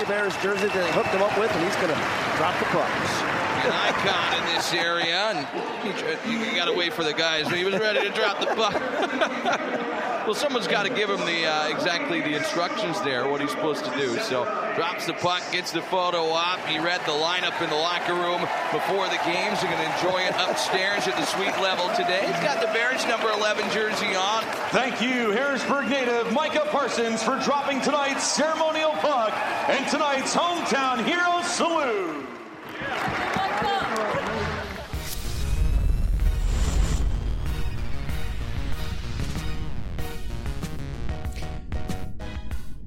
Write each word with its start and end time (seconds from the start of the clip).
Bears 0.00 0.34
jersey 0.42 0.66
that 0.66 0.74
they 0.74 0.92
hooked 0.92 1.10
him 1.10 1.22
up 1.22 1.38
with, 1.38 1.52
and 1.54 1.64
he's 1.64 1.76
going 1.76 1.88
to 1.88 2.00
drop 2.38 2.58
the 2.58 2.64
pucks. 2.66 3.41
An 3.64 3.70
icon 3.70 4.38
in 4.38 4.54
this 4.56 4.72
area, 4.72 5.30
and 5.30 5.46
you, 6.26 6.38
you 6.38 6.56
got 6.56 6.64
to 6.64 6.72
wait 6.72 6.92
for 6.92 7.04
the 7.04 7.12
guys. 7.12 7.48
He 7.48 7.64
was 7.64 7.74
ready 7.74 8.00
to 8.00 8.12
drop 8.12 8.40
the 8.40 8.46
puck. 8.46 8.74
well, 10.26 10.34
someone's 10.34 10.66
got 10.66 10.84
to 10.84 10.88
give 10.88 11.08
him 11.08 11.20
the 11.20 11.46
uh, 11.46 11.68
exactly 11.68 12.20
the 12.20 12.34
instructions 12.34 13.00
there, 13.02 13.28
what 13.28 13.40
he's 13.40 13.50
supposed 13.50 13.84
to 13.84 13.90
do. 13.92 14.18
So 14.18 14.44
drops 14.74 15.06
the 15.06 15.14
puck, 15.14 15.42
gets 15.52 15.70
the 15.70 15.82
photo 15.82 16.30
op. 16.30 16.58
He 16.66 16.78
read 16.78 17.00
the 17.02 17.12
lineup 17.12 17.60
in 17.62 17.70
the 17.70 17.76
locker 17.76 18.14
room 18.14 18.40
before 18.72 19.06
the 19.08 19.20
games. 19.24 19.60
He's 19.60 19.70
going 19.70 19.78
to 19.78 19.94
enjoy 19.94 20.22
it 20.22 20.34
upstairs 20.38 21.06
at 21.06 21.16
the 21.16 21.26
suite 21.26 21.58
level 21.60 21.88
today. 21.94 22.26
He's 22.26 22.42
got 22.42 22.60
the 22.60 22.72
Bears 22.72 23.06
number 23.06 23.30
11 23.30 23.70
jersey 23.70 24.14
on. 24.14 24.42
Thank 24.70 25.00
you, 25.00 25.30
Harrisburg 25.30 25.88
native 25.88 26.32
Micah 26.32 26.66
Parsons, 26.70 27.22
for 27.22 27.38
dropping 27.44 27.80
tonight's 27.80 28.24
ceremonial 28.24 28.92
puck 28.92 29.32
and 29.68 29.88
tonight's 29.88 30.34
hometown 30.34 31.04
hero 31.04 31.42
salute. 31.42 32.21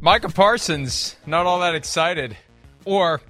Micah 0.06 0.30
Parsons, 0.30 1.16
not 1.26 1.48
all 1.48 1.62
that 1.62 1.74
excited, 1.74 2.38
or 2.86 3.22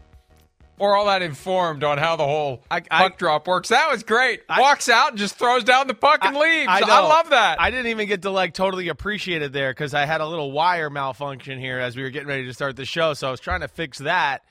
or 0.78 0.98
all 0.98 1.06
that 1.06 1.22
informed 1.22 1.86
on 1.86 1.98
how 1.98 2.18
the 2.18 2.26
whole 2.26 2.64
I- 2.70 2.82
I- 2.92 3.04
puck 3.04 3.18
drop 3.18 3.48
works. 3.48 3.70
That 3.70 3.90
was 3.90 4.04
great. 4.04 4.42
Walks 4.50 4.90
out 4.90 5.12
and 5.12 5.18
just 5.18 5.38
throws 5.40 5.64
down 5.64 5.88
the 5.88 5.94
puck 5.94 6.20
and 6.22 6.36
leaves. 6.36 6.68
I, 6.70 6.82
love 6.82 7.30
that. 7.30 7.62
I 7.62 7.72
didn't 7.72 7.88
even 7.88 8.10
get 8.10 8.24
to 8.24 8.30
like 8.30 8.54
totally 8.54 8.90
appreciate 8.90 9.42
it 9.42 9.54
there 9.54 9.72
because 9.72 9.94
I 9.94 10.04
had 10.06 10.20
a 10.20 10.28
little 10.28 10.52
wire 10.52 10.90
malfunction 10.90 11.62
here 11.62 11.80
as 11.80 11.96
we 11.96 12.04
were 12.04 12.10
getting 12.10 12.28
ready 12.28 12.46
to 12.46 12.54
start 12.54 12.76
the 12.76 12.84
show. 12.84 13.14
So 13.14 13.30
I 13.30 13.32
was 13.32 13.40
trying 13.40 13.62
to 13.62 13.70
fix 13.70 14.00
that 14.00 14.44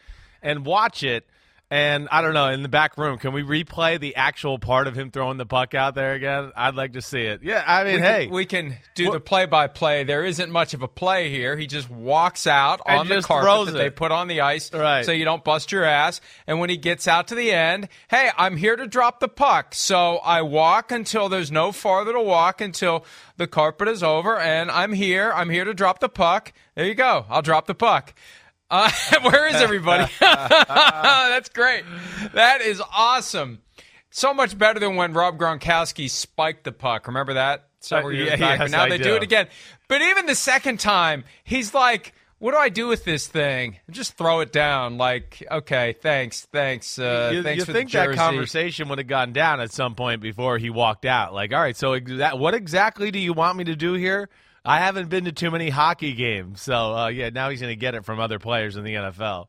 and 0.43 0.65
watch 0.65 1.03
it. 1.03 1.27
And 1.75 2.09
I 2.13 2.23
don't 2.23 2.35
know, 2.35 2.51
in 2.51 2.63
the 2.63 2.69
back 2.69 2.97
room, 2.97 3.19
can 3.19 3.33
we 3.33 3.43
replay 3.43 3.99
the 3.99 4.15
actual 4.15 4.61
part 4.61 4.87
of 4.87 4.95
him 4.95 5.11
throwing 5.11 5.39
the 5.39 5.45
puck 5.45 5.75
out 5.75 5.97
there 5.97 6.13
again? 6.13 6.53
I'd 6.55 6.77
like 6.77 6.93
to 6.93 7.03
see 7.03 7.23
it. 7.23 7.43
Yeah, 7.43 7.65
I 7.67 7.83
mean, 7.83 7.97
we 7.97 8.01
hey, 8.01 8.25
can, 8.27 8.33
we 8.33 8.47
can 8.47 8.77
do 8.95 9.11
the 9.11 9.19
play-by-play. 9.19 10.05
There 10.05 10.25
isn't 10.25 10.53
much 10.53 10.75
of 10.75 10.83
a 10.83 10.87
play 10.87 11.31
here. 11.31 11.57
He 11.57 11.67
just 11.67 11.91
walks 11.91 12.47
out 12.47 12.81
on 12.87 13.09
the 13.09 13.23
carpet 13.23 13.75
that 13.75 13.79
they 13.79 13.91
put 13.91 14.13
on 14.13 14.29
the 14.29 14.43
ice, 14.43 14.73
Right. 14.73 15.05
so 15.05 15.11
you 15.11 15.25
don't 15.25 15.43
bust 15.43 15.73
your 15.73 15.83
ass. 15.83 16.21
And 16.47 16.61
when 16.61 16.71
he 16.71 16.77
gets 16.77 17.09
out 17.09 17.27
to 17.29 17.35
the 17.35 17.51
end, 17.51 17.89
hey, 18.07 18.31
I'm 18.39 18.57
here 18.57 18.77
to 18.77 18.87
drop 18.87 19.19
the 19.19 19.27
puck. 19.27 19.75
So 19.75 20.19
I 20.19 20.43
walk 20.43 20.93
until 20.93 21.29
there's 21.29 21.51
no 21.51 21.73
farther 21.73 22.13
to 22.13 22.23
walk 22.23 22.61
until 22.61 23.05
the 23.37 23.49
carpet 23.49 23.89
is 23.89 24.05
over, 24.05 24.39
and 24.39 24.71
I'm 24.71 24.93
here. 24.93 25.33
I'm 25.35 25.51
here 25.51 25.65
to 25.65 25.75
drop 25.75 25.99
the 25.99 26.09
puck. 26.09 26.53
There 26.77 26.87
you 26.87 26.95
go. 26.95 27.27
I'll 27.29 27.43
drop 27.43 27.67
the 27.67 27.75
puck. 27.75 28.15
Uh, 28.71 28.91
where 29.23 29.47
is 29.49 29.57
everybody? 29.57 30.11
That's 30.21 31.49
great. 31.51 31.85
That 32.33 32.61
is 32.61 32.83
awesome. 32.97 33.61
So 34.11 34.33
much 34.33 34.57
better 34.57 34.79
than 34.81 34.97
when 34.97 35.13
Rob 35.13 35.39
Gronkowski 35.39 36.09
spiked 36.09 36.65
the 36.65 36.73
puck. 36.73 37.07
Remember 37.07 37.35
that 37.35 37.69
several 37.81 38.09
Uh, 38.15 38.19
years 38.19 38.31
yeah, 38.31 38.37
back? 38.37 38.59
yes, 38.61 38.71
but 38.71 38.77
now 38.77 38.85
I 38.85 38.89
they 38.89 38.99
do. 38.99 39.05
do. 39.05 39.15
it 39.17 39.23
again. 39.23 39.49
But 39.89 40.03
even 40.03 40.27
the 40.27 40.35
second 40.37 40.79
time, 40.81 41.25
he's 41.43 41.75
like, 41.75 42.15
"What 42.39 42.53
do 42.53 42.57
I 42.57 42.69
do 42.69 42.87
with 42.87 43.05
this 43.05 43.27
thing? 43.27 43.77
Just 43.91 44.17
throw 44.17 44.41
it 44.41 44.53
down." 44.53 44.99
Like, 44.99 45.43
okay, 45.51 45.95
thanks, 46.01 46.47
thanks, 46.53 46.99
uh, 46.99 47.31
you, 47.35 47.43
thanks 47.43 47.67
you 47.67 47.73
think 47.73 47.91
that 47.91 48.15
conversation 48.15 48.89
would 48.89 48.99
have 48.99 49.09
gone 49.09 49.33
down 49.33 49.61
at 49.61 49.73
some 49.73 49.95
point 49.97 50.21
before 50.23 50.59
he 50.59 50.71
walked 50.71 51.05
out? 51.05 51.35
Like, 51.35 51.53
all 51.53 51.61
right, 51.61 51.77
so 51.77 51.99
exa- 51.99 52.39
what 52.39 52.55
exactly 52.55 53.11
do 53.11 53.19
you 53.19 53.33
want 53.33 53.59
me 53.59 53.65
to 53.65 53.77
do 53.77 53.95
here? 53.95 54.29
I 54.65 54.79
haven't 54.79 55.11
been 55.11 55.27
to 55.27 55.33
too 55.33 55.51
many 55.51 55.69
hockey 55.69 56.15
games, 56.15 56.63
so 56.63 56.95
uh, 56.95 57.09
yeah, 57.09 57.29
now 57.29 57.51
he's 57.51 57.61
going 57.61 57.73
to 57.73 57.77
get 57.77 57.95
it 57.95 58.05
from 58.05 58.19
other 58.19 58.39
players 58.39 58.77
in 58.77 58.85
the 58.85 58.95
NFL. 58.95 59.49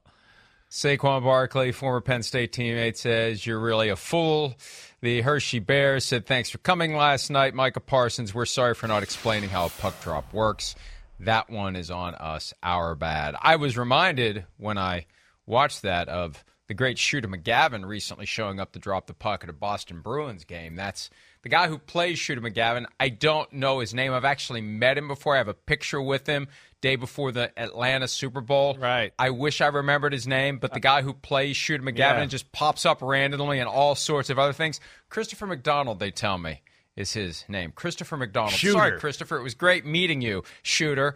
Saquon 0.70 1.24
Barkley, 1.24 1.72
former 1.72 2.02
Penn 2.02 2.22
State 2.22 2.52
teammate, 2.52 2.98
says, 2.98 3.46
You're 3.46 3.60
really 3.60 3.88
a 3.88 3.96
fool. 3.96 4.56
The 5.02 5.22
Hershey 5.22 5.60
Bears 5.60 6.04
said, 6.04 6.26
Thanks 6.26 6.50
for 6.50 6.58
coming 6.58 6.96
last 6.98 7.30
night. 7.30 7.54
Micah 7.54 7.80
Parsons, 7.80 8.34
we're 8.34 8.46
sorry 8.46 8.74
for 8.74 8.88
not 8.88 9.04
explaining 9.04 9.50
how 9.50 9.68
a 9.68 9.70
puck 9.70 10.02
drop 10.02 10.34
works. 10.34 10.76
That 11.22 11.50
one 11.50 11.78
is 11.78 11.92
on 11.92 12.14
us, 12.16 12.54
our 12.62 12.94
bad. 12.94 13.36
I 13.42 13.56
was 13.56 13.78
reminded 13.78 14.46
when 14.58 14.78
I 14.78 15.06
watched 15.46 15.84
that 15.84 16.10
of 16.10 16.44
the 16.68 16.74
great 16.74 16.98
Shooter 16.98 17.30
McGavin 17.30 17.86
recently 17.86 18.26
showing 18.26 18.60
up 18.60 18.74
to 18.74 18.80
drop 18.80 19.08
the 19.08 19.14
puck 19.14 19.44
at 19.44 19.50
a 19.50 19.54
Boston 19.54 20.02
Bruins 20.02 20.44
game. 20.44 20.76
That's 20.76 21.10
the 21.46 21.50
guy 21.50 21.68
who 21.68 21.78
plays 21.78 22.18
Shooter 22.18 22.42
McGavin. 22.42 22.88
I 23.00 23.10
don't 23.10 23.54
know 23.54 23.78
his 23.78 23.94
name. 23.94 24.12
I've 24.14 24.26
actually 24.26 24.62
met 24.62 24.98
him 24.98 25.08
before. 25.08 25.36
I 25.36 25.38
have 25.38 25.48
a 25.48 25.54
picture 25.54 26.02
with 26.02 26.26
him 26.26 26.48
day 26.82 26.96
before 26.96 27.32
the 27.32 27.52
Atlanta 27.56 28.08
Super 28.08 28.42
Bowl. 28.42 28.76
Right. 28.80 29.14
I 29.20 29.30
wish 29.30 29.62
I 29.62 29.68
remembered 29.68 30.12
his 30.12 30.26
name, 30.26 30.58
but 30.58 30.74
the 30.74 30.80
guy 30.80 31.04
who 31.04 31.14
plays 31.14 31.56
Shooter 31.56 31.84
McGavin 31.84 31.98
Yeah. 31.98 32.26
just 32.26 32.52
pops 32.52 32.84
up 32.84 33.00
randomly 33.04 33.60
and 33.60 33.70
all 33.70 33.94
sorts 33.94 34.32
of 34.32 34.40
other 34.40 34.54
things. 34.54 34.80
Christopher 35.10 35.46
McDonald, 35.46 36.00
they 36.00 36.10
tell 36.10 36.40
me, 36.40 36.64
is 36.96 37.14
his 37.14 37.46
name. 37.48 37.72
Christopher 37.76 38.18
McDonald. 38.18 38.54
Shooter. 38.54 38.74
Sorry, 38.80 39.00
Christopher. 39.00 39.38
It 39.38 39.44
was 39.44 39.54
great 39.54 39.86
meeting 39.86 40.22
you, 40.22 40.44
Shooter, 40.64 41.14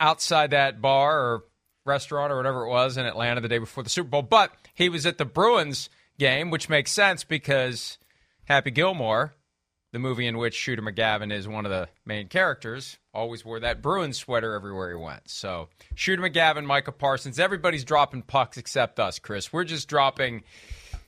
outside 0.00 0.50
that 0.50 0.80
bar 0.80 1.16
or 1.16 1.44
restaurant 1.84 2.32
or 2.32 2.36
whatever 2.36 2.64
it 2.64 2.70
was 2.70 2.96
in 2.96 3.06
Atlanta 3.06 3.40
the 3.40 3.46
day 3.48 3.58
before 3.58 3.84
the 3.84 3.90
Super 3.90 4.08
Bowl. 4.08 4.22
But 4.22 4.50
he 4.74 4.88
was 4.88 5.06
at 5.06 5.18
the 5.18 5.24
Bruins 5.24 5.88
game, 6.18 6.50
which 6.50 6.68
makes 6.68 6.90
sense 6.90 7.22
because 7.22 7.98
Happy 8.46 8.72
Gilmore, 8.72 9.32
the 9.92 9.98
movie 9.98 10.26
in 10.26 10.38
which 10.38 10.54
Shooter 10.54 10.82
McGavin 10.82 11.32
is 11.32 11.48
one 11.48 11.66
of 11.66 11.70
the 11.70 11.88
main 12.04 12.28
characters, 12.28 12.98
always 13.12 13.44
wore 13.44 13.60
that 13.60 13.82
Bruins 13.82 14.18
sweater 14.18 14.54
everywhere 14.54 14.90
he 14.90 14.96
went. 14.96 15.28
So 15.28 15.68
Shooter 15.94 16.22
McGavin, 16.22 16.64
Micah 16.64 16.92
Parsons, 16.92 17.38
everybody's 17.38 17.84
dropping 17.84 18.22
pucks 18.22 18.56
except 18.56 19.00
us, 19.00 19.18
Chris. 19.18 19.52
We're 19.52 19.64
just 19.64 19.88
dropping 19.88 20.42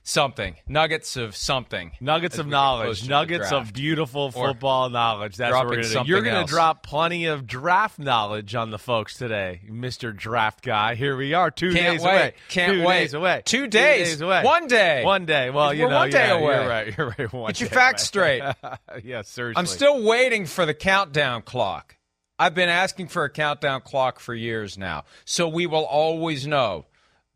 something, 0.02 0.56
nuggets 0.66 1.16
of 1.16 1.37
something, 1.37 1.93
Nuggets 2.00 2.38
of 2.38 2.46
we 2.46 2.50
get 2.52 2.56
closer 2.56 3.06
knowledge, 3.06 3.08
nuggets 3.08 3.52
of 3.52 3.72
beautiful 3.72 4.32
Or 4.34 4.49
football 4.49 4.90
knowledge. 4.90 5.37
That's 5.37 5.52
what 5.52 5.66
we're 5.66 5.82
gonna 5.82 5.88
do. 5.88 6.02
You're 6.06 6.22
gonna 6.22 6.46
drop 6.46 6.82
plenty 6.82 7.26
of 7.26 7.46
draft 7.46 7.99
knowledge 7.99 8.54
on 8.54 8.70
the 8.70 8.78
folks 8.78 9.16
today, 9.16 9.60
Mister 9.69 10.12
Draft 10.12 10.64
Guy. 10.64 10.94
Here 10.94 11.16
we 11.16 11.34
are, 11.34 11.50
2 11.50 11.72
Can't 11.72 11.99
days 11.99 12.02
wait. 12.02 12.10
away. 12.10 12.34
Can't 12.49 12.72
two 12.72 12.84
wait. 12.84 12.99
days 13.00 13.14
away. 13.14 13.43
Two 13.44 13.66
days. 13.66 14.20
away. 14.20 14.43
One 14.43 14.66
day. 14.66 15.04
One 15.04 15.25
day. 15.26 15.50
Well, 15.50 15.69
We're 15.69 15.75
you 15.75 15.88
know, 15.88 15.96
one 15.96 16.10
day 16.10 16.28
yeah, 16.28 16.34
away. 16.34 16.54
You're 16.54 16.69
right. 16.69 16.99
You're 16.99 17.14
right. 17.19 17.32
One 17.32 17.46
Get 17.49 17.60
your 17.60 17.69
facts 17.70 18.02
straight. 18.04 18.43
yeah, 19.04 19.22
seriously. 19.22 19.58
I'm 19.58 19.66
still 19.66 20.02
waiting 20.02 20.46
for 20.46 20.66
the 20.66 20.75
countdown 20.75 21.43
clock. 21.43 21.96
I've 22.38 22.54
been 22.54 22.69
asking 22.69 23.08
for 23.08 23.25
a 23.25 23.31
countdown 23.31 23.82
clock 23.82 24.19
for 24.19 24.34
years 24.34 24.76
now. 24.76 25.04
So 25.25 25.49
we 25.49 25.66
will 25.66 25.84
always 25.84 26.46
know 26.46 26.87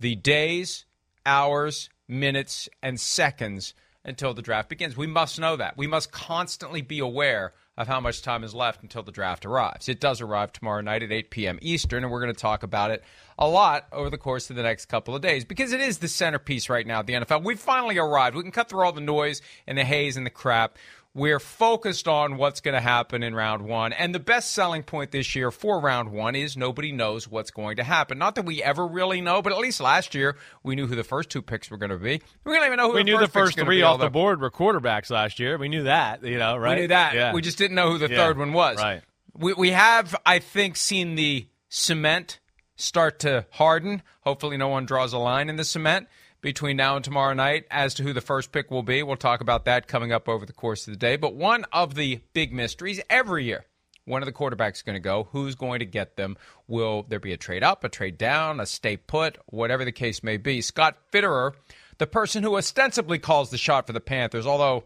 the 0.00 0.16
days, 0.16 0.84
hours, 1.24 1.90
minutes, 2.08 2.68
and 2.82 2.98
seconds 2.98 3.74
until 4.04 4.32
the 4.32 4.42
draft 4.42 4.68
begins. 4.68 4.96
We 4.96 5.08
must 5.08 5.38
know 5.38 5.56
that. 5.56 5.76
We 5.76 5.86
must 5.86 6.12
constantly 6.12 6.80
be 6.80 7.00
aware 7.00 7.52
of 7.76 7.88
how 7.88 8.00
much 8.00 8.22
time 8.22 8.42
is 8.42 8.54
left 8.54 8.82
until 8.82 9.02
the 9.02 9.12
draft 9.12 9.44
arrives. 9.44 9.88
It 9.88 10.00
does 10.00 10.20
arrive 10.20 10.52
tomorrow 10.52 10.80
night 10.80 11.02
at 11.02 11.12
8 11.12 11.30
p.m. 11.30 11.58
Eastern, 11.60 12.04
and 12.04 12.12
we're 12.12 12.22
going 12.22 12.32
to 12.32 12.40
talk 12.40 12.62
about 12.62 12.90
it 12.90 13.04
a 13.38 13.46
lot 13.46 13.86
over 13.92 14.08
the 14.08 14.16
course 14.16 14.48
of 14.48 14.56
the 14.56 14.62
next 14.62 14.86
couple 14.86 15.14
of 15.14 15.20
days 15.20 15.44
because 15.44 15.72
it 15.72 15.80
is 15.80 15.98
the 15.98 16.08
centerpiece 16.08 16.70
right 16.70 16.86
now 16.86 17.02
the 17.02 17.12
NFL. 17.12 17.44
We've 17.44 17.60
finally 17.60 17.98
arrived. 17.98 18.34
We 18.34 18.42
can 18.42 18.52
cut 18.52 18.70
through 18.70 18.84
all 18.84 18.92
the 18.92 19.00
noise 19.02 19.42
and 19.66 19.76
the 19.76 19.84
haze 19.84 20.16
and 20.16 20.24
the 20.24 20.30
crap. 20.30 20.78
We're 21.16 21.40
focused 21.40 22.06
on 22.08 22.36
what's 22.36 22.60
going 22.60 22.74
to 22.74 22.80
happen 22.80 23.22
in 23.22 23.34
round 23.34 23.62
one. 23.62 23.94
And 23.94 24.14
the 24.14 24.20
best 24.20 24.50
selling 24.50 24.82
point 24.82 25.12
this 25.12 25.34
year 25.34 25.50
for 25.50 25.80
round 25.80 26.12
one 26.12 26.34
is 26.34 26.58
nobody 26.58 26.92
knows 26.92 27.26
what's 27.26 27.50
going 27.50 27.76
to 27.76 27.84
happen. 27.84 28.18
Not 28.18 28.34
that 28.34 28.44
we 28.44 28.62
ever 28.62 28.86
really 28.86 29.22
know, 29.22 29.40
but 29.40 29.50
at 29.50 29.58
least 29.58 29.80
last 29.80 30.14
year 30.14 30.36
we 30.62 30.74
knew 30.76 30.86
who 30.86 30.94
the 30.94 31.02
first 31.02 31.30
two 31.30 31.40
picks 31.40 31.70
were 31.70 31.78
going 31.78 31.88
to 31.90 31.96
be. 31.96 32.20
We 32.44 32.54
don't 32.54 32.66
even 32.66 32.76
know 32.76 32.88
who 32.88 32.96
we 32.96 33.00
the 33.00 33.04
knew 33.04 33.16
first 33.16 33.32
the 33.32 33.38
first 33.40 33.58
three 33.58 33.80
off 33.80 33.98
the 33.98 34.10
board 34.10 34.42
were 34.42 34.50
quarterbacks 34.50 35.08
last 35.10 35.40
year. 35.40 35.56
We 35.56 35.70
knew 35.70 35.84
that, 35.84 36.22
you 36.22 36.36
know, 36.36 36.58
right? 36.58 36.74
We 36.74 36.82
knew 36.82 36.88
that. 36.88 37.14
Yeah. 37.14 37.32
We 37.32 37.40
just 37.40 37.56
didn't 37.56 37.76
know 37.76 37.92
who 37.92 37.98
the 37.98 38.10
Yeah. 38.10 38.16
third 38.18 38.36
one 38.36 38.52
was. 38.52 38.76
Right. 38.76 39.00
We, 39.32 39.54
we 39.54 39.70
have, 39.70 40.14
I 40.26 40.38
think, 40.38 40.76
seen 40.76 41.14
the 41.14 41.48
cement 41.70 42.40
start 42.76 43.20
to 43.20 43.46
harden. 43.52 44.02
Hopefully, 44.20 44.58
no 44.58 44.68
one 44.68 44.84
draws 44.84 45.14
a 45.14 45.18
line 45.18 45.48
in 45.48 45.56
the 45.56 45.64
cement 45.64 46.08
between 46.46 46.76
now 46.76 46.94
and 46.94 47.04
tomorrow 47.04 47.34
night 47.34 47.66
as 47.72 47.92
to 47.94 48.04
who 48.04 48.12
the 48.12 48.20
first 48.20 48.52
pick 48.52 48.70
will 48.70 48.84
be. 48.84 49.02
We'll 49.02 49.16
talk 49.16 49.40
about 49.40 49.64
that 49.64 49.88
coming 49.88 50.12
up 50.12 50.28
over 50.28 50.46
the 50.46 50.52
course 50.52 50.86
of 50.86 50.92
the 50.92 50.98
day. 50.98 51.16
But 51.16 51.34
one 51.34 51.64
of 51.72 51.96
the 51.96 52.20
big 52.34 52.52
mysteries 52.52 53.00
every 53.10 53.44
year. 53.44 53.64
One 54.04 54.22
of 54.22 54.26
the 54.26 54.32
quarterbacks 54.32 54.76
is 54.76 54.82
going 54.82 54.94
to 54.94 55.00
go. 55.00 55.28
Who's 55.32 55.56
going 55.56 55.80
to 55.80 55.84
get 55.84 56.16
them? 56.16 56.36
Will 56.68 57.02
there 57.08 57.18
be 57.18 57.32
a 57.32 57.36
trade 57.36 57.64
up, 57.64 57.82
a 57.82 57.88
trade 57.88 58.16
down, 58.16 58.60
a 58.60 58.66
stay 58.66 58.96
put, 58.96 59.38
whatever 59.46 59.84
the 59.84 59.90
case 59.90 60.22
may 60.22 60.36
be? 60.36 60.60
Scott 60.60 60.96
Fitterer, 61.12 61.54
the 61.98 62.06
person 62.06 62.44
who 62.44 62.56
ostensibly 62.56 63.18
calls 63.18 63.50
the 63.50 63.58
shot 63.58 63.88
for 63.88 63.92
the 63.92 64.00
Panthers, 64.00 64.46
although 64.46 64.84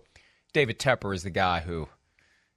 David 0.54 0.78
Tepper 0.78 1.14
is 1.14 1.24
the 1.24 1.30
guy 1.30 1.60
who 1.60 1.88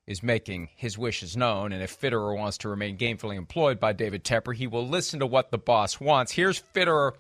is 0.08 0.24
making 0.24 0.70
his 0.78 0.98
wishes 0.98 1.36
known. 1.36 1.74
And 1.74 1.84
if 1.84 2.00
Fitterer 2.00 2.38
wants 2.38 2.60
to 2.60 2.70
remain 2.70 2.98
gainfully 2.98 3.36
employed 3.36 3.82
by 3.82 3.92
David 3.92 4.24
Tepper, 4.24 4.56
he 4.56 4.66
will 4.66 4.88
listen 4.88 5.20
to 5.20 5.28
what 5.28 5.52
the 5.52 5.58
boss 5.58 6.00
wants. 6.00 6.32
Here's 6.32 6.64
Fitterer 6.74 7.12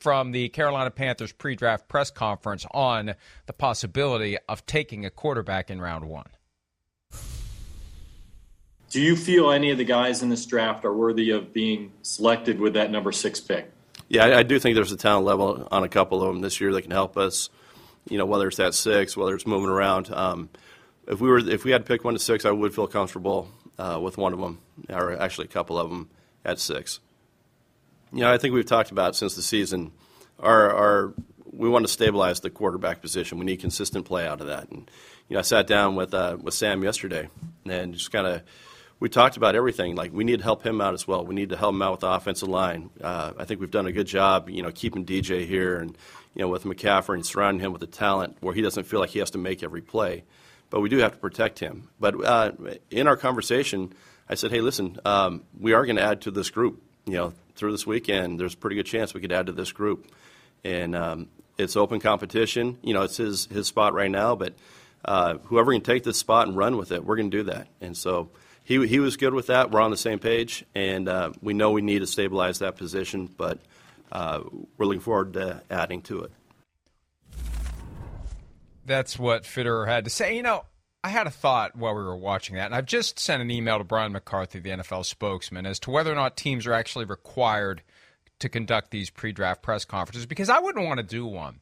from 0.00 0.32
the 0.32 0.48
Carolina 0.50 0.90
Panthers 0.90 1.32
pre 1.32 1.54
draft 1.54 1.88
press 1.88 2.10
conference 2.10 2.66
on 2.72 3.14
the 3.46 3.52
possibility 3.52 4.36
of 4.48 4.64
taking 4.66 5.04
a 5.04 5.10
quarterback 5.10 5.70
in 5.70 5.80
round 5.80 6.04
one. 6.04 6.26
Do 8.90 9.00
you 9.00 9.16
feel 9.16 9.50
any 9.50 9.70
of 9.70 9.78
the 9.78 9.84
guys 9.84 10.22
in 10.22 10.28
this 10.28 10.46
draft 10.46 10.84
are 10.84 10.94
worthy 10.94 11.30
of 11.30 11.52
being 11.52 11.92
selected 12.02 12.60
with 12.60 12.74
that 12.74 12.90
number 12.90 13.12
six 13.12 13.40
pick? 13.40 13.70
Yeah, 14.08 14.24
I, 14.24 14.38
I 14.38 14.42
do 14.42 14.58
think 14.58 14.76
there's 14.76 14.92
a 14.92 14.96
talent 14.96 15.26
level 15.26 15.66
on 15.70 15.82
a 15.82 15.88
couple 15.88 16.22
of 16.22 16.32
them 16.32 16.40
this 16.40 16.60
year 16.60 16.72
that 16.72 16.82
can 16.82 16.92
help 16.92 17.16
us. 17.16 17.50
You 18.08 18.18
know, 18.18 18.26
whether 18.26 18.46
it's 18.46 18.58
that 18.58 18.74
six, 18.74 19.16
whether 19.16 19.34
it's 19.34 19.46
moving 19.46 19.68
around. 19.68 20.12
Um, 20.12 20.48
if 21.08 21.20
we 21.20 21.28
were, 21.28 21.38
if 21.38 21.64
we 21.64 21.72
had 21.72 21.84
to 21.84 21.88
pick 21.88 22.04
one 22.04 22.14
to 22.14 22.20
six, 22.20 22.44
I 22.44 22.52
would 22.52 22.74
feel 22.74 22.86
comfortable 22.86 23.50
uh, 23.78 23.98
with 24.00 24.16
one 24.16 24.32
of 24.32 24.38
them, 24.38 24.60
or 24.88 25.20
actually 25.20 25.46
a 25.46 25.48
couple 25.48 25.78
of 25.78 25.90
them 25.90 26.08
at 26.44 26.60
six. 26.60 27.00
You 28.12 28.20
know, 28.20 28.32
I 28.32 28.38
think 28.38 28.54
we've 28.54 28.66
talked 28.66 28.90
about 28.90 29.16
since 29.16 29.34
the 29.34 29.42
season, 29.42 29.92
our, 30.38 30.70
our 30.70 31.14
we 31.52 31.68
want 31.68 31.86
to 31.86 31.92
stabilize 31.92 32.40
the 32.40 32.50
quarterback 32.50 33.00
position. 33.00 33.38
We 33.38 33.46
need 33.46 33.60
consistent 33.60 34.04
play 34.04 34.26
out 34.26 34.40
of 34.40 34.46
that. 34.46 34.70
And 34.70 34.90
you 35.28 35.34
know, 35.34 35.40
I 35.40 35.42
sat 35.42 35.66
down 35.66 35.96
with 35.96 36.14
uh, 36.14 36.36
with 36.40 36.54
Sam 36.54 36.82
yesterday 36.82 37.28
and 37.64 37.94
just 37.94 38.12
kind 38.12 38.26
of 38.26 38.42
we 39.00 39.08
talked 39.08 39.36
about 39.36 39.54
everything. 39.54 39.96
Like 39.96 40.12
we 40.12 40.24
need 40.24 40.38
to 40.38 40.44
help 40.44 40.64
him 40.64 40.80
out 40.80 40.94
as 40.94 41.06
well. 41.08 41.24
We 41.24 41.34
need 41.34 41.50
to 41.50 41.56
help 41.56 41.74
him 41.74 41.82
out 41.82 41.92
with 41.92 42.00
the 42.00 42.10
offensive 42.10 42.48
line. 42.48 42.90
Uh, 43.00 43.32
I 43.38 43.44
think 43.44 43.60
we've 43.60 43.70
done 43.70 43.86
a 43.86 43.92
good 43.92 44.06
job, 44.06 44.48
you 44.48 44.62
know, 44.62 44.70
keeping 44.70 45.04
DJ 45.04 45.46
here 45.46 45.78
and 45.78 45.96
you 46.34 46.42
know 46.42 46.48
with 46.48 46.64
McCaffrey 46.64 47.14
and 47.14 47.26
surrounding 47.26 47.64
him 47.64 47.72
with 47.72 47.80
the 47.80 47.86
talent 47.86 48.36
where 48.40 48.54
he 48.54 48.62
doesn't 48.62 48.84
feel 48.84 49.00
like 49.00 49.10
he 49.10 49.18
has 49.18 49.30
to 49.30 49.38
make 49.38 49.62
every 49.62 49.82
play. 49.82 50.24
But 50.68 50.80
we 50.80 50.88
do 50.88 50.98
have 50.98 51.12
to 51.12 51.18
protect 51.18 51.58
him. 51.58 51.88
But 52.00 52.22
uh, 52.24 52.52
in 52.90 53.06
our 53.06 53.16
conversation, 53.16 53.92
I 54.28 54.34
said, 54.34 54.50
"Hey, 54.50 54.60
listen, 54.60 54.98
um, 55.04 55.44
we 55.58 55.72
are 55.72 55.86
going 55.86 55.96
to 55.96 56.02
add 56.02 56.22
to 56.22 56.30
this 56.30 56.50
group. 56.50 56.82
You 57.06 57.12
know, 57.12 57.32
through 57.56 57.72
this 57.72 57.86
weekend, 57.86 58.38
there's 58.38 58.54
a 58.54 58.56
pretty 58.56 58.76
good 58.76 58.86
chance 58.86 59.14
we 59.14 59.20
could 59.20 59.32
add 59.32 59.46
to 59.46 59.52
this 59.52 59.72
group, 59.72 60.06
and 60.64 60.94
um, 60.94 61.28
it's 61.58 61.76
open 61.76 62.00
competition. 62.00 62.78
You 62.82 62.94
know, 62.94 63.02
it's 63.02 63.16
his 63.16 63.46
his 63.46 63.66
spot 63.66 63.94
right 63.94 64.10
now, 64.10 64.36
but 64.36 64.54
uh, 65.04 65.38
whoever 65.44 65.72
can 65.72 65.82
take 65.82 66.04
this 66.04 66.18
spot 66.18 66.48
and 66.48 66.56
run 66.56 66.76
with 66.76 66.92
it, 66.92 67.04
we're 67.04 67.16
going 67.16 67.30
to 67.30 67.36
do 67.36 67.44
that. 67.44 67.68
And 67.80 67.96
so." 67.96 68.30
he, 68.66 68.84
he 68.84 68.98
was 68.98 69.16
good 69.16 69.32
with 69.32 69.46
that. 69.46 69.70
We're 69.70 69.80
on 69.80 69.92
the 69.92 69.96
same 69.96 70.18
page, 70.18 70.64
and 70.74 71.08
uh, 71.08 71.30
we 71.40 71.54
know 71.54 71.70
we 71.70 71.82
need 71.82 72.00
to 72.00 72.06
stabilize 72.06 72.58
that 72.58 72.74
position, 72.74 73.26
but 73.36 73.60
uh, 74.10 74.40
we're 74.76 74.86
looking 74.86 75.00
forward 75.00 75.34
to 75.34 75.62
adding 75.70 76.02
to 76.02 76.22
it. 76.22 76.32
That's 78.84 79.16
what 79.20 79.44
Fitterer 79.44 79.86
had 79.86 80.02
to 80.04 80.10
say. 80.10 80.34
You 80.34 80.42
know, 80.42 80.64
I 81.06 81.10
had 81.10 81.28
a 81.28 81.30
thought 81.30 81.76
while 81.76 81.94
we 81.94 82.02
were 82.02 82.16
watching 82.16 82.56
that, 82.56 82.66
and 82.66 82.74
I've 82.74 82.84
just 82.84 83.20
sent 83.20 83.40
an 83.40 83.48
email 83.48 83.78
to 83.78 83.84
Brian 83.84 84.10
McCarthy, 84.10 84.58
the 84.58 84.70
NFL 84.70 85.04
spokesman, 85.04 85.64
as 85.64 85.78
to 85.80 85.92
whether 85.92 86.10
or 86.10 86.16
not 86.16 86.36
teams 86.36 86.66
are 86.66 86.72
actually 86.72 87.04
required 87.04 87.84
to 88.40 88.48
conduct 88.48 88.90
these 88.90 89.08
pre 89.08 89.30
draft 89.30 89.62
press 89.62 89.84
conferences 89.84 90.26
because 90.26 90.50
I 90.50 90.58
wouldn't 90.58 90.84
want 90.84 90.98
to 90.98 91.06
do 91.06 91.24
one. 91.24 91.60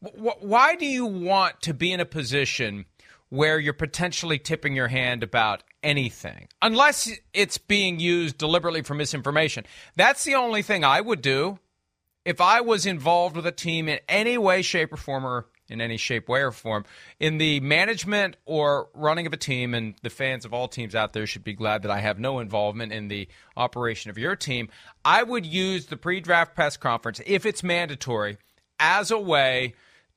Why 0.00 0.76
do 0.76 0.84
you 0.84 1.06
want 1.06 1.62
to 1.62 1.72
be 1.72 1.90
in 1.90 2.00
a 2.00 2.04
position 2.04 2.84
where 3.30 3.58
you're 3.58 3.72
potentially 3.72 4.38
tipping 4.38 4.76
your 4.76 4.88
hand 4.88 5.22
about 5.22 5.62
anything, 5.82 6.48
unless 6.60 7.10
it's 7.32 7.56
being 7.56 7.98
used 8.00 8.36
deliberately 8.36 8.82
for 8.82 8.92
misinformation? 8.92 9.64
That's 9.96 10.24
the 10.24 10.34
only 10.34 10.60
thing 10.60 10.84
I 10.84 11.00
would 11.00 11.22
do 11.22 11.58
if 12.26 12.42
I 12.42 12.60
was 12.60 12.84
involved 12.84 13.34
with 13.34 13.46
a 13.46 13.52
team 13.52 13.88
in 13.88 14.00
any 14.10 14.36
way, 14.36 14.60
shape, 14.60 14.92
or 14.92 14.98
form, 14.98 15.24
or 15.24 15.46
in 15.68 15.80
any 15.80 15.96
shape, 15.96 16.28
way, 16.28 16.40
or 16.40 16.52
form, 16.52 16.84
in 17.18 17.38
the 17.38 17.60
management 17.60 18.36
or 18.44 18.88
running 18.94 19.26
of 19.26 19.32
a 19.32 19.36
team, 19.36 19.74
and 19.74 19.94
the 20.02 20.10
fans 20.10 20.44
of 20.44 20.54
all 20.54 20.68
teams 20.68 20.94
out 20.94 21.12
there 21.12 21.26
should 21.26 21.44
be 21.44 21.54
glad 21.54 21.82
that 21.82 21.90
I 21.90 22.00
have 22.00 22.18
no 22.18 22.38
involvement 22.38 22.92
in 22.92 23.08
the 23.08 23.28
operation 23.56 24.10
of 24.10 24.18
your 24.18 24.36
team. 24.36 24.68
I 25.04 25.22
would 25.22 25.46
use 25.46 25.86
the 25.86 25.96
pre 25.96 26.20
draft 26.20 26.54
press 26.54 26.76
conference, 26.76 27.20
if 27.26 27.46
it's 27.46 27.62
mandatory, 27.62 28.38
as 28.78 29.10
a 29.10 29.18
way 29.18 29.74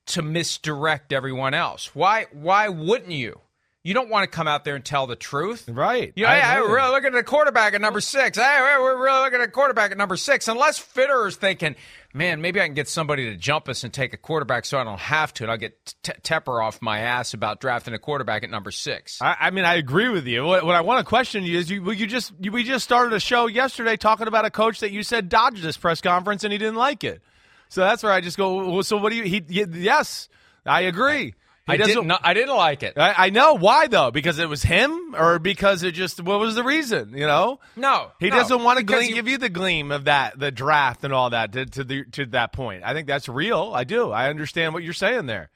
to 0.07 0.22
misdirect 0.22 1.13
everyone 1.13 1.54
else. 1.54 1.94
Why 1.95 2.25
why 2.31 2.69
wouldn't 2.69 3.12
you? 3.12 3.42
You 3.81 3.94
don't 3.94 4.10
want 4.10 4.30
to 4.30 4.36
come 4.36 4.46
out 4.46 4.66
there 4.66 4.76
and 4.76 4.84
tell 4.84 5.08
the 5.08 5.16
truth. 5.16 5.70
Right. 5.70 6.12
You 6.14 6.26
know, 6.26 6.30
hey, 6.31 6.42
hey, 6.42 6.60
we're 6.60 6.76
really 6.76 6.92
looking 6.92 7.14
at 7.14 7.20
a 7.20 7.24
quarterback 7.24 7.74
at 7.74 7.80
number 7.80 8.02
six. 8.02 8.38
Hey, 8.38 8.58
we're 8.78 9.02
really 9.02 9.21
looking 9.21 9.40
at 9.40 9.48
a 9.48 9.52
quarterback 9.52 9.92
at 9.92 9.98
number 9.98 10.18
six. 10.18 10.50
Unless 10.50 10.80
Fitter 10.80 11.26
is 11.28 11.38
thinking, 11.38 11.78
man, 12.14 12.42
maybe 12.42 12.59
I 12.59 12.66
can 12.66 12.74
get 12.74 12.90
somebody 12.90 13.30
to 13.30 13.38
jump 13.38 13.69
us 13.69 13.86
and 13.86 13.94
take 13.94 14.14
a 14.14 14.18
quarterback 14.18 14.66
so 14.66 14.80
I 14.80 14.83
don't 14.83 15.00
have 15.00 15.33
to, 15.36 15.45
and 15.45 15.52
I'll 15.52 15.57
get 15.57 15.95
t- 16.04 16.12
Tepper 16.24 16.62
off 16.62 16.81
my 16.81 17.00
ass 17.00 17.33
about 17.33 17.62
drafting 17.62 17.94
a 17.94 18.00
quarterback 18.00 18.44
at 18.44 18.50
number 18.50 18.71
six. 18.71 19.21
I, 19.21 19.38
I 19.40 19.50
mean, 19.52 19.64
I 19.64 19.76
agree 19.76 20.09
with 20.09 20.28
you. 20.28 20.44
What, 20.44 20.66
what 20.66 20.76
I 20.76 20.81
want 20.81 21.00
to 21.00 21.07
question 21.07 21.45
you 21.45 21.57
is, 21.57 21.71
you, 21.71 21.90
you 21.94 22.06
just 22.06 22.33
you, 22.38 22.52
we 22.52 22.64
just 22.64 22.83
started 22.83 23.14
a 23.14 23.19
show 23.21 23.48
yesterday 23.48 23.95
talking 23.95 24.28
about 24.28 24.44
a 24.44 24.52
coach 24.52 24.81
that 24.81 24.92
you 24.92 25.04
said 25.04 25.30
dodged 25.30 25.64
this 25.64 25.78
press 25.78 26.02
conference 26.02 26.44
and 26.44 26.52
he 26.52 26.59
didn't 26.59 26.76
like 26.76 27.06
it. 27.06 27.21
So 27.69 27.80
that's 27.81 28.04
where 28.04 28.12
I 28.12 28.19
just 28.19 28.36
go. 28.36 28.71
Well, 28.74 28.83
so 28.83 28.98
what 28.98 29.12
do 29.12 29.16
you? 29.16 29.24
He, 29.24 29.42
he 29.48 29.64
yes, 29.71 30.28
I 30.66 30.81
agree. 30.81 31.36
I 31.69 31.78
didn't. 31.78 32.11
I 32.23 32.33
didn't 32.33 32.56
like 32.56 32.83
it. 32.83 32.97
I, 32.97 33.14
I 33.26 33.30
know 33.30 33.54
why 33.56 33.88
though, 33.88 34.11
because 34.11 34.40
it 34.40 34.49
was 34.49 34.64
him, 34.64 35.16
or 35.18 35.40
because 35.40 35.83
it 35.83 35.92
just 35.92 36.21
what 36.21 36.40
was 36.40 36.56
the 36.56 36.64
reason? 36.64 37.14
You 37.16 37.28
know, 37.28 37.59
No, 37.76 38.11
he 38.19 38.30
no, 38.30 38.35
doesn't 38.38 38.64
want 38.64 38.85
to 38.85 38.99
he- 39.02 39.14
give 39.14 39.28
you 39.28 39.38
the 39.38 39.49
gleam 39.49 39.92
of 39.92 40.06
that, 40.06 40.40
the 40.40 40.52
draft 40.52 41.04
and 41.04 41.14
all 41.14 41.30
that 41.31 41.54
to 41.54 41.66
to, 41.66 41.83
the, 41.83 42.04
to 42.11 42.26
that 42.28 42.54
point. 42.54 42.83
I 42.83 42.94
think 42.94 43.07
that's 43.07 43.30
real. 43.30 43.71
I 43.73 43.83
do. 43.83 44.11
I 44.11 44.30
understand 44.30 44.73
what 44.73 44.83
you're 44.83 44.94
saying 44.94 45.26
there. 45.26 45.49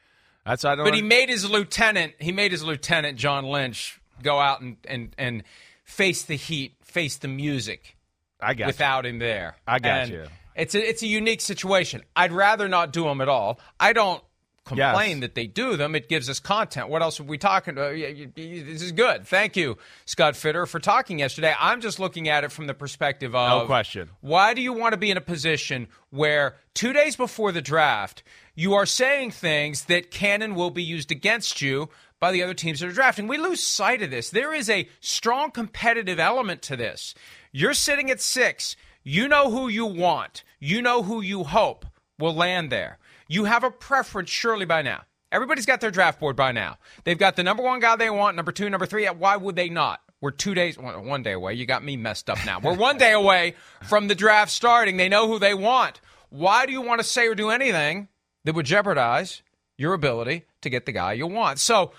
That's 0.46 0.66
I 0.66 0.76
don't. 0.76 0.86
But 0.86 0.96
he 0.96 1.02
made 1.02 1.30
his 1.30 1.50
lieutenant. 1.50 2.14
He 2.20 2.32
made 2.32 2.52
his 2.52 2.64
lieutenant 2.64 3.18
John 3.18 3.46
Lynch 3.46 4.00
go 4.22 4.40
out 4.40 4.62
and 4.62 4.78
and 4.88 5.16
and 5.18 5.44
face 5.86 6.24
the 6.24 6.36
heat, 6.36 6.76
face 6.84 7.18
the 7.18 7.28
music. 7.28 7.96
I 8.42 8.54
got 8.54 8.60
you. 8.60 8.68
without 8.68 9.06
him 9.06 9.20
there. 9.20 9.56
I 9.66 9.80
got 9.80 9.90
And 10.04 10.12
you. 10.12 10.26
It's 10.56 10.76
a 10.76 10.90
it's 10.90 11.02
a 11.02 11.08
unique 11.08 11.40
situation. 11.42 12.04
I'd 12.16 12.32
rather 12.34 12.68
not 12.68 12.92
do 12.92 13.06
them 13.06 13.22
at 13.22 13.30
all. 13.30 13.60
I 13.80 13.94
don't 13.94 14.22
complain 14.66 15.10
Yes. 15.18 15.20
that 15.22 15.36
they 15.36 15.46
do 15.48 15.76
them. 15.76 15.94
It 15.96 16.08
gives 16.10 16.30
us 16.30 16.40
content. 16.40 16.88
What 16.90 17.02
else 17.02 17.20
are 17.20 17.24
we 17.24 17.38
talking 17.38 17.74
about? 17.74 17.98
Yeah, 17.98 18.08
you- 18.08 18.32
you- 18.36 18.64
This 18.64 18.82
is 18.82 18.92
good. 18.92 19.28
Thank 19.28 19.56
you, 19.58 19.78
Scott 20.06 20.36
Fitter, 20.36 20.66
for 20.66 20.80
talking 20.80 21.20
yesterday. 21.20 21.54
I'm 21.60 21.82
just 21.82 22.00
looking 22.00 22.30
at 22.30 22.44
it 22.44 22.52
from 22.52 22.68
the 22.68 22.74
perspective 22.74 23.36
of 23.36 23.62
No 23.62 23.66
question. 23.66 24.10
Why 24.22 24.54
do 24.54 24.62
you 24.62 24.72
want 24.74 24.94
to 24.94 24.98
be 24.98 25.12
in 25.12 25.18
a 25.18 25.22
position 25.22 25.88
where 26.12 26.56
two 26.74 26.94
days 26.94 27.16
before 27.16 27.52
the 27.52 27.62
draft 27.62 28.24
you 28.56 28.74
are 28.74 28.86
saying 28.86 29.32
things 29.32 29.86
that 29.86 30.12
can 30.12 30.42
and 30.42 30.56
will 30.56 30.70
be 30.72 30.84
used 30.84 31.12
against 31.12 31.62
you? 31.62 31.90
By 32.20 32.32
the 32.32 32.42
other 32.42 32.54
teams 32.54 32.80
that 32.80 32.88
are 32.88 32.94
drafting. 32.94 33.28
We 33.28 33.38
lose 33.38 33.62
sight 33.62 34.02
of 34.02 34.10
this. 34.10 34.30
There 34.30 34.54
is 34.54 34.70
a 34.70 34.88
strong 35.02 35.52
competitive 35.52 36.22
element 36.22 36.62
to 36.62 36.78
this. 36.78 37.14
You're 37.52 37.74
sitting 37.74 38.10
at 38.10 38.22
six. 38.22 38.78
You 39.04 39.28
know 39.28 39.52
who 39.52 39.68
you 39.68 39.86
want. 39.86 40.46
You 40.58 40.82
know 40.82 41.04
who 41.04 41.20
you 41.20 41.44
hope 41.44 41.86
will 42.18 42.34
land 42.34 42.72
there. 42.72 42.98
You 43.28 43.46
have 43.46 43.64
a 43.64 43.72
preference, 43.72 44.30
surely, 44.30 44.66
by 44.66 44.82
now. 44.82 45.04
Everybody's 45.32 45.66
got 45.66 45.82
their 45.82 45.92
draft 45.92 46.20
board 46.20 46.36
by 46.36 46.52
now. 46.52 46.78
They've 47.04 47.18
got 47.18 47.36
the 47.36 47.44
number 47.44 47.64
one 47.64 47.80
guy 47.80 47.96
they 47.96 48.10
want, 48.10 48.36
number 48.36 48.52
two, 48.52 48.70
number 48.70 48.86
three. 48.86 49.06
Why 49.08 49.36
would 49.36 49.56
they 49.56 49.70
not? 49.70 50.00
We're 50.22 50.32
two 50.32 50.54
days, 50.54 50.78
one 50.78 51.24
day 51.24 51.34
away. 51.34 51.56
You 51.56 51.66
got 51.66 51.84
me 51.84 51.98
messed 51.98 52.30
up 52.30 52.38
now. 52.46 52.60
We're 52.60 52.76
one 52.76 52.98
day 52.98 53.12
away 53.12 53.56
from 53.84 54.08
the 54.08 54.16
draft 54.16 54.52
starting. 54.52 54.96
They 54.96 55.10
know 55.10 55.28
who 55.28 55.40
they 55.40 55.54
want. 55.54 56.00
Why 56.30 56.66
do 56.66 56.72
you 56.72 56.82
want 56.82 57.02
to 57.02 57.04
say 57.04 57.28
or 57.28 57.36
do 57.36 57.50
anything 57.50 58.08
that 58.46 58.56
would 58.56 58.66
jeopardize 58.66 59.42
your 59.76 59.94
ability 59.94 60.46
to 60.62 60.70
get 60.70 60.86
the 60.86 60.92
guy 60.92 61.14
you 61.14 61.28
want? 61.28 61.60
So 61.60 61.92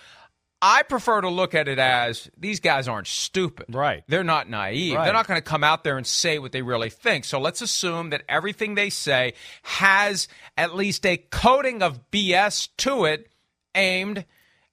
I 0.63 0.83
prefer 0.83 1.21
to 1.21 1.29
look 1.29 1.55
at 1.55 1.69
it 1.69 1.79
as 1.79 2.31
these 2.39 2.61
guys 2.61 2.89
aren't 2.89 3.07
stupid. 3.07 3.67
Right. 3.75 4.03
They're 4.09 4.25
not 4.25 4.49
naive. 4.49 4.95
Right. 4.95 5.05
They're 5.05 5.13
not 5.13 5.27
going 5.27 5.39
to 5.39 5.45
come 5.45 5.63
out 5.63 5.85
there 5.85 5.99
and 5.99 6.07
say 6.07 6.39
what 6.39 6.53
they 6.53 6.63
really 6.63 6.89
think. 6.89 7.27
So 7.27 7.39
let's 7.39 7.61
assume 7.61 8.11
that 8.11 8.23
everything 8.29 8.75
they 8.75 8.89
say 8.89 9.35
has 9.63 10.27
at 10.57 10.75
least 10.75 11.05
a 11.05 11.19
coating 11.19 11.83
of 11.83 12.11
BS 12.11 12.71
to 12.79 13.05
it 13.05 13.29
aimed 13.75 14.25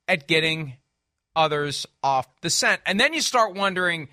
at 0.08 0.28
getting 0.28 0.78
others 1.36 1.86
off 2.04 2.28
the 2.42 2.50
scent. 2.50 2.82
And 2.86 3.00
then 3.00 3.14
you 3.14 3.22
start 3.22 3.56
wondering 3.56 4.08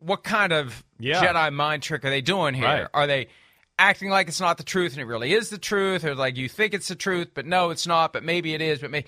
what 0.00 0.22
kind 0.22 0.52
of 0.52 0.84
Yeah. 0.98 1.22
Jedi 1.22 1.52
mind 1.52 1.82
trick 1.82 2.04
are 2.04 2.10
they 2.10 2.22
doing 2.22 2.54
here? 2.54 2.64
Right. 2.64 2.86
Are 2.92 3.06
they 3.06 3.28
acting 3.78 4.10
like 4.10 4.28
it's 4.28 4.40
not 4.40 4.58
the 4.58 4.62
truth 4.64 4.92
and 4.92 5.00
it 5.00 5.06
really 5.06 5.32
is 5.32 5.48
the 5.48 5.56
truth 5.56 6.04
or 6.04 6.14
like 6.14 6.36
you 6.36 6.50
think 6.50 6.74
it's 6.74 6.88
the 6.88 6.94
truth 6.94 7.28
but 7.32 7.46
no 7.46 7.70
it's 7.70 7.86
not 7.86 8.12
but 8.12 8.22
maybe 8.22 8.52
it 8.52 8.60
is 8.60 8.78
but 8.78 8.90
maybe 8.90 9.06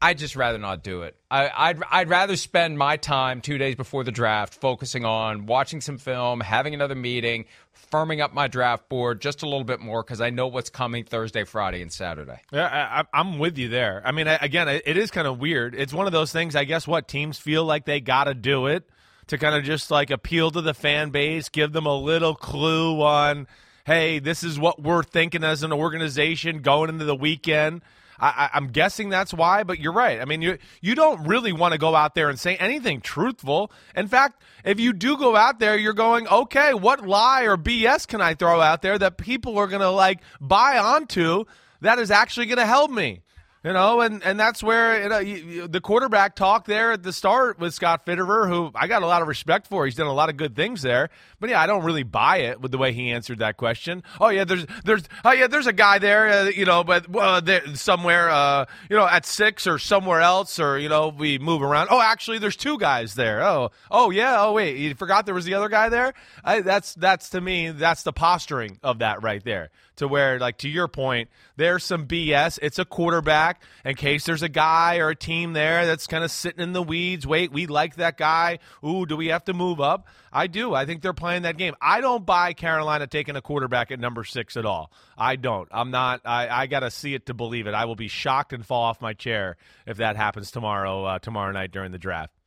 I'd 0.00 0.18
just 0.18 0.36
rather 0.36 0.58
not 0.58 0.84
do 0.84 1.02
it. 1.02 1.16
I, 1.30 1.50
I'd 1.54 1.82
I'd 1.90 2.08
rather 2.08 2.36
spend 2.36 2.78
my 2.78 2.96
time 2.96 3.40
two 3.40 3.58
days 3.58 3.74
before 3.74 4.04
the 4.04 4.12
draft 4.12 4.54
focusing 4.54 5.04
on 5.04 5.46
watching 5.46 5.80
some 5.80 5.98
film, 5.98 6.40
having 6.40 6.72
another 6.72 6.94
meeting, 6.94 7.46
firming 7.92 8.22
up 8.22 8.32
my 8.32 8.46
draft 8.46 8.88
board 8.88 9.20
just 9.20 9.42
a 9.42 9.46
little 9.46 9.64
bit 9.64 9.80
more 9.80 10.04
because 10.04 10.20
I 10.20 10.30
know 10.30 10.46
what's 10.46 10.70
coming 10.70 11.04
Thursday, 11.04 11.42
Friday, 11.42 11.82
and 11.82 11.92
Saturday. 11.92 12.40
Yeah, 12.52 12.66
I, 13.02 13.18
I'm 13.18 13.40
with 13.40 13.58
you 13.58 13.68
there. 13.68 14.00
I 14.04 14.12
mean, 14.12 14.28
I, 14.28 14.36
again, 14.36 14.68
it 14.68 14.84
it 14.86 14.96
is 14.96 15.10
kind 15.10 15.26
of 15.26 15.40
weird. 15.40 15.74
It's 15.74 15.92
one 15.92 16.06
of 16.06 16.12
those 16.12 16.30
things. 16.30 16.54
I 16.54 16.62
guess 16.64 16.86
what 16.86 17.08
teams 17.08 17.38
feel 17.38 17.64
like 17.64 17.84
they 17.84 18.00
got 18.00 18.24
to 18.24 18.34
do 18.34 18.66
it 18.66 18.88
to 19.28 19.38
kind 19.38 19.54
of 19.54 19.64
just 19.64 19.90
like 19.90 20.10
appeal 20.10 20.50
to 20.50 20.60
the 20.60 20.74
fan 20.74 21.10
base, 21.10 21.48
give 21.48 21.72
them 21.72 21.86
a 21.86 21.96
little 21.96 22.34
clue 22.34 23.02
on, 23.02 23.46
hey, 23.84 24.18
this 24.18 24.42
is 24.42 24.58
what 24.58 24.80
we're 24.80 25.02
thinking 25.02 25.44
as 25.44 25.62
an 25.62 25.72
organization 25.72 26.62
going 26.62 26.88
into 26.88 27.04
the 27.04 27.16
weekend. 27.16 27.82
I, 28.20 28.50
I'm 28.52 28.68
guessing 28.68 29.08
that's 29.08 29.32
why, 29.32 29.62
but 29.62 29.78
you're 29.78 29.92
right. 29.92 30.20
I 30.20 30.24
mean, 30.24 30.42
you 30.42 30.58
you 30.80 30.94
don't 30.94 31.26
really 31.26 31.52
want 31.52 31.72
to 31.72 31.78
go 31.78 31.94
out 31.94 32.14
there 32.14 32.28
and 32.28 32.38
say 32.38 32.56
anything 32.56 33.00
truthful. 33.00 33.70
In 33.94 34.08
fact, 34.08 34.42
if 34.64 34.80
you 34.80 34.92
do 34.92 35.16
go 35.16 35.36
out 35.36 35.60
there, 35.60 35.76
you're 35.76 35.92
going, 35.92 36.26
okay, 36.28 36.74
what 36.74 37.06
lie 37.06 37.42
or 37.42 37.56
BS 37.56 38.06
can 38.08 38.20
I 38.20 38.34
throw 38.34 38.60
out 38.60 38.82
there 38.82 38.98
that 38.98 39.18
people 39.18 39.58
are 39.58 39.66
going 39.66 39.82
to 39.82 39.90
like 39.90 40.20
buy 40.40 40.78
onto 40.78 41.44
that 41.80 41.98
is 41.98 42.10
actually 42.10 42.46
going 42.46 42.58
to 42.58 42.66
help 42.66 42.90
me? 42.90 43.22
You 43.64 43.72
know, 43.72 44.00
and, 44.02 44.22
and 44.22 44.38
that's 44.38 44.62
where 44.62 45.02
you 45.02 45.08
know, 45.08 45.18
you, 45.18 45.34
you- 45.36 45.68
the 45.68 45.80
quarterback 45.80 46.36
talk 46.36 46.64
there 46.66 46.92
at 46.92 47.02
the 47.02 47.12
start 47.12 47.58
with 47.58 47.74
Scott 47.74 48.06
Fitterer, 48.06 48.48
who 48.48 48.70
I 48.72 48.86
got 48.86 49.02
a 49.02 49.06
lot 49.06 49.20
of 49.20 49.26
respect 49.26 49.66
for. 49.66 49.84
He's 49.84 49.96
done 49.96 50.06
a 50.06 50.12
lot 50.12 50.28
of 50.30 50.36
good 50.36 50.54
things 50.54 50.80
there, 50.80 51.10
but 51.40 51.50
yeah, 51.50 51.60
I 51.60 51.66
don't 51.66 51.82
really 51.82 52.04
buy 52.04 52.36
it 52.38 52.60
with 52.60 52.70
the 52.70 52.78
way 52.78 52.92
he 52.92 53.10
answered 53.10 53.40
that 53.40 53.56
question. 53.56 54.04
Oh 54.20 54.28
yeah, 54.28 54.44
there's 54.44 54.64
there's 54.84 55.02
oh 55.24 55.32
yeah, 55.32 55.48
there's 55.48 55.66
a 55.66 55.72
guy 55.72 55.98
there, 55.98 56.28
uh, 56.28 56.44
you 56.44 56.66
know, 56.66 56.84
but 56.84 57.12
uh, 57.16 57.40
there, 57.40 57.74
somewhere, 57.74 58.30
uh, 58.30 58.66
you 58.88 58.96
know, 58.96 59.08
at 59.08 59.26
six 59.26 59.66
or 59.66 59.80
somewhere 59.80 60.20
else, 60.20 60.60
or 60.60 60.78
you 60.78 60.88
know, 60.88 61.08
we 61.08 61.38
move 61.40 61.60
around. 61.60 61.88
Oh, 61.90 62.00
actually, 62.00 62.38
there's 62.38 62.56
two 62.56 62.78
guys 62.78 63.14
there. 63.16 63.42
Oh, 63.42 63.70
oh 63.90 64.10
yeah. 64.10 64.36
Oh 64.40 64.52
wait, 64.52 64.76
you 64.76 64.94
forgot 64.94 65.26
there 65.26 65.34
was 65.34 65.44
the 65.46 65.54
other 65.54 65.68
guy 65.68 65.88
there. 65.88 66.14
I, 66.44 66.60
that's 66.60 66.94
that's 66.94 67.30
to 67.30 67.40
me, 67.40 67.70
that's 67.72 68.04
the 68.04 68.12
posturing 68.12 68.78
of 68.84 69.00
that 69.00 69.20
right 69.24 69.42
there 69.42 69.70
to 69.96 70.06
where, 70.06 70.38
like, 70.38 70.58
to 70.58 70.68
your 70.68 70.86
point, 70.86 71.28
there's 71.56 71.82
some 71.82 72.06
BS. 72.06 72.60
It's 72.62 72.78
a 72.78 72.84
quarterback 72.84 73.47
in 73.84 73.94
case 73.94 74.24
there's 74.24 74.42
a 74.42 74.48
guy 74.48 74.98
or 74.98 75.10
a 75.10 75.16
team 75.16 75.52
there 75.52 75.86
that's 75.86 76.06
kind 76.06 76.24
of 76.24 76.30
sitting 76.30 76.62
in 76.62 76.72
the 76.72 76.82
weeds. 76.82 77.26
Wait, 77.26 77.52
we 77.52 77.66
like 77.66 77.96
that 77.96 78.16
guy. 78.16 78.58
Ooh, 78.84 79.06
do 79.06 79.16
we 79.16 79.28
have 79.28 79.44
to 79.44 79.54
move 79.54 79.80
up? 79.80 80.06
I 80.32 80.46
do. 80.46 80.74
I 80.74 80.84
think 80.84 81.02
they're 81.02 81.12
playing 81.12 81.42
that 81.42 81.56
game. 81.56 81.74
I 81.80 82.00
don't 82.00 82.24
buy 82.26 82.52
Carolina 82.52 83.06
taking 83.06 83.36
a 83.36 83.42
quarterback 83.42 83.90
at 83.90 84.00
number 84.00 84.24
six 84.24 84.56
at 84.56 84.66
all. 84.66 84.92
I 85.16 85.36
don't. 85.36 85.68
I'm 85.72 85.90
not. 85.90 86.20
I, 86.24 86.48
I 86.48 86.66
got 86.66 86.80
to 86.80 86.90
see 86.90 87.14
it 87.14 87.26
to 87.26 87.34
believe 87.34 87.66
it. 87.66 87.74
I 87.74 87.86
will 87.86 87.96
be 87.96 88.08
shocked 88.08 88.52
and 88.52 88.64
fall 88.64 88.82
off 88.82 89.00
my 89.00 89.14
chair 89.14 89.56
if 89.86 89.98
that 89.98 90.16
happens 90.16 90.50
tomorrow. 90.50 91.04
Uh, 91.04 91.18
tomorrow 91.18 91.52
night 91.52 91.72
during 91.72 91.92
the 91.92 91.98
draft. 91.98 92.37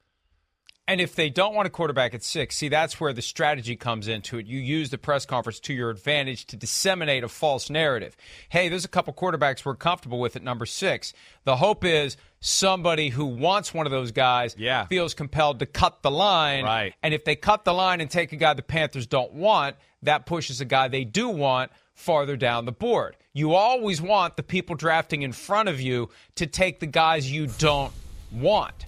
And 0.91 0.99
if 0.99 1.15
they 1.15 1.29
don't 1.29 1.55
want 1.55 1.67
a 1.67 1.69
quarterback 1.69 2.13
at 2.13 2.21
six, 2.21 2.57
see, 2.57 2.67
that's 2.67 2.99
where 2.99 3.13
the 3.13 3.21
strategy 3.21 3.77
comes 3.77 4.09
into 4.09 4.39
it. 4.39 4.45
You 4.45 4.59
use 4.59 4.89
the 4.89 4.97
press 4.97 5.25
conference 5.25 5.61
to 5.61 5.73
your 5.73 5.89
advantage 5.89 6.47
to 6.47 6.57
disseminate 6.57 7.23
a 7.23 7.29
false 7.29 7.69
narrative. 7.69 8.17
Hey, 8.49 8.67
there's 8.67 8.83
a 8.83 8.89
couple 8.89 9.13
quarterbacks 9.13 9.63
we're 9.63 9.75
comfortable 9.75 10.19
with 10.19 10.35
at 10.35 10.43
number 10.43 10.65
six. 10.65 11.13
The 11.45 11.55
hope 11.55 11.85
is 11.85 12.17
somebody 12.41 13.07
who 13.07 13.25
wants 13.25 13.73
one 13.73 13.85
of 13.85 13.91
those 13.93 14.11
guys 14.11 14.53
Yeah. 14.57 14.85
feels 14.87 15.13
compelled 15.13 15.59
to 15.59 15.65
cut 15.65 16.01
the 16.01 16.11
line. 16.11 16.65
Right. 16.65 16.93
And 17.01 17.13
if 17.13 17.23
they 17.23 17.37
cut 17.37 17.63
the 17.63 17.73
line 17.73 18.01
and 18.01 18.11
take 18.11 18.33
a 18.33 18.35
guy 18.35 18.53
the 18.53 18.61
Panthers 18.61 19.07
don't 19.07 19.31
want, 19.31 19.77
that 20.03 20.25
pushes 20.25 20.59
a 20.59 20.65
guy 20.65 20.89
they 20.89 21.05
do 21.05 21.29
want 21.29 21.71
farther 21.93 22.35
down 22.35 22.65
the 22.65 22.73
board. 22.73 23.15
You 23.31 23.53
always 23.53 24.01
want 24.01 24.35
the 24.35 24.43
people 24.43 24.75
drafting 24.75 25.21
in 25.21 25.31
front 25.31 25.69
of 25.69 25.79
you 25.79 26.09
to 26.35 26.45
take 26.47 26.81
the 26.81 26.85
guys 26.85 27.31
you 27.31 27.47
don't 27.47 27.93
want. 28.29 28.87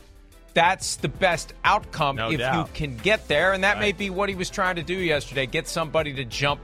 That's 0.53 0.97
the 0.97 1.07
best 1.07 1.53
outcome 1.63 2.15
No 2.17 2.29
if 2.31 2.39
doubt. 2.39 2.67
you 2.67 2.73
can 2.73 2.97
get 2.97 3.27
there. 3.27 3.53
And 3.53 3.63
that 3.63 3.79
may 3.79 3.91
be 3.91 4.09
what 4.09 4.29
he 4.29 4.35
was 4.35 4.49
trying 4.49 4.75
to 4.75 4.83
do 4.83 4.93
yesterday 4.95 5.45
get 5.45 5.67
somebody 5.67 6.13
to 6.13 6.25
jump 6.25 6.61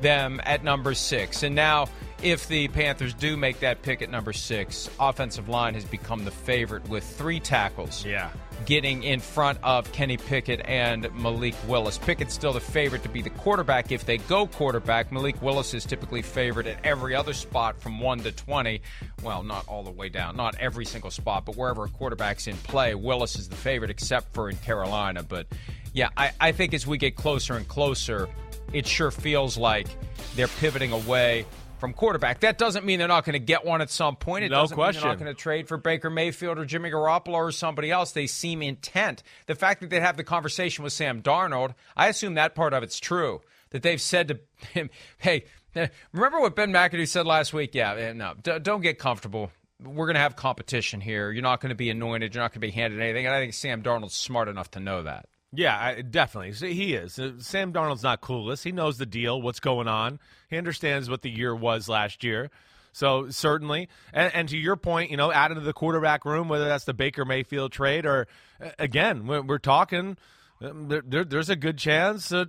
them 0.00 0.40
at 0.44 0.62
number 0.64 0.94
six. 0.94 1.42
And 1.42 1.54
now, 1.54 1.88
if 2.22 2.48
the 2.48 2.68
Panthers 2.68 3.14
do 3.14 3.36
make 3.36 3.60
that 3.60 3.82
pick 3.82 4.02
at 4.02 4.10
number 4.10 4.32
six, 4.32 4.90
offensive 4.98 5.48
line 5.48 5.74
has 5.74 5.84
become 5.84 6.24
the 6.24 6.30
favorite 6.30 6.86
with 6.88 7.04
three 7.04 7.40
tackles 7.40 8.04
Yeah. 8.04 8.30
Getting 8.66 9.02
in 9.02 9.20
front 9.20 9.58
of 9.62 9.90
Kenny 9.92 10.16
Pickett 10.16 10.60
and 10.64 11.12
Malik 11.14 11.54
Willis. 11.66 11.98
Pickett's 11.98 12.34
still 12.34 12.52
the 12.52 12.60
favorite 12.60 13.02
to 13.02 13.08
be 13.08 13.22
the 13.22 13.30
quarterback 13.30 13.92
if 13.92 14.04
they 14.04 14.18
go 14.18 14.46
quarterback. 14.46 15.12
Malik 15.12 15.40
Willis 15.42 15.74
is 15.74 15.84
typically 15.84 16.22
favored 16.22 16.66
at 16.66 16.84
every 16.84 17.14
other 17.14 17.32
spot 17.32 17.80
from 17.80 18.00
1 18.00 18.20
to 18.20 18.32
20. 18.32 18.82
Well, 19.22 19.42
not 19.42 19.66
all 19.68 19.82
the 19.82 19.90
way 19.90 20.08
down, 20.08 20.36
not 20.36 20.56
every 20.58 20.84
single 20.84 21.10
spot, 21.10 21.44
but 21.46 21.56
wherever 21.56 21.84
a 21.84 21.88
quarterback's 21.88 22.46
in 22.46 22.56
play, 22.58 22.94
Willis 22.94 23.36
is 23.36 23.48
the 23.48 23.56
favorite 23.56 23.90
except 23.90 24.32
for 24.34 24.50
in 24.50 24.56
Carolina. 24.56 25.22
But 25.22 25.46
yeah, 25.92 26.08
I, 26.16 26.32
I 26.40 26.52
think 26.52 26.74
as 26.74 26.86
we 26.86 26.98
get 26.98 27.16
closer 27.16 27.54
and 27.54 27.66
closer, 27.66 28.28
it 28.72 28.86
sure 28.86 29.10
feels 29.10 29.56
like 29.56 29.88
they're 30.36 30.48
pivoting 30.48 30.92
away 30.92 31.44
from 31.80 31.92
quarterback. 31.94 32.40
That 32.40 32.58
doesn't 32.58 32.84
mean 32.84 32.98
they're 32.98 33.08
not 33.08 33.24
going 33.24 33.32
to 33.32 33.38
get 33.38 33.64
one 33.64 33.80
at 33.80 33.90
some 33.90 34.16
point. 34.16 34.44
It 34.44 34.50
No 34.50 34.60
doesn't 34.62 34.76
mean 34.76 34.92
they're 34.92 35.02
not 35.02 35.18
going 35.18 35.34
to 35.34 35.34
trade 35.34 35.66
for 35.66 35.76
Baker 35.76 36.10
Mayfield 36.10 36.58
or 36.58 36.64
Jimmy 36.64 36.90
Garoppolo 36.90 37.34
or 37.34 37.52
somebody 37.52 37.90
else. 37.90 38.12
They 38.12 38.26
seem 38.26 38.62
intent. 38.62 39.22
The 39.46 39.54
fact 39.54 39.80
that 39.80 39.90
they 39.90 40.00
have 40.00 40.16
the 40.16 40.24
conversation 40.24 40.84
with 40.84 40.92
Sam 40.92 41.22
Darnold, 41.22 41.74
I 41.96 42.08
assume 42.08 42.34
that 42.34 42.54
part 42.54 42.74
of 42.74 42.82
it's 42.82 43.00
true. 43.00 43.40
That 43.70 43.82
they've 43.82 44.00
said 44.00 44.28
to 44.28 44.40
him, 44.72 44.90
"Hey, 45.18 45.44
remember 46.12 46.40
what 46.40 46.56
Ben 46.56 46.72
McAdoo 46.72 47.08
said 47.08 47.26
last 47.26 47.52
week? 47.52 47.74
Yeah, 47.74 47.94
eh, 47.94 48.12
no, 48.12 48.34
don't 48.34 48.80
get 48.82 48.98
comfortable. 48.98 49.50
We're 49.82 50.06
going 50.06 50.14
to 50.14 50.20
have 50.20 50.36
competition 50.36 51.00
here. 51.00 51.30
You're 51.30 51.42
not 51.42 51.60
going 51.60 51.70
to 51.70 51.76
be 51.76 51.88
anointed. 51.88 52.34
You're 52.34 52.42
not 52.42 52.50
going 52.50 52.60
to 52.60 52.66
be 52.66 52.72
handed 52.72 53.00
anything." 53.00 53.26
And 53.26 53.34
I 53.34 53.40
think 53.40 53.54
Sam 53.54 53.82
Darnold's 53.82 54.14
smart 54.14 54.48
enough 54.48 54.72
to 54.72 54.80
know 54.80 55.04
that. 55.04 55.26
Yeah, 55.52 55.76
I, 55.76 56.02
definitely. 56.02 56.72
He 56.72 56.94
is. 56.94 57.18
Uh, 57.18 57.32
Sam 57.38 57.72
Darnold's 57.72 58.04
not 58.04 58.20
clueless. 58.20 58.62
He 58.62 58.70
knows 58.70 58.98
the 58.98 59.06
deal, 59.06 59.42
what's 59.42 59.58
going 59.60 59.88
on. 59.88 60.20
He 60.48 60.56
understands 60.56 61.10
what 61.10 61.22
the 61.22 61.30
year 61.30 61.54
was 61.54 61.88
last 61.88 62.22
year. 62.22 62.50
So 62.92 63.30
certainly, 63.30 63.88
and, 64.12 64.32
and 64.34 64.48
to 64.48 64.56
your 64.56 64.76
point, 64.76 65.10
you 65.10 65.16
know, 65.16 65.32
add 65.32 65.50
into 65.50 65.62
the 65.62 65.72
quarterback 65.72 66.24
room, 66.24 66.48
whether 66.48 66.66
that's 66.66 66.84
the 66.84 66.94
Baker 66.94 67.24
Mayfield 67.24 67.72
trade 67.72 68.06
or, 68.06 68.26
uh, 68.60 68.70
again, 68.78 69.26
we're, 69.26 69.42
we're 69.42 69.58
talking. 69.58 70.16
um, 70.60 70.88
There, 70.88 71.02
there, 71.04 71.24
there's 71.24 71.50
a 71.50 71.56
good 71.56 71.78
chance 71.78 72.28
that 72.30 72.48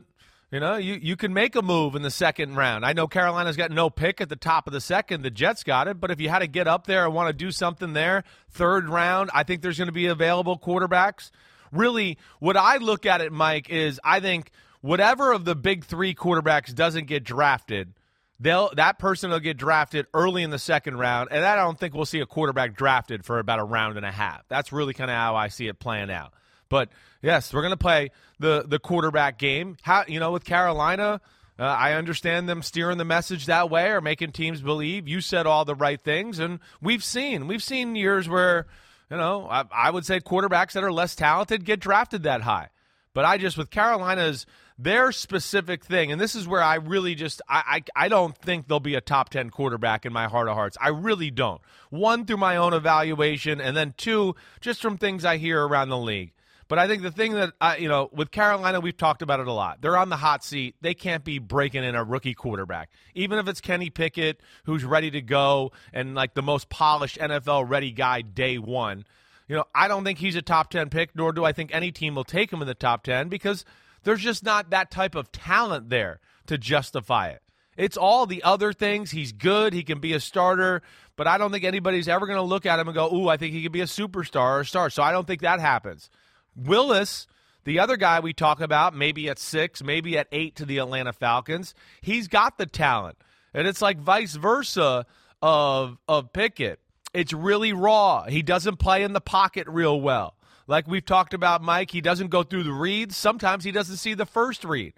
you 0.52 0.60
know 0.60 0.76
you 0.76 0.96
you 0.96 1.16
can 1.16 1.34
make 1.34 1.56
a 1.56 1.62
move 1.62 1.96
in 1.96 2.02
the 2.02 2.12
second 2.12 2.56
round. 2.56 2.86
I 2.86 2.92
know 2.94 3.08
Carolina's 3.08 3.56
got 3.56 3.72
no 3.72 3.90
pick 3.90 4.20
at 4.20 4.30
the 4.30 4.36
top 4.36 4.68
of 4.68 4.74
the 4.74 4.82
second. 4.82 5.22
The 5.22 5.30
Jets 5.32 5.64
got 5.64 5.88
it, 5.88 6.00
but 6.00 6.12
if 6.12 6.20
you 6.20 6.28
had 6.28 6.40
to 6.40 6.48
get 6.48 6.68
up 6.68 6.88
there 6.88 7.06
and 7.06 7.14
want 7.14 7.30
to 7.30 7.34
do 7.34 7.52
something 7.52 7.94
there, 7.94 8.24
third 8.50 8.90
round, 8.90 9.30
I 9.34 9.44
think 9.44 9.62
there's 9.62 9.78
going 9.78 9.88
to 9.88 9.94
be 9.94 10.08
available 10.08 10.60
quarterbacks 10.60 11.32
really 11.72 12.18
what 12.40 12.58
I 12.58 12.78
look 12.78 13.06
at 13.06 13.22
it, 13.22 13.32
Mike, 13.32 13.70
is 13.70 14.00
I 14.04 14.20
think 14.20 14.52
whatever 14.82 15.32
of 15.32 15.46
the 15.46 15.56
big 15.56 15.86
three 15.86 16.14
quarterbacks 16.14 16.74
doesn't 16.74 17.08
get 17.08 17.24
drafted, 17.24 17.94
they'll 18.40 18.72
that 18.76 19.00
person 19.00 19.32
will 19.32 19.40
get 19.40 19.58
drafted 19.58 20.08
early 20.14 20.44
in 20.44 20.50
the 20.50 20.60
second 20.60 20.98
round, 20.98 21.30
and 21.32 21.46
I 21.46 21.56
don't 21.56 21.80
think 21.80 21.94
we'll 21.94 22.06
see 22.06 22.20
a 22.20 22.26
quarterback 22.26 22.76
drafted 22.76 23.24
for 23.24 23.40
about 23.40 23.60
a 23.60 23.64
round 23.64 23.98
and 23.98 24.06
a 24.06 24.12
half. 24.12 24.44
That's 24.50 24.72
really 24.72 24.94
kind 24.94 25.10
of 25.10 25.16
how 25.16 25.36
I 25.36 25.48
see 25.48 25.68
it 25.68 25.80
playing 25.80 26.12
out. 26.12 26.34
But 26.68 26.90
yes, 27.22 27.54
we're 27.54 27.62
to 27.70 27.78
play 27.78 28.12
the 28.40 28.66
the 28.68 28.80
quarterback 28.80 29.38
game. 29.38 29.78
How 29.82 30.06
you 30.08 30.20
know 30.20 30.32
with 30.32 30.44
Carolina. 30.44 31.22
Uh, 31.60 31.64
I 31.66 31.94
understand 31.94 32.50
them 32.50 32.64
steering 32.64 32.98
the 32.98 33.06
message 33.06 33.46
that 33.46 33.70
way 33.70 33.90
or 33.92 34.02
making 34.02 34.32
teams 34.32 34.62
believe 34.62 35.08
you 35.08 35.22
said 35.22 35.46
all 35.46 35.64
the 35.64 35.76
right 35.76 36.02
things, 36.02 36.40
and 36.40 36.60
we've 36.82 37.04
seen 37.04 37.46
we've 37.46 37.62
seen 37.62 37.96
years 37.96 38.28
where 38.28 38.66
you 39.12 39.18
know, 39.18 39.46
I, 39.50 39.66
I 39.72 39.92
would 39.92 40.06
say 40.06 40.22
quarterbacks 40.22 40.72
that 40.72 40.86
are 40.86 40.92
less 40.92 41.16
talented 41.16 41.66
get 41.66 41.82
drafted 41.82 42.24
that 42.24 42.42
high. 42.42 42.70
But 43.14 43.26
I 43.26 43.38
just 43.38 43.58
with 43.58 43.70
Carolina's 43.70 44.46
their 44.80 45.12
specific 45.12 45.84
thing, 45.84 46.14
and 46.14 46.20
this 46.20 46.34
is 46.34 46.48
where 46.48 46.64
I 46.64 46.76
really 46.76 47.14
just 47.14 47.42
I, 47.48 47.84
I 47.96 48.06
I 48.06 48.08
don't 48.08 48.36
think 48.38 48.68
they'll 48.68 48.80
be 48.80 48.96
a 48.96 49.02
top 49.02 49.30
ten 49.30 49.50
quarterback 49.50 50.06
in 50.06 50.14
my 50.14 50.28
heart 50.28 50.48
of 50.48 50.56
hearts. 50.56 50.78
I 50.80 50.90
really 50.90 51.30
don't. 51.30 51.62
One 51.90 52.26
through 52.26 52.38
my 52.38 52.56
own 52.56 52.74
evaluation, 52.74 53.60
and 53.60 53.76
then 53.76 53.94
two 53.98 54.36
just 54.62 54.82
from 54.82 54.98
things 54.98 55.26
I 55.26 55.36
hear 55.38 55.62
around 55.62 55.90
the 55.90 55.98
league. 55.98 56.32
But 56.72 56.80
I 56.80 56.88
think 56.88 57.02
the 57.02 57.12
thing 57.12 57.34
that 57.34 57.52
I, 57.60 57.76
you 57.76 57.90
know, 57.90 58.10
with 58.14 58.32
Carolina, 58.32 58.80
we've 58.80 58.96
talked 58.96 59.22
about 59.22 59.42
it 59.42 59.48
a 59.48 59.52
lot. 59.52 59.82
They're 59.82 59.98
on 59.98 60.08
the 60.08 60.16
hot 60.16 60.42
seat. 60.42 60.78
They 60.80 60.94
can't 60.94 61.22
be 61.22 61.38
breaking 61.38 61.84
in 61.84 61.96
a 61.96 62.04
rookie 62.06 62.34
quarterback, 62.34 62.90
even 63.14 63.40
if 63.40 63.50
it's 63.50 63.60
Kenny 63.60 63.90
Pickett, 63.90 64.40
who's 64.64 64.86
ready 64.86 65.12
to 65.12 65.22
go 65.22 65.74
and 65.92 66.16
like 66.16 66.34
the 66.34 66.42
most 66.42 66.70
polished 66.70 67.18
NFL 67.18 67.68
ready 67.68 67.92
guy 67.92 68.22
day 68.22 68.58
one. 68.58 69.04
You 69.50 69.58
know, 69.58 69.66
I 69.76 69.90
don't 69.90 70.06
think 70.06 70.20
he's 70.20 70.38
a 70.38 70.42
top 70.42 70.70
ten 70.70 70.90
pick, 70.90 71.14
nor 71.14 71.34
do 71.34 71.44
I 71.44 71.52
think 71.52 71.72
any 71.74 71.92
team 71.92 72.16
will 72.16 72.24
take 72.24 72.54
him 72.54 72.62
in 72.62 72.70
the 72.70 72.74
top 72.74 73.04
ten 73.04 73.28
because 73.28 73.66
there's 74.04 74.22
just 74.22 74.46
not 74.46 74.70
that 74.70 74.90
type 74.90 75.14
of 75.14 75.30
talent 75.34 75.90
there 75.90 76.22
to 76.46 76.58
justify 76.58 77.32
it. 77.32 77.42
It's 77.76 77.98
all 77.98 78.26
the 78.26 78.44
other 78.44 78.72
things. 78.72 79.12
He's 79.12 79.34
good. 79.34 79.74
He 79.74 79.84
can 79.84 80.00
be 80.00 80.14
a 80.14 80.22
starter, 80.22 80.84
but 81.18 81.28
I 81.28 81.38
don't 81.38 81.52
think 81.52 81.66
anybody's 81.66 82.08
ever 82.08 82.28
going 82.28 82.38
to 82.38 82.44
look 82.44 82.66
at 82.66 82.80
him 82.80 82.88
and 82.88 82.96
go, 82.96 83.14
"Ooh, 83.14 83.28
I 83.28 83.36
think 83.36 83.54
he 83.54 83.62
could 83.62 83.74
be 83.74 83.82
a 83.82 83.88
superstar 83.88 84.52
or 84.52 84.60
a 84.62 84.66
star." 84.66 84.90
So 84.90 85.04
I 85.04 85.12
don't 85.12 85.28
think 85.28 85.42
that 85.42 85.60
happens. 85.60 86.10
Willis, 86.56 87.28
the 87.64 87.80
other 87.80 87.98
guy 87.98 88.20
we 88.20 88.34
talk 88.34 88.62
about, 88.62 88.96
maybe 88.96 89.30
at 89.30 89.40
six, 89.40 89.84
maybe 89.84 90.18
at 90.18 90.28
eight 90.32 90.56
to 90.58 90.66
the 90.66 90.80
Atlanta 90.80 91.14
Falcons, 91.14 91.74
he's 92.02 92.28
got 92.28 92.58
the 92.58 92.66
talent, 92.66 93.18
and 93.54 93.68
it's 93.68 93.82
like 93.82 94.00
vice 94.00 94.36
versa 94.36 95.06
of 95.42 95.98
of 96.08 96.34
Pickett. 96.34 96.80
It's 97.14 97.34
really 97.34 97.74
raw. 97.74 98.24
He 98.24 98.42
doesn't 98.42 98.78
play 98.78 99.04
in 99.04 99.14
the 99.14 99.22
pocket 99.22 99.68
real 99.68 100.00
well. 100.00 100.36
Like 100.68 100.88
we've 100.88 101.06
talked 101.06 101.34
about, 101.34 101.62
Mike, 101.62 101.92
he 101.92 102.00
doesn't 102.00 102.30
go 102.30 102.44
through 102.44 102.64
the 102.64 102.72
reads. 102.72 103.18
Sometimes 103.18 103.64
he 103.64 103.72
doesn't 103.72 103.98
see 103.98 104.14
the 104.14 104.26
first 104.26 104.64
read. 104.64 104.94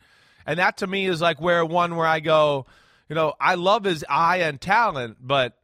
And 0.46 0.60
that 0.60 0.78
to 0.78 0.88
me 0.88 1.08
is 1.08 1.22
like 1.22 1.42
where 1.42 1.66
one 1.66 1.96
where 1.96 2.06
I 2.06 2.20
go, 2.20 2.68
you 3.10 3.16
know, 3.16 3.34
I 3.40 3.56
love 3.56 3.84
his 3.84 4.06
eye 4.08 4.38
and 4.38 4.62
talent, 4.62 5.18
but 5.20 5.58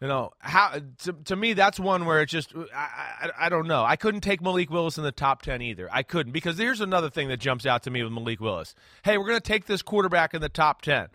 you 0.00 0.08
know 0.08 0.30
how 0.38 0.80
to, 0.98 1.12
to 1.24 1.36
me 1.36 1.52
that's 1.52 1.78
one 1.78 2.06
where 2.06 2.22
it's 2.22 2.32
just 2.32 2.54
I, 2.74 2.78
I, 3.22 3.30
I 3.46 3.48
don't 3.48 3.66
know. 3.66 3.84
I 3.84 3.96
couldn't 3.96 4.22
take 4.22 4.40
Malik 4.40 4.70
Willis 4.70 4.98
in 4.98 5.04
the 5.04 5.12
top 5.12 5.42
ten 5.42 5.60
either. 5.60 5.88
I 5.92 6.02
couldn't 6.02 6.32
because 6.32 6.56
here's 6.58 6.80
another 6.80 7.10
thing 7.10 7.28
that 7.28 7.38
jumps 7.38 7.66
out 7.66 7.82
to 7.84 7.90
me 7.90 8.02
with 8.02 8.12
Malik 8.12 8.40
Willis. 8.40 8.74
Hey, 9.02 9.18
we're 9.18 9.26
going 9.26 9.40
to 9.40 9.46
take 9.46 9.66
this 9.66 9.82
quarterback 9.82 10.32
in 10.32 10.40
the 10.40 10.48
top 10.48 10.82
ten. 10.82 11.08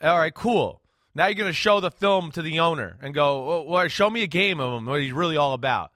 All 0.00 0.18
right, 0.18 0.34
cool. 0.34 0.80
Now 1.14 1.26
you're 1.26 1.34
going 1.34 1.50
to 1.50 1.52
show 1.52 1.80
the 1.80 1.90
film 1.90 2.32
to 2.32 2.42
the 2.42 2.60
owner 2.60 2.96
and 3.00 3.14
go, 3.14 3.62
well, 3.62 3.88
show 3.88 4.10
me 4.10 4.22
a 4.22 4.26
game 4.26 4.58
of 4.60 4.76
him, 4.76 4.86
what 4.86 5.00
he's 5.00 5.12
really 5.12 5.36
all 5.36 5.52
about. 5.52 5.92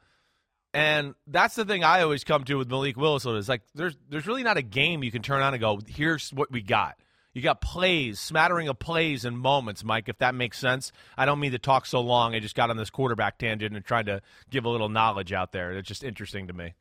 And 0.72 1.14
that's 1.26 1.56
the 1.56 1.64
thing 1.64 1.82
I 1.82 2.02
always 2.02 2.24
come 2.24 2.44
to 2.44 2.54
with 2.54 2.68
Malik 2.68 2.96
Willis 2.96 3.24
is 3.26 3.48
like 3.48 3.62
there's 3.74 3.96
there's 4.10 4.26
really 4.26 4.42
not 4.42 4.56
a 4.56 4.62
game 4.62 5.02
you 5.02 5.10
can 5.10 5.22
turn 5.22 5.42
on 5.42 5.54
and 5.54 5.60
go, 5.60 5.80
here's 5.86 6.30
what 6.32 6.50
we 6.50 6.62
got. 6.62 6.96
You 7.38 7.44
got 7.44 7.60
plays, 7.60 8.18
smattering 8.18 8.66
of 8.66 8.80
plays 8.80 9.24
and 9.24 9.38
moments, 9.38 9.84
Mike, 9.84 10.08
if 10.08 10.18
that 10.18 10.34
makes 10.34 10.58
sense. 10.58 10.90
I 11.16 11.24
don't 11.24 11.38
mean 11.38 11.52
to 11.52 11.58
talk 11.60 11.86
so 11.86 12.00
long. 12.00 12.34
I 12.34 12.40
just 12.40 12.56
got 12.56 12.68
on 12.68 12.76
this 12.76 12.90
quarterback 12.90 13.38
tangent 13.38 13.76
and 13.76 13.84
tried 13.84 14.06
to 14.06 14.22
give 14.50 14.64
a 14.64 14.68
little 14.68 14.88
knowledge 14.88 15.32
out 15.32 15.52
there. 15.52 15.70
It's 15.70 15.86
just 15.86 16.02
interesting 16.02 16.48
to 16.48 16.52
me. 16.52 16.74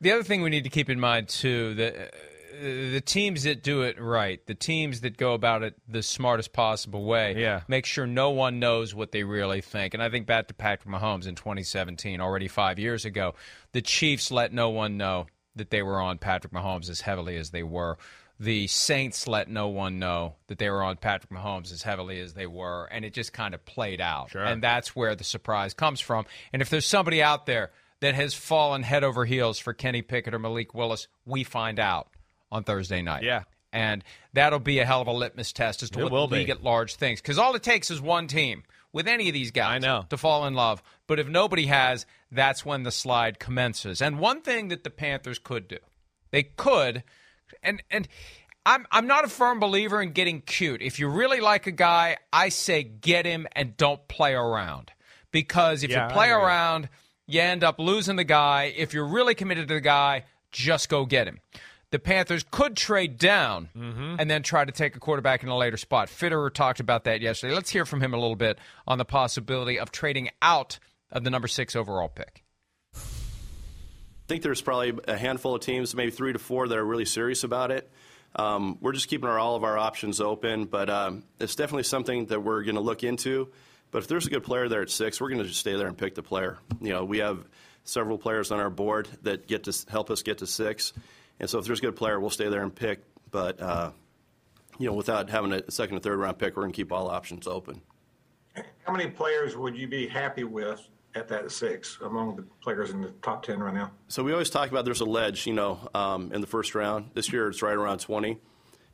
The 0.00 0.10
other 0.10 0.24
thing 0.24 0.42
we 0.42 0.50
need 0.50 0.64
to 0.64 0.70
keep 0.70 0.90
in 0.90 0.98
mind 0.98 1.28
too 1.28 1.74
that 1.74 1.94
uh, 1.96 2.10
the 2.60 3.00
teams 3.00 3.44
that 3.44 3.62
do 3.62 3.82
it 3.82 4.00
right, 4.00 4.44
the 4.46 4.54
teams 4.56 5.02
that 5.02 5.16
go 5.16 5.34
about 5.34 5.62
it 5.62 5.76
the 5.86 6.02
smartest 6.02 6.52
possible 6.52 7.04
way, 7.04 7.36
yeah. 7.36 7.60
make 7.68 7.86
sure 7.86 8.04
no 8.04 8.30
one 8.30 8.58
knows 8.58 8.96
what 8.96 9.12
they 9.12 9.22
really 9.22 9.60
think. 9.60 9.94
And 9.94 10.02
I 10.02 10.10
think 10.10 10.26
back 10.26 10.48
to 10.48 10.54
Patrick 10.54 10.92
Mahomes 10.92 11.28
in 11.28 11.36
2017, 11.36 12.20
already 12.20 12.48
five 12.48 12.80
years 12.80 13.04
ago, 13.04 13.36
the 13.70 13.80
Chiefs 13.80 14.32
let 14.32 14.52
no 14.52 14.70
one 14.70 14.96
know 14.96 15.26
that 15.54 15.70
they 15.70 15.82
were 15.82 16.00
on 16.00 16.18
Patrick 16.18 16.52
Mahomes 16.52 16.90
as 16.90 17.00
heavily 17.00 17.36
as 17.36 17.50
they 17.50 17.62
were. 17.62 17.96
The 18.40 18.68
Saints 18.68 19.26
let 19.26 19.48
no 19.48 19.68
one 19.68 19.98
know 19.98 20.36
that 20.46 20.58
they 20.58 20.70
were 20.70 20.82
on 20.82 20.96
Patrick 20.96 21.30
Mahomes 21.32 21.72
as 21.72 21.82
heavily 21.82 22.20
as 22.20 22.34
they 22.34 22.46
were, 22.46 22.84
and 22.92 23.04
it 23.04 23.12
just 23.12 23.32
kind 23.32 23.52
of 23.52 23.64
played 23.64 24.00
out. 24.00 24.30
Sure. 24.30 24.44
And 24.44 24.62
that's 24.62 24.94
where 24.94 25.16
the 25.16 25.24
surprise 25.24 25.74
comes 25.74 26.00
from. 26.00 26.24
And 26.52 26.62
if 26.62 26.70
there's 26.70 26.86
somebody 26.86 27.20
out 27.20 27.46
there 27.46 27.72
that 28.00 28.14
has 28.14 28.34
fallen 28.34 28.84
head 28.84 29.02
over 29.02 29.24
heels 29.24 29.58
for 29.58 29.72
Kenny 29.72 30.02
Pickett 30.02 30.34
or 30.34 30.38
Malik 30.38 30.72
Willis, 30.72 31.08
we 31.26 31.42
find 31.42 31.80
out 31.80 32.08
on 32.52 32.62
Thursday 32.62 33.02
night. 33.02 33.24
Yeah. 33.24 33.42
And 33.72 34.04
that'll 34.32 34.60
be 34.60 34.78
a 34.78 34.84
hell 34.84 35.02
of 35.02 35.08
a 35.08 35.12
litmus 35.12 35.52
test 35.52 35.82
as 35.82 35.90
to 35.90 36.06
It 36.06 36.10
what 36.12 36.30
league 36.30 36.46
be. 36.46 36.52
at 36.52 36.62
large 36.62 36.94
thinks. 36.94 37.20
Because 37.20 37.38
all 37.38 37.54
it 37.56 37.62
takes 37.64 37.90
is 37.90 38.00
one 38.00 38.28
team 38.28 38.62
with 38.92 39.08
any 39.08 39.28
of 39.28 39.34
these 39.34 39.50
guys 39.50 39.84
I 39.84 39.86
know. 39.86 40.06
to 40.10 40.16
fall 40.16 40.46
in 40.46 40.54
love. 40.54 40.80
But 41.08 41.18
if 41.18 41.26
nobody 41.28 41.66
has, 41.66 42.06
that's 42.30 42.64
when 42.64 42.84
the 42.84 42.92
slide 42.92 43.38
commences. 43.40 44.00
And 44.00 44.18
one 44.20 44.42
thing 44.42 44.68
that 44.68 44.84
the 44.84 44.90
Panthers 44.90 45.38
could 45.38 45.66
do, 45.68 45.78
they 46.30 46.44
could, 46.44 47.02
and 47.62 47.82
and 47.90 48.08
I'm 48.66 48.86
I'm 48.90 49.06
not 49.06 49.24
a 49.24 49.28
firm 49.28 49.60
believer 49.60 50.00
in 50.02 50.12
getting 50.12 50.40
cute. 50.42 50.82
If 50.82 50.98
you 50.98 51.08
really 51.08 51.40
like 51.40 51.66
a 51.66 51.70
guy, 51.72 52.16
I 52.32 52.48
say 52.50 52.82
get 52.82 53.24
him 53.26 53.46
and 53.52 53.76
don't 53.76 54.06
play 54.08 54.34
around. 54.34 54.92
Because 55.30 55.82
if 55.82 55.90
Yeah, 55.90 56.08
you 56.08 56.12
play 56.14 56.30
around, 56.30 56.88
you 57.26 57.40
end 57.40 57.62
up 57.64 57.78
losing 57.78 58.16
the 58.16 58.24
guy. 58.24 58.72
If 58.76 58.94
you're 58.94 59.06
really 59.06 59.34
committed 59.34 59.68
to 59.68 59.74
the 59.74 59.80
guy, 59.80 60.24
just 60.52 60.88
go 60.88 61.04
get 61.06 61.26
him. 61.26 61.40
The 61.90 61.98
Panthers 61.98 62.44
could 62.50 62.76
trade 62.76 63.16
down 63.18 63.70
Mm-hmm. 63.76 64.16
and 64.18 64.30
then 64.30 64.42
try 64.42 64.64
to 64.64 64.72
take 64.72 64.94
a 64.96 64.98
quarterback 65.00 65.42
in 65.42 65.48
a 65.48 65.56
later 65.56 65.76
spot. 65.78 66.08
Fitterer 66.08 66.52
talked 66.52 66.80
about 66.80 67.04
that 67.04 67.20
yesterday. 67.22 67.54
Let's 67.54 67.70
hear 67.70 67.86
from 67.86 68.02
him 68.02 68.12
a 68.12 68.18
little 68.18 68.36
bit 68.36 68.58
on 68.86 68.98
the 68.98 69.04
possibility 69.06 69.78
of 69.78 69.90
trading 69.90 70.28
out 70.42 70.78
of 71.10 71.24
the 71.24 71.30
number 71.30 71.48
six 71.48 71.74
overall 71.74 72.08
pick. 72.08 72.42
I 74.28 74.30
think 74.30 74.42
there's 74.42 74.60
probably 74.60 74.92
a 75.08 75.16
handful 75.16 75.54
of 75.54 75.62
teams, 75.62 75.94
maybe 75.94 76.10
three 76.10 76.34
to 76.34 76.38
four, 76.38 76.68
that 76.68 76.76
are 76.76 76.84
really 76.84 77.06
serious 77.06 77.44
about 77.44 77.70
it. 77.70 77.90
Um, 78.36 78.76
we're 78.82 78.92
just 78.92 79.08
keeping 79.08 79.26
our, 79.26 79.38
all 79.38 79.56
of 79.56 79.64
our 79.64 79.78
options 79.78 80.20
open, 80.20 80.66
but 80.66 80.90
um, 80.90 81.24
it's 81.40 81.54
definitely 81.54 81.84
something 81.84 82.26
that 82.26 82.40
we're 82.40 82.62
going 82.62 82.74
to 82.74 82.82
look 82.82 83.04
into. 83.04 83.48
But 83.90 84.02
if 84.02 84.08
there's 84.08 84.26
a 84.26 84.28
good 84.28 84.42
player 84.42 84.68
there 84.68 84.82
at 84.82 84.90
six, 84.90 85.18
we're 85.18 85.30
going 85.30 85.40
to 85.40 85.48
just 85.48 85.60
stay 85.60 85.76
there 85.76 85.86
and 85.86 85.96
pick 85.96 86.14
the 86.14 86.22
player. 86.22 86.58
You 86.78 86.92
know, 86.92 87.06
we 87.06 87.18
have 87.18 87.42
several 87.84 88.18
players 88.18 88.50
on 88.50 88.60
our 88.60 88.68
board 88.68 89.08
that 89.22 89.46
get 89.46 89.64
to 89.64 89.74
help 89.88 90.10
us 90.10 90.22
get 90.22 90.36
to 90.38 90.46
six, 90.46 90.92
and 91.40 91.48
so 91.48 91.58
if 91.58 91.64
there's 91.64 91.78
a 91.78 91.82
good 91.82 91.96
player, 91.96 92.20
we'll 92.20 92.28
stay 92.28 92.50
there 92.50 92.62
and 92.62 92.74
pick. 92.74 93.00
But 93.30 93.58
uh, 93.62 93.92
you 94.78 94.88
know, 94.88 94.92
without 94.92 95.30
having 95.30 95.54
a 95.54 95.70
second 95.70 95.96
or 95.96 96.00
third 96.00 96.18
round 96.18 96.38
pick, 96.38 96.54
we're 96.54 96.64
going 96.64 96.72
to 96.72 96.76
keep 96.76 96.92
all 96.92 97.08
options 97.08 97.46
open. 97.46 97.80
How 98.84 98.92
many 98.92 99.08
players 99.08 99.56
would 99.56 99.74
you 99.74 99.88
be 99.88 100.06
happy 100.06 100.44
with 100.44 100.86
at 101.18 101.28
that 101.28 101.50
six 101.50 101.98
among 102.02 102.36
the 102.36 102.42
players 102.62 102.90
in 102.90 103.00
the 103.00 103.08
top 103.22 103.42
10 103.42 103.60
right 103.60 103.74
now? 103.74 103.90
So 104.08 104.22
we 104.22 104.32
always 104.32 104.50
talk 104.50 104.70
about 104.70 104.84
there's 104.84 105.00
a 105.00 105.04
ledge, 105.06 105.46
you 105.46 105.52
know, 105.52 105.88
um, 105.94 106.32
in 106.32 106.40
the 106.40 106.46
first 106.46 106.74
round. 106.74 107.10
This 107.14 107.32
year 107.32 107.48
it's 107.48 107.60
right 107.60 107.74
around 107.76 107.98
20, 107.98 108.38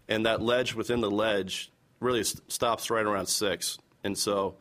and 0.09 0.27
that 0.27 0.43
ledge 0.43 0.75
within 0.75 1.01
the 1.01 1.11
ledge 1.11 1.71
really 2.01 2.21
s- 2.21 2.41
stops 2.49 2.91
right 2.91 3.05
around 3.05 3.27
six. 3.27 3.79
And 4.03 4.17
so 4.19 4.57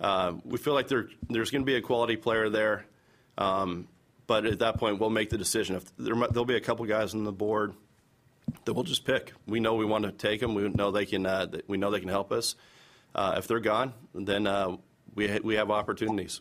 uh, 0.00 0.34
we 0.44 0.58
feel 0.58 0.74
like 0.74 0.88
there 0.88 1.08
there's 1.30 1.50
going 1.50 1.62
to 1.62 1.66
be 1.66 1.76
a 1.76 1.80
quality 1.80 2.16
player 2.16 2.48
there, 2.50 2.84
um, 3.38 3.88
but 4.26 4.44
at 4.44 4.58
that 4.58 4.78
point 4.78 4.98
we'll 5.00 5.10
make 5.10 5.30
the 5.30 5.38
decision. 5.38 5.76
If 5.76 5.96
there 5.96 6.14
there'll 6.14 6.44
be 6.44 6.56
a 6.56 6.60
couple 6.60 6.84
guys 6.86 7.14
on 7.14 7.24
the 7.24 7.32
board 7.32 7.74
that 8.64 8.74
we'll 8.74 8.84
just 8.84 9.04
pick. 9.04 9.32
We 9.46 9.60
know 9.60 9.74
we 9.74 9.84
want 9.84 10.04
to 10.04 10.12
take 10.12 10.40
them. 10.40 10.54
We 10.54 10.68
know 10.68 10.90
they 10.90 11.06
can. 11.06 11.26
Uh, 11.26 11.46
we 11.66 11.76
know 11.76 11.90
they 11.90 12.00
can 12.00 12.08
help 12.08 12.32
us. 12.32 12.54
Uh, 13.14 13.36
if 13.38 13.46
they're 13.46 13.60
gone, 13.60 13.94
then 14.14 14.46
uh, 14.46 14.76
we 15.14 15.28
ha- 15.28 15.40
we 15.42 15.54
have 15.54 15.70
opportunities. 15.70 16.40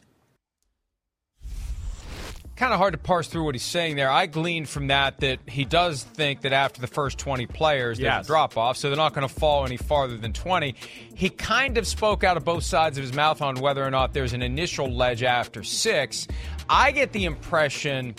Kind 2.64 2.72
of 2.74 2.80
hard 2.80 2.94
to 2.94 2.98
parse 2.98 3.28
through 3.28 3.44
what 3.44 3.56
he's 3.56 3.62
saying 3.62 3.98
there. 3.98 4.10
I 4.10 4.26
gleaned 4.26 4.70
from 4.70 4.88
that 4.88 5.20
that 5.20 5.40
he 5.50 5.66
does 5.66 6.02
think 6.02 6.44
that 6.44 6.54
after 6.54 6.80
the 6.80 6.88
first 6.88 7.18
20 7.18 7.46
players, 7.46 7.98
there's 7.98 8.06
Yes. 8.06 8.24
a 8.24 8.28
drop 8.28 8.56
off, 8.58 8.78
so 8.78 8.88
they're 8.88 8.96
not 8.96 9.14
going 9.14 9.28
to 9.28 9.34
fall 9.34 9.66
any 9.66 9.76
farther 9.76 10.16
than 10.16 10.32
20. 10.32 10.74
He 11.14 11.28
kind 11.30 11.78
of 11.78 11.86
spoke 11.86 12.24
out 12.24 12.38
of 12.38 12.46
both 12.46 12.64
sides 12.64 12.98
of 12.98 13.04
his 13.04 13.12
mouth 13.12 13.42
on 13.42 13.56
whether 13.56 13.84
or 13.84 13.92
not 13.92 14.14
there's 14.14 14.32
an 14.32 14.42
initial 14.42 14.90
ledge 14.90 15.24
after 15.24 15.62
six. 15.62 16.26
I 16.70 16.92
get 16.92 17.12
the 17.12 17.26
impression, 17.26 18.16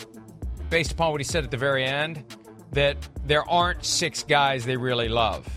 based 0.69 0.91
upon 0.91 1.09
what 1.09 1.21
he 1.21 1.25
said 1.25 1.43
at 1.43 1.49
the 1.49 1.57
very 1.57 1.83
end, 1.83 2.23
that 2.73 2.97
there 3.25 3.49
aren't 3.49 3.83
six 3.83 4.21
guys 4.21 4.63
they 4.63 4.77
really 4.77 5.09
love. 5.09 5.49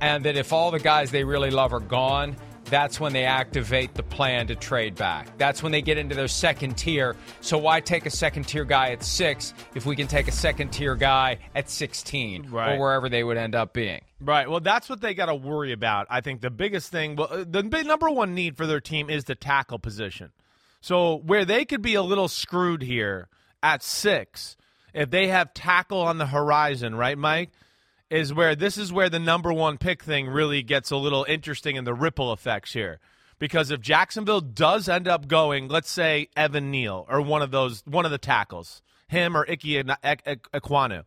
And 0.00 0.24
that 0.24 0.38
if 0.38 0.54
all 0.54 0.70
the 0.70 0.80
guys 0.80 1.10
they 1.10 1.24
really 1.24 1.50
love 1.50 1.74
are 1.74 1.80
gone, 1.80 2.36
that's 2.72 2.98
when 2.98 3.12
they 3.12 3.24
activate 3.24 3.94
the 3.94 4.02
plan 4.02 4.46
to 4.46 4.56
trade 4.56 4.94
back. 4.94 5.36
That's 5.36 5.62
when 5.62 5.72
they 5.72 5.82
get 5.82 5.98
into 5.98 6.14
their 6.14 6.26
second 6.26 6.78
tier. 6.78 7.14
So 7.42 7.58
why 7.58 7.80
take 7.80 8.06
a 8.06 8.10
second 8.10 8.44
tier 8.48 8.64
guy 8.64 8.92
at 8.92 9.02
six 9.04 9.52
if 9.74 9.84
we 9.84 9.94
can 9.94 10.06
take 10.06 10.26
a 10.26 10.32
second 10.32 10.70
tier 10.70 10.96
guy 10.96 11.38
at 11.54 11.68
16 11.68 12.48
Right. 12.50 12.72
or 12.74 12.80
wherever 12.80 13.08
they 13.10 13.22
would 13.22 13.36
end 13.36 13.54
up 13.54 13.74
being? 13.74 14.00
Right. 14.20 14.48
Well, 14.48 14.60
that's 14.60 14.88
what 14.88 15.02
they 15.02 15.12
got 15.12 15.26
to 15.26 15.34
worry 15.34 15.72
about. 15.72 16.06
I 16.08 16.22
think 16.22 16.40
the 16.40 16.50
biggest 16.50 16.90
thing, 16.90 17.16
well, 17.16 17.28
uh, 17.30 17.44
the 17.46 17.62
big 17.62 17.86
number 17.86 18.08
one 18.08 18.34
need 18.34 18.56
for 18.56 18.66
their 18.66 18.80
team 18.80 19.10
is 19.10 19.24
the 19.24 19.34
tackle 19.34 19.78
position. 19.78 20.30
So 20.80 21.16
where 21.18 21.44
they 21.44 21.64
could 21.66 21.82
be 21.82 21.94
a 21.94 22.02
little 22.02 22.28
screwed 22.28 22.82
here 22.82 23.28
at 23.62 23.82
six, 23.82 24.56
if 24.94 25.10
they 25.10 25.28
have 25.28 25.52
tackle 25.52 26.00
on 26.00 26.16
the 26.18 26.26
horizon, 26.26 26.94
right, 26.94 27.18
Mike? 27.18 27.50
Is 28.12 28.34
where 28.34 28.54
this 28.54 28.76
is 28.76 28.92
where 28.92 29.08
the 29.08 29.18
number 29.18 29.54
one 29.54 29.78
pick 29.78 30.02
thing 30.02 30.28
really 30.28 30.62
gets 30.62 30.90
a 30.90 30.98
little 30.98 31.24
interesting 31.26 31.76
in 31.76 31.84
the 31.84 31.94
ripple 31.94 32.30
effects 32.30 32.74
here. 32.74 33.00
Because 33.38 33.70
if 33.70 33.80
Jacksonville 33.80 34.42
does 34.42 34.86
end 34.86 35.08
up 35.08 35.28
going, 35.28 35.68
let's 35.68 35.90
say 35.90 36.28
Evan 36.36 36.70
Neal 36.70 37.06
or 37.08 37.22
one 37.22 37.40
of 37.40 37.50
those, 37.50 37.82
one 37.86 38.04
of 38.04 38.10
the 38.10 38.18
tackles, 38.18 38.82
him 39.08 39.34
or 39.34 39.48
Ike 39.48 39.62
Ekwonu, 40.52 41.04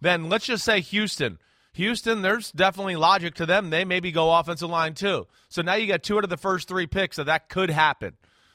then 0.00 0.30
let's 0.30 0.46
just 0.46 0.64
say 0.64 0.80
Houston. 0.80 1.38
Houston, 1.74 2.22
there's 2.22 2.52
definitely 2.52 2.96
logic 2.96 3.34
to 3.34 3.44
them. 3.44 3.68
They 3.68 3.84
maybe 3.84 4.10
go 4.10 4.34
offensive 4.34 4.70
line 4.70 4.94
too. 4.94 5.26
So 5.50 5.60
now 5.60 5.74
you 5.74 5.86
got 5.86 6.02
two 6.02 6.16
out 6.16 6.24
of 6.24 6.30
the 6.30 6.38
first 6.38 6.68
three 6.68 6.86
picks, 6.86 7.16
so 7.16 7.24
that 7.24 7.50
could 7.50 7.68
happen. 7.68 8.14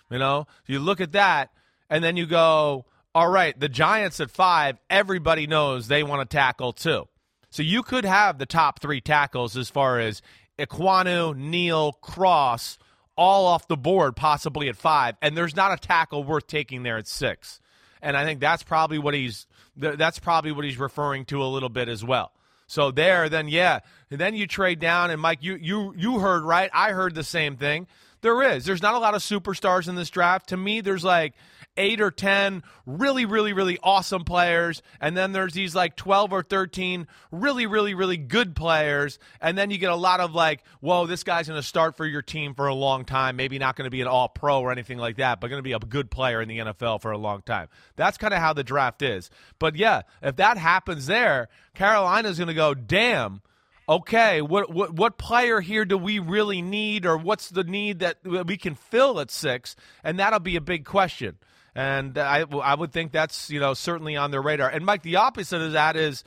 You 0.10 0.18
know, 0.18 0.48
you 0.66 0.80
look 0.80 1.02
at 1.02 1.12
that, 1.12 1.52
and 1.88 2.04
then 2.04 2.18
you 2.18 2.26
go, 2.26 2.86
all 3.14 3.30
right, 3.30 3.58
the 3.60 3.70
Giants 3.70 4.20
at 4.20 4.32
five, 4.32 4.80
everybody 4.90 5.46
knows 5.46 5.88
they 5.88 6.02
want 6.02 6.28
to 6.28 6.36
tackle 6.36 6.74
too. 6.74 7.08
So 7.52 7.62
you 7.62 7.84
could 7.84 8.06
have 8.06 8.38
the 8.38 8.46
top 8.46 8.80
three 8.80 9.02
tackles 9.02 9.56
as 9.56 9.70
far 9.70 10.00
as 10.00 10.22
Ekwonu, 10.58 11.36
Neal, 11.36 11.92
Cross, 11.94 12.78
all 13.16 13.46
off 13.46 13.68
the 13.68 13.78
board, 13.78 14.16
possibly 14.16 14.70
at 14.70 14.76
five, 14.76 15.16
and 15.22 15.38
there's 15.38 15.56
not 15.56 15.72
a 15.72 15.78
tackle 15.78 16.24
worth 16.24 16.48
taking 16.48 16.84
there 16.84 16.98
at 16.98 17.08
six. 17.08 17.60
And 18.02 18.18
I 18.18 18.24
think 18.24 18.40
that's 18.40 18.64
probably 18.64 18.98
what 18.98 19.14
he's 19.14 19.46
that's 19.76 20.18
probably 20.18 20.52
what 20.52 20.66
he's 20.66 20.80
referring 20.80 21.26
to 21.26 21.44
a 21.44 21.46
little 21.46 21.70
bit 21.70 21.88
as 21.88 22.04
well. 22.04 22.32
So 22.68 22.90
there, 22.90 23.30
then 23.30 23.48
yeah, 23.48 23.82
and 24.10 24.20
then 24.20 24.34
you 24.34 24.48
trade 24.48 24.80
down, 24.80 25.12
and 25.12 25.22
Mike, 25.22 25.40
you 25.42 25.56
you 25.56 25.94
you 25.96 26.20
heard 26.20 26.44
right. 26.44 26.70
I 26.74 26.92
heard 26.92 27.14
the 27.14 27.24
same 27.24 27.58
thing. 27.58 27.86
There 28.22 28.42
is. 28.42 28.66
There's 28.66 28.82
not 28.82 28.94
a 28.94 29.00
lot 29.00 29.14
of 29.14 29.22
superstars 29.22 29.90
in 29.90 29.96
this 29.96 30.10
draft. 30.10 30.50
To 30.50 30.58
me, 30.58 30.82
there's 30.82 31.04
like 31.04 31.34
eight 31.78 32.02
or 32.02 32.12
10 32.12 32.64
really, 32.86 33.26
really, 33.26 33.54
really 33.54 33.78
awesome 33.82 34.24
players. 34.24 34.82
And 35.00 35.16
then 35.16 35.32
there's 35.32 35.54
these 35.54 35.74
like 35.74 35.96
12 35.96 36.34
or 36.34 36.44
13 36.44 37.08
really, 37.32 37.66
really, 37.66 37.94
really 37.94 38.18
good 38.18 38.56
players. 38.56 39.20
And 39.40 39.58
then 39.58 39.72
you 39.72 39.78
get 39.78 39.92
a 39.92 39.96
lot 39.96 40.20
of 40.20 40.34
like, 40.34 40.64
whoa, 40.80 41.06
this 41.06 41.24
guy's 41.24 41.48
going 41.48 41.60
to 41.60 41.68
start 41.68 41.98
for 41.98 42.06
your 42.06 42.22
team 42.22 42.54
for 42.54 42.68
a 42.68 42.76
long 42.76 43.06
time. 43.06 43.36
Maybe 43.36 43.60
not 43.60 43.76
going 43.76 43.86
to 43.86 43.92
be 43.92 44.02
an 44.02 44.08
all 44.08 44.30
pro 44.30 44.60
or 44.60 44.72
anything 44.72 44.98
like 44.98 45.18
that, 45.18 45.40
but 45.40 45.48
going 45.48 45.60
to 45.60 45.64
be 45.64 45.74
a 45.74 45.80
good 45.80 46.12
player 46.12 46.42
in 46.42 46.48
the 46.48 46.60
NFL 46.60 47.02
for 47.02 47.12
a 47.12 47.18
long 47.18 47.42
time. 47.42 47.68
That's 47.96 48.18
kind 48.18 48.34
of 48.34 48.40
how 48.40 48.54
the 48.54 48.64
draft 48.64 49.02
is. 49.02 49.30
But 49.60 49.76
yeah, 49.76 50.02
if 50.22 50.36
that 50.38 50.58
happens 50.58 51.08
there, 51.08 51.50
Carolina's 51.74 52.38
going 52.38 52.48
to 52.48 52.54
go, 52.54 52.74
damn 52.74 53.42
okay, 53.90 54.42
what, 54.42 54.72
what 54.72 54.94
what 54.94 55.18
player 55.18 55.60
here 55.60 55.84
do 55.84 55.98
we 55.98 56.20
really 56.20 56.62
need, 56.62 57.06
or 57.06 57.18
what's 57.18 57.50
the 57.50 57.64
need 57.64 58.00
that 58.00 58.18
we 58.24 58.56
can 58.56 58.76
fill 58.76 59.20
at 59.20 59.30
six? 59.30 59.76
And 60.02 60.20
that'll 60.20 60.40
be 60.40 60.56
a 60.56 60.62
big 60.62 60.86
question. 60.86 61.38
And 61.74 62.18
I, 62.18 62.44
I 62.64 62.76
would 62.76 62.92
think 62.92 63.12
that's 63.12 63.50
you 63.50 63.60
know 63.60 63.74
certainly 63.74 64.18
on 64.18 64.32
their 64.32 64.42
radar. 64.42 64.70
And 64.70 64.86
Mike, 64.86 65.04
the 65.04 65.18
opposite 65.18 65.62
of 65.62 65.74
that 65.74 65.96
is 65.96 66.24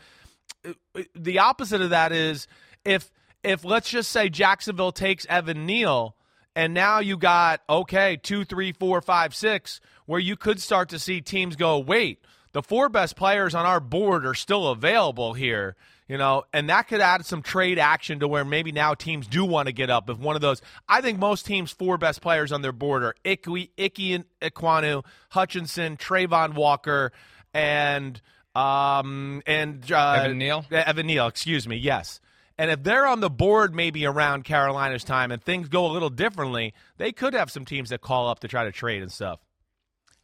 the 1.14 1.38
opposite 1.38 1.80
of 1.80 1.90
that 1.90 2.12
is 2.12 2.46
if 2.84 3.10
if 3.42 3.64
let's 3.64 3.90
just 3.90 4.10
say 4.10 4.28
Jacksonville 4.28 4.92
takes 4.92 5.26
Evan 5.26 5.66
Neal, 5.66 6.16
and 6.56 6.72
now 6.72 7.00
you 7.00 7.16
got 7.16 7.60
okay 7.68 8.16
two, 8.16 8.44
three, 8.44 8.72
four, 8.72 9.00
five, 9.00 9.34
six, 9.34 9.80
where 10.06 10.20
you 10.20 10.36
could 10.36 10.60
start 10.60 10.88
to 10.90 10.98
see 10.98 11.20
teams 11.20 11.56
go, 11.56 11.78
wait, 11.78 12.24
the 12.52 12.62
four 12.62 12.88
best 12.88 13.16
players 13.16 13.54
on 13.54 13.66
our 13.66 13.80
board 13.80 14.24
are 14.24 14.34
still 14.34 14.68
available 14.68 15.34
here 15.34 15.76
you 16.08 16.18
know, 16.18 16.44
and 16.52 16.68
that 16.68 16.88
could 16.88 17.00
add 17.00 17.24
some 17.24 17.42
trade 17.42 17.78
action 17.78 18.20
to 18.20 18.28
where 18.28 18.44
maybe 18.44 18.72
now 18.72 18.94
teams 18.94 19.26
do 19.26 19.44
want 19.44 19.68
to 19.68 19.72
get 19.72 19.88
up. 19.90 20.10
If 20.10 20.18
one 20.18 20.36
of 20.36 20.42
those, 20.42 20.60
I 20.88 21.00
think 21.00 21.18
most 21.18 21.46
teams' 21.46 21.70
four 21.70 21.96
best 21.96 22.20
players 22.20 22.52
on 22.52 22.62
their 22.62 22.72
board 22.72 23.02
are 23.02 23.14
Icky, 23.24 23.70
Icky 23.76 24.12
and 24.12 24.24
Ekwonu, 24.42 25.04
Hutchinson, 25.30 25.96
Travon 25.96 26.54
Walker, 26.54 27.12
and 27.52 28.20
um 28.54 29.42
and 29.46 29.90
uh, 29.90 30.20
Evan 30.24 30.38
Neal. 30.38 30.64
Evan 30.70 31.06
Neal, 31.06 31.26
excuse 31.26 31.66
me. 31.66 31.76
Yes. 31.76 32.20
And 32.56 32.70
if 32.70 32.82
they're 32.84 33.06
on 33.06 33.20
the 33.20 33.30
board 33.30 33.74
maybe 33.74 34.06
around 34.06 34.44
Carolina's 34.44 35.02
time 35.02 35.32
and 35.32 35.42
things 35.42 35.68
go 35.68 35.86
a 35.86 35.90
little 35.90 36.10
differently, 36.10 36.72
they 36.98 37.10
could 37.10 37.34
have 37.34 37.50
some 37.50 37.64
teams 37.64 37.90
that 37.90 38.00
call 38.00 38.28
up 38.28 38.40
to 38.40 38.48
try 38.48 38.64
to 38.64 38.70
trade 38.70 39.02
and 39.02 39.10
stuff. 39.10 39.40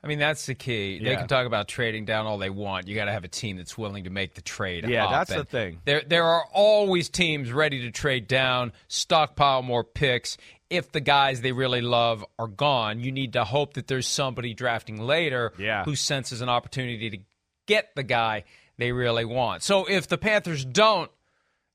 I 0.02 0.06
mean, 0.06 0.18
that's 0.18 0.46
the 0.46 0.54
key. 0.54 0.98
Yeah. 1.00 1.10
They 1.10 1.16
can 1.16 1.28
talk 1.28 1.46
about 1.46 1.68
trading 1.68 2.06
down 2.06 2.26
all 2.26 2.38
they 2.38 2.48
want. 2.48 2.88
You 2.88 2.94
got 2.94 3.04
to 3.04 3.12
have 3.12 3.24
a 3.24 3.28
team 3.28 3.58
that's 3.58 3.76
willing 3.76 4.04
to 4.04 4.10
make 4.10 4.34
the 4.34 4.40
trade. 4.40 4.88
Yeah, 4.88 5.04
up. 5.04 5.10
that's 5.10 5.30
and 5.30 5.40
the 5.40 5.44
thing. 5.44 5.80
There, 5.84 6.02
there 6.06 6.24
are 6.24 6.44
always 6.52 7.10
teams 7.10 7.52
ready 7.52 7.82
to 7.82 7.90
trade 7.90 8.26
down, 8.26 8.72
stockpile 8.88 9.62
more 9.62 9.84
picks. 9.84 10.38
If 10.70 10.92
the 10.92 11.00
guys 11.00 11.42
they 11.42 11.52
really 11.52 11.82
love 11.82 12.24
are 12.38 12.46
gone, 12.46 13.00
you 13.00 13.12
need 13.12 13.34
to 13.34 13.44
hope 13.44 13.74
that 13.74 13.88
there's 13.88 14.06
somebody 14.06 14.54
drafting 14.54 15.02
later 15.02 15.52
yeah. 15.58 15.84
who 15.84 15.96
senses 15.96 16.40
an 16.40 16.48
opportunity 16.48 17.10
to 17.10 17.18
get 17.66 17.94
the 17.94 18.02
guy 18.02 18.44
they 18.78 18.92
really 18.92 19.26
want. 19.26 19.62
So 19.62 19.84
if 19.84 20.08
the 20.08 20.16
Panthers 20.16 20.64
don't 20.64 21.10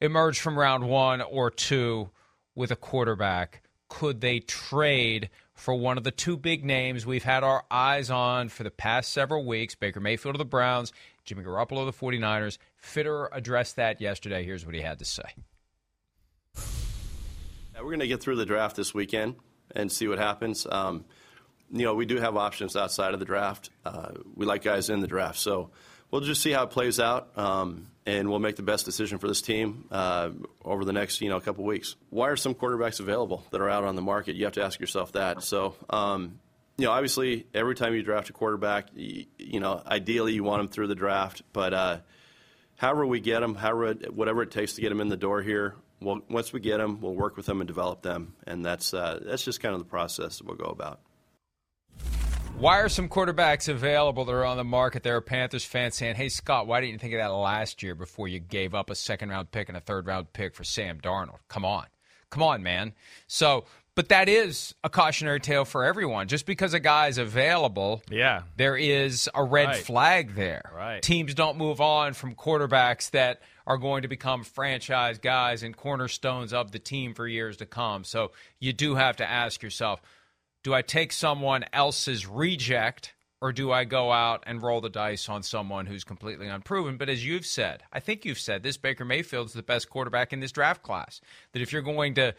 emerge 0.02 0.40
from 0.40 0.58
round 0.58 0.88
one 0.88 1.22
or 1.22 1.52
two 1.52 2.10
with 2.56 2.72
a 2.72 2.76
quarterback, 2.76 3.62
could 3.88 4.22
they 4.22 4.40
trade 4.40 5.30
for 5.56 5.74
one 5.74 5.98
of 5.98 6.04
the 6.04 6.12
two 6.12 6.38
big 6.38 6.64
names 6.64 7.06
we've 7.06 7.24
had 7.24 7.44
our 7.44 7.64
eyes 7.72 8.10
on 8.10 8.50
for 8.50 8.64
the 8.64 8.72
past 8.72 9.12
several 9.12 9.46
weeks 9.46 9.74
Baker 9.74 10.00
Mayfield 10.00 10.36
of 10.36 10.40
the 10.40 10.46
Browns, 10.46 10.92
Jimmy 11.24 11.44
Garoppolo 11.44 11.80
of 11.80 11.86
the 11.88 11.94
49ers. 11.94 12.58
Fitterer 12.82 13.30
addressed 13.32 13.78
that 13.78 14.02
yesterday. 14.02 14.44
Here's 14.44 14.66
what 14.66 14.76
he 14.76 14.82
had 14.82 15.00
to 15.00 15.06
say. 15.06 15.24
Yeah, 17.74 17.82
we're 17.82 17.88
going 17.88 18.00
to 18.00 18.08
get 18.08 18.22
through 18.22 18.36
the 18.36 18.46
draft 18.46 18.76
this 18.76 18.94
weekend 18.94 19.36
and 19.76 19.92
see 19.92 20.08
what 20.08 20.20
happens. 20.20 20.68
Um, 20.70 21.06
you 21.72 21.84
know, 21.84 21.96
we 21.96 22.06
do 22.06 22.18
have 22.18 22.38
options 22.38 22.76
outside 22.76 23.14
of 23.14 23.20
the 23.20 23.26
draft. 23.26 23.70
Uh, 23.86 24.12
we 24.36 24.46
like 24.46 24.62
guys 24.62 24.90
in 24.90 25.00
the 25.00 25.08
draft. 25.08 25.40
So 25.40 25.72
we'll 26.12 26.22
just 26.22 26.42
see 26.42 26.52
how 26.52 26.64
it 26.64 26.70
plays 26.70 27.00
out. 27.00 27.38
Um, 27.38 27.88
and 28.08 28.30
we'll 28.30 28.40
make 28.40 28.56
the 28.56 28.64
best 28.64 28.86
decision 28.86 29.18
for 29.18 29.28
this 29.28 29.42
team 29.42 29.86
uh, 29.92 30.30
over 30.64 30.86
the 30.86 30.94
next 30.94 31.22
you 31.22 31.30
know 31.30 31.40
couple 31.40 31.64
weeks. 31.64 31.96
Why 32.10 32.30
are 32.30 32.36
some 32.36 32.54
quarterbacks 32.54 33.00
available 33.00 33.44
that 33.50 33.62
are 33.62 33.70
out 33.70 33.84
on 33.84 33.96
the 33.96 34.02
market? 34.02 34.36
You 34.36 34.46
have 34.46 34.54
to 34.54 34.64
ask 34.64 34.80
yourself 34.80 35.14
that. 35.14 35.44
So. 35.44 35.76
Um, 35.90 36.40
you 36.78 36.84
know, 36.84 36.92
obviously, 36.92 37.48
every 37.54 37.74
time 37.74 37.96
you 37.96 38.04
draft 38.04 38.30
a 38.30 38.34
quarterback, 38.34 38.88
you, 38.94 39.28
you 39.38 39.62
know, 39.62 39.82
ideally 39.88 40.34
you 40.34 40.44
want 40.44 40.60
them 40.60 40.68
through 40.68 40.88
the 40.88 40.96
draft. 40.96 41.42
But 41.54 41.74
uh, 41.74 41.98
however 42.76 43.06
we 43.06 43.22
get 43.22 43.40
them, 43.40 43.56
however, 43.56 43.94
whatever 44.10 44.42
it 44.42 44.52
takes 44.52 44.74
to 44.74 44.82
get 44.82 44.90
them 44.90 45.00
in 45.00 45.08
the 45.08 45.16
door 45.16 45.42
here, 45.42 45.76
we'll, 46.02 46.22
once 46.30 46.52
we 46.52 46.60
get 46.60 46.78
them, 46.78 47.00
we'll 47.02 47.16
work 47.16 47.38
with 47.38 47.46
them 47.46 47.62
and 47.62 47.68
develop 47.68 48.02
them, 48.02 48.36
and 48.46 48.66
that's 48.66 48.94
uh, 48.94 49.20
that's 49.24 49.44
just 49.44 49.62
kind 49.62 49.74
of 49.74 49.80
the 49.80 49.86
process 49.86 50.38
that 50.38 50.48
we'll 50.48 50.58
go 50.58 50.66
about. 50.66 51.00
Why 52.58 52.80
are 52.80 52.88
some 52.88 53.10
quarterbacks 53.10 53.68
available 53.68 54.24
that 54.26 54.32
are 54.32 54.46
on 54.46 54.56
the 54.56 54.64
market? 54.64 55.04
There 55.04 55.18
are 55.18 55.22
Panthers 55.22 55.66
fans 55.66 55.96
saying, 55.96 56.16
"Hey 56.16 56.30
Scott, 56.30 56.68
why 56.68 56.80
didn't 56.80 56.94
you 56.94 57.00
think 57.00 57.14
of 57.14 57.20
that 57.20 57.28
last 57.28 57.84
year 57.84 57.96
before 57.96 58.30
you 58.30 58.40
gave 58.40 58.74
up 58.74 58.90
a 58.90 58.96
second 58.96 59.30
round 59.30 59.52
pick 59.52 59.68
and 59.68 59.78
a 59.78 59.82
third 59.82 60.08
round 60.08 60.32
pick 60.32 60.56
for 60.56 60.64
Sam 60.64 61.00
Darnold?" 61.02 61.40
Come 61.50 61.66
on, 61.66 61.86
come 62.30 62.42
on, 62.42 62.64
man. 62.64 62.94
So, 63.28 63.66
but 63.94 64.08
that 64.08 64.30
is 64.30 64.74
a 64.86 64.90
cautionary 64.90 65.42
tale 65.42 65.66
for 65.66 65.84
everyone. 65.84 66.30
Just 66.30 66.46
because 66.46 66.74
a 66.74 66.80
guy 66.80 67.08
is 67.08 67.18
available, 67.18 68.02
yeah, 68.10 68.44
there 68.56 68.78
is 68.78 69.30
a 69.36 69.44
red 69.44 69.68
right. 69.68 69.78
flag 69.78 70.36
there. 70.36 70.72
Right. 70.74 71.02
Teams 71.02 71.34
don't 71.34 71.58
move 71.58 71.82
on 71.82 72.14
from 72.14 72.36
quarterbacks 72.36 73.12
that 73.12 73.42
are 73.68 73.78
going 73.78 74.04
to 74.04 74.08
become 74.08 74.46
franchise 74.46 75.18
guys 75.18 75.62
and 75.62 75.76
cornerstones 75.76 76.54
of 76.54 76.72
the 76.72 76.80
team 76.80 77.14
for 77.14 77.28
years 77.28 77.58
to 77.58 77.66
come. 77.66 78.06
So 78.06 78.32
you 78.60 78.72
do 78.72 78.96
have 78.96 79.18
to 79.18 79.30
ask 79.30 79.62
yourself 79.62 80.02
do 80.66 80.74
I 80.74 80.82
take 80.82 81.14
someone 81.14 81.64
else's 81.72 82.26
reject 82.26 83.14
or 83.40 83.52
do 83.52 83.72
I 83.72 83.84
go 83.84 84.12
out 84.12 84.46
and 84.48 84.64
roll 84.64 84.82
the 84.82 84.90
dice 84.90 85.30
on 85.30 85.44
someone 85.44 85.86
who's 85.86 86.04
completely 86.04 86.48
unproven? 86.48 86.98
But 86.98 87.08
as 87.08 87.24
you've 87.24 87.46
said, 87.46 87.84
I 87.94 88.00
think 88.00 88.26
you've 88.26 88.40
said 88.40 88.64
this 88.64 88.76
Baker 88.76 89.06
Mayfield's 89.06 89.54
the 89.54 89.62
best 89.62 89.92
quarterback 89.92 90.34
in 90.34 90.40
this 90.40 90.52
draft 90.52 90.82
class. 90.82 91.22
That 91.52 91.62
if 91.62 91.72
you're 91.72 91.84
going 91.84 92.16
to 92.16 92.34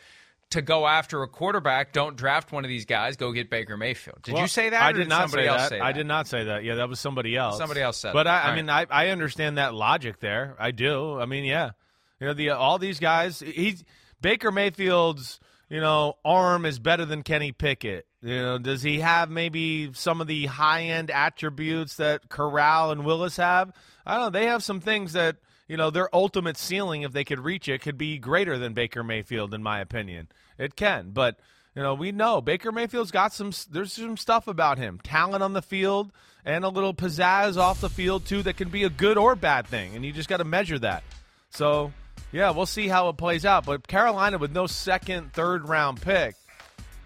to 0.50 0.60
go 0.60 0.88
after 0.88 1.22
a 1.22 1.28
quarterback, 1.28 1.92
don't 1.92 2.16
draft 2.16 2.50
one 2.50 2.64
of 2.64 2.68
these 2.68 2.84
guys. 2.84 3.16
Go 3.16 3.30
get 3.30 3.48
Baker 3.48 3.76
Mayfield. 3.76 4.22
Did 4.22 4.34
well, 4.34 4.42
you 4.42 4.48
say 4.48 4.70
that? 4.70 4.82
I 4.82 4.90
did, 4.90 5.08
not 5.08 5.30
say 5.30 5.46
that. 5.46 5.68
say 5.68 5.78
that. 5.78 5.84
I 5.84 5.92
did 5.92 6.06
not 6.08 6.26
say 6.26 6.44
that. 6.44 6.64
Yeah, 6.64 6.76
that 6.76 6.88
was 6.88 6.98
somebody 6.98 7.36
else. 7.36 7.58
Somebody 7.58 7.80
else 7.80 7.96
said. 7.96 8.12
But 8.12 8.24
that. 8.24 8.44
I, 8.44 8.48
I 8.48 8.50
All 8.50 8.56
mean. 8.56 8.68
I, 8.68 8.86
I 8.90 9.08
understand 9.10 9.58
that 9.58 9.72
logic 9.72 10.18
there. 10.18 10.56
I 10.58 10.72
do. 10.72 11.20
I 11.20 11.26
mean, 11.26 11.44
yeah, 11.44 11.70
you 12.18 12.26
know, 12.26 12.34
the 12.34 12.50
all 12.50 12.78
these 12.78 12.98
guys. 12.98 13.38
He's 13.38 13.84
Baker 14.20 14.50
Mayfield's 14.50 15.38
you 15.68 15.80
know 15.80 16.16
arm 16.24 16.64
is 16.64 16.80
better 16.80 17.04
than 17.04 17.22
Kenny 17.22 17.52
Pickett. 17.52 18.06
You 18.22 18.42
know, 18.42 18.58
does 18.58 18.82
he 18.82 19.00
have 19.00 19.30
maybe 19.30 19.92
some 19.92 20.20
of 20.20 20.26
the 20.26 20.46
high 20.46 20.84
end 20.84 21.10
attributes 21.10 21.96
that 21.96 22.28
Corral 22.28 22.90
and 22.90 23.04
Willis 23.04 23.36
have? 23.36 23.72
I 24.04 24.14
don't 24.14 24.24
know. 24.24 24.30
They 24.30 24.46
have 24.46 24.62
some 24.64 24.80
things 24.80 25.12
that 25.12 25.36
you 25.68 25.76
know 25.76 25.90
their 25.90 26.14
ultimate 26.14 26.56
ceiling, 26.56 27.02
if 27.02 27.12
they 27.12 27.24
could 27.24 27.40
reach 27.40 27.68
it, 27.68 27.82
could 27.82 27.98
be 27.98 28.18
greater 28.18 28.58
than 28.58 28.72
Baker 28.72 29.04
Mayfield, 29.04 29.52
in 29.52 29.62
my 29.62 29.80
opinion. 29.80 30.28
It 30.58 30.76
can, 30.76 31.10
but 31.10 31.38
you 31.74 31.82
know 31.82 31.94
we 31.94 32.10
know 32.12 32.40
Baker 32.40 32.72
Mayfield's 32.72 33.10
got 33.10 33.32
some. 33.32 33.52
There's 33.70 33.92
some 33.92 34.16
stuff 34.16 34.48
about 34.48 34.78
him, 34.78 34.98
talent 35.02 35.42
on 35.42 35.52
the 35.52 35.62
field, 35.62 36.10
and 36.44 36.64
a 36.64 36.68
little 36.68 36.94
pizzazz 36.94 37.56
off 37.58 37.80
the 37.80 37.90
field 37.90 38.24
too, 38.24 38.42
that 38.44 38.56
can 38.56 38.70
be 38.70 38.84
a 38.84 38.90
good 38.90 39.18
or 39.18 39.36
bad 39.36 39.66
thing, 39.66 39.94
and 39.94 40.04
you 40.04 40.12
just 40.12 40.28
got 40.28 40.38
to 40.38 40.44
measure 40.44 40.78
that. 40.78 41.04
So 41.50 41.92
yeah, 42.32 42.50
we'll 42.50 42.66
see 42.66 42.88
how 42.88 43.08
it 43.08 43.16
plays 43.16 43.44
out. 43.44 43.66
But 43.66 43.86
Carolina 43.86 44.38
with 44.38 44.52
no 44.52 44.66
second, 44.66 45.32
third 45.32 45.68
round 45.68 46.00
pick. 46.00 46.34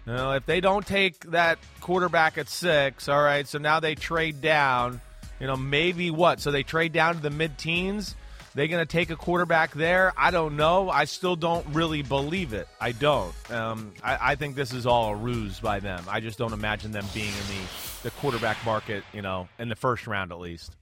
Know, 0.05 0.31
if 0.31 0.45
they 0.45 0.61
don't 0.61 0.85
take 0.85 1.19
that 1.31 1.59
quarterback 1.79 2.37
at 2.37 2.49
six, 2.49 3.07
all 3.07 3.21
right, 3.21 3.47
so 3.47 3.59
now 3.59 3.79
they 3.79 3.95
trade 3.95 4.41
down. 4.41 4.99
You 5.39 5.47
know, 5.47 5.55
maybe 5.55 6.11
what? 6.11 6.39
So 6.39 6.51
they 6.51 6.63
trade 6.63 6.91
down 6.91 7.15
to 7.15 7.21
the 7.21 7.29
mid 7.29 7.57
teens. 7.57 8.15
They 8.53 8.67
going 8.67 8.85
to 8.85 8.91
take 8.91 9.09
a 9.09 9.15
quarterback 9.15 9.73
there? 9.73 10.11
I 10.17 10.31
don't 10.31 10.57
know. 10.57 10.89
I 10.89 11.05
still 11.05 11.37
don't 11.37 11.65
really 11.67 12.01
believe 12.01 12.51
it. 12.51 12.67
I 12.81 12.91
don't. 12.91 13.33
Um, 13.49 13.93
I, 14.03 14.31
I, 14.31 14.35
think 14.35 14.55
this 14.55 14.73
is 14.73 14.85
all 14.85 15.13
a 15.13 15.15
ruse 15.15 15.61
by 15.61 15.79
them. 15.79 16.03
I 16.09 16.19
just 16.19 16.37
don't 16.37 16.51
imagine 16.51 16.91
them 16.91 17.05
being 17.13 17.29
in 17.29 17.33
the, 17.47 17.69
the 18.03 18.11
quarterback 18.11 18.57
market, 18.65 19.05
you 19.13 19.21
know, 19.21 19.47
in 19.57 19.69
the 19.69 19.75
first 19.77 20.05
round 20.05 20.33
at 20.33 20.39
least. 20.39 20.75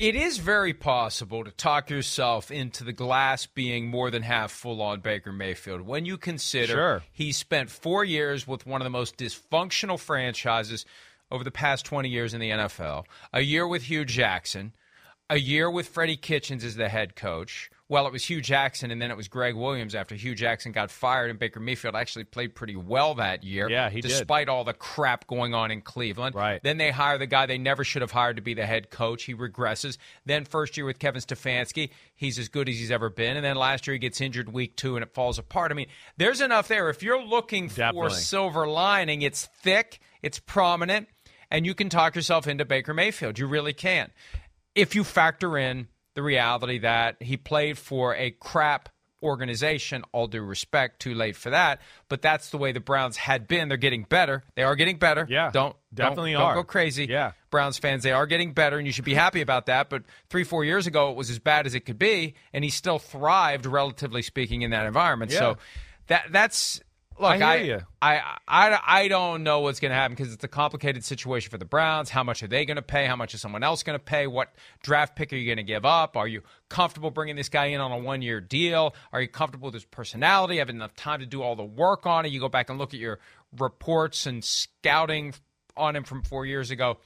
It 0.00 0.16
is 0.16 0.38
very 0.38 0.74
possible 0.74 1.44
to 1.44 1.52
talk 1.52 1.88
yourself 1.88 2.50
into 2.50 2.82
the 2.82 2.92
glass 2.92 3.46
being 3.46 3.86
more 3.86 4.10
than 4.10 4.22
half 4.22 4.50
full 4.50 4.82
on 4.82 4.98
Baker 4.98 5.32
Mayfield 5.32 5.82
when 5.82 6.04
you 6.04 6.18
consider 6.18 6.72
sure. 6.72 7.02
he 7.12 7.30
spent 7.30 7.70
four 7.70 8.04
years 8.04 8.44
with 8.44 8.66
one 8.66 8.80
of 8.80 8.84
the 8.84 8.90
most 8.90 9.16
dysfunctional 9.16 9.98
franchises 9.98 10.84
over 11.30 11.44
the 11.44 11.52
past 11.52 11.84
20 11.86 12.08
years 12.08 12.34
in 12.34 12.40
the 12.40 12.50
NFL, 12.50 13.04
a 13.32 13.42
year 13.42 13.68
with 13.68 13.84
Hue 13.84 14.04
Jackson, 14.04 14.72
a 15.30 15.38
year 15.38 15.70
with 15.70 15.86
Freddie 15.86 16.16
Kitchens 16.16 16.64
as 16.64 16.74
the 16.74 16.88
head 16.88 17.14
coach. 17.14 17.70
Well, 17.86 18.06
it 18.06 18.12
was 18.14 18.24
Hue 18.24 18.40
Jackson, 18.40 18.90
and 18.90 19.00
then 19.00 19.10
it 19.10 19.16
was 19.16 19.28
Gregg 19.28 19.54
Williams 19.54 19.94
after 19.94 20.14
Hue 20.14 20.34
Jackson 20.34 20.72
got 20.72 20.90
fired, 20.90 21.28
and 21.28 21.38
Baker 21.38 21.60
Mayfield 21.60 21.94
actually 21.94 22.24
played 22.24 22.54
pretty 22.54 22.76
well 22.76 23.14
that 23.16 23.44
year. 23.44 23.68
Yeah, 23.68 23.90
he 23.90 24.00
despite 24.00 24.46
did. 24.46 24.52
all 24.52 24.64
the 24.64 24.72
crap 24.72 25.26
going 25.26 25.52
on 25.52 25.70
in 25.70 25.82
Cleveland. 25.82 26.34
Right. 26.34 26.62
Then 26.62 26.78
they 26.78 26.90
hire 26.90 27.18
the 27.18 27.26
guy 27.26 27.44
they 27.44 27.58
never 27.58 27.84
should 27.84 28.00
have 28.00 28.10
hired 28.10 28.36
to 28.36 28.42
be 28.42 28.54
the 28.54 28.64
head 28.64 28.88
coach. 28.90 29.24
He 29.24 29.34
regresses. 29.34 29.98
Then 30.24 30.46
first 30.46 30.78
year 30.78 30.86
with 30.86 30.98
Kevin 30.98 31.20
Stefanski, 31.20 31.90
he's 32.14 32.38
as 32.38 32.48
good 32.48 32.70
as 32.70 32.76
he's 32.76 32.90
ever 32.90 33.10
been. 33.10 33.36
And 33.36 33.44
then 33.44 33.56
last 33.56 33.86
year 33.86 33.92
he 33.92 33.98
gets 33.98 34.18
injured 34.18 34.50
week 34.50 34.76
two, 34.76 34.96
and 34.96 35.02
it 35.02 35.12
falls 35.12 35.38
apart. 35.38 35.70
I 35.70 35.74
mean, 35.74 35.88
there's 36.16 36.40
enough 36.40 36.68
there. 36.68 36.88
If 36.88 37.02
you're 37.02 37.22
looking 37.22 37.68
for 37.68 37.76
Definitely. 37.76 38.10
silver 38.12 38.66
lining, 38.66 39.20
it's 39.20 39.44
thick, 39.62 40.00
it's 40.22 40.38
prominent, 40.38 41.08
and 41.50 41.66
you 41.66 41.74
can 41.74 41.90
talk 41.90 42.16
yourself 42.16 42.46
into 42.46 42.64
Baker 42.64 42.94
Mayfield. 42.94 43.38
You 43.38 43.46
really 43.46 43.74
can 43.74 44.10
if 44.74 44.94
you 44.94 45.04
factor 45.04 45.56
in 45.56 45.88
the 46.14 46.22
reality 46.22 46.78
that 46.78 47.16
he 47.20 47.36
played 47.36 47.78
for 47.78 48.14
a 48.14 48.30
crap 48.30 48.88
organization, 49.24 50.04
all 50.12 50.26
due 50.26 50.42
respect, 50.42 51.00
too 51.00 51.14
late 51.14 51.34
for 51.34 51.50
that. 51.50 51.80
But 52.08 52.22
that's 52.22 52.50
the 52.50 52.58
way 52.58 52.72
the 52.72 52.80
Browns 52.80 53.16
had 53.16 53.48
been. 53.48 53.68
They're 53.68 53.78
getting 53.78 54.04
better. 54.04 54.44
They 54.54 54.62
are 54.62 54.76
getting 54.76 54.98
better. 54.98 55.26
Yeah, 55.28 55.50
Don't 55.52 55.74
definitely 55.92 56.32
don't, 56.32 56.42
don't 56.42 56.54
go 56.54 56.64
crazy. 56.64 57.06
Yeah. 57.06 57.32
Browns 57.50 57.78
fans, 57.78 58.02
they 58.02 58.12
are 58.12 58.26
getting 58.26 58.52
better, 58.52 58.76
and 58.76 58.86
you 58.86 58.92
should 58.92 59.04
be 59.04 59.14
happy 59.14 59.40
about 59.40 59.66
that. 59.66 59.88
But 59.88 60.02
three, 60.28 60.44
four 60.44 60.64
years 60.64 60.86
ago, 60.86 61.10
it 61.10 61.16
was 61.16 61.30
as 61.30 61.38
bad 61.38 61.66
as 61.66 61.74
it 61.74 61.80
could 61.80 61.98
be, 61.98 62.34
and 62.52 62.62
he 62.62 62.70
still 62.70 62.98
thrived, 62.98 63.66
relatively 63.66 64.22
speaking, 64.22 64.62
in 64.62 64.70
that 64.72 64.86
environment. 64.86 65.32
Yeah. 65.32 65.38
So 65.38 65.58
that 66.08 66.26
that's 66.30 66.80
look, 67.18 67.42
I 67.42 67.56
I. 67.72 67.80
I, 68.02 68.38
I, 68.46 68.80
I 68.86 69.08
don't 69.08 69.42
know 69.42 69.60
what's 69.60 69.80
going 69.80 69.90
to 69.90 69.96
happen 69.96 70.14
because 70.14 70.32
it's 70.32 70.44
a 70.44 70.48
complicated 70.48 71.04
situation 71.04 71.50
for 71.50 71.58
the 71.58 71.64
Browns. 71.64 72.10
How 72.10 72.22
much 72.22 72.42
are 72.42 72.46
they 72.46 72.64
going 72.64 72.76
to 72.76 72.82
pay? 72.82 73.06
How 73.06 73.16
much 73.16 73.34
is 73.34 73.40
someone 73.40 73.62
else 73.62 73.82
going 73.82 73.98
to 73.98 74.04
pay? 74.04 74.26
What 74.26 74.54
draft 74.82 75.16
pick 75.16 75.32
are 75.32 75.36
you 75.36 75.46
going 75.46 75.56
to 75.56 75.62
give 75.62 75.84
up? 75.84 76.16
Are 76.16 76.28
you 76.28 76.42
comfortable 76.68 77.10
bringing 77.10 77.36
this 77.36 77.48
guy 77.48 77.66
in 77.66 77.80
on 77.80 77.92
a 77.92 77.98
one 77.98 78.22
year 78.22 78.40
deal? 78.40 78.94
Are 79.12 79.20
you 79.20 79.28
comfortable 79.28 79.66
with 79.66 79.74
his 79.74 79.84
personality? 79.84 80.58
Have 80.58 80.70
enough 80.70 80.94
time 80.94 81.20
to 81.20 81.26
do 81.26 81.42
all 81.42 81.56
the 81.56 81.64
work 81.64 82.06
on 82.06 82.26
it? 82.26 82.32
You 82.32 82.40
go 82.40 82.48
back 82.48 82.68
and 82.68 82.78
look 82.78 82.94
at 82.94 83.00
your 83.00 83.20
reports 83.58 84.26
and 84.26 84.44
scouting 84.44 85.34
on 85.76 85.96
him 85.96 86.04
from 86.04 86.22
four 86.22 86.44
years 86.46 86.70
ago. 86.70 86.98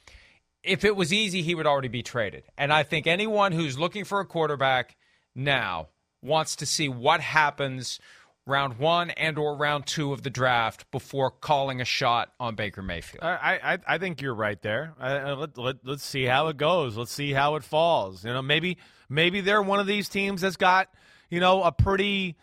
If 0.63 0.85
it 0.85 0.97
was 0.97 1.13
easy, 1.13 1.43
he 1.43 1.55
would 1.55 1.67
already 1.67 1.89
be 1.89 2.03
traded. 2.03 2.45
And 2.57 2.73
I 2.73 2.83
think 2.83 3.07
anyone 3.07 3.53
who's 3.53 3.79
looking 3.79 4.05
for 4.05 4.21
a 4.21 4.27
quarterback 4.27 4.97
now 5.35 5.89
wants 6.23 6.57
to 6.57 6.67
see 6.67 6.89
what 6.89 7.21
happens 7.21 8.01
round 8.49 8.79
one 8.79 9.11
and 9.11 9.39
or 9.39 9.57
round 9.57 9.87
two 9.87 10.13
of 10.13 10.23
the 10.23 10.31
draft 10.31 10.91
before 10.91 11.31
calling 11.31 11.81
a 11.81 11.85
shot 11.85 12.33
on 12.41 12.55
Baker 12.55 12.83
Mayfield. 12.83 13.23
Uh, 13.23 13.39
I, 13.41 13.75
I, 13.75 13.79
I 13.87 13.99
think 13.99 14.23
you're 14.23 14.35
right 14.35 14.61
there. 14.63 14.95
I, 14.99 15.13
I, 15.13 15.33
let, 15.35 15.59
let, 15.59 15.77
let's 15.85 16.05
see 16.05 16.25
how 16.25 16.49
it 16.49 16.57
goes. 16.57 16.97
Let's 16.97 17.13
see 17.13 17.33
how 17.33 17.57
it 17.57 17.65
falls. 17.65 18.25
You 18.25 18.33
know, 18.33 18.43
maybe 18.43 18.79
maybe 19.09 19.41
they're 19.41 19.63
one 19.63 19.81
of 19.81 19.87
these 19.87 20.09
teams 20.09 20.41
that's 20.41 20.57
got 20.57 20.89
you 21.31 21.41
know 21.41 21.63
a 21.63 21.71
pretty 21.71 22.37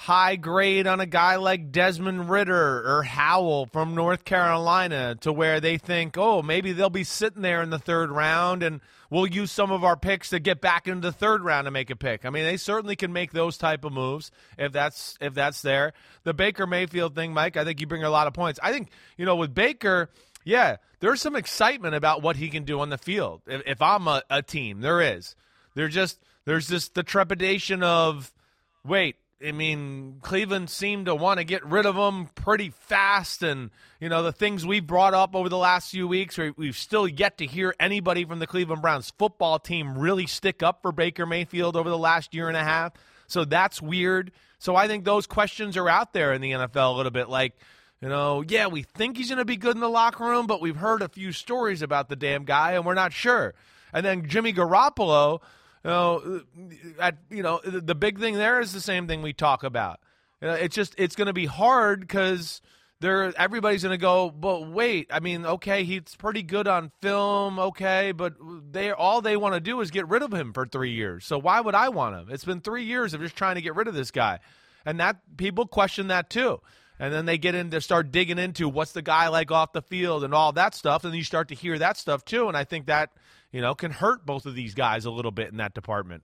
high 0.00 0.34
grade 0.34 0.86
on 0.86 0.98
a 0.98 1.04
guy 1.04 1.36
like 1.36 1.70
Desmond 1.70 2.30
Ridder 2.30 2.90
or 2.90 3.02
Howell 3.02 3.66
from 3.66 3.94
North 3.94 4.24
Carolina 4.24 5.14
to 5.20 5.30
where 5.30 5.60
they 5.60 5.76
think, 5.76 6.16
oh, 6.16 6.40
maybe 6.40 6.72
they'll 6.72 6.88
be 6.88 7.04
sitting 7.04 7.42
there 7.42 7.60
in 7.60 7.68
the 7.68 7.78
third 7.78 8.10
round 8.10 8.62
and 8.62 8.80
we'll 9.10 9.26
use 9.26 9.52
some 9.52 9.70
of 9.70 9.84
our 9.84 9.98
picks 9.98 10.30
to 10.30 10.40
get 10.40 10.62
back 10.62 10.88
into 10.88 11.02
the 11.02 11.12
third 11.12 11.44
round 11.44 11.66
to 11.66 11.70
make 11.70 11.90
a 11.90 11.96
pick. 11.96 12.24
I 12.24 12.30
mean, 12.30 12.44
they 12.44 12.56
certainly 12.56 12.96
can 12.96 13.12
make 13.12 13.32
those 13.32 13.58
type 13.58 13.84
of 13.84 13.92
moves 13.92 14.30
if 14.56 14.72
that's 14.72 15.18
if 15.20 15.34
that's 15.34 15.60
there. 15.60 15.92
The 16.22 16.32
Baker 16.32 16.66
Mayfield 16.66 17.14
thing, 17.14 17.34
Mike, 17.34 17.58
I 17.58 17.64
think 17.66 17.78
you 17.82 17.86
bring 17.86 18.02
a 18.02 18.08
lot 18.08 18.26
of 18.26 18.32
points. 18.32 18.58
I 18.62 18.72
think, 18.72 18.88
you 19.18 19.26
know, 19.26 19.36
with 19.36 19.52
Baker, 19.52 20.08
yeah, 20.44 20.76
there's 21.00 21.20
some 21.20 21.36
excitement 21.36 21.94
about 21.94 22.22
what 22.22 22.36
he 22.36 22.48
can 22.48 22.64
do 22.64 22.80
on 22.80 22.88
the 22.88 22.96
field. 22.96 23.42
If, 23.46 23.64
if 23.66 23.82
I'm 23.82 24.08
a, 24.08 24.22
a 24.30 24.40
team, 24.40 24.80
there 24.80 25.02
is. 25.02 25.36
There 25.74 25.88
just 25.88 26.18
there's 26.46 26.68
just 26.68 26.94
the 26.94 27.02
trepidation 27.02 27.82
of 27.82 28.32
wait, 28.82 29.16
I 29.46 29.52
mean, 29.52 30.18
Cleveland 30.20 30.68
seemed 30.68 31.06
to 31.06 31.14
want 31.14 31.38
to 31.38 31.44
get 31.44 31.64
rid 31.64 31.86
of 31.86 31.96
him 31.96 32.26
pretty 32.34 32.70
fast, 32.70 33.42
and 33.42 33.70
you 33.98 34.08
know 34.10 34.22
the 34.22 34.32
things 34.32 34.66
we've 34.66 34.86
brought 34.86 35.14
up 35.14 35.34
over 35.34 35.48
the 35.48 35.56
last 35.56 35.90
few 35.90 36.06
weeks. 36.06 36.38
We've 36.56 36.76
still 36.76 37.08
yet 37.08 37.38
to 37.38 37.46
hear 37.46 37.74
anybody 37.80 38.24
from 38.26 38.38
the 38.38 38.46
Cleveland 38.46 38.82
Browns 38.82 39.12
football 39.18 39.58
team 39.58 39.96
really 39.96 40.26
stick 40.26 40.62
up 40.62 40.82
for 40.82 40.92
Baker 40.92 41.24
Mayfield 41.24 41.74
over 41.74 41.88
the 41.88 41.98
last 41.98 42.34
year 42.34 42.48
and 42.48 42.56
a 42.56 42.64
half. 42.64 42.92
So 43.28 43.44
that's 43.44 43.80
weird. 43.80 44.32
So 44.58 44.76
I 44.76 44.88
think 44.88 45.04
those 45.04 45.26
questions 45.26 45.78
are 45.78 45.88
out 45.88 46.12
there 46.12 46.34
in 46.34 46.42
the 46.42 46.50
NFL 46.50 46.94
a 46.94 46.96
little 46.96 47.12
bit. 47.12 47.30
Like, 47.30 47.54
you 48.02 48.08
know, 48.08 48.44
yeah, 48.46 48.66
we 48.66 48.82
think 48.82 49.16
he's 49.16 49.28
going 49.28 49.38
to 49.38 49.44
be 49.46 49.56
good 49.56 49.74
in 49.74 49.80
the 49.80 49.88
locker 49.88 50.24
room, 50.24 50.46
but 50.46 50.60
we've 50.60 50.76
heard 50.76 51.00
a 51.00 51.08
few 51.08 51.32
stories 51.32 51.80
about 51.80 52.10
the 52.10 52.16
damn 52.16 52.44
guy, 52.44 52.72
and 52.72 52.84
we're 52.84 52.94
not 52.94 53.14
sure. 53.14 53.54
And 53.92 54.04
then 54.04 54.28
Jimmy 54.28 54.52
Garoppolo, 54.52 55.40
you 55.84 55.90
know, 55.90 56.42
at, 56.98 57.16
you 57.30 57.42
know, 57.42 57.60
the 57.64 57.94
big 57.94 58.18
thing 58.18 58.34
there 58.34 58.60
is 58.60 58.72
the 58.72 58.80
same 58.80 59.06
thing 59.06 59.22
we 59.22 59.32
talk 59.32 59.62
about. 59.62 60.00
It's 60.42 60.74
just 60.74 60.94
it's 60.96 61.16
going 61.16 61.26
to 61.26 61.32
be 61.32 61.46
hard 61.46 62.00
because 62.00 62.62
there 63.00 63.32
everybody's 63.38 63.82
going 63.82 63.92
to 63.92 64.00
go. 64.00 64.30
But 64.30 64.70
wait, 64.70 65.10
I 65.10 65.20
mean, 65.20 65.44
okay, 65.44 65.84
he's 65.84 66.14
pretty 66.18 66.42
good 66.42 66.68
on 66.68 66.92
film, 67.02 67.58
okay, 67.58 68.12
but 68.12 68.34
they 68.70 68.90
all 68.90 69.20
they 69.20 69.36
want 69.36 69.54
to 69.54 69.60
do 69.60 69.80
is 69.80 69.90
get 69.90 70.08
rid 70.08 70.22
of 70.22 70.32
him 70.32 70.52
for 70.52 70.66
three 70.66 70.92
years. 70.92 71.26
So 71.26 71.38
why 71.38 71.60
would 71.60 71.74
I 71.74 71.88
want 71.90 72.16
him? 72.16 72.28
It's 72.30 72.44
been 72.44 72.60
three 72.60 72.84
years 72.84 73.14
of 73.14 73.20
just 73.20 73.36
trying 73.36 73.56
to 73.56 73.62
get 73.62 73.74
rid 73.74 73.88
of 73.88 73.94
this 73.94 74.10
guy, 74.10 74.40
and 74.84 75.00
that 75.00 75.16
people 75.36 75.66
question 75.66 76.08
that 76.08 76.30
too. 76.30 76.60
And 76.98 77.14
then 77.14 77.24
they 77.24 77.38
get 77.38 77.54
into 77.54 77.80
start 77.80 78.12
digging 78.12 78.38
into 78.38 78.68
what's 78.68 78.92
the 78.92 79.00
guy 79.00 79.28
like 79.28 79.50
off 79.50 79.72
the 79.72 79.80
field 79.80 80.22
and 80.22 80.34
all 80.34 80.52
that 80.52 80.74
stuff, 80.74 81.04
and 81.04 81.14
you 81.14 81.24
start 81.24 81.48
to 81.48 81.54
hear 81.54 81.78
that 81.78 81.96
stuff 81.96 82.26
too. 82.26 82.48
And 82.48 82.56
I 82.56 82.64
think 82.64 82.86
that 82.86 83.10
you 83.50 83.60
know 83.60 83.74
can 83.74 83.90
hurt 83.90 84.24
both 84.26 84.46
of 84.46 84.54
these 84.54 84.74
guys 84.74 85.04
a 85.04 85.10
little 85.10 85.30
bit 85.30 85.50
in 85.50 85.58
that 85.58 85.74
department. 85.74 86.22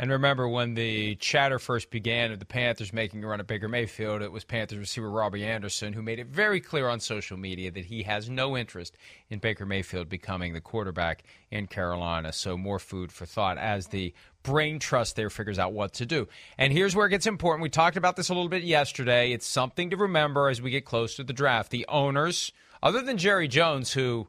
And 0.00 0.12
remember 0.12 0.48
when 0.48 0.74
the 0.74 1.16
chatter 1.16 1.58
first 1.58 1.90
began 1.90 2.30
of 2.30 2.38
the 2.38 2.44
Panthers 2.44 2.92
making 2.92 3.24
a 3.24 3.26
run 3.26 3.40
at 3.40 3.48
Baker 3.48 3.66
Mayfield, 3.66 4.22
it 4.22 4.30
was 4.30 4.44
Panthers 4.44 4.78
receiver 4.78 5.10
Robbie 5.10 5.44
Anderson 5.44 5.92
who 5.92 6.02
made 6.02 6.20
it 6.20 6.28
very 6.28 6.60
clear 6.60 6.88
on 6.88 7.00
social 7.00 7.36
media 7.36 7.72
that 7.72 7.86
he 7.86 8.04
has 8.04 8.30
no 8.30 8.56
interest 8.56 8.96
in 9.28 9.40
Baker 9.40 9.66
Mayfield 9.66 10.08
becoming 10.08 10.52
the 10.52 10.60
quarterback 10.60 11.24
in 11.50 11.66
Carolina. 11.66 12.32
So 12.32 12.56
more 12.56 12.78
food 12.78 13.10
for 13.10 13.26
thought 13.26 13.58
as 13.58 13.88
the 13.88 14.14
brain 14.44 14.78
trust 14.78 15.16
there 15.16 15.30
figures 15.30 15.58
out 15.58 15.72
what 15.72 15.94
to 15.94 16.06
do. 16.06 16.28
And 16.56 16.72
here's 16.72 16.94
where 16.94 17.08
it 17.08 17.10
gets 17.10 17.26
important. 17.26 17.64
We 17.64 17.68
talked 17.68 17.96
about 17.96 18.14
this 18.14 18.28
a 18.28 18.34
little 18.34 18.48
bit 18.48 18.62
yesterday. 18.62 19.32
It's 19.32 19.48
something 19.48 19.90
to 19.90 19.96
remember 19.96 20.48
as 20.48 20.62
we 20.62 20.70
get 20.70 20.84
close 20.84 21.16
to 21.16 21.24
the 21.24 21.32
draft. 21.32 21.72
The 21.72 21.86
owners, 21.88 22.52
other 22.84 23.02
than 23.02 23.18
Jerry 23.18 23.48
Jones, 23.48 23.92
who 23.94 24.28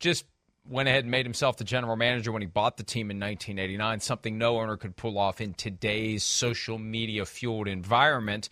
just 0.00 0.26
went 0.68 0.88
ahead 0.88 1.04
and 1.04 1.10
made 1.10 1.26
himself 1.26 1.56
the 1.56 1.64
general 1.64 1.96
manager 1.96 2.30
when 2.30 2.42
he 2.42 2.46
bought 2.46 2.76
the 2.76 2.82
team 2.82 3.10
in 3.10 3.18
1989, 3.18 4.00
something 4.00 4.38
no 4.38 4.60
owner 4.60 4.76
could 4.76 4.96
pull 4.96 5.18
off 5.18 5.40
in 5.40 5.54
today's 5.54 6.22
social 6.22 6.78
media 6.78 7.24
fueled 7.24 7.68
environment. 7.68 8.48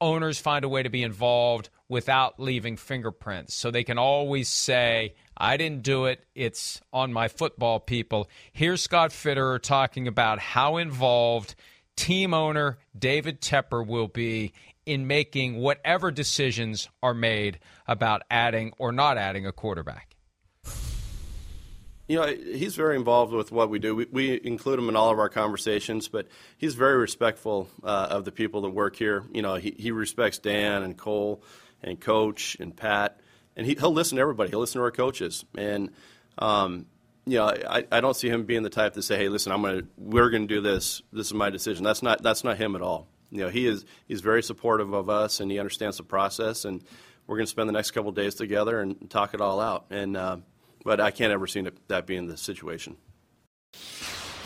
Owners 0.00 0.38
find 0.38 0.64
a 0.64 0.68
way 0.68 0.82
to 0.82 0.90
be 0.90 1.02
involved 1.02 1.70
without 1.88 2.38
leaving 2.38 2.76
fingerprints. 2.76 3.54
So 3.54 3.70
they 3.70 3.84
can 3.84 3.98
always 3.98 4.48
say, 4.48 5.14
I 5.36 5.56
didn't 5.56 5.82
do 5.82 6.06
it. 6.06 6.24
It's 6.34 6.80
on 6.92 7.12
my 7.12 7.28
football 7.28 7.80
people. 7.80 8.28
Here's 8.52 8.82
Scott 8.82 9.10
Fitterer 9.10 9.60
talking 9.60 10.06
about 10.06 10.38
how 10.38 10.76
involved 10.76 11.54
team 11.96 12.32
owner 12.32 12.78
David 12.96 13.40
Tepper 13.40 13.84
will 13.84 14.08
be 14.08 14.52
in 14.86 15.06
making 15.06 15.56
whatever 15.56 16.10
decisions 16.10 16.88
are 17.02 17.12
made 17.12 17.58
about 17.86 18.22
adding 18.30 18.72
or 18.78 18.92
not 18.92 19.18
adding 19.18 19.46
a 19.46 19.52
quarterback. 19.52 20.07
You 22.08 22.16
know, 22.16 22.26
he's 22.26 22.74
very 22.74 22.96
involved 22.96 23.34
with 23.34 23.52
what 23.52 23.68
we 23.68 23.78
do. 23.78 23.94
We, 23.94 24.06
we 24.10 24.40
include 24.42 24.78
him 24.78 24.88
in 24.88 24.96
all 24.96 25.10
of 25.10 25.18
our 25.18 25.28
conversations, 25.28 26.08
but 26.08 26.26
he's 26.56 26.74
very 26.74 26.96
respectful 26.96 27.68
uh, 27.84 28.08
of 28.10 28.24
the 28.24 28.32
people 28.32 28.62
that 28.62 28.70
work 28.70 28.96
here. 28.96 29.24
You 29.30 29.42
know, 29.42 29.56
he, 29.56 29.74
he 29.78 29.90
respects 29.90 30.38
Dan 30.38 30.82
and 30.82 30.96
Cole 30.96 31.42
and 31.82 32.00
Coach 32.00 32.56
and 32.60 32.74
Pat, 32.74 33.20
and 33.56 33.66
he, 33.66 33.74
he'll 33.74 33.92
listen 33.92 34.16
to 34.16 34.22
everybody. 34.22 34.48
He'll 34.48 34.60
listen 34.60 34.78
to 34.78 34.84
our 34.84 34.90
coaches, 34.90 35.44
and 35.56 35.90
um, 36.38 36.86
you 37.26 37.36
know, 37.36 37.46
I, 37.46 37.84
I 37.92 38.00
don't 38.00 38.16
see 38.16 38.28
him 38.30 38.44
being 38.44 38.62
the 38.62 38.70
type 38.70 38.94
to 38.94 39.02
say, 39.02 39.18
"Hey, 39.18 39.28
listen, 39.28 39.52
I'm 39.52 39.60
gonna, 39.60 39.82
we're 39.98 40.30
gonna 40.30 40.46
do 40.46 40.62
this. 40.62 41.02
This 41.12 41.26
is 41.26 41.34
my 41.34 41.50
decision." 41.50 41.84
That's 41.84 42.02
not 42.02 42.22
that's 42.22 42.42
not 42.42 42.56
him 42.56 42.74
at 42.74 42.80
all. 42.80 43.06
You 43.30 43.42
know, 43.42 43.48
he 43.50 43.66
is 43.66 43.84
he's 44.06 44.22
very 44.22 44.42
supportive 44.42 44.94
of 44.94 45.10
us, 45.10 45.40
and 45.40 45.50
he 45.50 45.58
understands 45.58 45.98
the 45.98 46.04
process, 46.04 46.64
and 46.64 46.82
we're 47.26 47.36
gonna 47.36 47.46
spend 47.46 47.68
the 47.68 47.74
next 47.74 47.90
couple 47.90 48.10
days 48.12 48.34
together 48.34 48.80
and 48.80 49.10
talk 49.10 49.34
it 49.34 49.42
all 49.42 49.60
out. 49.60 49.86
And 49.90 50.16
uh, 50.16 50.38
but 50.84 51.00
I 51.00 51.10
can't 51.10 51.32
ever 51.32 51.46
see 51.46 51.64
that 51.88 52.06
being 52.06 52.26
the 52.26 52.36
situation. 52.36 52.96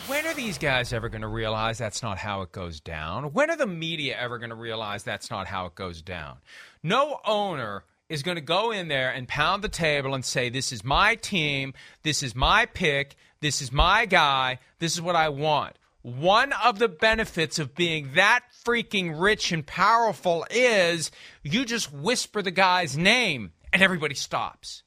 When 0.08 0.26
are 0.26 0.34
these 0.34 0.58
guys 0.58 0.92
ever 0.92 1.08
going 1.08 1.22
to 1.22 1.28
realize 1.28 1.78
that's 1.78 2.02
not 2.02 2.18
how 2.18 2.42
it 2.42 2.50
goes 2.50 2.80
down? 2.80 3.32
When 3.32 3.50
are 3.50 3.56
the 3.56 3.66
media 3.66 4.16
ever 4.18 4.38
going 4.38 4.50
to 4.50 4.56
realize 4.56 5.04
that's 5.04 5.30
not 5.30 5.46
how 5.46 5.66
it 5.66 5.76
goes 5.76 6.02
down? 6.02 6.38
No 6.82 7.20
owner 7.24 7.84
is 8.08 8.22
going 8.22 8.34
to 8.34 8.42
go 8.42 8.72
in 8.72 8.88
there 8.88 9.10
and 9.10 9.28
pound 9.28 9.62
the 9.62 9.68
table 9.68 10.12
and 10.12 10.24
say, 10.24 10.48
This 10.50 10.72
is 10.72 10.84
my 10.84 11.14
team, 11.14 11.72
this 12.02 12.22
is 12.22 12.34
my 12.34 12.66
pick, 12.66 13.14
this 13.40 13.62
is 13.62 13.70
my 13.70 14.04
guy, 14.04 14.58
this 14.80 14.92
is 14.92 15.00
what 15.00 15.16
I 15.16 15.28
want. 15.28 15.76
One 16.02 16.52
of 16.52 16.80
the 16.80 16.88
benefits 16.88 17.60
of 17.60 17.76
being 17.76 18.14
that 18.14 18.40
freaking 18.66 19.18
rich 19.18 19.52
and 19.52 19.64
powerful 19.64 20.44
is 20.50 21.12
you 21.44 21.64
just 21.64 21.92
whisper 21.92 22.42
the 22.42 22.50
guy's 22.50 22.96
name 22.98 23.52
and 23.72 23.82
everybody 23.82 24.16
stops 24.16 24.82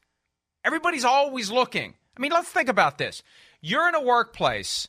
Everybody's 0.65 1.05
always 1.05 1.51
looking. 1.51 1.93
I 2.17 2.21
mean, 2.21 2.31
let's 2.31 2.49
think 2.49 2.67
about 2.69 2.97
this. 2.97 3.21
You're 3.61 3.87
in 3.87 3.95
a 3.95 4.01
workplace 4.01 4.87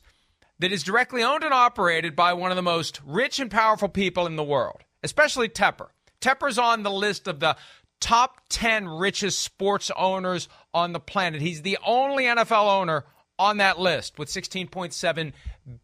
that 0.59 0.71
is 0.71 0.83
directly 0.83 1.23
owned 1.23 1.43
and 1.43 1.53
operated 1.53 2.15
by 2.15 2.33
one 2.33 2.51
of 2.51 2.57
the 2.57 2.63
most 2.63 2.99
rich 3.05 3.39
and 3.39 3.51
powerful 3.51 3.87
people 3.87 4.25
in 4.25 4.35
the 4.35 4.43
world, 4.43 4.81
especially 5.03 5.47
Tepper. 5.47 5.89
Tepper's 6.19 6.57
on 6.57 6.81
the 6.81 6.91
list 6.91 7.27
of 7.27 7.39
the 7.39 7.55
top 7.99 8.41
10 8.49 8.87
richest 8.87 9.39
sports 9.39 9.91
owners 9.95 10.49
on 10.73 10.93
the 10.93 10.99
planet. 10.99 11.41
He's 11.41 11.61
the 11.61 11.77
only 11.85 12.23
NFL 12.23 12.67
owner 12.81 13.05
on 13.37 13.57
that 13.57 13.79
list 13.79 14.17
with 14.17 14.29
16.7 14.29 15.33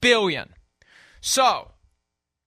billion. 0.02 0.54
So, 1.22 1.72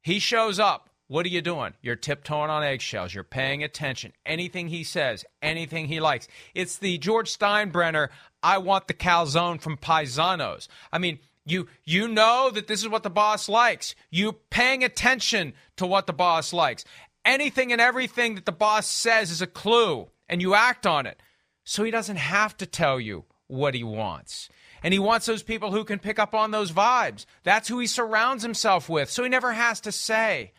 he 0.03 0.19
shows 0.19 0.59
up. 0.59 0.86
What 1.09 1.25
are 1.25 1.31
you 1.31 1.41
doing? 1.41 1.75
You're 1.83 1.95
tiptoeing 1.95 2.51
on 2.51 2.65
eggshells. 2.65 3.15
You're 3.15 3.23
paying 3.23 3.63
attention. 3.63 4.13
Anything 4.25 4.69
he 4.69 4.83
says, 4.83 5.25
anything 5.41 5.87
he 5.87 6.01
likes. 6.01 6.27
It's 6.55 6.79
the 6.79 6.99
George 6.99 7.37
Steinbrenner, 7.37 8.09
I 8.43 8.59
want 8.59 8.89
the 8.89 8.95
calzone 8.95 9.61
from 9.61 9.77
Paisanos. 9.77 10.67
I 10.93 10.99
mean, 10.99 11.21
you 11.45 11.69
you 11.85 12.09
know 12.09 12.51
that 12.53 12.67
this 12.67 12.83
is 12.83 12.89
what 12.89 13.05
the 13.05 13.11
boss 13.11 13.49
likes. 13.49 13.95
You 14.11 14.33
paying 14.51 14.83
attention 14.83 15.55
to 15.77 15.87
what 15.87 16.09
the 16.09 16.13
boss 16.13 16.53
likes. 16.53 16.85
Anything 17.25 17.71
and 17.73 17.81
everything 17.81 18.35
that 18.35 18.45
the 18.45 18.53
boss 18.53 18.89
says 18.89 19.31
is 19.31 19.43
a 19.43 19.47
clue 19.47 20.09
and 20.29 20.43
you 20.43 20.55
act 20.55 20.87
on 20.87 21.07
it. 21.07 21.21
So 21.65 21.85
he 21.85 21.91
doesn't 21.91 22.17
have 22.17 22.57
to 22.59 22.67
tell 22.67 22.99
you 22.99 23.25
what 23.47 23.75
he 23.75 23.85
wants. 23.85 24.49
And 24.83 24.93
he 24.93 24.99
wants 24.99 25.27
those 25.27 25.43
people 25.43 25.73
who 25.73 25.85
can 25.85 25.99
pick 25.99 26.19
up 26.19 26.35
on 26.35 26.51
those 26.51 26.73
vibes. 26.73 27.27
That's 27.45 27.69
who 27.69 27.79
he 27.79 27.87
surrounds 27.87 28.43
himself 28.43 28.89
with. 28.89 29.11
So 29.11 29.23
he 29.23 29.29
never 29.29 29.53
has 29.53 29.81
to 29.83 29.93
say, 29.93 30.53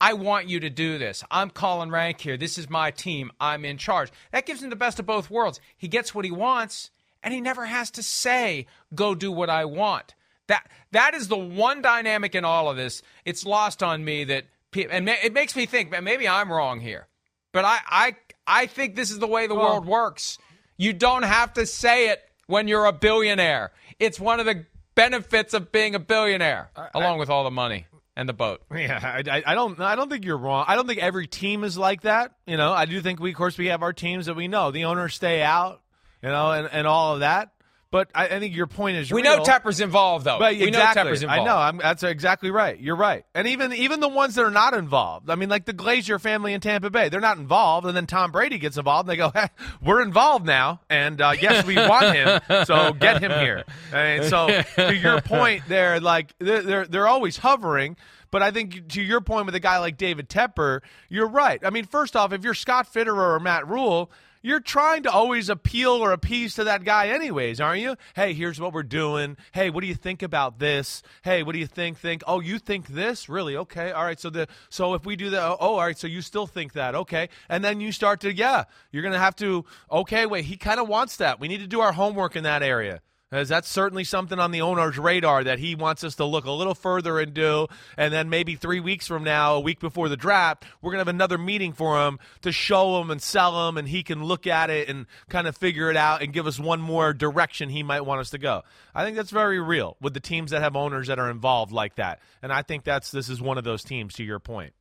I 0.00 0.12
want 0.12 0.48
you 0.48 0.60
to 0.60 0.70
do 0.70 0.98
this. 0.98 1.24
I'm 1.30 1.50
calling 1.50 1.90
rank 1.90 2.20
here. 2.20 2.36
This 2.36 2.58
is 2.58 2.68
my 2.68 2.90
team. 2.90 3.30
I'm 3.40 3.64
in 3.64 3.78
charge. 3.78 4.10
That 4.32 4.46
gives 4.46 4.62
him 4.62 4.70
the 4.70 4.76
best 4.76 4.98
of 4.98 5.06
both 5.06 5.30
worlds. 5.30 5.60
He 5.76 5.88
gets 5.88 6.14
what 6.14 6.24
he 6.24 6.30
wants, 6.30 6.90
and 7.22 7.32
he 7.32 7.40
never 7.40 7.64
has 7.64 7.90
to 7.92 8.02
say, 8.02 8.66
go 8.94 9.14
do 9.14 9.32
what 9.32 9.50
I 9.50 9.64
want. 9.64 10.14
That 10.48 10.68
that 10.92 11.14
is 11.14 11.28
the 11.28 11.36
one 11.36 11.82
dynamic 11.82 12.34
in 12.34 12.44
all 12.44 12.70
of 12.70 12.76
this. 12.76 13.02
It's 13.24 13.44
lost 13.44 13.82
on 13.82 14.04
me 14.04 14.24
that 14.24 14.44
and 14.90 15.08
it 15.08 15.32
makes 15.32 15.56
me 15.56 15.66
think 15.66 15.90
maybe 16.02 16.28
I'm 16.28 16.52
wrong 16.52 16.80
here. 16.80 17.08
But 17.52 17.64
I 17.64 17.78
I 17.88 18.16
I 18.46 18.66
think 18.66 18.94
this 18.94 19.10
is 19.10 19.18
the 19.18 19.26
way 19.26 19.48
the 19.48 19.54
well, 19.54 19.64
world 19.64 19.86
works. 19.86 20.38
You 20.76 20.92
don't 20.92 21.24
have 21.24 21.54
to 21.54 21.66
say 21.66 22.10
it 22.10 22.22
when 22.46 22.68
you're 22.68 22.84
a 22.84 22.92
billionaire. 22.92 23.72
It's 23.98 24.20
one 24.20 24.38
of 24.38 24.46
the 24.46 24.66
benefits 24.94 25.52
of 25.52 25.72
being 25.72 25.96
a 25.96 25.98
billionaire, 25.98 26.70
I, 26.76 26.90
along 26.94 27.18
with 27.18 27.28
all 27.28 27.42
the 27.42 27.50
money 27.50 27.86
and 28.16 28.28
the 28.28 28.32
boat. 28.32 28.62
Yeah, 28.76 29.00
I, 29.02 29.42
I, 29.46 29.54
don't. 29.54 29.80
I 29.80 29.96
don't 29.96 30.10
think 30.10 30.24
you're 30.24 30.36
wrong. 30.36 30.64
I 30.68 30.74
don't 30.74 30.86
think 30.86 31.00
every 31.00 31.26
team 31.26 31.64
is 31.64 31.78
like 31.78 32.02
that. 32.02 32.32
You 32.46 32.56
know, 32.56 32.72
I 32.72 32.84
do 32.84 33.00
think 33.00 33.20
we, 33.20 33.30
of 33.30 33.36
course, 33.36 33.56
we 33.56 33.66
have 33.66 33.82
our 33.82 33.92
teams 33.92 34.26
that 34.26 34.34
we 34.34 34.48
know 34.48 34.70
the 34.70 34.84
owners 34.84 35.14
stay 35.14 35.42
out. 35.42 35.80
You 36.22 36.30
know, 36.30 36.52
and, 36.52 36.68
and 36.70 36.86
all 36.86 37.14
of 37.14 37.20
that. 37.20 37.50
But 37.92 38.10
I, 38.14 38.26
I, 38.26 38.40
think 38.40 38.54
your 38.54 38.66
point 38.66 38.96
is 38.96 39.12
we 39.12 39.22
real. 39.22 39.38
know 39.38 39.44
Tepper's 39.44 39.80
involved 39.80 40.24
though. 40.24 40.40
But 40.40 40.54
we 40.54 40.64
exactly. 40.64 41.04
know 41.04 41.10
Tepper's 41.10 41.22
involved. 41.22 41.40
I 41.40 41.44
know. 41.44 41.56
I'm, 41.56 41.78
that's 41.78 42.02
exactly 42.02 42.50
right. 42.50 42.78
You're 42.78 42.96
right. 42.96 43.24
And 43.32 43.46
even 43.46 43.72
even 43.72 44.00
the 44.00 44.08
ones 44.08 44.34
that 44.34 44.44
are 44.44 44.50
not 44.50 44.74
involved. 44.74 45.30
I 45.30 45.36
mean, 45.36 45.48
like 45.48 45.66
the 45.66 45.72
Glazer 45.72 46.20
family 46.20 46.52
in 46.52 46.60
Tampa 46.60 46.90
Bay, 46.90 47.08
they're 47.08 47.20
not 47.20 47.38
involved, 47.38 47.86
and 47.86 47.96
then 47.96 48.06
Tom 48.06 48.32
Brady 48.32 48.58
gets 48.58 48.76
involved, 48.76 49.08
and 49.08 49.12
they 49.12 49.16
go, 49.16 49.30
hey, 49.32 49.48
"We're 49.80 50.02
involved 50.02 50.44
now, 50.44 50.80
and 50.90 51.20
uh, 51.20 51.34
yes, 51.40 51.64
we 51.64 51.76
want 51.76 52.14
him, 52.14 52.40
so 52.64 52.92
get 52.92 53.22
him 53.22 53.30
here." 53.30 53.64
And 53.92 54.24
so, 54.24 54.62
to 54.76 54.96
your 54.96 55.20
point, 55.20 55.62
there, 55.68 56.00
like 56.00 56.34
they're, 56.38 56.62
they're 56.62 56.86
they're 56.86 57.08
always 57.08 57.36
hovering. 57.36 57.96
But 58.30 58.42
I 58.42 58.50
think 58.50 58.88
to 58.88 59.00
your 59.02 59.20
point 59.20 59.46
with 59.46 59.54
a 59.54 59.60
guy 59.60 59.78
like 59.78 59.96
David 59.96 60.28
Tepper, 60.28 60.80
you're 61.08 61.28
right. 61.28 61.60
I 61.64 61.70
mean, 61.70 61.84
first 61.84 62.16
off, 62.16 62.32
if 62.32 62.42
you're 62.42 62.54
Scott 62.54 62.92
Fitterer 62.92 63.36
or 63.36 63.40
Matt 63.40 63.68
Rhule, 63.68 64.10
you're 64.46 64.60
trying 64.60 65.02
to 65.02 65.10
always 65.10 65.48
appeal 65.48 65.90
or 65.90 66.12
appease 66.12 66.54
to 66.54 66.62
that 66.64 66.84
guy 66.84 67.08
anyways, 67.08 67.60
aren't 67.60 67.80
you? 67.80 67.96
Hey, 68.14 68.32
here's 68.32 68.60
what 68.60 68.72
we're 68.72 68.84
doing. 68.84 69.36
Hey, 69.50 69.70
what 69.70 69.80
do 69.80 69.88
you 69.88 69.94
think 69.96 70.22
about 70.22 70.60
this? 70.60 71.02
Hey, 71.22 71.42
what 71.42 71.52
do 71.52 71.58
you 71.58 71.66
think? 71.66 71.98
Think, 71.98 72.22
oh, 72.28 72.38
you 72.38 72.60
think 72.60 72.86
this? 72.86 73.28
Really? 73.28 73.56
Okay. 73.56 73.90
All 73.90 74.04
right. 74.04 74.20
So 74.20 74.30
the 74.30 74.46
so 74.68 74.94
if 74.94 75.04
we 75.04 75.16
do 75.16 75.30
that, 75.30 75.42
oh, 75.42 75.56
oh, 75.58 75.74
all 75.74 75.80
right. 75.80 75.98
So 75.98 76.06
you 76.06 76.22
still 76.22 76.46
think 76.46 76.74
that? 76.74 76.94
Okay. 76.94 77.28
And 77.48 77.64
then 77.64 77.80
you 77.80 77.90
start 77.90 78.20
to, 78.20 78.32
yeah, 78.32 78.64
you're 78.92 79.02
gonna 79.02 79.18
have 79.18 79.34
to. 79.36 79.64
Okay, 79.90 80.26
wait. 80.26 80.44
He 80.44 80.56
kind 80.56 80.78
of 80.78 80.86
wants 80.86 81.16
that. 81.16 81.40
We 81.40 81.48
need 81.48 81.60
to 81.60 81.66
do 81.66 81.80
our 81.80 81.92
homework 81.92 82.36
in 82.36 82.44
that 82.44 82.62
area 82.62 83.00
Uh, 83.32 83.36
as 83.36 83.48
that's 83.48 83.68
certainly 83.68 84.04
something 84.04 84.38
on 84.38 84.52
the 84.52 84.60
owner's 84.60 84.98
radar 84.98 85.42
that 85.42 85.58
he 85.58 85.74
wants 85.74 86.04
us 86.04 86.14
to 86.14 86.24
look 86.24 86.44
a 86.44 86.50
little 86.50 86.74
further 86.74 87.18
and 87.18 87.34
do. 87.34 87.66
And 87.96 88.12
then 88.12 88.30
maybe 88.30 88.54
three 88.54 88.78
weeks 88.78 89.06
from 89.06 89.24
now, 89.24 89.56
a 89.56 89.60
week 89.60 89.80
before 89.80 90.08
the 90.08 90.16
draft, 90.16 90.64
we're 90.80 90.92
going 90.92 90.98
to 90.98 91.08
have 91.08 91.14
another 91.14 91.38
meeting 91.38 91.72
for 91.72 92.06
him 92.06 92.18
to 92.42 92.52
show 92.52 93.00
him 93.00 93.10
and 93.10 93.20
sell 93.20 93.68
him, 93.68 93.76
and 93.76 93.88
he 93.88 94.02
can 94.02 94.22
look 94.22 94.46
at 94.46 94.70
it 94.70 94.88
and 94.88 95.06
kind 95.28 95.48
of 95.48 95.56
figure 95.56 95.90
it 95.90 95.96
out 95.96 96.22
and 96.22 96.32
give 96.32 96.46
us 96.46 96.58
one 96.60 96.80
more 96.80 97.12
direction 97.12 97.68
he 97.68 97.82
might 97.82 98.02
want 98.02 98.20
us 98.20 98.30
to 98.30 98.38
go. 98.38 98.62
I 98.94 99.04
think 99.04 99.16
that's 99.16 99.30
very 99.30 99.60
real 99.60 99.96
with 100.00 100.14
the 100.14 100.20
teams 100.20 100.52
that 100.52 100.62
have 100.62 100.76
owners 100.76 101.08
that 101.08 101.18
are 101.18 101.30
involved 101.30 101.72
like 101.72 101.96
that. 101.96 102.20
And 102.42 102.52
I 102.52 102.62
think 102.62 102.84
that's 102.84 103.10
this 103.10 103.28
is 103.28 103.40
one 103.40 103.58
of 103.58 103.64
those 103.64 103.82
teams, 103.82 104.14
to 104.14 104.24
your 104.24 104.38
point. 104.38 104.72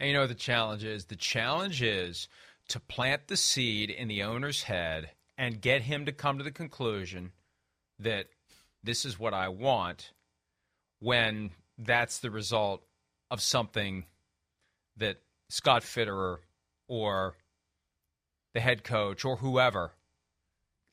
And 0.00 0.08
you 0.08 0.14
know 0.14 0.20
what 0.20 0.28
the 0.28 0.34
challenge 0.34 0.84
is? 0.84 1.06
The 1.06 1.16
challenge 1.16 1.82
is 1.82 2.28
to 2.68 2.80
plant 2.80 3.28
the 3.28 3.36
seed 3.36 3.90
in 3.90 4.08
the 4.08 4.24
owner's 4.24 4.64
head 4.64 5.10
and 5.36 5.60
get 5.60 5.82
him 5.82 6.06
to 6.06 6.12
come 6.12 6.38
to 6.38 6.44
the 6.44 6.50
conclusion 6.50 7.32
that 7.98 8.26
this 8.82 9.04
is 9.04 9.18
what 9.18 9.34
I 9.34 9.48
want 9.48 10.12
when 11.00 11.50
that's 11.76 12.18
the 12.18 12.30
result 12.30 12.82
of 13.30 13.40
something 13.40 14.04
that 14.96 15.18
Scott 15.48 15.82
Fitterer 15.82 16.38
or 16.88 17.34
the 18.54 18.60
head 18.60 18.82
coach 18.82 19.24
or 19.24 19.36
whoever 19.36 19.92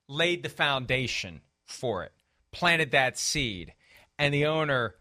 laid 0.07 0.43
the 0.43 0.49
foundation 0.49 1.41
for 1.65 2.03
it, 2.03 2.11
planted 2.51 2.91
that 2.91 3.17
seed, 3.17 3.73
and 4.19 4.33
the 4.33 4.45
owner 4.45 4.95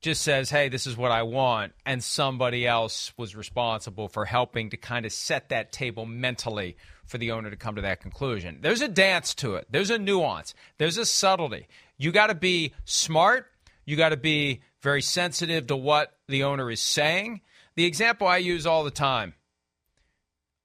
just 0.00 0.22
says, 0.22 0.50
hey, 0.50 0.68
this 0.68 0.86
is 0.86 0.96
what 0.96 1.10
I 1.10 1.22
want, 1.22 1.72
and 1.84 2.02
somebody 2.02 2.66
else 2.66 3.12
was 3.16 3.34
responsible 3.34 4.08
for 4.08 4.24
helping 4.24 4.70
to 4.70 4.76
kind 4.76 5.04
of 5.04 5.12
set 5.12 5.48
that 5.48 5.72
table 5.72 6.06
mentally 6.06 6.76
for 7.08 7.18
the 7.18 7.32
owner 7.32 7.50
to 7.50 7.56
come 7.56 7.74
to 7.74 7.82
that 7.82 8.00
conclusion. 8.00 8.58
There's 8.60 8.82
a 8.82 8.88
dance 8.88 9.34
to 9.36 9.56
it, 9.56 9.66
there's 9.70 9.90
a 9.90 9.98
nuance, 9.98 10.54
there's 10.78 10.98
a 10.98 11.04
subtlety. 11.04 11.66
You 11.96 12.12
got 12.12 12.28
to 12.28 12.34
be 12.34 12.72
smart, 12.84 13.46
you 13.84 13.96
got 13.96 14.10
to 14.10 14.16
be 14.16 14.60
very 14.82 15.02
sensitive 15.02 15.66
to 15.66 15.76
what 15.76 16.12
the 16.28 16.44
owner 16.44 16.70
is 16.70 16.80
saying. 16.80 17.40
The 17.74 17.84
example 17.84 18.26
I 18.26 18.36
use 18.36 18.66
all 18.66 18.84
the 18.84 18.90
time 18.90 19.34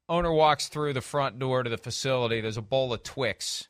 owner 0.10 0.32
walks 0.32 0.68
through 0.68 0.94
the 0.94 1.02
front 1.02 1.40
door 1.40 1.64
to 1.64 1.70
the 1.70 1.78
facility, 1.78 2.42
there's 2.42 2.58
a 2.58 2.62
bowl 2.62 2.94
of 2.94 3.04
Twix 3.04 3.68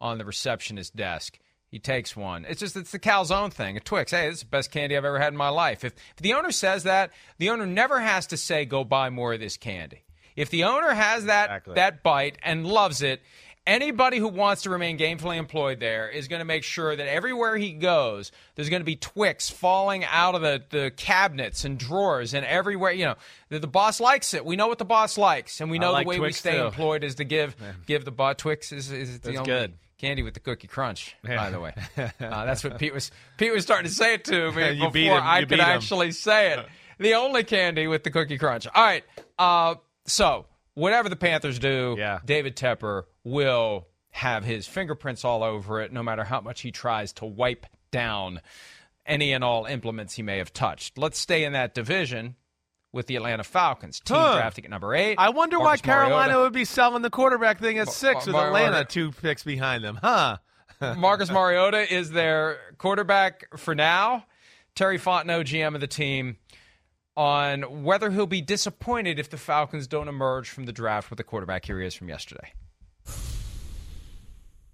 on 0.00 0.18
the 0.18 0.24
receptionist 0.24 0.96
desk. 0.96 1.38
He 1.68 1.78
takes 1.78 2.14
one. 2.14 2.44
It's 2.46 2.60
just 2.60 2.76
it's 2.76 2.92
the 2.92 2.98
calzone 2.98 3.52
thing. 3.52 3.78
A 3.78 3.80
Twix. 3.80 4.10
Hey, 4.10 4.26
this 4.26 4.36
is 4.36 4.40
the 4.42 4.46
best 4.46 4.70
candy 4.70 4.94
I've 4.94 5.06
ever 5.06 5.18
had 5.18 5.32
in 5.32 5.38
my 5.38 5.48
life. 5.48 5.84
If, 5.84 5.94
if 6.10 6.22
the 6.22 6.34
owner 6.34 6.50
says 6.50 6.82
that, 6.82 7.12
the 7.38 7.48
owner 7.48 7.64
never 7.64 7.98
has 7.98 8.26
to 8.28 8.36
say 8.36 8.66
go 8.66 8.84
buy 8.84 9.08
more 9.08 9.32
of 9.32 9.40
this 9.40 9.56
candy. 9.56 10.04
If 10.36 10.50
the 10.50 10.64
owner 10.64 10.92
has 10.92 11.26
that 11.26 11.44
exactly. 11.44 11.74
that 11.74 12.02
bite 12.02 12.38
and 12.42 12.66
loves 12.66 13.02
it, 13.02 13.22
anybody 13.66 14.18
who 14.18 14.28
wants 14.28 14.62
to 14.62 14.70
remain 14.70 14.98
gainfully 14.98 15.36
employed 15.36 15.80
there 15.80 16.08
is 16.08 16.28
going 16.28 16.40
to 16.40 16.44
make 16.44 16.64
sure 16.64 16.94
that 16.94 17.06
everywhere 17.06 17.56
he 17.56 17.72
goes, 17.72 18.32
there's 18.54 18.68
going 18.68 18.80
to 18.80 18.86
be 18.86 18.96
Twix 18.96 19.50
falling 19.50 20.04
out 20.04 20.34
of 20.34 20.42
the, 20.42 20.62
the 20.70 20.90
cabinets 20.96 21.64
and 21.64 21.78
drawers 21.78 22.34
and 22.34 22.44
everywhere. 22.44 22.92
You 22.92 23.06
know, 23.06 23.14
the, 23.48 23.60
the 23.60 23.66
boss 23.66 24.00
likes 24.00 24.34
it. 24.34 24.44
We 24.44 24.56
know 24.56 24.68
what 24.68 24.78
the 24.78 24.84
boss 24.84 25.16
likes, 25.16 25.60
and 25.60 25.70
we 25.70 25.78
know 25.78 25.92
like 25.92 26.06
the 26.06 26.10
way 26.10 26.16
Twix 26.18 26.44
we 26.44 26.50
stay 26.50 26.58
too. 26.58 26.66
employed 26.66 27.04
is 27.04 27.16
to 27.16 27.24
give 27.24 27.56
give 27.86 28.04
the 28.04 28.12
boss 28.12 28.36
Twix 28.38 28.72
is 28.72 28.90
is 28.90 29.20
the 29.20 29.28
That's 29.28 29.38
only 29.40 29.50
good 29.50 29.74
candy 29.98 30.22
with 30.22 30.34
the 30.34 30.40
cookie 30.40 30.66
crunch. 30.68 31.16
Yeah. 31.26 31.36
By 31.36 31.50
the 31.50 31.60
way, 31.60 31.74
uh, 31.96 32.08
that's 32.18 32.64
what 32.64 32.78
Pete 32.78 32.92
was. 32.92 33.10
Pete 33.38 33.52
was 33.52 33.62
starting 33.62 33.88
to 33.88 33.94
say 33.94 34.14
it 34.14 34.24
to 34.26 34.52
me 34.52 34.90
before 34.90 35.20
I 35.20 35.44
could 35.44 35.60
actually 35.60 36.12
say 36.12 36.52
it. 36.52 36.66
The 36.98 37.14
only 37.14 37.42
candy 37.44 37.86
with 37.86 38.04
the 38.04 38.10
cookie 38.10 38.38
crunch. 38.38 38.66
All 38.66 38.82
right. 38.82 39.04
Uh, 39.38 39.76
so 40.06 40.46
whatever 40.74 41.08
the 41.08 41.16
Panthers 41.16 41.58
do, 41.58 41.96
yeah. 41.98 42.20
David 42.24 42.56
Tepper 42.56 43.04
will 43.24 43.86
have 44.10 44.44
his 44.44 44.66
fingerprints 44.66 45.24
all 45.24 45.42
over 45.42 45.80
it, 45.80 45.92
no 45.92 46.02
matter 46.02 46.24
how 46.24 46.40
much 46.40 46.60
he 46.60 46.70
tries 46.70 47.12
to 47.14 47.24
wipe 47.24 47.66
down 47.90 48.40
any 49.06 49.32
and 49.32 49.42
all 49.42 49.64
implements 49.64 50.14
he 50.14 50.22
may 50.22 50.38
have 50.38 50.52
touched. 50.52 50.98
Let's 50.98 51.18
stay 51.18 51.44
in 51.44 51.52
that 51.54 51.74
division 51.74 52.36
with 52.92 53.06
the 53.06 53.16
Atlanta 53.16 53.42
Falcons. 53.42 54.00
Team 54.00 54.16
huh. 54.16 54.36
drafting 54.36 54.64
at 54.64 54.70
number 54.70 54.94
eight. 54.94 55.16
I 55.18 55.30
wonder 55.30 55.58
Marcus 55.58 55.82
why 55.82 55.86
Carolina 55.92 56.14
Mariota. 56.32 56.40
would 56.40 56.52
be 56.52 56.64
selling 56.64 57.02
the 57.02 57.10
quarterback 57.10 57.58
thing 57.58 57.78
at 57.78 57.88
six 57.88 58.26
Mar- 58.26 58.34
with 58.34 58.46
Atlanta 58.48 58.72
Mar- 58.72 58.84
two 58.84 59.12
picks 59.12 59.42
behind 59.42 59.82
them, 59.82 59.98
huh? 60.00 60.36
Marcus 60.96 61.30
Mariota 61.30 61.92
is 61.92 62.10
their 62.10 62.58
quarterback 62.78 63.56
for 63.56 63.74
now. 63.74 64.24
Terry 64.74 64.98
Fontenot, 64.98 65.44
GM 65.44 65.74
of 65.74 65.80
the 65.80 65.86
team, 65.86 66.36
on 67.16 67.84
whether 67.84 68.10
he'll 68.10 68.26
be 68.26 68.40
disappointed 68.40 69.18
if 69.18 69.28
the 69.30 69.36
Falcons 69.36 69.86
don't 69.86 70.08
emerge 70.08 70.48
from 70.48 70.64
the 70.64 70.72
draft 70.72 71.10
with 71.10 71.18
the 71.18 71.24
quarterback. 71.24 71.64
Here 71.64 71.80
he 71.80 71.86
is 71.86 71.94
from 71.94 72.08
yesterday. 72.08 72.52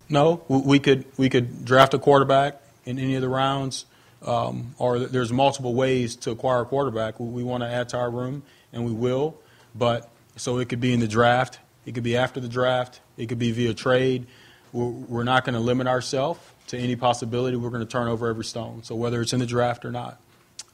No, 0.09 0.43
we 0.49 0.79
could 0.79 1.05
we 1.19 1.29
could 1.29 1.65
draft 1.65 1.93
a 1.93 1.99
quarterback 1.99 2.63
in 2.87 2.99
any 2.99 3.15
of 3.15 3.21
the 3.21 3.29
rounds, 3.29 3.85
um, 4.23 4.75
or 4.79 5.01
there's 5.01 5.31
multiple 5.31 5.75
ways 5.75 6.17
to 6.17 6.31
acquire 6.31 6.63
a 6.63 6.65
quarterback. 6.65 7.21
We 7.21 7.43
want 7.43 7.63
to 7.63 7.69
add 7.69 7.91
to 7.91 7.99
our 7.99 8.11
room, 8.11 8.43
and 8.73 8.87
we 8.87 8.93
will. 8.93 9.37
But 9.75 10.09
so 10.37 10.59
it 10.59 10.71
could 10.71 10.81
be 10.81 10.95
in 10.95 11.01
the 11.01 11.09
draft, 11.09 11.59
it 11.85 11.93
could 11.93 12.05
be 12.05 12.17
after 12.17 12.41
the 12.41 12.49
draft, 12.49 13.01
it 13.19 13.29
could 13.29 13.39
be 13.39 13.53
via 13.53 13.75
trade. 13.75 14.27
we're, 14.73 15.25
not 15.25 15.45
going 15.45 15.55
to 15.55 15.61
limit 15.61 15.87
ourselves 15.87 16.41
to 16.69 16.79
any 16.79 16.97
possibility. 16.97 17.57
We're 17.57 17.71
going 17.71 17.85
to 17.85 17.91
turn 17.91 18.09
over 18.09 18.29
every 18.29 18.45
stone. 18.45 18.83
So 18.85 18.95
whether 18.95 19.21
it's 19.21 19.33
in 19.33 19.41
the 19.41 19.47
draft 19.47 19.85
or 19.85 19.91
not, 19.91 20.21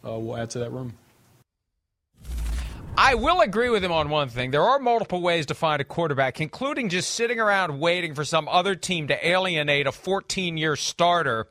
uh, 0.05 0.19
we'll 0.19 0.37
add 0.37 0.51
to 0.51 0.61
that 0.61 0.71
room. 0.71 0.95
I 2.97 3.17
will 3.17 3.41
agree 3.41 3.71
with 3.71 3.83
him 3.83 3.91
on 3.91 4.09
one 4.09 4.29
thing. 4.29 4.53
There 4.53 4.63
are 4.63 4.79
multiple 4.79 5.21
ways 5.21 5.47
to 5.47 5.55
find 5.55 5.81
a 5.81 5.85
quarterback, 5.85 6.41
including 6.41 6.89
just 6.89 7.11
sitting 7.11 7.41
around 7.41 7.81
waiting 7.81 8.15
for 8.15 8.25
some 8.25 8.47
other 8.47 8.77
team 8.77 9.09
to 9.09 9.29
alienate 9.29 9.89
a 9.89 9.93
14 9.93 10.57
year 10.57 10.77
starter 10.77 11.49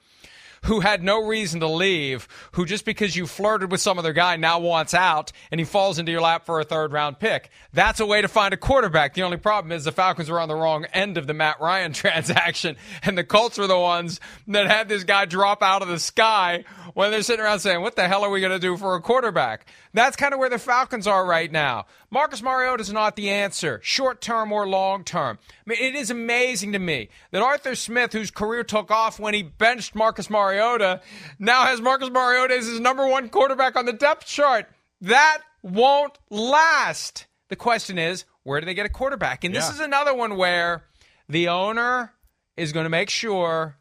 who 0.64 0.80
had 0.80 1.04
no 1.04 1.26
reason 1.26 1.60
to 1.60 1.68
leave, 1.68 2.28
who 2.54 2.66
just 2.66 2.86
because 2.86 3.16
you 3.16 3.28
flirted 3.28 3.72
with 3.72 3.82
some 3.82 4.00
other 4.00 4.14
guy 4.14 4.36
now 4.36 4.60
wants 4.60 4.94
out 4.94 5.32
and 5.52 5.60
he 5.60 5.66
falls 5.66 6.00
into 6.00 6.12
your 6.12 6.22
lap 6.22 6.46
for 6.46 6.60
a 6.60 6.64
third 6.64 6.92
round 6.92 7.20
pick. 7.20 7.50
That's 7.74 8.00
a 8.00 8.06
way 8.06 8.22
to 8.22 8.28
find 8.28 8.54
a 8.54 8.58
quarterback. 8.58 9.14
The 9.14 9.24
only 9.24 9.38
problem 9.38 9.72
is 9.72 9.84
the 9.84 9.92
Falcons 9.92 10.30
were 10.30 10.40
on 10.40 10.48
the 10.48 10.56
wrong 10.56 10.86
end 10.94 11.18
of 11.18 11.28
the 11.28 11.34
Matt 11.34 11.60
Ryan 11.60 11.94
transaction 11.94 12.76
and 13.04 13.18
the 13.18 13.24
Colts 13.24 13.58
were 13.58 13.68
the 13.68 13.80
ones 13.80 14.20
that 14.48 14.68
had 14.68 14.90
this 14.90 15.04
guy 15.04 15.26
drop 15.26 15.62
out 15.62 15.82
of 15.82 15.88
the 15.88 16.00
sky 16.00 16.64
when 16.94 17.12
they're 17.12 17.24
sitting 17.24 17.44
around 17.44 17.60
saying, 17.60 17.82
what 17.82 17.96
the 17.96 18.08
hell 18.08 18.24
are 18.24 18.30
we 18.30 18.40
going 18.40 18.52
to 18.52 18.60
do 18.60 18.78
for 18.78 18.96
a 18.96 19.02
quarterback? 19.02 19.66
That's 19.94 20.16
kind 20.16 20.34
of 20.34 20.40
where 20.40 20.50
the 20.50 20.60
Falcons 20.60 21.08
are 21.08 21.26
right 21.26 21.52
now. 21.52 21.86
Marcus 22.14 22.44
Mariota 22.44 22.80
is 22.82 22.94
not 22.94 23.16
the 23.16 23.32
answer, 23.32 23.80
short 23.82 24.22
term 24.22 24.52
or 24.52 24.68
long 24.68 25.04
term. 25.04 25.40
I 25.50 25.70
mean, 25.70 25.80
it 25.82 25.96
is 25.96 26.12
amazing 26.12 26.74
to 26.74 26.80
me 26.80 27.10
that 27.32 27.42
Arthur 27.42 27.74
Smith, 27.74 28.14
whose 28.14 28.30
career 28.30 28.64
took 28.64 28.92
off 28.92 29.20
when 29.20 29.34
he 29.34 29.42
benched 29.42 29.96
Marcus 29.96 30.30
Mariota, 30.30 31.02
now 31.40 31.66
has 31.66 31.82
Marcus 31.82 32.12
Mariota 32.12 32.54
as 32.54 32.68
his 32.68 32.80
number 32.80 33.08
one 33.08 33.30
quarterback 33.30 33.76
on 33.76 33.86
the 33.88 33.94
depth 33.94 34.28
chart. 34.28 34.68
That 35.02 35.40
won't 35.64 36.16
last. 36.30 37.26
The 37.50 37.56
question 37.56 37.98
is, 37.98 38.26
where 38.44 38.60
do 38.60 38.68
they 38.68 38.76
get 38.76 38.86
a 38.86 38.90
quarterback? 38.90 39.44
And 39.44 39.56
this 39.56 39.68
Yeah. 39.68 39.74
is 39.74 39.80
another 39.80 40.14
one 40.14 40.38
where 40.38 40.86
the 41.28 41.48
owner 41.48 42.14
is 42.56 42.72
going 42.74 42.84
to 42.84 42.92
make 42.92 43.10
sure 43.10 43.78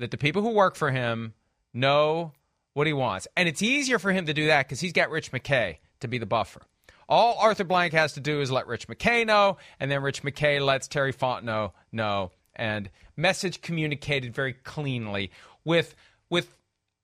that 0.00 0.10
the 0.10 0.18
people 0.18 0.42
who 0.42 0.50
work 0.50 0.74
for 0.74 0.90
him 0.90 1.34
know 1.72 2.32
what 2.72 2.88
he 2.88 2.92
wants. 2.92 3.28
And 3.36 3.48
it's 3.48 3.62
easier 3.62 4.00
for 4.00 4.10
him 4.10 4.26
to 4.26 4.34
do 4.34 4.48
that 4.48 4.66
because 4.66 4.80
he's 4.80 4.92
got 4.92 5.08
Rich 5.10 5.30
McKay 5.30 5.76
to 6.00 6.08
be 6.08 6.18
the 6.18 6.26
buffer. 6.26 6.62
All 7.10 7.36
Arthur 7.40 7.64
Blank 7.64 7.92
has 7.92 8.12
to 8.12 8.20
do 8.20 8.40
is 8.40 8.52
let 8.52 8.68
Rich 8.68 8.86
McKay 8.86 9.26
know, 9.26 9.58
and 9.80 9.90
then 9.90 10.00
Rich 10.00 10.22
McKay 10.22 10.64
lets 10.64 10.86
Terry 10.86 11.12
Fontenot 11.12 11.72
know, 11.90 12.30
and 12.54 12.88
message 13.16 13.60
communicated 13.60 14.32
very 14.32 14.52
cleanly 14.52 15.32
with 15.64 15.96
with 16.30 16.56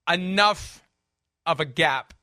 enough 0.09 0.81
of 1.45 1.59
a 1.59 1.65
gap 1.65 2.13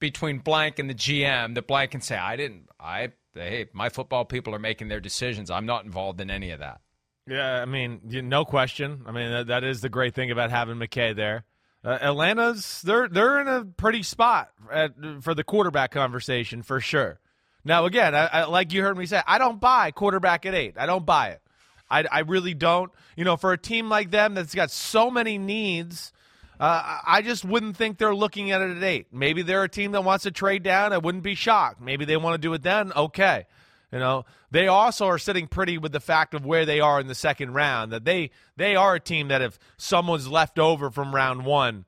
between 0.00 0.38
Blank 0.38 0.80
and 0.80 0.90
the 0.90 0.94
GM 0.94 1.54
that 1.54 1.68
Blank 1.68 1.92
can 1.92 2.00
say, 2.00 2.16
"I 2.16 2.34
didn't. 2.34 2.68
I 2.80 3.12
hey, 3.32 3.68
my 3.72 3.90
football 3.90 4.24
people 4.24 4.52
are 4.52 4.58
making 4.58 4.88
their 4.88 5.00
decisions. 5.00 5.50
I'm 5.50 5.66
not 5.66 5.84
involved 5.84 6.20
in 6.20 6.30
any 6.32 6.50
of 6.50 6.58
that." 6.58 6.80
Yeah, 7.28 7.62
I 7.62 7.64
mean, 7.64 8.00
no 8.04 8.44
question. 8.44 9.02
I 9.06 9.12
mean, 9.12 9.30
that, 9.30 9.46
that 9.46 9.62
is 9.62 9.82
the 9.82 9.88
great 9.88 10.16
thing 10.16 10.32
about 10.32 10.50
having 10.50 10.76
McKay 10.76 11.14
there. 11.14 11.44
Uh, 11.82 11.98
Atlanta's 12.00 12.82
they're 12.82 13.08
they're 13.08 13.40
in 13.40 13.48
a 13.48 13.64
pretty 13.64 14.02
spot 14.02 14.50
at, 14.70 14.92
for 15.22 15.34
the 15.34 15.44
quarterback 15.44 15.90
conversation 15.90 16.62
for 16.62 16.80
sure. 16.80 17.18
Now, 17.64 17.84
again, 17.84 18.14
I, 18.14 18.26
I, 18.26 18.44
like 18.44 18.72
you 18.72 18.82
heard 18.82 18.96
me 18.96 19.06
say, 19.06 19.22
I 19.26 19.38
don't 19.38 19.60
buy 19.60 19.90
quarterback 19.90 20.46
at 20.46 20.54
eight. 20.54 20.74
I 20.78 20.86
don't 20.86 21.04
buy 21.04 21.30
it. 21.30 21.42
I, 21.90 22.04
I 22.10 22.18
really 22.20 22.54
don't. 22.54 22.90
You 23.16 23.24
know, 23.24 23.36
for 23.36 23.52
a 23.52 23.58
team 23.58 23.88
like 23.88 24.10
them 24.10 24.34
that's 24.34 24.54
got 24.54 24.70
so 24.70 25.10
many 25.10 25.36
needs, 25.36 26.12
uh, 26.58 27.00
I 27.06 27.22
just 27.22 27.44
wouldn't 27.44 27.76
think 27.76 27.98
they're 27.98 28.14
looking 28.14 28.50
at 28.50 28.62
it 28.62 28.76
at 28.76 28.82
eight. 28.82 29.08
Maybe 29.12 29.42
they're 29.42 29.64
a 29.64 29.68
team 29.68 29.92
that 29.92 30.04
wants 30.04 30.24
to 30.24 30.30
trade 30.30 30.62
down. 30.62 30.92
I 30.92 30.98
wouldn't 30.98 31.24
be 31.24 31.34
shocked. 31.34 31.80
Maybe 31.80 32.04
they 32.04 32.16
want 32.16 32.34
to 32.34 32.38
do 32.38 32.52
it 32.54 32.62
then. 32.62 32.92
Okay. 32.94 33.46
You 33.92 33.98
know, 33.98 34.24
they 34.50 34.68
also 34.68 35.06
are 35.06 35.18
sitting 35.18 35.48
pretty 35.48 35.76
with 35.76 35.92
the 35.92 36.00
fact 36.00 36.34
of 36.34 36.46
where 36.46 36.64
they 36.64 36.80
are 36.80 37.00
in 37.00 37.08
the 37.08 37.14
second 37.14 37.54
round. 37.54 37.92
That 37.92 38.04
they 38.04 38.30
they 38.56 38.76
are 38.76 38.94
a 38.94 39.00
team 39.00 39.28
that 39.28 39.42
if 39.42 39.58
someone's 39.76 40.28
left 40.28 40.58
over 40.58 40.90
from 40.90 41.14
round 41.14 41.44
one, 41.44 41.86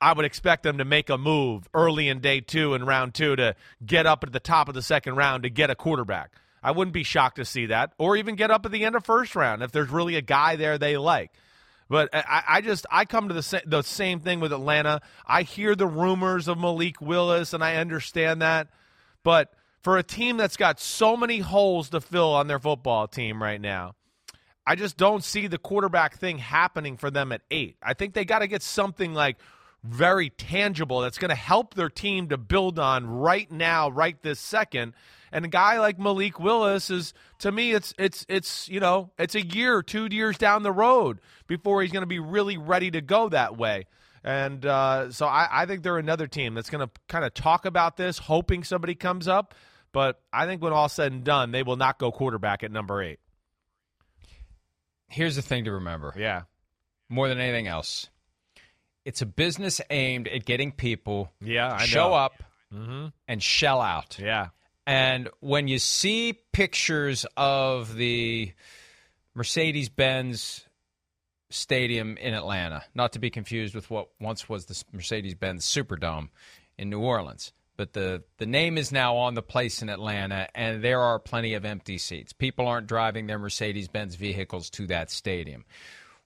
I 0.00 0.12
would 0.12 0.24
expect 0.24 0.62
them 0.62 0.78
to 0.78 0.84
make 0.84 1.10
a 1.10 1.18
move 1.18 1.68
early 1.74 2.08
in 2.08 2.20
day 2.20 2.40
two 2.40 2.74
and 2.74 2.86
round 2.86 3.14
two 3.14 3.34
to 3.36 3.56
get 3.84 4.06
up 4.06 4.22
at 4.22 4.32
the 4.32 4.40
top 4.40 4.68
of 4.68 4.74
the 4.74 4.82
second 4.82 5.16
round 5.16 5.42
to 5.42 5.50
get 5.50 5.70
a 5.70 5.74
quarterback. 5.74 6.32
I 6.62 6.70
wouldn't 6.70 6.94
be 6.94 7.02
shocked 7.02 7.36
to 7.36 7.44
see 7.44 7.66
that, 7.66 7.92
or 7.98 8.16
even 8.16 8.36
get 8.36 8.52
up 8.52 8.64
at 8.64 8.70
the 8.70 8.84
end 8.84 8.94
of 8.94 9.04
first 9.04 9.34
round 9.34 9.62
if 9.62 9.72
there's 9.72 9.90
really 9.90 10.14
a 10.14 10.22
guy 10.22 10.54
there 10.54 10.78
they 10.78 10.96
like. 10.96 11.32
But 11.88 12.08
I, 12.14 12.42
I 12.48 12.60
just 12.60 12.86
I 12.90 13.04
come 13.04 13.28
to 13.28 13.34
the 13.34 13.42
sa- 13.42 13.58
the 13.66 13.82
same 13.82 14.20
thing 14.20 14.38
with 14.38 14.52
Atlanta. 14.52 15.00
I 15.26 15.42
hear 15.42 15.74
the 15.74 15.88
rumors 15.88 16.46
of 16.46 16.56
Malik 16.56 17.00
Willis, 17.00 17.52
and 17.52 17.64
I 17.64 17.76
understand 17.76 18.42
that, 18.42 18.68
but 19.24 19.52
for 19.82 19.98
a 19.98 20.02
team 20.02 20.36
that's 20.36 20.56
got 20.56 20.80
so 20.80 21.16
many 21.16 21.38
holes 21.38 21.90
to 21.90 22.00
fill 22.00 22.32
on 22.34 22.46
their 22.46 22.58
football 22.58 23.08
team 23.08 23.42
right 23.42 23.60
now, 23.60 23.94
I 24.66 24.76
just 24.76 24.96
don't 24.96 25.24
see 25.24 25.48
the 25.48 25.58
quarterback 25.58 26.18
thing 26.18 26.38
happening 26.38 26.96
for 26.96 27.10
them 27.10 27.32
at 27.32 27.42
eight. 27.50 27.76
I 27.82 27.94
think 27.94 28.14
they 28.14 28.24
got 28.24 28.40
to 28.40 28.46
get 28.46 28.62
something 28.62 29.12
like 29.12 29.38
very 29.82 30.30
tangible 30.30 31.00
that's 31.00 31.18
going 31.18 31.30
to 31.30 31.34
help 31.34 31.74
their 31.74 31.90
team 31.90 32.28
to 32.28 32.38
build 32.38 32.78
on 32.78 33.06
right 33.06 33.50
now, 33.50 33.90
right 33.90 34.20
this 34.22 34.38
second. 34.38 34.94
And 35.32 35.44
a 35.44 35.48
guy 35.48 35.80
like 35.80 35.98
Malik 35.98 36.38
Willis 36.38 36.90
is, 36.90 37.14
to 37.40 37.50
me, 37.50 37.72
it's 37.72 37.92
it's 37.98 38.24
it's 38.28 38.68
you 38.68 38.78
know 38.78 39.10
it's 39.18 39.34
a 39.34 39.44
year, 39.44 39.82
two 39.82 40.06
years 40.10 40.38
down 40.38 40.62
the 40.62 40.70
road 40.70 41.20
before 41.48 41.82
he's 41.82 41.90
going 41.90 42.02
to 42.02 42.06
be 42.06 42.20
really 42.20 42.58
ready 42.58 42.90
to 42.90 43.00
go 43.00 43.28
that 43.30 43.56
way. 43.56 43.86
And 44.22 44.64
uh, 44.64 45.10
so 45.10 45.26
I, 45.26 45.48
I 45.50 45.66
think 45.66 45.82
they're 45.82 45.98
another 45.98 46.28
team 46.28 46.54
that's 46.54 46.70
going 46.70 46.86
to 46.86 46.92
kind 47.08 47.24
of 47.24 47.34
talk 47.34 47.64
about 47.64 47.96
this, 47.96 48.18
hoping 48.18 48.62
somebody 48.62 48.94
comes 48.94 49.26
up. 49.26 49.54
But 49.92 50.20
I 50.32 50.46
think 50.46 50.62
when 50.62 50.72
all's 50.72 50.92
said 50.94 51.12
and 51.12 51.22
done, 51.24 51.50
they 51.52 51.62
will 51.62 51.76
not 51.76 51.98
go 51.98 52.10
quarterback 52.10 52.62
at 52.64 52.70
number 52.72 53.02
eight. 53.02 53.18
Here's 55.08 55.36
the 55.36 55.42
thing 55.42 55.64
to 55.64 55.72
remember. 55.72 56.14
Yeah. 56.16 56.42
More 57.08 57.28
than 57.28 57.38
anything 57.38 57.66
else, 57.66 58.08
it's 59.04 59.20
a 59.20 59.26
business 59.26 59.80
aimed 59.90 60.28
at 60.28 60.46
getting 60.46 60.72
people 60.72 61.30
Yeah, 61.40 61.72
I 61.74 61.84
show 61.84 62.14
up 62.14 62.42
Mm-hmm. 62.72 63.08
and 63.28 63.42
shell 63.42 63.82
out. 63.82 64.18
Yeah. 64.18 64.46
And 64.86 65.28
when 65.40 65.68
you 65.68 65.78
see 65.78 66.32
pictures 66.52 67.26
of 67.36 67.94
the 67.94 68.52
Mercedes 69.34 69.90
Benz 69.90 70.64
Stadium 71.50 72.16
in 72.16 72.32
Atlanta, 72.32 72.82
not 72.94 73.12
to 73.12 73.18
be 73.18 73.28
confused 73.28 73.74
with 73.74 73.90
what 73.90 74.08
once 74.18 74.48
was 74.48 74.64
the 74.64 74.82
Mercedes 74.90 75.34
Benz 75.34 75.66
Superdome 75.66 76.30
in 76.78 76.88
New 76.88 77.00
Orleans, 77.00 77.52
but 77.76 77.92
the, 77.92 78.22
the 78.38 78.46
name 78.46 78.78
is 78.78 78.92
now 78.92 79.16
on 79.16 79.34
the 79.34 79.42
place 79.42 79.82
in 79.82 79.88
Atlanta, 79.88 80.48
and 80.54 80.82
there 80.82 81.00
are 81.00 81.18
plenty 81.18 81.54
of 81.54 81.64
empty 81.64 81.98
seats. 81.98 82.32
People 82.32 82.66
aren't 82.66 82.86
driving 82.86 83.26
their 83.26 83.38
Mercedes 83.38 83.88
Benz 83.88 84.14
vehicles 84.14 84.70
to 84.70 84.86
that 84.88 85.10
stadium. 85.10 85.64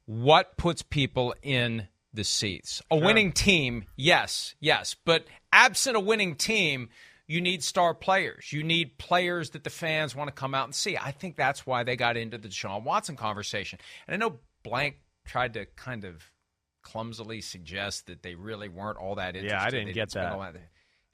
What 0.07 0.57
puts 0.57 0.83
people 0.83 1.35
in 1.43 1.89
the 2.13 2.25
seats? 2.25 2.83
A 2.91 2.97
winning 2.97 3.33
team, 3.33 3.85
yes, 3.97 4.55
yes. 4.61 4.97
But 5.05 5.27
absent 5.53 5.97
a 5.97 6.01
winning 6.01 6.37
team, 6.37 6.89
you 7.27 7.41
need 7.41 7.63
star 7.63 7.95
players. 7.95 8.53
You 8.53 8.63
need 8.63 8.99
players 8.99 9.51
that 9.51 9.65
the 9.65 9.71
fans 9.71 10.15
want 10.15 10.29
to 10.29 10.35
come 10.35 10.55
out 10.55 10.65
and 10.65 10.75
see. 10.75 10.97
I 10.97 11.11
think 11.11 11.37
that's 11.37 11.67
why 11.67 11.83
they 11.83 11.97
got 11.97 12.17
into 12.17 12.39
the 12.39 12.49
Deshaun 12.49 12.85
Watson 12.85 13.17
conversation. 13.17 13.79
And 14.07 14.15
I 14.15 14.19
know 14.19 14.39
Blank 14.63 14.97
tried 15.25 15.55
to 15.55 15.67
kind 15.77 16.05
of 16.05 16.31
clumsily 16.83 17.41
suggest 17.41 18.07
that 18.07 18.23
they 18.23 18.37
really 18.37 18.69
weren't 18.69 18.99
all 18.99 19.17
that 19.17 19.35
interested. 19.35 19.57
Yeah, 19.57 19.65
I 19.65 19.71
didn't 19.71 19.87
They 19.87 19.93
get 19.93 20.13
that. 20.13 20.55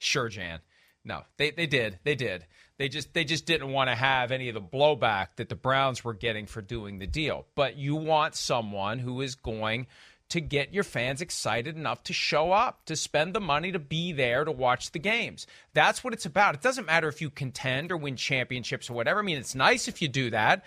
Sure, 0.03 0.29
Jan. 0.29 0.59
No, 1.05 1.23
they 1.37 1.51
they 1.51 1.67
did. 1.67 1.99
They 2.03 2.15
did. 2.15 2.45
They 2.77 2.89
just 2.89 3.13
they 3.13 3.23
just 3.23 3.45
didn't 3.45 3.71
want 3.71 3.89
to 3.89 3.95
have 3.95 4.31
any 4.31 4.49
of 4.49 4.55
the 4.55 4.61
blowback 4.61 5.35
that 5.37 5.49
the 5.49 5.55
Browns 5.55 6.03
were 6.03 6.13
getting 6.13 6.45
for 6.45 6.61
doing 6.61 6.99
the 6.99 7.07
deal. 7.07 7.45
But 7.55 7.77
you 7.77 7.95
want 7.95 8.35
someone 8.35 8.99
who 8.99 9.21
is 9.21 9.35
going 9.35 9.87
to 10.29 10.41
get 10.41 10.73
your 10.73 10.83
fans 10.83 11.21
excited 11.21 11.75
enough 11.75 12.03
to 12.03 12.13
show 12.13 12.51
up, 12.51 12.85
to 12.85 12.95
spend 12.95 13.33
the 13.33 13.41
money 13.41 13.71
to 13.71 13.79
be 13.79 14.13
there 14.13 14.43
to 14.43 14.51
watch 14.51 14.91
the 14.91 14.99
games. 14.99 15.45
That's 15.73 16.03
what 16.03 16.13
it's 16.13 16.25
about. 16.25 16.55
It 16.55 16.61
doesn't 16.61 16.87
matter 16.87 17.07
if 17.07 17.21
you 17.21 17.29
contend 17.29 17.91
or 17.91 17.97
win 17.97 18.15
championships 18.15 18.89
or 18.89 18.93
whatever. 18.93 19.19
I 19.19 19.23
mean, 19.23 19.37
it's 19.37 19.55
nice 19.55 19.87
if 19.87 20.01
you 20.01 20.07
do 20.07 20.31
that, 20.31 20.63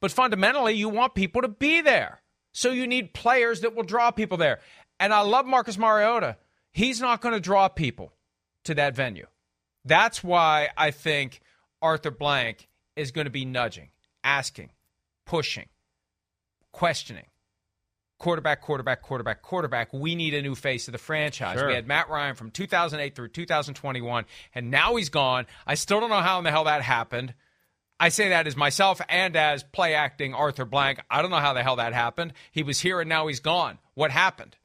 but 0.00 0.10
fundamentally 0.10 0.74
you 0.74 0.88
want 0.88 1.14
people 1.14 1.42
to 1.42 1.48
be 1.48 1.80
there. 1.80 2.20
So 2.52 2.70
you 2.70 2.86
need 2.86 3.14
players 3.14 3.60
that 3.60 3.74
will 3.74 3.84
draw 3.84 4.10
people 4.10 4.36
there. 4.36 4.60
And 5.00 5.14
I 5.14 5.20
love 5.20 5.46
Marcus 5.46 5.78
Mariota. 5.78 6.36
He's 6.72 7.00
not 7.00 7.22
going 7.22 7.34
to 7.34 7.40
draw 7.40 7.68
people 7.68 8.12
to 8.66 8.74
that 8.74 8.94
venue. 8.94 9.26
That's 9.84 10.22
why 10.22 10.70
I 10.76 10.90
think 10.90 11.40
Arthur 11.80 12.10
Blank 12.10 12.68
is 12.96 13.12
going 13.12 13.26
to 13.26 13.30
be 13.30 13.44
nudging, 13.44 13.90
asking, 14.24 14.70
pushing, 15.24 15.66
questioning. 16.72 17.26
Quarterback, 18.18 18.62
quarterback, 18.62 19.02
quarterback, 19.02 19.42
quarterback. 19.42 19.92
We 19.92 20.14
need 20.14 20.32
a 20.32 20.40
new 20.40 20.54
face 20.54 20.88
of 20.88 20.92
the 20.92 20.98
franchise. 20.98 21.58
Sure. 21.58 21.68
We 21.68 21.74
had 21.74 21.86
Matt 21.86 22.08
Ryan 22.08 22.34
from 22.34 22.50
2008 22.50 23.14
through 23.14 23.28
2021, 23.28 24.24
and 24.54 24.70
now 24.70 24.96
he's 24.96 25.10
gone. 25.10 25.46
I 25.66 25.74
still 25.74 26.00
don't 26.00 26.08
know 26.08 26.22
how 26.22 26.38
in 26.38 26.44
the 26.44 26.50
hell 26.50 26.64
that 26.64 26.80
happened. 26.80 27.34
I 28.00 28.08
say 28.08 28.30
that 28.30 28.46
as 28.46 28.56
myself 28.56 29.00
and 29.08 29.36
as 29.36 29.62
play 29.64 29.94
acting 29.94 30.34
Arthur 30.34 30.64
Blank. 30.64 31.00
I 31.10 31.22
don't 31.22 31.30
know 31.30 31.36
how 31.36 31.52
the 31.52 31.62
hell 31.62 31.76
that 31.76 31.92
happened. 31.92 32.32
He 32.52 32.62
was 32.62 32.80
here 32.80 33.00
and 33.00 33.08
now 33.08 33.26
he's 33.26 33.40
gone. 33.40 33.78
What 33.94 34.10
happened? 34.10 34.56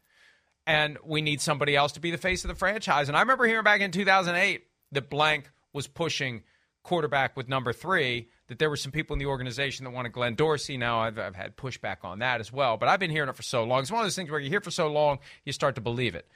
And 0.67 0.97
we 1.03 1.21
need 1.21 1.41
somebody 1.41 1.75
else 1.75 1.93
to 1.93 1.99
be 1.99 2.11
the 2.11 2.17
face 2.17 2.43
of 2.43 2.49
the 2.49 2.55
franchise. 2.55 3.07
And 3.07 3.17
I 3.17 3.21
remember 3.21 3.45
hearing 3.45 3.63
back 3.63 3.81
in 3.81 3.91
2008 3.91 4.63
that 4.91 5.09
Blank 5.09 5.49
was 5.73 5.87
pushing 5.87 6.43
quarterback 6.83 7.37
with 7.37 7.47
number 7.47 7.73
three, 7.73 8.29
that 8.47 8.59
there 8.59 8.69
were 8.69 8.75
some 8.75 8.91
people 8.91 9.13
in 9.13 9.19
the 9.19 9.25
organization 9.25 9.85
that 9.85 9.91
wanted 9.91 10.11
Glenn 10.11 10.35
Dorsey. 10.35 10.77
Now 10.77 10.99
I've, 10.99 11.17
I've 11.19 11.35
had 11.35 11.55
pushback 11.55 11.97
on 12.03 12.19
that 12.19 12.39
as 12.39 12.51
well, 12.51 12.77
but 12.77 12.89
I've 12.89 12.99
been 12.99 13.11
hearing 13.11 13.29
it 13.29 13.35
for 13.35 13.43
so 13.43 13.63
long. 13.63 13.81
It's 13.81 13.91
one 13.91 14.01
of 14.01 14.05
those 14.05 14.15
things 14.15 14.29
where 14.29 14.39
you 14.39 14.49
hear 14.49 14.61
for 14.61 14.71
so 14.71 14.87
long, 14.87 15.19
you 15.45 15.53
start 15.53 15.75
to 15.75 15.81
believe 15.81 16.15
it. 16.15 16.27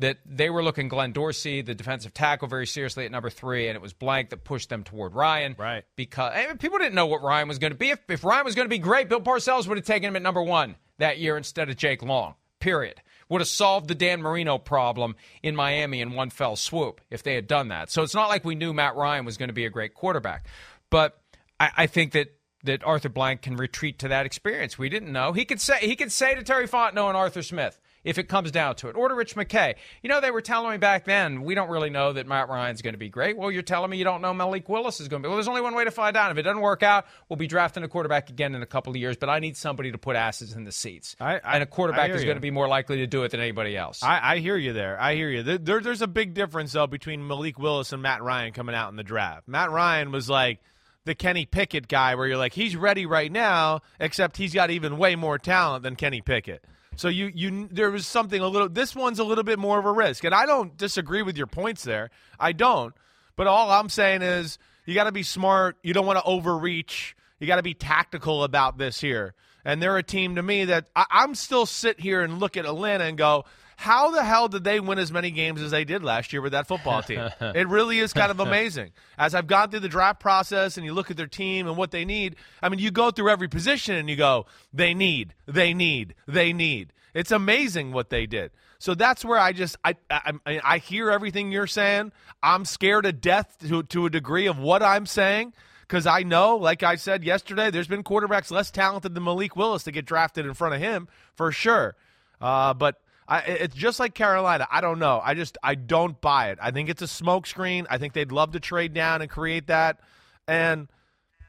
That 0.00 0.18
they 0.26 0.50
were 0.50 0.64
looking 0.64 0.88
Glenn 0.88 1.12
Dorsey, 1.12 1.62
the 1.62 1.74
defensive 1.74 2.12
tackle, 2.12 2.48
very 2.48 2.66
seriously 2.66 3.04
at 3.04 3.12
number 3.12 3.30
three, 3.30 3.68
and 3.68 3.76
it 3.76 3.82
was 3.82 3.92
Blank 3.92 4.30
that 4.30 4.42
pushed 4.42 4.68
them 4.68 4.82
toward 4.82 5.14
Ryan. 5.14 5.54
Right. 5.56 5.84
Because 5.94 6.32
I 6.34 6.48
mean, 6.48 6.58
people 6.58 6.78
didn't 6.78 6.96
know 6.96 7.06
what 7.06 7.22
Ryan 7.22 7.46
was 7.46 7.60
going 7.60 7.72
to 7.72 7.78
be. 7.78 7.90
If, 7.90 8.00
if 8.08 8.24
Ryan 8.24 8.44
was 8.44 8.56
going 8.56 8.66
to 8.66 8.70
be 8.70 8.78
great, 8.78 9.08
Bill 9.08 9.20
Parcells 9.20 9.68
would 9.68 9.78
have 9.78 9.86
taken 9.86 10.08
him 10.08 10.16
at 10.16 10.22
number 10.22 10.42
one 10.42 10.74
that 10.98 11.18
year 11.18 11.36
instead 11.36 11.70
of 11.70 11.76
Jake 11.76 12.02
Long. 12.02 12.34
Period. 12.58 13.00
Would 13.28 13.40
have 13.40 13.48
solved 13.48 13.88
the 13.88 13.94
Dan 13.94 14.22
Marino 14.22 14.58
problem 14.58 15.16
in 15.42 15.56
Miami 15.56 16.00
in 16.00 16.12
one 16.12 16.30
fell 16.30 16.56
swoop 16.56 17.00
if 17.10 17.22
they 17.22 17.34
had 17.34 17.46
done 17.46 17.68
that. 17.68 17.90
So 17.90 18.02
it's 18.02 18.14
not 18.14 18.28
like 18.28 18.44
we 18.44 18.54
knew 18.54 18.72
Matt 18.72 18.96
Ryan 18.96 19.24
was 19.24 19.36
going 19.36 19.48
to 19.48 19.54
be 19.54 19.64
a 19.64 19.70
great 19.70 19.94
quarterback. 19.94 20.46
But 20.90 21.18
I, 21.58 21.70
I 21.76 21.86
think 21.86 22.12
that 22.12 22.34
that 22.64 22.82
Arthur 22.82 23.10
Blank 23.10 23.42
can 23.42 23.56
retreat 23.56 23.98
to 24.00 24.08
that 24.08 24.26
experience. 24.26 24.78
We 24.78 24.88
didn't 24.88 25.12
know. 25.12 25.32
He 25.32 25.44
could 25.44 25.60
say 25.60 25.78
he 25.80 25.96
could 25.96 26.10
say 26.10 26.34
to 26.34 26.42
Terry 26.42 26.66
Fontenot 26.66 27.08
and 27.08 27.16
Arthur 27.16 27.42
Smith, 27.42 27.78
if 28.04 28.18
it 28.18 28.28
comes 28.28 28.50
down 28.50 28.76
to 28.76 28.88
it. 28.88 28.96
Order 28.96 29.14
Rich 29.14 29.34
McKay. 29.34 29.74
You 30.02 30.08
know, 30.08 30.20
they 30.20 30.30
were 30.30 30.42
telling 30.42 30.70
me 30.70 30.76
back 30.76 31.04
then, 31.04 31.42
we 31.42 31.54
don't 31.54 31.70
really 31.70 31.90
know 31.90 32.12
that 32.12 32.26
Matt 32.26 32.48
Ryan's 32.48 32.82
going 32.82 32.94
to 32.94 32.98
be 32.98 33.08
great. 33.08 33.36
Well, 33.36 33.50
you're 33.50 33.62
telling 33.62 33.90
me 33.90 33.96
you 33.96 34.04
don't 34.04 34.20
know 34.20 34.34
Malik 34.34 34.68
Willis 34.68 35.00
is 35.00 35.08
going 35.08 35.22
to 35.22 35.26
be. 35.26 35.30
Well, 35.30 35.36
there's 35.36 35.48
only 35.48 35.62
one 35.62 35.74
way 35.74 35.84
to 35.84 35.90
find 35.90 36.16
out. 36.16 36.30
If 36.30 36.38
it 36.38 36.42
doesn't 36.42 36.60
work 36.60 36.82
out, 36.82 37.06
we'll 37.28 37.38
be 37.38 37.46
drafting 37.46 37.82
a 37.82 37.88
quarterback 37.88 38.30
again 38.30 38.54
in 38.54 38.62
a 38.62 38.66
couple 38.66 38.90
of 38.90 38.96
years, 38.96 39.16
but 39.16 39.28
I 39.28 39.38
need 39.38 39.56
somebody 39.56 39.90
to 39.92 39.98
put 39.98 40.16
asses 40.16 40.52
in 40.52 40.64
the 40.64 40.72
seats. 40.72 41.16
I, 41.18 41.36
I, 41.36 41.54
and 41.54 41.62
a 41.62 41.66
quarterback 41.66 42.10
is 42.10 42.24
going 42.24 42.36
to 42.36 42.40
be 42.40 42.50
more 42.50 42.68
likely 42.68 42.98
to 42.98 43.06
do 43.06 43.24
it 43.24 43.30
than 43.30 43.40
anybody 43.40 43.76
else. 43.76 44.02
I, 44.02 44.34
I 44.34 44.38
hear 44.38 44.56
you 44.56 44.72
there. 44.72 45.00
I 45.00 45.14
hear 45.14 45.30
you. 45.30 45.42
There, 45.42 45.80
there's 45.80 46.02
a 46.02 46.06
big 46.06 46.34
difference, 46.34 46.72
though, 46.72 46.86
between 46.86 47.26
Malik 47.26 47.58
Willis 47.58 47.92
and 47.92 48.02
Matt 48.02 48.22
Ryan 48.22 48.52
coming 48.52 48.74
out 48.74 48.90
in 48.90 48.96
the 48.96 49.02
draft. 49.02 49.48
Matt 49.48 49.70
Ryan 49.70 50.12
was 50.12 50.28
like 50.28 50.60
the 51.04 51.14
Kenny 51.14 51.46
Pickett 51.46 51.88
guy 51.88 52.14
where 52.14 52.26
you're 52.26 52.36
like, 52.36 52.52
he's 52.52 52.76
ready 52.76 53.06
right 53.06 53.30
now, 53.30 53.80
except 54.00 54.36
he's 54.36 54.54
got 54.54 54.70
even 54.70 54.98
way 54.98 55.16
more 55.16 55.38
talent 55.38 55.82
than 55.82 55.96
Kenny 55.96 56.20
Pickett. 56.20 56.64
So 56.96 57.08
you 57.08 57.30
you 57.34 57.68
there 57.70 57.90
was 57.90 58.06
something 58.06 58.40
a 58.40 58.48
little. 58.48 58.68
This 58.68 58.94
one's 58.94 59.18
a 59.18 59.24
little 59.24 59.44
bit 59.44 59.58
more 59.58 59.78
of 59.78 59.84
a 59.84 59.92
risk, 59.92 60.24
and 60.24 60.34
I 60.34 60.46
don't 60.46 60.76
disagree 60.76 61.22
with 61.22 61.36
your 61.36 61.46
points 61.46 61.82
there. 61.82 62.10
I 62.38 62.52
don't. 62.52 62.94
But 63.36 63.46
all 63.46 63.70
I'm 63.70 63.88
saying 63.88 64.22
is 64.22 64.58
you 64.86 64.94
got 64.94 65.04
to 65.04 65.12
be 65.12 65.22
smart. 65.22 65.76
You 65.82 65.92
don't 65.92 66.06
want 66.06 66.18
to 66.18 66.24
overreach. 66.24 67.16
You 67.40 67.46
got 67.46 67.56
to 67.56 67.62
be 67.62 67.74
tactical 67.74 68.44
about 68.44 68.78
this 68.78 69.00
here. 69.00 69.34
And 69.64 69.82
they're 69.82 69.96
a 69.96 70.02
team 70.02 70.36
to 70.36 70.42
me 70.42 70.66
that 70.66 70.88
I, 70.94 71.06
I'm 71.10 71.34
still 71.34 71.66
sit 71.66 71.98
here 71.98 72.20
and 72.20 72.38
look 72.38 72.56
at 72.56 72.66
Atlanta 72.66 73.04
and 73.04 73.16
go, 73.16 73.44
how 73.76 74.10
the 74.10 74.24
hell 74.24 74.48
did 74.48 74.64
they 74.64 74.80
win 74.80 74.98
as 74.98 75.12
many 75.12 75.30
games 75.30 75.60
as 75.60 75.70
they 75.70 75.84
did 75.84 76.02
last 76.02 76.32
year 76.32 76.42
with 76.42 76.52
that 76.52 76.66
football 76.66 77.02
team? 77.02 77.28
it 77.40 77.68
really 77.68 77.98
is 77.98 78.12
kind 78.12 78.30
of 78.30 78.40
amazing. 78.40 78.90
As 79.18 79.34
I've 79.34 79.46
gone 79.46 79.70
through 79.70 79.80
the 79.80 79.88
draft 79.88 80.20
process 80.20 80.76
and 80.76 80.86
you 80.86 80.92
look 80.92 81.10
at 81.10 81.16
their 81.16 81.26
team 81.26 81.66
and 81.66 81.76
what 81.76 81.90
they 81.90 82.04
need, 82.04 82.36
I 82.62 82.68
mean, 82.68 82.78
you 82.78 82.90
go 82.90 83.10
through 83.10 83.30
every 83.30 83.48
position 83.48 83.96
and 83.96 84.08
you 84.08 84.16
go, 84.16 84.46
they 84.72 84.94
need, 84.94 85.34
they 85.46 85.74
need, 85.74 86.14
they 86.26 86.52
need. 86.52 86.92
It's 87.14 87.30
amazing 87.30 87.92
what 87.92 88.10
they 88.10 88.26
did. 88.26 88.50
So 88.78 88.94
that's 88.94 89.24
where 89.24 89.38
I 89.38 89.52
just 89.52 89.76
I 89.84 89.94
I, 90.10 90.32
I 90.46 90.78
hear 90.78 91.10
everything 91.10 91.50
you're 91.52 91.66
saying. 91.66 92.12
I'm 92.42 92.64
scared 92.64 93.04
to 93.04 93.12
death 93.12 93.56
to 93.68 93.82
to 93.82 94.06
a 94.06 94.10
degree 94.10 94.46
of 94.46 94.58
what 94.58 94.82
I'm 94.82 95.06
saying 95.06 95.54
because 95.82 96.06
I 96.06 96.22
know, 96.22 96.56
like 96.56 96.82
I 96.82 96.96
said 96.96 97.24
yesterday, 97.24 97.70
there's 97.70 97.86
been 97.86 98.02
quarterbacks 98.02 98.50
less 98.50 98.70
talented 98.70 99.14
than 99.14 99.22
Malik 99.24 99.54
Willis 99.54 99.84
to 99.84 99.92
get 99.92 100.04
drafted 100.04 100.44
in 100.44 100.54
front 100.54 100.74
of 100.74 100.80
him 100.80 101.08
for 101.34 101.52
sure. 101.52 101.94
Uh, 102.40 102.74
but 102.74 103.00
I, 103.26 103.40
it's 103.40 103.74
just 103.74 103.98
like 103.98 104.14
Carolina. 104.14 104.66
I 104.70 104.80
don't 104.80 104.98
know. 104.98 105.20
I 105.22 105.34
just 105.34 105.56
I 105.62 105.74
don't 105.74 106.20
buy 106.20 106.50
it. 106.50 106.58
I 106.60 106.70
think 106.70 106.88
it's 106.88 107.02
a 107.02 107.06
smokescreen. 107.06 107.86
I 107.88 107.98
think 107.98 108.12
they'd 108.12 108.32
love 108.32 108.52
to 108.52 108.60
trade 108.60 108.92
down 108.92 109.22
and 109.22 109.30
create 109.30 109.68
that. 109.68 110.00
And 110.46 110.88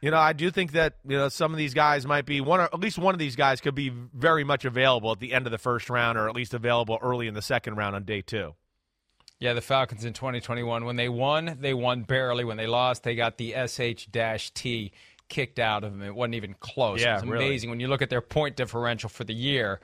you 0.01 0.11
know, 0.11 0.17
I 0.17 0.33
do 0.33 0.51
think 0.51 0.71
that 0.73 0.95
you 1.05 1.17
know 1.17 1.29
some 1.29 1.51
of 1.51 1.57
these 1.57 1.73
guys 1.73 2.05
might 2.05 2.25
be 2.25 2.39
one 2.39 2.61
or 2.61 2.63
at 2.63 2.79
least 2.79 2.97
one 2.97 3.13
of 3.13 3.19
these 3.19 3.35
guys 3.35 3.59
could 3.59 3.75
be 3.75 3.89
very 3.89 4.43
much 4.43 4.63
available 4.63 5.11
at 5.11 5.19
the 5.19 5.33
end 5.33 5.47
of 5.47 5.51
the 5.51 5.57
first 5.57 5.89
round, 5.89 6.17
or 6.17 6.29
at 6.29 6.35
least 6.35 6.53
available 6.53 6.97
early 7.01 7.27
in 7.27 7.33
the 7.33 7.41
second 7.41 7.75
round 7.75 7.95
on 7.95 8.03
day 8.03 8.21
two. 8.21 8.55
Yeah, 9.39 9.53
the 9.53 9.61
Falcons 9.61 10.05
in 10.05 10.13
2021 10.13 10.85
when 10.85 10.95
they 10.95 11.09
won, 11.09 11.57
they 11.59 11.73
won 11.73 12.03
barely. 12.03 12.45
When 12.45 12.55
they 12.55 12.67
lost, 12.67 13.03
they 13.03 13.15
got 13.15 13.37
the 13.37 13.53
SH-T 13.67 14.93
kicked 15.27 15.59
out 15.59 15.83
of 15.83 15.91
them. 15.91 16.01
It 16.01 16.15
wasn't 16.15 16.35
even 16.35 16.55
close. 16.61 17.01
Yeah, 17.01 17.17
it 17.17 17.21
was 17.21 17.31
really. 17.31 17.47
amazing 17.47 17.69
when 17.69 17.81
you 17.81 17.89
look 17.89 18.01
at 18.01 18.09
their 18.09 18.21
point 18.21 18.55
differential 18.55 19.09
for 19.09 19.25
the 19.25 19.33
year 19.33 19.81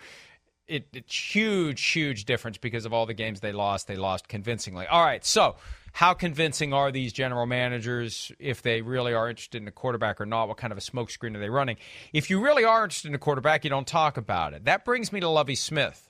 it, 0.68 0.88
it's 0.94 1.36
huge, 1.36 1.82
huge 1.82 2.26
difference 2.26 2.58
because 2.58 2.86
of 2.86 2.94
all 2.94 3.06
the 3.06 3.14
games 3.14 3.40
they 3.40 3.52
lost. 3.52 3.88
They 3.88 3.96
lost 3.96 4.28
convincingly. 4.28 4.88
All 4.88 5.04
right, 5.04 5.24
so 5.26 5.56
how 5.94 6.14
convincing 6.14 6.74
are 6.74 6.92
these 6.92 7.12
general 7.12 7.46
managers 7.46 8.32
if 8.40 8.62
they 8.62 8.82
really 8.82 9.14
are 9.14 9.30
interested 9.30 9.62
in 9.62 9.68
a 9.68 9.72
quarterback 9.72 10.22
or 10.22 10.26
not? 10.26 10.48
What 10.48 10.58
kind 10.58 10.72
of 10.72 10.78
a 10.78 10.82
smokescreen 10.82 11.36
are 11.36 11.40
they 11.40 11.50
running? 11.50 11.78
If 12.14 12.30
you 12.30 12.44
really 12.44 12.64
are 12.64 12.84
interested 12.84 13.10
in 13.10 13.16
a 13.16 13.20
quarterback, 13.20 13.64
you 13.64 13.70
don't 13.70 13.88
talk 13.88 14.18
about 14.18 14.54
it. 14.54 14.66
That 14.66 14.86
brings 14.86 15.12
me 15.12 15.20
to 15.20 15.30
Lovie 15.30 15.56
Smith, 15.56 16.10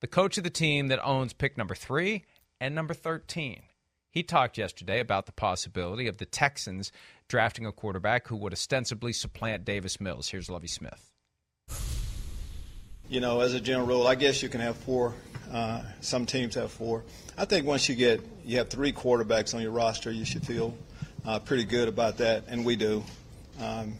the 0.00 0.06
coach 0.06 0.36
of 0.38 0.44
the 0.44 0.50
team 0.50 0.88
that 0.88 1.04
owns 1.04 1.32
pick 1.32 1.56
number 1.56 1.74
three 1.74 2.24
and 2.60 2.74
number 2.74 2.94
13. 2.94 3.62
He 4.10 4.24
talked 4.24 4.58
yesterday 4.58 4.98
about 4.98 5.26
the 5.26 5.32
possibility 5.32 6.08
of 6.08 6.16
the 6.18 6.26
Texans 6.26 6.90
drafting 7.28 7.64
a 7.64 7.72
quarterback 7.72 8.26
who 8.26 8.36
would 8.36 8.52
ostensibly 8.52 9.12
supplant 9.12 9.64
Davis 9.64 10.00
Mills. 10.00 10.30
Here's 10.30 10.50
Lovie 10.50 10.66
Smith 10.66 11.12
you 13.10 13.18
know, 13.20 13.40
as 13.40 13.54
a 13.54 13.60
general 13.60 13.88
rule, 13.88 14.06
I 14.06 14.14
guess 14.14 14.40
you 14.42 14.48
can 14.48 14.60
have 14.60 14.76
four. 14.76 15.12
Uh, 15.52 15.82
some 16.00 16.26
teams 16.26 16.54
have 16.54 16.70
four. 16.70 17.02
I 17.36 17.44
think 17.44 17.66
once 17.66 17.88
you 17.88 17.96
get 17.96 18.20
you 18.44 18.58
have 18.58 18.70
three 18.70 18.92
quarterbacks 18.92 19.52
on 19.52 19.60
your 19.60 19.72
roster, 19.72 20.12
you 20.12 20.24
should 20.24 20.46
feel 20.46 20.74
uh, 21.26 21.40
pretty 21.40 21.64
good 21.64 21.88
about 21.88 22.18
that, 22.18 22.44
and 22.46 22.64
we 22.64 22.76
do. 22.76 23.02
Um, 23.60 23.94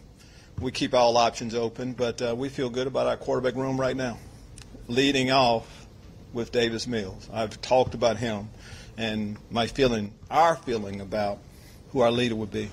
we 0.61 0.71
keep 0.71 0.95
all 0.95 1.17
options 1.17 1.55
open, 1.55 1.93
but 1.93 2.23
uh, 2.23 2.35
we 2.37 2.49
feel 2.49 2.71
good 2.71 2.87
about 2.87 3.09
our 3.09 3.17
quarterback 3.17 3.57
room 3.57 3.81
right 3.81 3.97
now. 3.97 4.17
Leading 4.87 5.33
off 5.33 5.87
with 6.33 6.53
Davis 6.53 6.87
Mills, 6.87 7.29
I've 7.33 7.61
talked 7.61 7.95
about 7.95 8.17
him 8.17 8.49
and 8.97 9.37
my 9.51 9.67
feeling, 9.67 10.13
our 10.31 10.55
feeling 10.55 11.01
about 11.01 11.39
who 11.91 12.01
our 12.01 12.11
leader 12.11 12.37
would 12.37 12.51
be. 12.51 12.71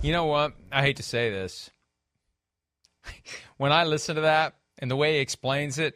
You 0.00 0.12
know 0.12 0.24
what? 0.24 0.54
I 0.70 0.82
hate 0.82 0.96
to 0.96 1.02
say 1.02 1.30
this 1.30 1.70
when 3.56 3.72
I 3.72 3.84
listen 3.84 4.16
to 4.16 4.22
that 4.22 4.54
and 4.78 4.90
the 4.90 4.96
way 4.96 5.14
he 5.14 5.18
explains 5.20 5.78
it, 5.78 5.94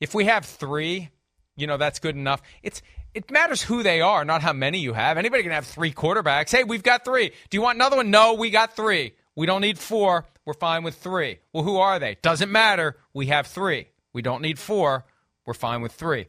if 0.00 0.14
we 0.14 0.24
have 0.26 0.44
three, 0.44 1.10
you 1.56 1.66
know, 1.66 1.76
that's 1.76 1.98
good 1.98 2.16
enough. 2.16 2.42
It's 2.62 2.82
it 3.14 3.30
matters 3.30 3.62
who 3.62 3.82
they 3.82 4.02
are, 4.02 4.24
not 4.26 4.42
how 4.42 4.52
many 4.52 4.78
you 4.78 4.92
have. 4.92 5.16
Anybody 5.16 5.42
can 5.42 5.52
have 5.52 5.66
three 5.66 5.92
quarterbacks. 5.92 6.50
Hey, 6.50 6.64
we've 6.64 6.82
got 6.82 7.04
three. 7.04 7.32
Do 7.48 7.56
you 7.56 7.62
want 7.62 7.76
another 7.76 7.96
one? 7.96 8.10
No, 8.10 8.34
we 8.34 8.50
got 8.50 8.76
three. 8.76 9.14
We 9.34 9.46
don't 9.46 9.62
need 9.62 9.78
four. 9.78 10.26
We're 10.44 10.52
fine 10.52 10.82
with 10.82 10.96
three. 10.96 11.38
Well, 11.52 11.64
who 11.64 11.78
are 11.78 11.98
they? 11.98 12.18
Doesn't 12.20 12.52
matter. 12.52 12.96
We 13.14 13.26
have 13.26 13.46
three. 13.46 13.88
We 14.12 14.22
don't 14.22 14.42
need 14.42 14.58
four. 14.58 15.06
We're 15.46 15.54
fine 15.54 15.80
with 15.80 15.92
three. 15.92 16.26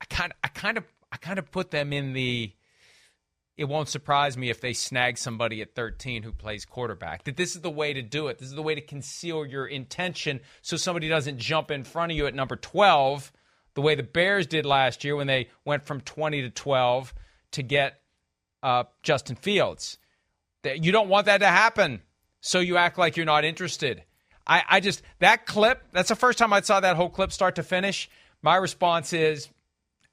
I 0.00 0.04
kind 0.10 0.32
I 0.42 0.48
kind 0.48 0.76
of, 0.76 0.84
I 1.10 1.16
kind 1.16 1.38
of 1.38 1.50
put 1.50 1.70
them 1.70 1.92
in 1.92 2.12
the 2.12 2.52
it 3.56 3.64
won't 3.64 3.88
surprise 3.88 4.36
me 4.36 4.50
if 4.50 4.60
they 4.60 4.72
snag 4.72 5.16
somebody 5.16 5.62
at 5.62 5.74
13 5.74 6.22
who 6.24 6.32
plays 6.32 6.64
quarterback. 6.64 7.24
That 7.24 7.36
this 7.36 7.54
is 7.54 7.62
the 7.62 7.70
way 7.70 7.92
to 7.92 8.02
do 8.02 8.26
it. 8.26 8.38
This 8.38 8.48
is 8.48 8.54
the 8.54 8.62
way 8.62 8.74
to 8.74 8.80
conceal 8.80 9.46
your 9.46 9.66
intention 9.66 10.40
so 10.60 10.76
somebody 10.76 11.08
doesn't 11.08 11.38
jump 11.38 11.70
in 11.70 11.84
front 11.84 12.10
of 12.10 12.18
you 12.18 12.26
at 12.26 12.34
number 12.34 12.56
12, 12.56 13.32
the 13.74 13.80
way 13.80 13.94
the 13.94 14.02
Bears 14.02 14.46
did 14.46 14.66
last 14.66 15.04
year 15.04 15.14
when 15.14 15.28
they 15.28 15.48
went 15.64 15.84
from 15.84 16.00
20 16.00 16.42
to 16.42 16.50
12 16.50 17.14
to 17.52 17.62
get 17.62 18.00
uh, 18.62 18.84
Justin 19.02 19.36
Fields. 19.36 19.98
You 20.64 20.90
don't 20.90 21.08
want 21.08 21.26
that 21.26 21.38
to 21.38 21.46
happen, 21.46 22.02
so 22.40 22.58
you 22.58 22.76
act 22.76 22.98
like 22.98 23.16
you're 23.16 23.26
not 23.26 23.44
interested. 23.44 24.02
I, 24.46 24.62
I 24.68 24.80
just, 24.80 25.02
that 25.20 25.46
clip, 25.46 25.82
that's 25.92 26.08
the 26.08 26.16
first 26.16 26.38
time 26.38 26.52
I 26.52 26.60
saw 26.62 26.80
that 26.80 26.96
whole 26.96 27.10
clip 27.10 27.30
start 27.30 27.56
to 27.56 27.62
finish. 27.62 28.10
My 28.42 28.56
response 28.56 29.12
is, 29.12 29.48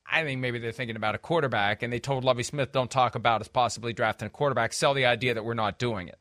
I 0.09 0.23
think 0.23 0.41
maybe 0.41 0.59
they're 0.59 0.71
thinking 0.71 0.95
about 0.95 1.15
a 1.15 1.17
quarterback, 1.17 1.83
and 1.83 1.91
they 1.91 1.99
told 1.99 2.23
Lovie 2.23 2.43
Smith, 2.43 2.71
"Don't 2.71 2.91
talk 2.91 3.15
about 3.15 3.41
us 3.41 3.47
possibly 3.47 3.93
drafting 3.93 4.27
a 4.27 4.29
quarterback. 4.29 4.73
Sell 4.73 4.93
the 4.93 5.05
idea 5.05 5.33
that 5.33 5.43
we're 5.43 5.53
not 5.53 5.79
doing 5.79 6.07
it." 6.07 6.19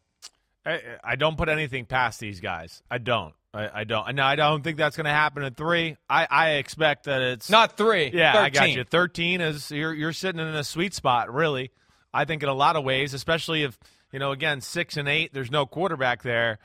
I, 0.65 0.81
I 1.03 1.17
don't 1.17 1.37
put 1.37 1.49
anything 1.49 1.87
past 1.87 2.21
these 2.21 2.41
guys. 2.41 2.83
I 2.91 2.99
don't. 2.99 3.35
I, 3.53 3.81
I 3.81 3.85
don't. 3.85 4.15
No, 4.15 4.25
I 4.25 4.37
don't 4.37 4.63
think 4.63 4.77
that's 4.77 4.97
going 4.97 5.07
to 5.07 5.11
happen 5.11 5.43
at 5.43 5.57
three. 5.57 5.97
I, 6.09 6.27
I 6.31 6.51
expect 6.53 7.05
that 7.05 7.21
it's 7.21 7.51
not 7.51 7.77
three. 7.77 8.11
Yeah, 8.13 8.33
13. 8.33 8.45
I 8.45 8.51
got 8.51 8.71
you. 8.77 8.85
Thirteen 8.85 9.41
is 9.41 9.71
you're 9.71 9.93
you're 9.93 10.13
sitting 10.13 10.41
in 10.41 10.55
a 10.55 10.65
sweet 10.65 10.95
spot, 10.95 11.33
really. 11.33 11.73
I 12.13 12.25
think 12.25 12.43
in 12.43 12.49
a 12.49 12.55
lot 12.55 12.77
of 12.77 12.85
ways, 12.85 13.15
especially 13.15 13.63
if 13.63 13.79
you 14.13 14.19
know, 14.19 14.33
again, 14.33 14.61
six 14.61 14.97
and 14.97 15.09
eight, 15.09 15.33
there's 15.33 15.51
no 15.51 15.67
quarterback 15.67 16.23
there. 16.23 16.59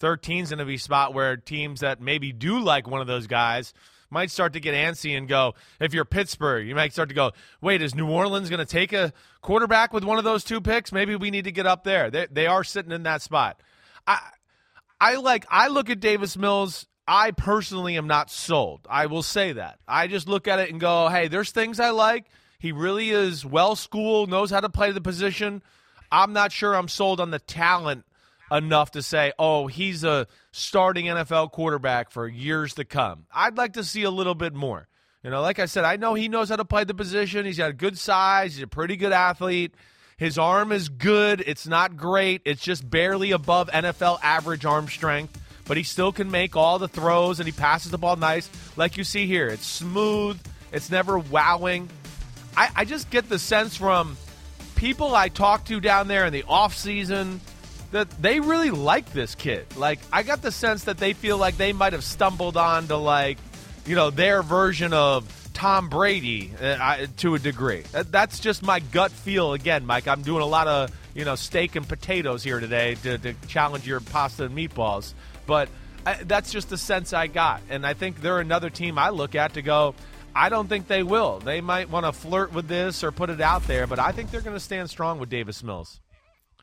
13's 0.00 0.48
going 0.50 0.58
to 0.58 0.64
be 0.64 0.74
a 0.74 0.78
spot 0.78 1.12
where 1.12 1.36
teams 1.36 1.80
that 1.80 2.00
maybe 2.00 2.32
do 2.32 2.58
like 2.58 2.88
one 2.88 3.02
of 3.02 3.06
those 3.06 3.26
guys 3.26 3.74
might 4.10 4.30
start 4.30 4.52
to 4.54 4.60
get 4.60 4.74
antsy 4.74 5.16
and 5.16 5.28
go, 5.28 5.54
if 5.80 5.94
you're 5.94 6.04
Pittsburgh, 6.04 6.66
you 6.66 6.74
might 6.74 6.92
start 6.92 7.08
to 7.08 7.14
go, 7.14 7.32
wait, 7.60 7.80
is 7.80 7.94
New 7.94 8.08
Orleans 8.08 8.50
going 8.50 8.58
to 8.58 8.66
take 8.66 8.92
a 8.92 9.12
quarterback 9.40 9.92
with 9.92 10.04
one 10.04 10.18
of 10.18 10.24
those 10.24 10.44
two 10.44 10.60
picks? 10.60 10.92
Maybe 10.92 11.16
we 11.16 11.30
need 11.30 11.44
to 11.44 11.52
get 11.52 11.66
up 11.66 11.84
there. 11.84 12.10
They, 12.10 12.26
they 12.30 12.46
are 12.46 12.64
sitting 12.64 12.92
in 12.92 13.04
that 13.04 13.22
spot. 13.22 13.60
I, 14.06 14.18
I 15.00 15.14
like, 15.16 15.46
I 15.48 15.68
look 15.68 15.88
at 15.90 16.00
Davis 16.00 16.36
Mills. 16.36 16.86
I 17.06 17.30
personally 17.30 17.96
am 17.96 18.06
not 18.06 18.30
sold. 18.30 18.86
I 18.88 19.06
will 19.06 19.22
say 19.22 19.52
that. 19.52 19.78
I 19.88 20.06
just 20.06 20.28
look 20.28 20.46
at 20.46 20.58
it 20.58 20.70
and 20.70 20.80
go, 20.80 21.08
hey, 21.08 21.28
there's 21.28 21.50
things 21.50 21.80
I 21.80 21.90
like. 21.90 22.26
He 22.58 22.72
really 22.72 23.10
is 23.10 23.44
well 23.44 23.74
schooled, 23.74 24.28
knows 24.28 24.50
how 24.50 24.60
to 24.60 24.68
play 24.68 24.92
the 24.92 25.00
position. 25.00 25.62
I'm 26.12 26.32
not 26.32 26.52
sure 26.52 26.74
I'm 26.74 26.88
sold 26.88 27.20
on 27.20 27.30
the 27.30 27.38
talent 27.38 28.04
enough 28.50 28.92
to 28.92 29.02
say, 29.02 29.32
oh, 29.38 29.66
he's 29.66 30.04
a 30.04 30.26
starting 30.52 31.06
NFL 31.06 31.52
quarterback 31.52 32.10
for 32.10 32.26
years 32.26 32.74
to 32.74 32.84
come. 32.84 33.26
I'd 33.32 33.56
like 33.56 33.74
to 33.74 33.84
see 33.84 34.02
a 34.02 34.10
little 34.10 34.34
bit 34.34 34.54
more. 34.54 34.88
You 35.22 35.30
know, 35.30 35.42
like 35.42 35.58
I 35.58 35.66
said, 35.66 35.84
I 35.84 35.96
know 35.96 36.14
he 36.14 36.28
knows 36.28 36.48
how 36.48 36.56
to 36.56 36.64
play 36.64 36.84
the 36.84 36.94
position. 36.94 37.44
He's 37.44 37.58
got 37.58 37.70
a 37.70 37.74
good 37.74 37.98
size. 37.98 38.54
He's 38.54 38.62
a 38.62 38.66
pretty 38.66 38.96
good 38.96 39.12
athlete. 39.12 39.74
His 40.16 40.38
arm 40.38 40.72
is 40.72 40.88
good. 40.88 41.42
It's 41.46 41.66
not 41.66 41.96
great. 41.96 42.42
It's 42.44 42.62
just 42.62 42.88
barely 42.88 43.30
above 43.30 43.70
NFL 43.70 44.18
average 44.22 44.64
arm 44.64 44.88
strength, 44.88 45.38
but 45.66 45.76
he 45.76 45.82
still 45.82 46.12
can 46.12 46.30
make 46.30 46.56
all 46.56 46.78
the 46.78 46.88
throws 46.88 47.38
and 47.40 47.46
he 47.46 47.52
passes 47.52 47.90
the 47.90 47.98
ball 47.98 48.16
nice. 48.16 48.50
Like 48.76 48.96
you 48.96 49.04
see 49.04 49.26
here, 49.26 49.48
it's 49.48 49.66
smooth. 49.66 50.38
It's 50.72 50.90
never 50.90 51.18
wowing. 51.18 51.88
I, 52.56 52.70
I 52.76 52.84
just 52.84 53.10
get 53.10 53.28
the 53.28 53.38
sense 53.38 53.76
from 53.76 54.16
people 54.76 55.14
I 55.14 55.28
talk 55.28 55.66
to 55.66 55.80
down 55.80 56.08
there 56.08 56.26
in 56.26 56.32
the 56.32 56.44
off 56.48 56.74
season 56.74 57.40
that 57.92 58.10
they 58.22 58.40
really 58.40 58.70
like 58.70 59.12
this 59.12 59.34
kid. 59.34 59.66
Like 59.76 59.98
I 60.12 60.22
got 60.22 60.42
the 60.42 60.52
sense 60.52 60.84
that 60.84 60.98
they 60.98 61.12
feel 61.12 61.38
like 61.38 61.56
they 61.56 61.72
might 61.72 61.92
have 61.92 62.04
stumbled 62.04 62.56
onto 62.56 62.94
like, 62.94 63.38
you 63.86 63.94
know, 63.94 64.10
their 64.10 64.42
version 64.42 64.92
of 64.92 65.36
Tom 65.52 65.88
Brady 65.88 66.52
uh, 66.60 67.06
to 67.18 67.34
a 67.34 67.38
degree. 67.38 67.82
That, 67.92 68.10
that's 68.10 68.40
just 68.40 68.62
my 68.62 68.80
gut 68.80 69.10
feel. 69.10 69.52
Again, 69.52 69.84
Mike, 69.84 70.08
I'm 70.08 70.22
doing 70.22 70.42
a 70.42 70.46
lot 70.46 70.68
of 70.68 70.90
you 71.14 71.24
know 71.24 71.34
steak 71.34 71.76
and 71.76 71.86
potatoes 71.86 72.42
here 72.42 72.60
today 72.60 72.94
to, 73.02 73.18
to 73.18 73.34
challenge 73.48 73.86
your 73.86 74.00
pasta 74.00 74.44
and 74.44 74.56
meatballs, 74.56 75.12
but 75.46 75.68
I, 76.06 76.14
that's 76.22 76.50
just 76.52 76.70
the 76.70 76.78
sense 76.78 77.12
I 77.12 77.26
got. 77.26 77.62
And 77.68 77.86
I 77.86 77.94
think 77.94 78.20
they're 78.20 78.40
another 78.40 78.70
team 78.70 78.98
I 78.98 79.10
look 79.10 79.34
at 79.34 79.54
to 79.54 79.62
go. 79.62 79.94
I 80.34 80.48
don't 80.48 80.68
think 80.68 80.86
they 80.86 81.02
will. 81.02 81.40
They 81.40 81.60
might 81.60 81.90
want 81.90 82.06
to 82.06 82.12
flirt 82.12 82.52
with 82.52 82.68
this 82.68 83.02
or 83.02 83.10
put 83.10 83.30
it 83.30 83.40
out 83.40 83.66
there, 83.66 83.86
but 83.86 83.98
I 83.98 84.12
think 84.12 84.30
they're 84.30 84.40
going 84.40 84.56
to 84.56 84.60
stand 84.60 84.88
strong 84.88 85.18
with 85.18 85.28
Davis 85.28 85.62
Mills. 85.62 86.00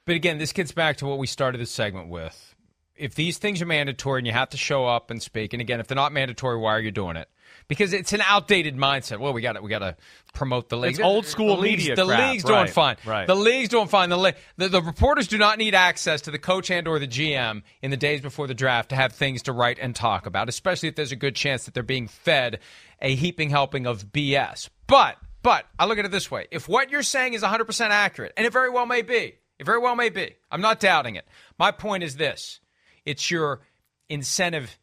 But 0.08 0.16
again, 0.16 0.38
this 0.38 0.54
gets 0.54 0.72
back 0.72 0.98
to 0.98 1.06
what 1.06 1.18
we 1.18 1.28
started 1.28 1.60
this 1.60 1.70
segment 1.70 2.08
with. 2.08 2.56
If 2.96 3.14
these 3.14 3.38
things 3.38 3.62
are 3.62 3.66
mandatory 3.66 4.22
and 4.22 4.26
you 4.26 4.32
have 4.32 4.50
to 4.50 4.58
show 4.58 4.86
up 4.86 5.12
and 5.12 5.22
speak, 5.22 5.54
and 5.54 5.62
again, 5.62 5.82
if 5.82 5.88
they're 5.88 5.98
not 5.98 6.14
mandatory, 6.14 6.58
why 6.58 6.72
are 6.76 6.80
you 6.80 6.92
doing 6.92 7.18
it? 7.18 7.30
Because 7.68 7.92
it's 7.92 8.14
an 8.14 8.22
outdated 8.22 8.78
mindset. 8.78 9.20
Well, 9.20 9.34
we 9.34 9.42
got 9.42 9.54
to 9.54 9.62
we 9.62 9.70
got 9.70 9.80
to 9.80 9.98
promote 10.34 10.70
the 10.70 10.78
league. 10.78 10.92
It's 10.92 11.02
old 11.02 11.26
school 11.26 11.58
the 11.58 11.62
league's, 11.62 11.84
media. 11.84 11.96
The 11.98 12.06
crap. 12.06 12.32
league's 12.32 12.44
doing 12.46 12.68
fine. 12.68 12.96
Right. 13.06 13.28
The 13.28 13.36
league's 13.36 13.68
doing 13.68 13.90
fine. 13.90 14.10
The, 14.10 14.36
the 14.56 14.70
the 14.70 14.82
reporters 14.82 15.28
do 15.28 15.38
not 15.38 15.58
need 15.58 15.76
access 15.76 16.22
to 16.22 16.32
the 16.32 16.40
coach 16.40 16.72
and 16.72 16.88
or 16.88 17.00
the 17.00 17.08
GM 17.08 17.64
in 17.82 17.92
the 17.92 17.98
days 17.98 18.22
before 18.22 18.48
the 18.48 18.54
draft 18.54 18.90
to 18.90 18.96
have 18.96 19.12
things 19.12 19.44
to 19.44 19.52
write 19.52 19.78
and 19.78 19.94
talk 19.94 20.26
about, 20.26 20.48
especially 20.48 20.88
if 20.88 20.96
there's 20.96 21.12
a 21.12 21.18
good 21.18 21.36
chance 21.36 21.66
that 21.66 21.74
they're 21.74 21.84
being 21.84 22.08
fed 22.08 22.60
a 23.02 23.14
heaping 23.14 23.50
helping 23.50 23.86
of 23.86 24.06
BS. 24.06 24.70
But 24.88 25.18
but 25.44 25.66
I 25.78 25.86
look 25.86 26.00
at 26.00 26.06
it 26.06 26.12
this 26.12 26.32
way: 26.32 26.48
if 26.50 26.70
what 26.70 26.92
you're 26.92 27.04
saying 27.04 27.34
is 27.34 27.42
100 27.42 27.66
percent 27.66 27.92
accurate, 27.92 28.32
and 28.38 28.48
it 28.48 28.54
very 28.54 28.70
well 28.70 28.86
may 28.86 29.02
be, 29.02 29.36
it 29.60 29.66
very 29.66 29.80
well 29.80 29.96
may 29.96 30.10
be. 30.10 30.36
I'm 30.52 30.62
not 30.62 30.80
doubting 30.80 31.16
it. 31.16 31.26
My 31.58 31.72
point 31.72 32.04
is 32.04 32.16
this 32.16 32.60
it's 33.06 33.32
your 33.32 33.62
incentive 34.10 34.78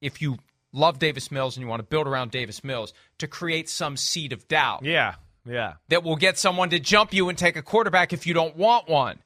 if 0.00 0.22
you 0.22 0.38
love 0.72 0.98
Davis 0.98 1.30
Mills 1.30 1.56
and 1.56 1.62
you 1.62 1.68
want 1.68 1.80
to 1.80 1.86
build 1.86 2.06
around 2.06 2.30
Davis 2.30 2.64
Mills 2.64 2.92
to 3.18 3.26
create 3.26 3.68
some 3.68 3.96
seed 3.96 4.32
of 4.32 4.48
doubt. 4.48 4.84
Yeah, 4.84 5.16
yeah. 5.44 5.74
That 5.88 6.04
will 6.04 6.16
get 6.16 6.38
someone 6.38 6.70
to 6.70 6.78
jump 6.78 7.12
you 7.12 7.28
and 7.28 7.36
take 7.36 7.56
a 7.56 7.62
quarterback 7.62 8.12
if 8.12 8.26
you 8.26 8.34
don't 8.34 8.56
want 8.56 8.88
one. 8.88 9.18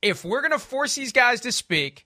If 0.00 0.24
we're 0.24 0.40
going 0.40 0.52
to 0.52 0.58
force 0.58 0.94
these 0.94 1.12
guys 1.12 1.40
to 1.40 1.52
speak, 1.52 2.04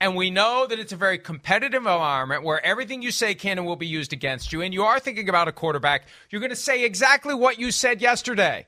and 0.00 0.14
we 0.14 0.30
know 0.30 0.66
that 0.66 0.78
it's 0.78 0.92
a 0.92 0.96
very 0.96 1.18
competitive 1.18 1.78
environment 1.78 2.42
where 2.42 2.64
everything 2.64 3.02
you 3.02 3.10
say 3.10 3.34
can 3.34 3.58
and 3.58 3.66
will 3.66 3.76
be 3.76 3.86
used 3.86 4.12
against 4.12 4.52
you, 4.52 4.60
and 4.60 4.74
you 4.74 4.82
are 4.84 5.00
thinking 5.00 5.28
about 5.28 5.48
a 5.48 5.52
quarterback, 5.52 6.06
you're 6.30 6.40
going 6.40 6.50
to 6.50 6.56
say 6.56 6.84
exactly 6.84 7.34
what 7.34 7.58
you 7.58 7.70
said 7.70 8.02
yesterday. 8.02 8.66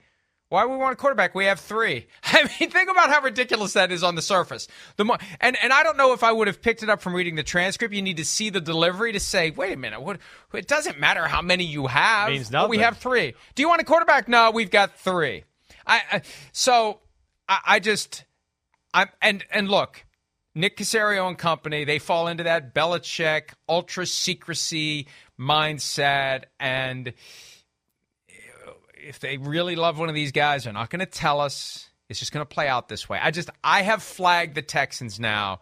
Why 0.51 0.64
we 0.64 0.78
want 0.78 0.94
a 0.94 0.96
quarterback? 0.96 1.34
We 1.34 1.44
have 1.44 1.61
three. 1.61 2.07
I 2.24 2.44
mean, 2.44 2.70
think 2.70 2.90
about 2.90 3.11
how 3.11 3.20
ridiculous 3.20 3.74
that 3.74 3.92
is 3.92 4.03
on 4.03 4.14
the 4.14 4.22
surface. 4.22 4.66
The 4.96 5.05
more, 5.05 5.18
and 5.40 5.57
and 5.62 5.72
I 5.72 5.82
don't 5.82 5.96
know 5.96 6.14
if 6.14 6.22
I 6.22 6.32
would 6.32 6.46
have 6.46 6.62
picked 6.62 6.82
it 6.82 6.88
up 6.88 7.03
from 7.03 7.14
reading 7.14 7.34
the 7.34 7.42
transcript. 7.42 7.92
You 7.92 8.03
need 8.03 8.16
to 8.16 8.24
see 8.24 8.49
the 8.49 8.61
delivery 8.61 9.12
to 9.12 9.20
say, 9.20 9.51
wait 9.51 9.74
a 9.74 9.76
minute, 9.76 10.01
what? 10.01 10.18
It 10.55 10.66
doesn't 10.66 10.99
matter 10.99 11.26
how 11.26 11.42
many 11.42 11.64
you 11.64 11.86
have. 11.86 12.30
Means 12.30 12.51
Well, 12.51 12.68
we 12.68 12.78
have 12.78 12.96
three. 12.96 13.34
Do 13.55 13.62
you 13.62 13.68
want 13.68 13.82
a 13.82 13.84
quarterback? 13.84 14.28
No, 14.28 14.51
we've 14.51 14.70
got 14.70 14.99
three. 14.99 15.44
I, 15.86 16.01
I 16.12 16.22
so 16.53 17.01
I, 17.49 17.61
I 17.66 17.78
just 17.80 18.24
I'm 18.94 19.09
and 19.20 19.44
and 19.53 19.68
look, 19.68 20.05
Nick 20.55 20.78
Caserio 20.78 21.28
and 21.28 21.36
company, 21.36 21.84
they 21.84 21.99
fall 21.99 22.26
into 22.26 22.44
that 22.44 22.74
Belichick 22.74 23.51
ultra 23.68 24.07
secrecy 24.07 25.09
mindset 25.38 26.44
and 26.59 27.12
if 29.09 29.20
they 29.20 29.38
really 29.38 29.74
love 29.74 29.98
one 29.98 30.09
of 30.09 30.14
these 30.14 30.32
guys, 30.32 30.64
they're 30.64 30.72
not 30.72 30.90
going 30.90 31.00
to 31.00 31.06
tell 31.06 31.40
us. 31.40 31.88
It's 32.09 32.18
just 32.18 32.32
going 32.32 32.44
to 32.44 32.54
play 32.54 32.68
out 32.68 32.88
this 32.88 33.09
way. 33.09 33.18
I 33.20 33.30
just 33.30 33.50
I 33.64 33.82
have 33.82 34.02
flagged 34.02 34.54
the 34.54 34.62
Texans 34.62 35.18
now 35.18 35.61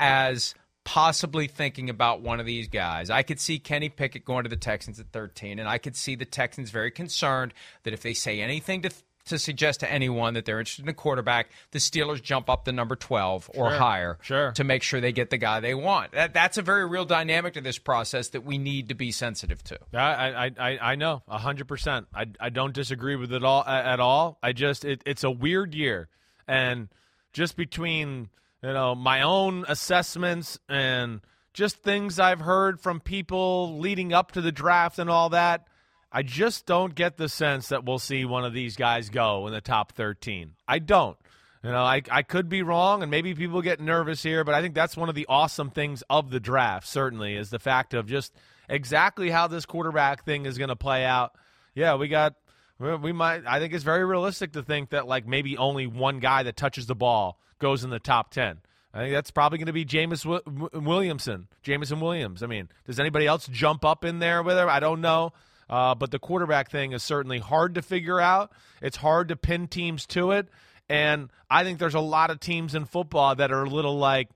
as 0.00 0.54
possibly 0.84 1.46
thinking 1.48 1.90
about 1.90 2.20
one 2.20 2.40
of 2.40 2.46
these 2.46 2.68
guys. 2.68 3.10
I 3.10 3.22
could 3.22 3.40
see 3.40 3.58
Kenny 3.58 3.88
Pickett 3.88 4.24
going 4.24 4.44
to 4.44 4.50
the 4.50 4.56
Texans 4.56 5.00
at 5.00 5.10
13 5.12 5.58
and 5.58 5.68
I 5.68 5.78
could 5.78 5.96
see 5.96 6.14
the 6.14 6.24
Texans 6.24 6.70
very 6.70 6.90
concerned 6.90 7.54
that 7.84 7.94
if 7.94 8.02
they 8.02 8.12
say 8.12 8.40
anything 8.40 8.82
to 8.82 8.90
to 9.26 9.38
suggest 9.38 9.80
to 9.80 9.90
anyone 9.90 10.34
that 10.34 10.44
they're 10.44 10.58
interested 10.58 10.84
in 10.84 10.88
a 10.88 10.94
quarterback, 10.94 11.48
the 11.70 11.78
Steelers 11.78 12.22
jump 12.22 12.50
up 12.50 12.64
to 12.66 12.72
number 12.72 12.94
12 12.96 13.50
or 13.54 13.70
Sure. 13.70 13.78
higher 13.78 14.18
Sure. 14.22 14.52
to 14.52 14.64
make 14.64 14.82
sure 14.82 15.00
they 15.00 15.12
get 15.12 15.30
the 15.30 15.38
guy 15.38 15.60
they 15.60 15.74
want. 15.74 16.12
That, 16.12 16.34
that's 16.34 16.58
a 16.58 16.62
very 16.62 16.86
real 16.86 17.04
dynamic 17.04 17.54
to 17.54 17.60
this 17.60 17.78
process 17.78 18.28
that 18.28 18.44
we 18.44 18.58
need 18.58 18.88
to 18.90 18.94
be 18.94 19.10
sensitive 19.12 19.62
to. 19.64 19.78
I 19.94 19.98
I 20.46 20.50
I, 20.58 20.78
I 20.92 20.94
know 20.96 21.22
a 21.28 21.38
hundred 21.38 21.68
percent. 21.68 22.06
I 22.14 22.26
I 22.40 22.50
don't 22.50 22.74
disagree 22.74 23.16
with 23.16 23.32
it 23.32 23.42
all 23.44 23.64
at 23.66 24.00
all. 24.00 24.38
I 24.42 24.52
just 24.52 24.84
it, 24.84 25.02
it's 25.06 25.24
a 25.24 25.30
weird 25.30 25.74
year, 25.74 26.08
and 26.46 26.88
just 27.32 27.56
between 27.56 28.28
you 28.62 28.72
know 28.72 28.94
my 28.94 29.22
own 29.22 29.64
assessments 29.68 30.58
and 30.68 31.20
just 31.52 31.76
things 31.82 32.18
I've 32.18 32.40
heard 32.40 32.80
from 32.80 33.00
people 33.00 33.78
leading 33.78 34.12
up 34.12 34.32
to 34.32 34.40
the 34.40 34.52
draft 34.52 34.98
and 34.98 35.08
all 35.08 35.30
that. 35.30 35.66
I 36.14 36.22
just 36.22 36.64
don't 36.64 36.94
get 36.94 37.16
the 37.16 37.28
sense 37.28 37.70
that 37.70 37.84
we'll 37.84 37.98
see 37.98 38.24
one 38.24 38.44
of 38.44 38.52
these 38.52 38.76
guys 38.76 39.10
go 39.10 39.48
in 39.48 39.52
the 39.52 39.60
top 39.60 39.92
13. 39.92 40.52
I 40.68 40.78
don't. 40.78 41.16
You 41.64 41.72
know, 41.72 41.82
I, 41.82 42.02
I 42.08 42.22
could 42.22 42.48
be 42.48 42.62
wrong, 42.62 43.02
and 43.02 43.10
maybe 43.10 43.34
people 43.34 43.62
get 43.62 43.80
nervous 43.80 44.22
here, 44.22 44.44
but 44.44 44.54
I 44.54 44.62
think 44.62 44.74
that's 44.74 44.96
one 44.96 45.08
of 45.08 45.16
the 45.16 45.26
awesome 45.28 45.70
things 45.70 46.04
of 46.08 46.30
the 46.30 46.38
draft, 46.38 46.86
certainly, 46.86 47.34
is 47.34 47.50
the 47.50 47.58
fact 47.58 47.94
of 47.94 48.06
just 48.06 48.32
exactly 48.68 49.28
how 49.28 49.48
this 49.48 49.66
quarterback 49.66 50.24
thing 50.24 50.46
is 50.46 50.56
going 50.56 50.68
to 50.68 50.76
play 50.76 51.04
out. 51.04 51.32
Yeah, 51.74 51.96
we 51.96 52.06
got, 52.06 52.34
we 52.78 53.10
might, 53.12 53.42
I 53.44 53.58
think 53.58 53.72
it's 53.72 53.82
very 53.82 54.04
realistic 54.04 54.52
to 54.52 54.62
think 54.62 54.90
that, 54.90 55.08
like, 55.08 55.26
maybe 55.26 55.56
only 55.56 55.88
one 55.88 56.20
guy 56.20 56.44
that 56.44 56.56
touches 56.56 56.86
the 56.86 56.94
ball 56.94 57.40
goes 57.58 57.82
in 57.82 57.90
the 57.90 57.98
top 57.98 58.30
10. 58.30 58.58
I 58.92 58.98
think 58.98 59.12
that's 59.12 59.32
probably 59.32 59.58
going 59.58 59.66
to 59.66 59.72
be 59.72 59.84
Jameis 59.84 60.22
Wi- 60.22 60.42
Wi- 60.46 60.86
Williamson, 60.86 61.48
Jameson 61.62 61.98
Williams. 61.98 62.44
I 62.44 62.46
mean, 62.46 62.68
does 62.86 63.00
anybody 63.00 63.26
else 63.26 63.48
jump 63.48 63.84
up 63.84 64.04
in 64.04 64.20
there 64.20 64.44
with 64.44 64.56
him? 64.56 64.68
I 64.68 64.78
don't 64.78 65.00
know. 65.00 65.32
Uh, 65.68 65.94
but 65.94 66.10
the 66.10 66.18
quarterback 66.18 66.70
thing 66.70 66.92
is 66.92 67.02
certainly 67.02 67.38
hard 67.38 67.74
to 67.76 67.82
figure 67.82 68.20
out. 68.20 68.52
It's 68.82 68.96
hard 68.96 69.28
to 69.28 69.36
pin 69.36 69.68
teams 69.68 70.06
to 70.08 70.32
it. 70.32 70.48
And 70.88 71.30
I 71.50 71.64
think 71.64 71.78
there's 71.78 71.94
a 71.94 72.00
lot 72.00 72.30
of 72.30 72.40
teams 72.40 72.74
in 72.74 72.84
football 72.84 73.34
that 73.36 73.50
are 73.50 73.64
a 73.64 73.68
little 73.68 73.98
like, 73.98 74.28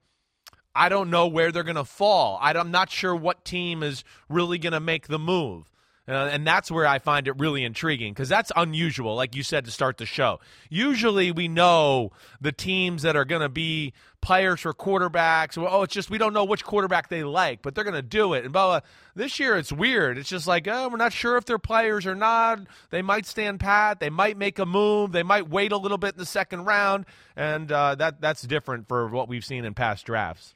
I 0.74 0.89
don't 0.89 1.11
know 1.11 1.26
where 1.26 1.53
they're 1.53 1.64
going 1.64 1.76
to 1.76 1.85
fall. 1.85 2.39
I'm 2.41 2.70
not 2.70 2.91
sure 2.91 3.14
what 3.14 3.45
team 3.45 3.83
is 3.83 4.05
really 4.29 4.59
going 4.59 4.72
to 4.72 4.81
make 4.81 5.09
the 5.09 5.18
move. 5.18 5.70
Uh, 6.09 6.30
and 6.32 6.46
that's 6.46 6.70
where 6.70 6.86
I 6.86 7.00
find 7.00 7.28
it 7.28 7.38
really 7.38 7.64
intriguing 7.64 8.14
because 8.14 8.30
that's 8.30 8.50
unusual, 8.56 9.14
like 9.14 9.36
you 9.36 9.42
said 9.42 9.66
to 9.66 9.70
start 9.70 9.98
the 9.98 10.06
show. 10.06 10.40
Usually 10.70 11.32
we 11.32 11.48
know 11.48 12.12
the 12.40 12.50
teams 12.50 13.02
that 13.02 13.14
are 13.14 13.26
going 13.26 13.42
to 13.42 13.50
be 13.50 13.92
players 14.22 14.61
for 14.61 14.72
quarterbacks. 14.72 15.59
Well, 15.59 15.68
oh, 15.70 15.82
it's 15.82 15.92
just 15.92 16.09
we 16.09 16.16
don't 16.16 16.32
know 16.32 16.44
which 16.44 16.64
quarterback 16.64 17.11
they 17.11 17.24
like, 17.24 17.61
but 17.61 17.74
they're 17.74 17.84
going 17.84 17.92
to 17.92 18.00
do 18.00 18.32
it. 18.32 18.44
And 18.44 18.54
blah, 18.54 18.80
blah. 18.80 18.88
This 19.14 19.38
year 19.38 19.59
it's 19.59 19.70
weird. 19.70 20.16
It's 20.16 20.30
just 20.30 20.46
like, 20.46 20.66
oh, 20.66 20.88
we're 20.88 20.96
not 20.96 21.12
sure 21.12 21.36
if 21.36 21.44
they're 21.44 21.59
players 21.59 22.06
or 22.06 22.14
not. 22.14 22.61
They 22.88 23.02
might 23.02 23.26
stand 23.26 23.61
pat. 23.61 24.00
They 24.00 24.11
might 24.11 24.38
make 24.38 24.59
a 24.59 24.66
move. 24.66 25.12
They 25.12 25.22
might 25.22 25.50
wait 25.50 25.72
a 25.72 25.76
little 25.76 25.98
bit 25.98 26.14
in 26.14 26.18
the 26.18 26.26
second 26.26 26.64
round. 26.64 27.04
And 27.36 27.70
uh, 27.70 27.96
that 27.96 28.22
that's 28.22 28.40
different 28.40 28.88
for 28.88 29.09
what 29.09 29.28
we've 29.28 29.44
seen 29.44 29.66
in 29.66 29.74
past 29.74 30.06
drafts. 30.06 30.54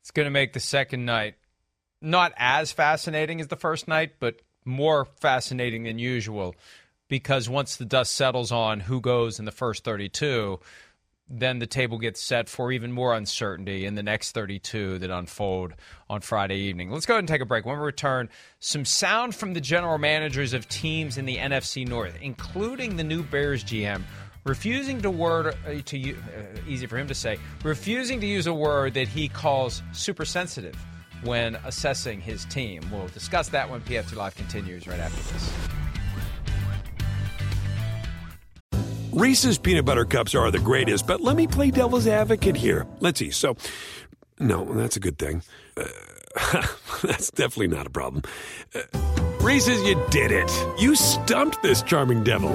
It's 0.00 0.10
going 0.10 0.24
to 0.24 0.30
make 0.30 0.54
the 0.54 0.60
second 0.60 1.04
night 1.04 1.34
not 2.00 2.32
as 2.36 2.72
fascinating 2.72 3.40
as 3.40 3.48
the 3.48 3.56
first 3.56 3.88
night, 3.88 4.14
but 4.20 4.40
more 4.66 5.06
fascinating 5.20 5.84
than 5.84 5.98
usual 5.98 6.54
because 7.08 7.48
once 7.48 7.76
the 7.76 7.84
dust 7.84 8.14
settles 8.14 8.52
on 8.52 8.80
who 8.80 9.00
goes 9.00 9.38
in 9.38 9.44
the 9.44 9.52
first 9.52 9.84
32, 9.84 10.58
then 11.28 11.58
the 11.58 11.66
table 11.66 11.98
gets 11.98 12.20
set 12.20 12.48
for 12.48 12.70
even 12.70 12.92
more 12.92 13.14
uncertainty 13.14 13.84
in 13.84 13.94
the 13.96 14.02
next 14.02 14.32
32 14.32 14.98
that 14.98 15.10
unfold 15.10 15.72
on 16.08 16.20
Friday 16.20 16.56
evening. 16.56 16.90
Let's 16.90 17.06
go 17.06 17.14
ahead 17.14 17.20
and 17.20 17.28
take 17.28 17.40
a 17.40 17.46
break. 17.46 17.64
When 17.64 17.78
we 17.78 17.84
return, 17.84 18.28
some 18.60 18.84
sound 18.84 19.34
from 19.34 19.52
the 19.54 19.60
general 19.60 19.98
managers 19.98 20.52
of 20.52 20.68
teams 20.68 21.18
in 21.18 21.26
the 21.26 21.36
NFC 21.36 21.86
North, 21.86 22.16
including 22.20 22.96
the 22.96 23.04
new 23.04 23.24
Bears 23.24 23.64
GM, 23.64 24.02
refusing 24.44 25.00
to 25.02 25.10
word 25.10 25.48
uh, 25.66 25.80
to 25.84 26.12
uh, 26.12 26.16
easy 26.68 26.86
for 26.86 26.96
him 26.96 27.08
to 27.08 27.14
say, 27.14 27.38
refusing 27.64 28.20
to 28.20 28.26
use 28.26 28.46
a 28.46 28.54
word 28.54 28.94
that 28.94 29.08
he 29.08 29.28
calls 29.28 29.82
super 29.92 30.24
sensitive 30.24 30.76
when 31.22 31.56
assessing 31.64 32.20
his 32.20 32.44
team. 32.46 32.82
We'll 32.92 33.08
discuss 33.08 33.48
that 33.50 33.68
when 33.70 33.80
PFT 33.82 34.16
Live 34.16 34.34
continues 34.34 34.86
right 34.86 35.00
after 35.00 35.22
this. 35.32 35.52
Reese's 39.12 39.56
peanut 39.56 39.86
butter 39.86 40.04
cups 40.04 40.34
are 40.34 40.50
the 40.50 40.58
greatest, 40.58 41.06
but 41.06 41.22
let 41.22 41.36
me 41.36 41.46
play 41.46 41.70
devil's 41.70 42.06
advocate 42.06 42.54
here. 42.54 42.86
Let's 43.00 43.18
see. 43.18 43.30
So, 43.30 43.56
no, 44.38 44.64
that's 44.74 44.96
a 44.96 45.00
good 45.00 45.18
thing. 45.18 45.42
Uh, 45.74 45.84
that's 47.02 47.30
definitely 47.30 47.68
not 47.68 47.86
a 47.86 47.90
problem. 47.90 48.22
Uh, 48.74 48.82
Reese's, 49.40 49.82
you 49.84 49.98
did 50.10 50.32
it. 50.32 50.50
You 50.78 50.94
stumped 50.94 51.62
this 51.62 51.80
charming 51.82 52.24
devil. 52.24 52.50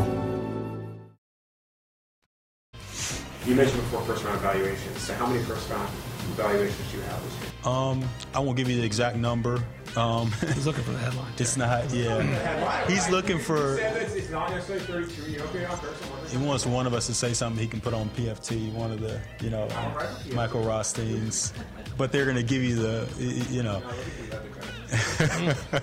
You 3.47 3.55
mentioned 3.55 3.81
before 3.81 4.01
first 4.01 4.23
round 4.23 4.37
evaluations. 4.37 4.99
So, 4.99 5.15
how 5.15 5.25
many 5.25 5.41
first 5.43 5.67
round 5.71 5.89
evaluations 6.33 6.91
do 6.91 6.97
you 6.97 7.03
have 7.03 7.23
this 7.23 7.41
year? 7.41 7.50
Um, 7.65 8.03
I 8.33 8.39
won't 8.39 8.57
give 8.57 8.69
you 8.69 8.77
the 8.77 8.85
exact 8.85 9.15
number. 9.17 9.63
Um, 9.95 10.31
He's 10.53 10.65
looking 10.65 10.83
for 10.83 10.91
the 10.91 10.97
headline. 10.97 11.31
it's 11.37 11.57
not, 11.57 11.89
yeah. 11.93 12.87
He's 12.87 13.09
looking 13.09 13.37
for. 13.37 13.77
It's 13.77 14.29
not 14.29 14.49
necessarily 14.51 15.07
32. 15.07 15.43
Okay 15.43 15.65
on 15.65 15.77
first 15.77 16.31
He 16.31 16.37
wants 16.37 16.65
one 16.65 16.87
of 16.87 16.93
us 16.93 17.07
to 17.07 17.13
say 17.13 17.33
something 17.33 17.61
he 17.61 17.67
can 17.67 17.81
put 17.81 17.93
on 17.93 18.09
PFT, 18.11 18.71
one 18.73 18.91
of 18.91 19.01
the, 19.01 19.19
you 19.41 19.49
know, 19.49 19.67
Michael 20.33 20.63
Rothstein's. 20.63 21.53
But 21.97 22.11
they're 22.11 22.23
going 22.25 22.37
to 22.37 22.43
give 22.43 22.63
you 22.63 22.75
the, 22.75 23.07
y- 23.19 23.25
y- 23.37 23.45
you 23.51 23.63
know. 23.63 23.81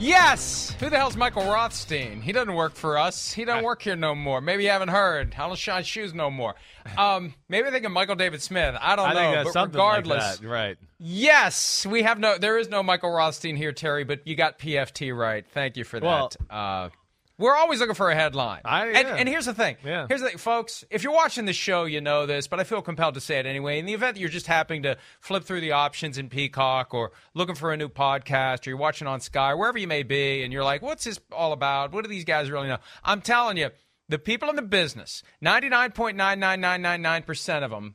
Yes! 0.00 0.76
Who 0.78 0.90
the 0.90 0.96
hell's 0.96 1.16
Michael 1.16 1.44
Rothstein? 1.44 2.20
He 2.20 2.30
doesn't 2.30 2.54
work 2.54 2.76
for 2.76 2.98
us. 2.98 3.32
He 3.32 3.44
doesn't 3.44 3.64
work 3.64 3.82
here 3.82 3.96
no 3.96 4.14
more. 4.14 4.40
Maybe 4.40 4.62
you 4.62 4.70
haven't 4.70 4.90
heard. 4.90 5.34
I 5.36 5.48
don't 5.48 5.58
shine 5.58 5.82
shoes 5.82 6.14
no 6.14 6.30
more. 6.30 6.54
Um, 6.96 7.34
maybe 7.48 7.66
I 7.66 7.70
think 7.72 7.84
of 7.84 7.90
Michael 7.90 8.14
David 8.14 8.40
Smith. 8.40 8.76
I 8.80 8.94
don't 8.94 9.08
I 9.08 9.12
know. 9.12 9.44
but 9.44 9.54
like 9.54 9.68
regardless, 9.68 10.38
that, 10.38 10.46
right? 10.46 10.78
Yes, 10.98 11.84
we 11.84 12.04
have 12.04 12.20
no. 12.20 12.38
There 12.38 12.58
is 12.58 12.68
no 12.68 12.82
Michael 12.84 13.10
Rothstein 13.10 13.56
here, 13.56 13.72
Terry. 13.72 14.04
But 14.04 14.26
you 14.26 14.36
got 14.36 14.58
PFT 14.60 15.16
right. 15.16 15.44
Thank 15.52 15.76
you 15.76 15.84
for 15.84 15.98
that. 15.98 16.06
Well- 16.06 16.32
uh, 16.48 16.88
we're 17.38 17.56
always 17.56 17.78
looking 17.80 17.94
for 17.94 18.10
a 18.10 18.14
headline. 18.14 18.60
I- 18.64 18.88
and, 18.88 19.08
and 19.08 19.28
here's 19.28 19.46
the 19.46 19.54
thing. 19.54 19.76
Yeah. 19.84 20.06
Here's 20.08 20.20
the 20.20 20.28
thing, 20.28 20.38
folks. 20.38 20.84
If 20.90 21.02
you're 21.04 21.12
watching 21.14 21.44
the 21.44 21.52
show, 21.52 21.84
you 21.84 22.00
know 22.00 22.26
this, 22.26 22.48
but 22.48 22.58
I 22.60 22.64
feel 22.64 22.82
compelled 22.82 23.14
to 23.14 23.20
say 23.20 23.38
it 23.38 23.46
anyway. 23.46 23.78
In 23.78 23.86
the 23.86 23.94
event 23.94 24.14
that 24.16 24.20
you're 24.20 24.28
just 24.28 24.48
happening 24.48 24.82
to 24.82 24.96
flip 25.20 25.44
through 25.44 25.60
the 25.60 25.72
options 25.72 26.18
in 26.18 26.28
Peacock 26.28 26.92
or 26.92 27.12
looking 27.34 27.54
for 27.54 27.72
a 27.72 27.76
new 27.76 27.88
podcast 27.88 28.66
or 28.66 28.70
you're 28.70 28.78
watching 28.78 29.06
on 29.06 29.20
Sky, 29.20 29.54
wherever 29.54 29.78
you 29.78 29.86
may 29.86 30.02
be, 30.02 30.42
and 30.42 30.52
you're 30.52 30.64
like, 30.64 30.82
what's 30.82 31.04
this 31.04 31.20
all 31.32 31.52
about? 31.52 31.92
What 31.92 32.02
do 32.04 32.10
these 32.10 32.24
guys 32.24 32.50
really 32.50 32.66
know? 32.68 32.78
I'm 33.04 33.20
telling 33.20 33.56
you, 33.56 33.70
the 34.08 34.18
people 34.18 34.48
in 34.50 34.56
the 34.56 34.62
business, 34.62 35.22
99.99999% 35.44 37.62
of 37.64 37.70
them, 37.70 37.94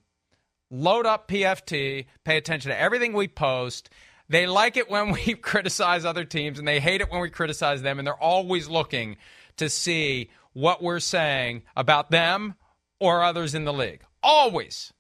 load 0.70 1.06
up 1.06 1.28
PFT, 1.28 2.06
pay 2.24 2.38
attention 2.38 2.72
to 2.72 2.80
everything 2.80 3.12
we 3.14 3.28
post. 3.28 3.90
They 4.30 4.48
like 4.48 4.78
it 4.78 4.90
when 4.90 5.12
we 5.12 5.34
criticize 5.42 6.06
other 6.06 6.26
teams, 6.26 6.60
and 6.60 6.68
they 6.68 6.80
hate 6.80 7.02
it 7.02 7.12
when 7.12 7.22
we 7.22 7.30
criticize 7.30 7.82
them, 7.82 8.00
and 8.00 8.08
they're 8.08 8.14
always 8.14 8.68
looking 8.68 9.18
to 9.58 9.70
see 9.70 10.30
what 10.54 10.82
we're 10.82 11.00
saying 11.00 11.64
about 11.76 12.12
them 12.12 12.56
or 13.00 13.24
others 13.24 13.56
in 13.56 13.66
the 13.66 13.74
league. 13.74 14.02
Always. 14.22 14.94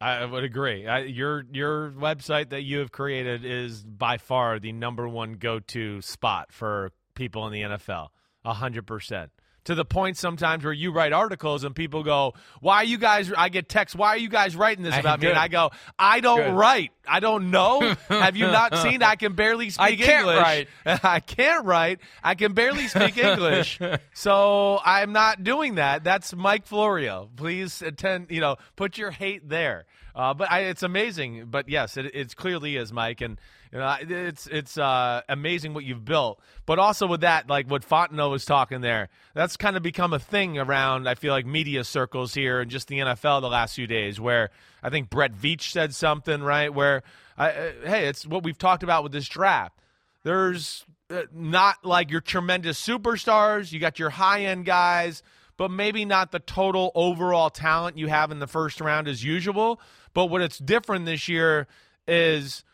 I 0.00 0.24
would 0.24 0.42
agree. 0.42 0.86
I, 0.88 1.00
your 1.00 1.44
your 1.52 1.92
website 1.92 2.50
that 2.50 2.62
you 2.62 2.78
have 2.78 2.90
created 2.90 3.44
is 3.44 3.84
by 3.84 4.18
far 4.18 4.58
the 4.58 4.72
number 4.72 5.08
one 5.08 5.34
go 5.34 5.60
to 5.60 6.02
spot 6.02 6.52
for 6.52 6.90
people 7.14 7.46
in 7.46 7.52
the 7.52 7.62
NFL. 7.62 8.08
Hundred 8.44 8.84
percent. 8.86 9.30
To 9.66 9.76
the 9.76 9.84
point 9.84 10.16
sometimes 10.16 10.64
where 10.64 10.72
you 10.72 10.90
write 10.92 11.12
articles 11.12 11.62
and 11.62 11.72
people 11.74 12.02
go, 12.02 12.34
"Why 12.60 12.78
are 12.78 12.84
you 12.84 12.98
guys?" 12.98 13.32
I 13.36 13.48
get 13.48 13.68
texts, 13.68 13.94
"Why 13.94 14.08
are 14.08 14.16
you 14.16 14.28
guys 14.28 14.56
writing 14.56 14.82
this 14.82 14.96
about 14.98 15.20
me?" 15.20 15.28
And 15.28 15.38
I 15.38 15.46
go, 15.46 15.70
"I 15.98 16.18
don't 16.18 16.38
Good. 16.40 16.54
write. 16.54 16.90
I 17.06 17.20
don't 17.20 17.50
know. 17.52 17.80
Have 18.08 18.36
you 18.36 18.46
not 18.46 18.76
seen? 18.78 19.02
I 19.04 19.14
can 19.14 19.34
barely 19.34 19.70
speak 19.70 19.82
I 19.84 19.96
can't 19.96 20.20
English. 20.26 20.36
write. 20.38 20.68
I 21.04 21.20
can't 21.20 21.64
write. 21.64 22.00
I 22.24 22.34
can 22.34 22.54
barely 22.54 22.88
speak 22.88 23.16
English. 23.18 23.78
So 24.14 24.80
I'm 24.84 25.12
not 25.12 25.42
doing 25.44 25.76
that. 25.76 26.04
That's 26.04 26.34
Mike 26.34 26.66
Florio. 26.66 27.28
Please 27.36 27.82
attend. 27.82 28.26
You 28.30 28.40
know, 28.40 28.56
put 28.76 28.98
your 28.98 29.10
hate 29.10 29.48
there. 29.48 29.86
Uh, 30.14 30.34
but 30.34 30.50
I, 30.50 30.60
it's 30.60 30.82
amazing. 30.82 31.46
But 31.50 31.68
yes, 31.68 31.96
it, 31.96 32.06
it 32.14 32.36
clearly 32.36 32.76
is, 32.76 32.92
Mike, 32.92 33.20
and 33.20 33.38
you 33.72 33.78
know, 33.78 33.96
it's 34.00 34.46
it's 34.48 34.76
uh, 34.76 35.22
amazing 35.30 35.72
what 35.72 35.84
you've 35.84 36.04
built. 36.04 36.40
But 36.66 36.78
also 36.78 37.06
with 37.06 37.22
that, 37.22 37.48
like 37.48 37.70
what 37.70 37.88
Fontenot 37.88 38.30
was 38.30 38.44
talking 38.44 38.82
there, 38.82 39.08
that's 39.34 39.56
kind 39.56 39.78
of 39.78 39.82
become 39.82 40.12
a 40.12 40.18
thing 40.18 40.58
around. 40.58 41.08
I 41.08 41.14
feel 41.14 41.32
like 41.32 41.46
media 41.46 41.82
circles 41.82 42.34
here 42.34 42.60
and 42.60 42.70
just 42.70 42.88
the 42.88 42.98
NFL 42.98 43.40
the 43.40 43.48
last 43.48 43.74
few 43.74 43.86
days, 43.86 44.20
where 44.20 44.50
I 44.82 44.90
think 44.90 45.08
Brett 45.08 45.34
Veach 45.34 45.72
said 45.72 45.94
something 45.94 46.42
right, 46.42 46.72
where 46.72 47.02
I, 47.38 47.50
uh, 47.50 47.72
hey, 47.86 48.08
it's 48.08 48.26
what 48.26 48.42
we've 48.42 48.58
talked 48.58 48.82
about 48.82 49.02
with 49.04 49.12
this 49.12 49.26
draft. 49.26 49.78
There's 50.22 50.84
uh, 51.08 51.22
not 51.32 51.82
like 51.82 52.10
your 52.10 52.20
tremendous 52.20 52.78
superstars. 52.78 53.72
You 53.72 53.80
got 53.80 53.98
your 53.98 54.10
high 54.10 54.42
end 54.42 54.66
guys, 54.66 55.22
but 55.56 55.70
maybe 55.70 56.04
not 56.04 56.30
the 56.30 56.40
total 56.40 56.92
overall 56.94 57.48
talent 57.48 57.96
you 57.96 58.08
have 58.08 58.30
in 58.30 58.38
the 58.38 58.46
first 58.46 58.82
round 58.82 59.08
as 59.08 59.24
usual. 59.24 59.80
But 60.12 60.26
what 60.26 60.42
it's 60.42 60.58
different 60.58 61.06
this 61.06 61.26
year 61.26 61.66
is 62.06 62.64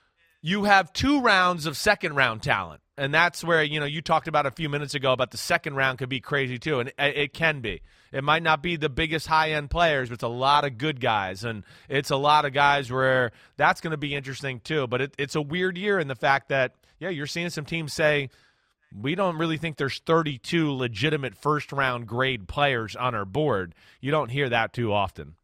you 0.42 0.64
have 0.64 0.92
two 0.92 1.20
rounds 1.20 1.66
of 1.66 1.76
second 1.76 2.14
round 2.14 2.42
talent. 2.42 2.80
And 2.96 3.14
that's 3.14 3.44
where, 3.44 3.62
you 3.62 3.78
know, 3.78 3.86
you 3.86 4.02
talked 4.02 4.26
about 4.26 4.46
a 4.46 4.50
few 4.50 4.68
minutes 4.68 4.94
ago 4.94 5.12
about 5.12 5.30
the 5.30 5.36
second 5.36 5.76
round 5.76 5.98
could 5.98 6.08
be 6.08 6.20
crazy 6.20 6.58
too. 6.58 6.80
And 6.80 6.92
it, 6.98 7.32
can 7.32 7.60
be. 7.60 7.80
It 8.12 8.24
might 8.24 8.42
not 8.42 8.60
be 8.60 8.76
the 8.76 8.88
biggest 8.88 9.26
high 9.26 9.52
end 9.52 9.70
players, 9.70 10.08
but 10.08 10.14
it's 10.14 10.22
a 10.24 10.28
lot 10.28 10.64
of 10.64 10.78
good 10.78 11.00
guys. 11.00 11.44
And 11.44 11.62
it's 11.88 12.10
a 12.10 12.16
lot 12.16 12.44
of 12.44 12.52
guys 12.52 12.90
where 12.90 13.30
that's 13.56 13.80
going 13.80 13.92
to 13.92 13.98
be 13.98 14.16
interesting 14.16 14.60
too. 14.60 14.88
But 14.88 15.00
it, 15.00 15.14
it's 15.16 15.36
a 15.36 15.42
weird 15.42 15.78
year 15.78 16.00
in 16.00 16.08
the 16.08 16.16
fact 16.16 16.48
that, 16.48 16.74
yeah, 16.98 17.10
you're 17.10 17.26
seeing 17.26 17.50
some 17.50 17.64
teams 17.64 17.92
say, 17.92 18.30
we 18.96 19.14
don't 19.14 19.36
really 19.36 19.58
think 19.58 19.76
there's 19.76 20.00
32 20.00 20.72
legitimate 20.72 21.36
first 21.36 21.72
round 21.72 22.06
grade 22.06 22.48
players 22.48 22.96
on 22.96 23.14
our 23.14 23.24
board. 23.24 23.74
You 24.00 24.10
don't 24.10 24.30
hear 24.30 24.48
that 24.48 24.72
too 24.72 24.92
often. 24.92 25.36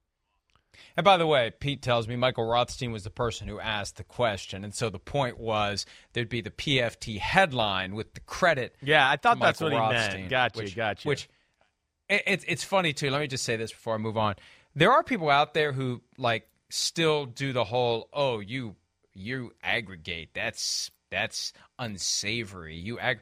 And 0.96 1.04
by 1.04 1.16
the 1.16 1.26
way, 1.26 1.52
Pete 1.58 1.82
tells 1.82 2.08
me 2.08 2.16
Michael 2.16 2.46
Rothstein 2.46 2.92
was 2.92 3.04
the 3.04 3.10
person 3.10 3.48
who 3.48 3.60
asked 3.60 3.96
the 3.96 4.04
question, 4.04 4.64
and 4.64 4.74
so 4.74 4.90
the 4.90 4.98
point 4.98 5.38
was 5.38 5.86
there'd 6.12 6.28
be 6.28 6.40
the 6.40 6.50
PFT 6.50 7.18
headline 7.18 7.94
with 7.94 8.14
the 8.14 8.20
credit. 8.20 8.76
Yeah, 8.82 9.08
I 9.08 9.16
thought 9.16 9.38
that's 9.38 9.60
what 9.60 9.72
he 9.72 9.78
Rothstein, 9.78 10.20
meant. 10.20 10.30
Gotcha, 10.30 10.58
which, 10.58 10.76
gotcha. 10.76 11.08
Which 11.08 11.28
it, 12.08 12.22
it's 12.26 12.44
it's 12.46 12.64
funny 12.64 12.92
too. 12.92 13.10
Let 13.10 13.20
me 13.20 13.26
just 13.26 13.44
say 13.44 13.56
this 13.56 13.72
before 13.72 13.94
I 13.94 13.98
move 13.98 14.16
on. 14.16 14.34
There 14.74 14.92
are 14.92 15.02
people 15.02 15.30
out 15.30 15.54
there 15.54 15.72
who 15.72 16.02
like 16.18 16.48
still 16.70 17.26
do 17.26 17.52
the 17.52 17.64
whole 17.64 18.08
oh 18.12 18.40
you 18.40 18.76
you 19.14 19.52
aggregate 19.62 20.30
that's 20.34 20.90
that's 21.10 21.52
unsavory. 21.78 22.76
You 22.76 22.98
ag. 22.98 23.20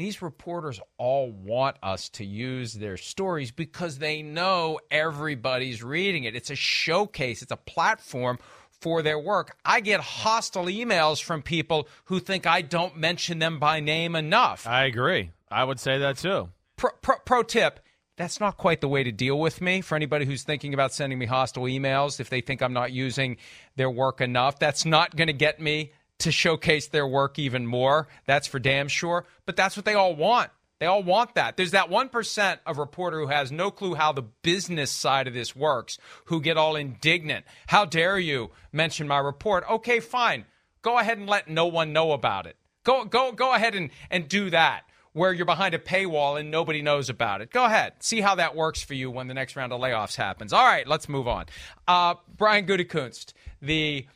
These 0.00 0.22
reporters 0.22 0.80
all 0.96 1.30
want 1.30 1.76
us 1.82 2.08
to 2.14 2.24
use 2.24 2.72
their 2.72 2.96
stories 2.96 3.50
because 3.50 3.98
they 3.98 4.22
know 4.22 4.80
everybody's 4.90 5.82
reading 5.82 6.24
it. 6.24 6.34
It's 6.34 6.48
a 6.48 6.54
showcase, 6.54 7.42
it's 7.42 7.52
a 7.52 7.58
platform 7.58 8.38
for 8.70 9.02
their 9.02 9.18
work. 9.18 9.58
I 9.62 9.80
get 9.80 10.00
hostile 10.00 10.64
emails 10.64 11.22
from 11.22 11.42
people 11.42 11.86
who 12.06 12.18
think 12.18 12.46
I 12.46 12.62
don't 12.62 12.96
mention 12.96 13.40
them 13.40 13.58
by 13.58 13.80
name 13.80 14.16
enough. 14.16 14.66
I 14.66 14.84
agree. 14.84 15.32
I 15.50 15.64
would 15.64 15.78
say 15.78 15.98
that 15.98 16.16
too. 16.16 16.48
Pro, 16.76 16.92
pro, 17.02 17.16
pro 17.18 17.42
tip 17.42 17.80
that's 18.20 18.38
not 18.38 18.58
quite 18.58 18.82
the 18.82 18.88
way 18.88 19.02
to 19.02 19.12
deal 19.12 19.38
with 19.38 19.62
me. 19.62 19.80
For 19.80 19.96
anybody 19.96 20.26
who's 20.26 20.42
thinking 20.42 20.74
about 20.74 20.92
sending 20.92 21.18
me 21.18 21.24
hostile 21.24 21.64
emails, 21.64 22.20
if 22.20 22.28
they 22.28 22.42
think 22.42 22.62
I'm 22.62 22.74
not 22.74 22.92
using 22.92 23.38
their 23.76 23.90
work 23.90 24.20
enough, 24.20 24.58
that's 24.58 24.84
not 24.84 25.16
going 25.16 25.28
to 25.28 25.32
get 25.32 25.58
me 25.58 25.92
to 26.20 26.32
showcase 26.32 26.88
their 26.88 27.06
work 27.06 27.38
even 27.38 27.66
more. 27.66 28.08
That's 28.26 28.46
for 28.46 28.58
damn 28.58 28.88
sure. 28.88 29.26
But 29.46 29.56
that's 29.56 29.76
what 29.76 29.84
they 29.84 29.94
all 29.94 30.14
want. 30.14 30.50
They 30.78 30.86
all 30.86 31.02
want 31.02 31.34
that. 31.34 31.58
There's 31.58 31.72
that 31.72 31.90
1% 31.90 32.58
of 32.64 32.78
reporter 32.78 33.20
who 33.20 33.26
has 33.26 33.52
no 33.52 33.70
clue 33.70 33.94
how 33.94 34.12
the 34.12 34.22
business 34.22 34.90
side 34.90 35.28
of 35.28 35.34
this 35.34 35.54
works, 35.54 35.98
who 36.26 36.40
get 36.40 36.56
all 36.56 36.74
indignant. 36.74 37.44
How 37.66 37.84
dare 37.84 38.18
you 38.18 38.50
mention 38.72 39.06
my 39.06 39.18
report? 39.18 39.64
Okay, 39.70 40.00
fine. 40.00 40.46
Go 40.80 40.98
ahead 40.98 41.18
and 41.18 41.28
let 41.28 41.48
no 41.48 41.66
one 41.66 41.92
know 41.92 42.12
about 42.12 42.46
it. 42.46 42.56
Go 42.82 43.04
go 43.04 43.32
go 43.32 43.54
ahead 43.54 43.74
and, 43.74 43.90
and 44.10 44.26
do 44.26 44.48
that 44.48 44.84
where 45.12 45.32
you're 45.32 45.44
behind 45.44 45.74
a 45.74 45.78
paywall 45.78 46.38
and 46.38 46.50
nobody 46.50 46.82
knows 46.82 47.08
about 47.08 47.40
it. 47.40 47.50
Go 47.50 47.64
ahead. 47.64 47.94
See 47.98 48.20
how 48.20 48.36
that 48.36 48.54
works 48.54 48.82
for 48.82 48.94
you 48.94 49.10
when 49.10 49.28
the 49.28 49.34
next 49.34 49.56
round 49.56 49.72
of 49.72 49.80
layoffs 49.80 50.16
happens. 50.16 50.52
All 50.52 50.64
right, 50.64 50.86
let's 50.86 51.08
move 51.08 51.26
on. 51.26 51.46
Uh, 51.86 52.14
Brian 52.36 52.64
Gutekunst, 52.64 53.32
the 53.60 54.06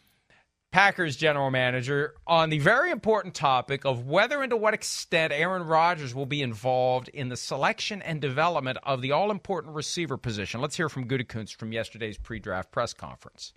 Packers 0.74 1.14
general 1.14 1.52
manager, 1.52 2.16
on 2.26 2.50
the 2.50 2.58
very 2.58 2.90
important 2.90 3.32
topic 3.32 3.84
of 3.84 4.08
whether 4.08 4.42
and 4.42 4.50
to 4.50 4.56
what 4.56 4.74
extent 4.74 5.32
Aaron 5.32 5.62
Rodgers 5.62 6.16
will 6.16 6.26
be 6.26 6.42
involved 6.42 7.06
in 7.10 7.28
the 7.28 7.36
selection 7.36 8.02
and 8.02 8.20
development 8.20 8.78
of 8.82 9.00
the 9.00 9.12
all 9.12 9.30
important 9.30 9.76
receiver 9.76 10.16
position. 10.16 10.60
Let's 10.60 10.76
hear 10.76 10.88
from 10.88 11.06
Gutekunst 11.06 11.54
from 11.54 11.70
yesterday's 11.70 12.18
pre 12.18 12.40
draft 12.40 12.72
press 12.72 12.92
conference. 12.92 13.52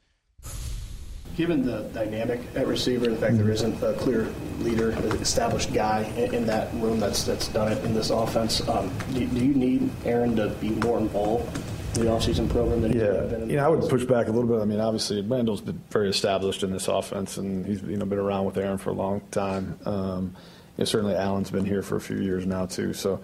Given 1.36 1.66
the 1.66 1.90
dynamic 1.92 2.40
at 2.54 2.68
receiver, 2.68 3.10
the 3.10 3.16
fact 3.18 3.40
there 3.40 3.50
isn't 3.50 3.82
a 3.82 3.94
clear 3.94 4.32
leader, 4.60 4.92
established 5.20 5.74
guy 5.74 6.04
in, 6.18 6.46
that 6.46 6.72
room 6.76 7.00
that's 7.00 7.24
that's 7.24 7.48
done 7.48 7.72
it 7.72 7.84
in 7.84 7.96
this 7.96 8.12
offense, 8.12 8.62
um, 8.70 8.96
do, 9.16 9.26
do 9.26 9.44
you 9.44 9.56
need 9.56 9.90
Aaron 10.06 10.36
to 10.36 10.50
be 10.62 10.70
more 10.70 11.00
involved 11.00 11.58
in 11.58 11.77
the 11.94 12.02
offseason 12.02 12.50
program 12.50 12.82
than 12.82 12.94
he's 12.94 13.02
Yeah, 13.02 13.12
been? 13.22 13.42
in 13.44 13.50
you 13.50 13.56
know, 13.58 13.66
I 13.66 13.68
would 13.70 13.90
push 13.90 14.06
back 14.06 14.28
a 14.28 14.32
little 14.32 14.50
bit. 14.50 14.62
I 14.62 14.66
mean, 14.66 14.80
obviously, 14.80 15.22
Randall's 15.22 15.62
been 15.62 15.82
very 15.90 16.10
established 16.10 16.64
in 16.64 16.72
this 16.72 16.88
offense, 16.88 17.38
and 17.38 17.66
he's 17.66 17.82
you 17.82 17.98
know 17.98 18.06
been 18.06 18.20
around 18.20 18.46
with 18.46 18.58
Aaron 18.58 18.78
for 18.78 18.92
a 18.92 18.94
long 18.94 19.22
time. 19.32 19.80
Um, 19.86 20.36
you 20.78 20.82
know, 20.84 20.86
certainly, 20.86 21.16
Allen's 21.16 21.50
been 21.52 21.66
here 21.66 21.82
for 21.82 21.96
a 21.96 22.02
few 22.02 22.18
years 22.18 22.46
now 22.46 22.66
too. 22.68 22.94
So, 22.94 23.20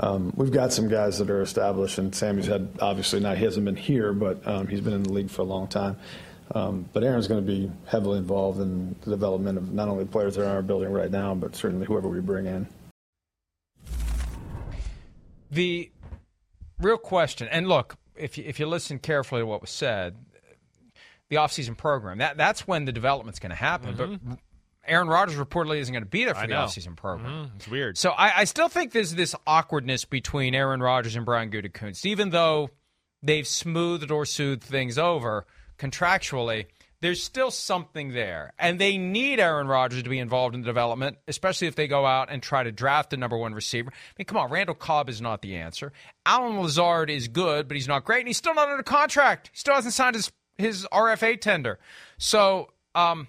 um, 0.00 0.32
we've 0.36 0.50
got 0.50 0.72
some 0.72 0.88
guys 0.88 1.18
that 1.18 1.30
are 1.30 1.42
established, 1.42 1.98
and 1.98 2.14
Sammy's 2.14 2.46
had 2.46 2.68
obviously 2.80 3.20
not 3.20 3.38
he 3.38 3.44
hasn't 3.44 3.64
been 3.64 3.76
here, 3.76 4.12
but 4.12 4.46
um, 4.46 4.66
he's 4.66 4.80
been 4.80 4.92
in 4.94 5.02
the 5.04 5.12
league 5.12 5.30
for 5.30 5.42
a 5.42 5.46
long 5.46 5.68
time. 5.68 5.96
Um, 6.54 6.88
but 6.92 7.02
Aaron's 7.02 7.26
going 7.26 7.44
to 7.44 7.46
be 7.46 7.70
heavily 7.86 8.18
involved 8.18 8.60
in 8.60 8.94
the 9.02 9.10
development 9.10 9.58
of 9.58 9.72
not 9.72 9.88
only 9.88 10.04
the 10.04 10.10
players 10.10 10.36
that 10.36 10.42
are 10.42 10.44
in 10.44 10.50
our 10.50 10.62
building 10.62 10.92
right 10.92 11.10
now, 11.10 11.34
but 11.34 11.56
certainly 11.56 11.86
whoever 11.86 12.08
we 12.08 12.20
bring 12.20 12.46
in. 12.46 12.68
The 15.50 15.90
real 16.80 16.98
question, 16.98 17.48
and 17.50 17.68
look, 17.68 17.96
if 18.18 18.38
you, 18.38 18.44
if 18.46 18.58
you 18.60 18.66
listen 18.66 18.98
carefully 18.98 19.40
to 19.42 19.46
what 19.46 19.60
was 19.60 19.70
said, 19.70 20.16
the 21.28 21.36
offseason 21.36 21.76
program, 21.76 22.18
that, 22.18 22.36
that's 22.36 22.66
when 22.66 22.84
the 22.84 22.92
development's 22.92 23.38
going 23.38 23.50
to 23.50 23.56
happen. 23.56 23.94
Mm-hmm. 23.94 24.30
But 24.30 24.38
Aaron 24.86 25.08
Rodgers 25.08 25.36
reportedly 25.36 25.78
isn't 25.78 25.92
going 25.92 26.04
to 26.04 26.08
be 26.08 26.24
there 26.24 26.34
for 26.34 26.42
I 26.42 26.46
the 26.46 26.54
know. 26.54 26.64
offseason 26.64 26.96
program. 26.96 27.30
Mhm. 27.48 27.56
It's 27.56 27.68
weird. 27.68 27.98
So 27.98 28.10
I, 28.10 28.40
I 28.40 28.44
still 28.44 28.68
think 28.68 28.92
there's 28.92 29.14
this 29.14 29.34
awkwardness 29.46 30.04
between 30.04 30.54
Aaron 30.54 30.80
Rodgers 30.80 31.16
and 31.16 31.26
Brian 31.26 31.50
Gutekunst, 31.50 32.06
even 32.06 32.30
though 32.30 32.70
they've 33.22 33.46
smoothed 33.46 34.10
or 34.12 34.24
soothed 34.24 34.62
things 34.62 34.98
over 34.98 35.44
contractually. 35.78 36.66
There's 37.00 37.22
still 37.22 37.50
something 37.50 38.12
there, 38.12 38.52
and 38.58 38.78
they 38.78 38.96
need 38.96 39.38
Aaron 39.38 39.68
Rodgers 39.68 40.02
to 40.02 40.08
be 40.08 40.18
involved 40.18 40.54
in 40.54 40.62
the 40.62 40.66
development, 40.66 41.18
especially 41.28 41.68
if 41.68 41.74
they 41.74 41.86
go 41.86 42.06
out 42.06 42.30
and 42.30 42.42
try 42.42 42.62
to 42.62 42.72
draft 42.72 43.12
a 43.12 43.16
number 43.16 43.36
one 43.36 43.54
receiver. 43.54 43.90
I 43.92 44.14
mean, 44.18 44.26
come 44.26 44.38
on, 44.38 44.50
Randall 44.50 44.74
Cobb 44.74 45.08
is 45.08 45.20
not 45.20 45.42
the 45.42 45.56
answer. 45.56 45.92
Allen 46.24 46.60
Lazard 46.60 47.10
is 47.10 47.28
good, 47.28 47.68
but 47.68 47.76
he's 47.76 47.88
not 47.88 48.04
great, 48.04 48.20
and 48.20 48.28
he's 48.28 48.38
still 48.38 48.54
not 48.54 48.68
under 48.68 48.82
contract. 48.82 49.50
He 49.52 49.58
still 49.58 49.74
hasn't 49.74 49.94
signed 49.94 50.16
his 50.16 50.32
his 50.58 50.86
RFA 50.90 51.38
tender. 51.38 51.78
So, 52.16 52.70
um, 52.94 53.28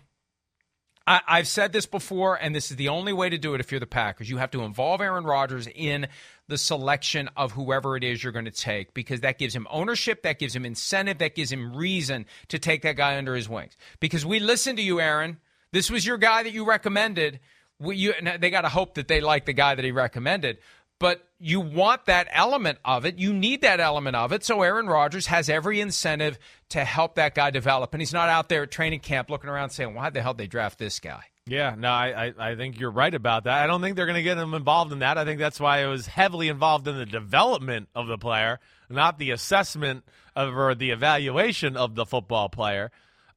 I, 1.07 1.21
I've 1.25 1.47
said 1.47 1.71
this 1.71 1.85
before, 1.85 2.35
and 2.35 2.53
this 2.53 2.69
is 2.69 2.75
the 2.77 2.89
only 2.89 3.13
way 3.13 3.29
to 3.29 3.37
do 3.37 3.53
it 3.53 3.61
if 3.61 3.71
you're 3.71 3.79
the 3.79 3.87
Packers. 3.87 4.29
You 4.29 4.37
have 4.37 4.51
to 4.51 4.63
involve 4.63 4.99
Aaron 4.99 5.23
Rodgers 5.23 5.67
in 5.73 6.07
the 6.49 6.57
selection 6.57 7.29
of 7.37 7.53
whoever 7.53 7.95
it 7.95 8.03
is 8.03 8.21
you're 8.21 8.33
going 8.33 8.45
to 8.45 8.51
take 8.51 8.93
because 8.93 9.21
that 9.21 9.39
gives 9.39 9.55
him 9.55 9.65
ownership, 9.69 10.23
that 10.23 10.37
gives 10.37 10.55
him 10.55 10.65
incentive, 10.65 11.19
that 11.19 11.33
gives 11.33 11.51
him 11.51 11.75
reason 11.75 12.25
to 12.49 12.59
take 12.59 12.81
that 12.81 12.97
guy 12.97 13.17
under 13.17 13.35
his 13.35 13.47
wings. 13.47 13.77
Because 14.01 14.25
we 14.25 14.39
listened 14.39 14.77
to 14.77 14.83
you, 14.83 14.99
Aaron. 14.99 15.37
This 15.71 15.89
was 15.89 16.05
your 16.05 16.17
guy 16.17 16.43
that 16.43 16.51
you 16.51 16.65
recommended. 16.65 17.39
We, 17.79 17.95
you, 17.95 18.13
they 18.39 18.49
got 18.49 18.61
to 18.61 18.69
hope 18.69 18.95
that 18.95 19.07
they 19.07 19.21
like 19.21 19.45
the 19.45 19.53
guy 19.53 19.75
that 19.75 19.85
he 19.85 19.91
recommended. 19.91 20.57
But 20.99 21.27
you 21.39 21.59
want 21.59 22.05
that 22.05 22.27
element 22.31 22.79
of 22.83 23.05
it. 23.05 23.19
You 23.19 23.31
need 23.31 23.61
that 23.61 23.79
element 23.79 24.15
of 24.15 24.31
it. 24.31 24.43
So 24.43 24.63
Aaron 24.63 24.87
Rodgers 24.87 25.27
has 25.27 25.49
every 25.49 25.79
incentive 25.79 26.39
to 26.69 26.83
help 26.83 27.15
that 27.15 27.35
guy 27.35 27.51
develop. 27.51 27.93
And 27.93 28.01
he's 28.01 28.13
not 28.13 28.29
out 28.29 28.49
there 28.49 28.63
at 28.63 28.71
training 28.71 29.01
camp 29.01 29.29
looking 29.29 29.49
around 29.49 29.69
saying, 29.69 29.93
why 29.93 30.09
the 30.09 30.21
hell 30.21 30.33
did 30.33 30.43
they 30.43 30.47
draft 30.47 30.79
this 30.79 30.99
guy? 30.99 31.23
Yeah, 31.45 31.75
no, 31.77 31.89
I, 31.89 32.33
I, 32.37 32.55
think 32.55 32.77
you're 32.77 32.91
right 32.91 33.13
about 33.13 33.45
that. 33.45 33.63
I 33.63 33.67
don't 33.67 33.81
think 33.81 33.95
they're 33.95 34.05
going 34.05 34.17
to 34.17 34.23
get 34.23 34.37
him 34.37 34.53
involved 34.53 34.91
in 34.91 34.99
that. 34.99 35.17
I 35.17 35.23
think 35.23 35.39
that's 35.39 35.61
why 35.61 35.81
it 35.81 35.87
was 35.87 36.05
heavily 36.05 36.49
involved 36.49 36.87
in 36.89 36.97
the 36.97 37.05
development 37.05 37.87
of 37.95 38.07
the 38.07 38.17
player, 38.17 38.59
not 38.89 39.17
the 39.17 39.31
assessment 39.31 40.03
of 40.35 40.55
or 40.57 40.75
the 40.75 40.89
evaluation 40.91 41.77
of 41.77 41.95
the 41.95 42.05
football 42.05 42.49
player. 42.49 42.91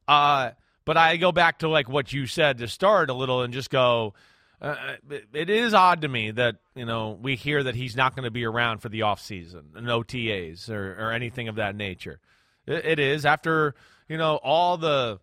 Uh, 0.09 0.51
but 0.83 0.97
I 0.97 1.15
go 1.17 1.31
back 1.31 1.59
to 1.59 1.69
like 1.69 1.87
what 1.87 2.11
you 2.11 2.27
said 2.27 2.57
to 2.57 2.67
start 2.67 3.09
a 3.09 3.13
little 3.13 3.43
and 3.43 3.53
just 3.53 3.69
go. 3.69 4.13
Uh, 4.61 4.75
it- 5.09 5.27
it 5.33 5.49
is 5.49 5.73
odd 5.73 6.01
to 6.01 6.07
me 6.07 6.29
that 6.31 6.57
you 6.75 6.85
know 6.85 7.17
we 7.21 7.35
hear 7.35 7.63
that 7.63 7.73
he's 7.75 7.95
not 7.95 8.15
going 8.15 8.25
to 8.25 8.31
be 8.31 8.45
around 8.45 8.77
for 8.79 8.89
the 8.89 8.99
offseason 8.99 9.75
and 9.75 9.87
OTAs 9.87 10.69
or, 10.69 10.93
or 10.99 11.11
anything 11.11 11.47
of 11.47 11.55
that 11.55 11.75
nature. 11.75 12.19
It, 12.67 12.85
it 12.85 12.99
is 12.99 13.25
after 13.25 13.73
you 14.07 14.17
know 14.17 14.35
all 14.43 14.77
the 14.77 15.19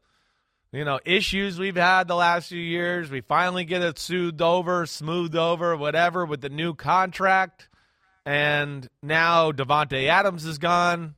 you 0.72 0.84
know 0.84 0.99
issues 1.05 1.57
we've 1.59 1.76
had 1.76 2.09
the 2.09 2.16
last 2.16 2.49
few 2.49 2.59
years. 2.61 3.11
We 3.11 3.20
finally 3.20 3.64
get 3.64 3.80
it 3.82 3.99
soothed 3.99 4.43
over, 4.43 4.86
smoothed 4.86 5.36
over, 5.36 5.76
whatever 5.76 6.26
with 6.26 6.41
the 6.41 6.49
new 6.51 6.74
contract, 6.74 7.68
and 8.26 8.89
now 9.03 9.53
Davante 9.53 10.09
Adams 10.09 10.45
is 10.47 10.59
gone. 10.59 11.14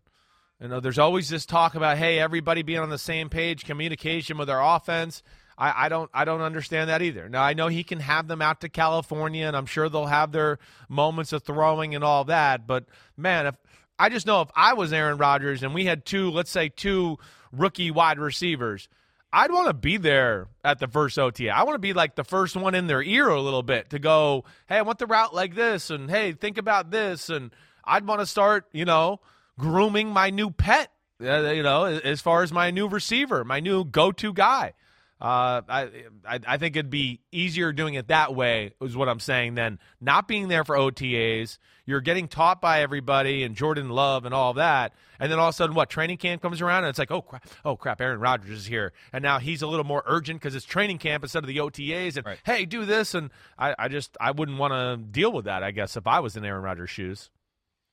You 0.61 0.68
know, 0.68 0.81
there's 0.81 0.99
always 0.99 1.31
this 1.31 1.47
talk 1.47 1.75
about 1.75 1.97
hey, 1.97 2.18
everybody 2.18 2.61
being 2.62 2.81
on 2.81 2.91
the 2.91 2.99
same 2.99 3.31
page, 3.31 3.64
communication 3.64 4.37
with 4.37 4.51
our 4.51 4.77
offense. 4.77 5.23
I, 5.61 5.87
I 5.87 5.89
don't 5.91 6.11
I 6.15 6.25
don't 6.25 6.41
understand 6.41 6.89
that 6.89 7.03
either. 7.03 7.29
Now 7.29 7.43
I 7.43 7.53
know 7.53 7.69
he 7.69 7.85
can 7.85 8.01
have 8.01 8.27
them 8.27 8.41
out 8.41 8.63
to 8.63 8.71
California, 8.71 9.47
and 9.47 9.55
I'm 9.55 9.67
sure 9.67 9.89
they'll 9.89 10.07
have 10.07 10.33
their 10.33 10.59
moments 10.89 11.35
of 11.35 11.43
throwing 11.43 11.95
and 11.95 12.03
all 12.03 12.25
that. 12.25 12.67
But 12.67 12.87
man, 13.17 13.47
if 13.47 13.55
I 13.99 14.09
just 14.09 14.27
know 14.27 14.41
if 14.41 14.49
I 14.57 14.73
was 14.73 14.93
Aaron 14.93 15.19
Rodgers 15.19 15.63
and 15.63 15.75
we 15.75 15.85
had 15.85 16.07
two, 16.07 16.31
let's 16.31 16.51
say 16.51 16.71
two 16.71 17.19
rookie 17.53 17.91
wide 17.91 18.19
receivers, 18.19 18.89
I'd 19.33 19.53
want 19.53 19.69
to 19.69 19.75
be 19.75 19.99
there 19.99 20.49
at 20.65 20.79
the 20.79 20.89
first 20.89 21.19
OTA. 21.19 21.51
I 21.51 21.65
want 21.65 21.75
to 21.75 21.79
be 21.81 21.93
like 21.93 22.17
the 22.17 22.25
first 22.25 22.57
one 22.57 22.75
in 22.75 22.87
their 22.87 23.03
ear 23.03 23.29
a 23.29 23.41
little 23.41 23.63
bit 23.63 23.91
to 23.91 23.99
go, 23.99 24.45
hey, 24.67 24.79
I 24.79 24.83
want 24.83 24.99
the 24.99 25.07
route 25.07 25.35
like 25.35 25.55
this, 25.55 25.91
and 25.91 26.11
hey, 26.11 26.33
think 26.33 26.57
about 26.57 26.91
this, 26.91 27.29
and 27.29 27.51
I'd 27.85 28.07
want 28.07 28.21
to 28.21 28.27
start, 28.27 28.65
you 28.73 28.87
know, 28.87 29.21
grooming 29.59 30.09
my 30.09 30.31
new 30.31 30.51
pet, 30.51 30.91
uh, 31.23 31.51
you 31.51 31.63
know, 31.63 31.85
as 31.85 32.23
far 32.23 32.43
as 32.43 32.51
my 32.51 32.71
new 32.71 32.89
receiver, 32.89 33.45
my 33.45 33.61
new 33.61 33.85
go-to 33.85 34.33
guy. 34.33 34.73
Uh, 35.21 35.61
I, 35.68 35.91
I 36.27 36.41
I 36.47 36.57
think 36.57 36.77
it'd 36.77 36.91
be 36.91 37.21
easier 37.31 37.73
doing 37.73 37.95
it 37.95 38.09
that 38.09 38.35
way, 38.35 38.73
is 38.81 38.97
what 38.97 39.09
I'm 39.09 39.21
saying, 39.21 39.55
than 39.55 39.79
not 40.01 40.27
being 40.27 40.49
there 40.49 40.64
for 40.64 40.77
OTAs. 40.77 41.59
You're 41.85 42.01
getting 42.01 42.29
taught 42.29 42.61
by 42.61 42.81
everybody 42.83 43.43
and 43.43 43.55
Jordan 43.57 43.91
Love 43.91 44.25
and 44.25 44.33
all 44.33 44.55
that, 44.55 44.95
and 45.18 45.31
then 45.31 45.39
all 45.39 45.49
of 45.49 45.55
a 45.55 45.57
sudden, 45.57 45.75
what 45.75 45.91
training 45.91 46.18
camp 46.18 46.41
comes 46.41 46.61
around 46.62 46.85
and 46.85 46.91
it's 46.91 46.99
like, 46.99 47.11
oh 47.11 47.21
crap, 47.21 47.47
oh 47.64 47.77
crap, 47.77 48.01
Aaron 48.01 48.21
Rodgers 48.21 48.51
is 48.61 48.66
here, 48.66 48.93
and 49.12 49.23
now 49.23 49.39
he's 49.41 49.61
a 49.61 49.66
little 49.66 49.85
more 49.85 50.03
urgent 50.07 50.41
because 50.41 50.55
it's 50.55 50.64
training 50.64 50.99
camp 50.99 51.23
instead 51.25 51.43
of 51.43 51.49
the 51.49 51.59
OTAs, 51.59 52.16
and 52.16 52.39
hey, 52.45 52.64
do 52.64 52.85
this, 52.87 53.14
and 53.14 53.31
I, 53.59 53.75
I 53.79 53.89
just 53.89 54.16
I 54.21 54.31
wouldn't 54.31 54.57
want 54.59 54.73
to 54.73 54.97
deal 55.11 55.33
with 55.33 55.45
that. 55.47 55.62
I 55.62 55.71
guess 55.73 55.97
if 55.97 56.07
I 56.07 56.21
was 56.21 56.37
in 56.37 56.45
Aaron 56.45 56.62
Rodgers' 56.62 56.91
shoes. 56.91 57.29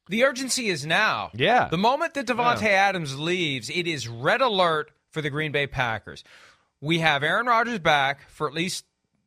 The 0.10 0.24
urgency 0.24 0.70
is 0.70 0.86
now. 0.86 1.32
Yeah. 1.34 1.68
The 1.68 1.78
moment 1.78 2.14
that 2.14 2.28
Davante 2.28 2.62
Yeah. 2.62 2.70
Adams 2.70 3.20
leaves, 3.20 3.70
it 3.70 3.88
is 3.88 4.08
red 4.08 4.40
alert 4.40 4.92
for 5.12 5.22
the 5.22 5.30
Green 5.30 5.52
Bay 5.52 5.68
Packers. 5.68 6.24
We 6.82 7.00
have 7.00 7.24
Aaron 7.24 7.48
Rodgers 7.48 7.80
back 7.80 8.30
for 8.30 8.48
at 8.48 8.54
least 8.54 8.86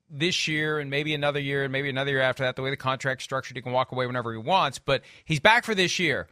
this 0.08 0.48
year 0.48 0.78
and 0.78 0.90
maybe 0.90 1.14
another 1.14 1.40
year 1.40 1.64
and 1.64 1.72
maybe 1.72 1.88
another 1.88 2.10
year 2.10 2.20
after 2.20 2.42
that. 2.44 2.56
The 2.56 2.62
way 2.62 2.70
the 2.70 2.76
contract's 2.76 3.24
structured, 3.24 3.56
he 3.56 3.62
can 3.62 3.72
walk 3.72 3.92
away 3.92 4.06
whenever 4.06 4.32
he 4.32 4.38
wants, 4.38 4.78
but 4.78 5.02
he's 5.24 5.40
back 5.40 5.64
for 5.64 5.74
this 5.74 5.98
year. 5.98 6.28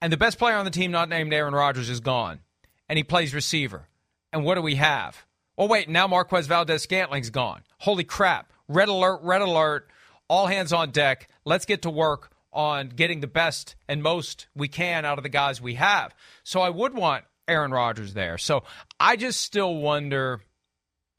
And 0.00 0.12
the 0.12 0.16
best 0.16 0.38
player 0.38 0.56
on 0.56 0.64
the 0.64 0.70
team, 0.70 0.90
not 0.90 1.08
named 1.08 1.32
Aaron 1.32 1.54
Rodgers, 1.54 1.88
is 1.88 2.00
gone. 2.00 2.40
And 2.88 2.98
he 2.98 3.02
plays 3.02 3.34
receiver. 3.34 3.88
And 4.32 4.44
what 4.44 4.56
do 4.56 4.62
we 4.62 4.74
have? 4.74 5.24
Oh, 5.56 5.66
wait, 5.66 5.88
now 5.88 6.06
Marquez 6.06 6.46
Valdes-Scantling's 6.46 7.30
gone. 7.30 7.62
Holy 7.78 8.04
crap. 8.04 8.52
Red 8.68 8.88
alert, 8.88 9.20
red 9.22 9.40
alert. 9.40 9.88
All 10.28 10.46
hands 10.46 10.72
on 10.72 10.90
deck. 10.90 11.28
Let's 11.44 11.64
get 11.64 11.82
to 11.82 11.90
work 11.90 12.30
on 12.52 12.88
getting 12.88 13.20
the 13.20 13.26
best 13.26 13.76
and 13.88 14.02
most 14.02 14.46
we 14.54 14.68
can 14.68 15.04
out 15.04 15.18
of 15.18 15.24
the 15.24 15.28
guys 15.28 15.60
we 15.60 15.74
have. 15.74 16.14
So 16.42 16.60
I 16.60 16.70
would 16.70 16.94
want 16.94 17.24
Aaron 17.46 17.70
Rodgers 17.70 18.14
there. 18.14 18.38
So 18.38 18.64
I 18.98 19.16
just 19.16 19.40
still 19.40 19.74
wonder 19.76 20.40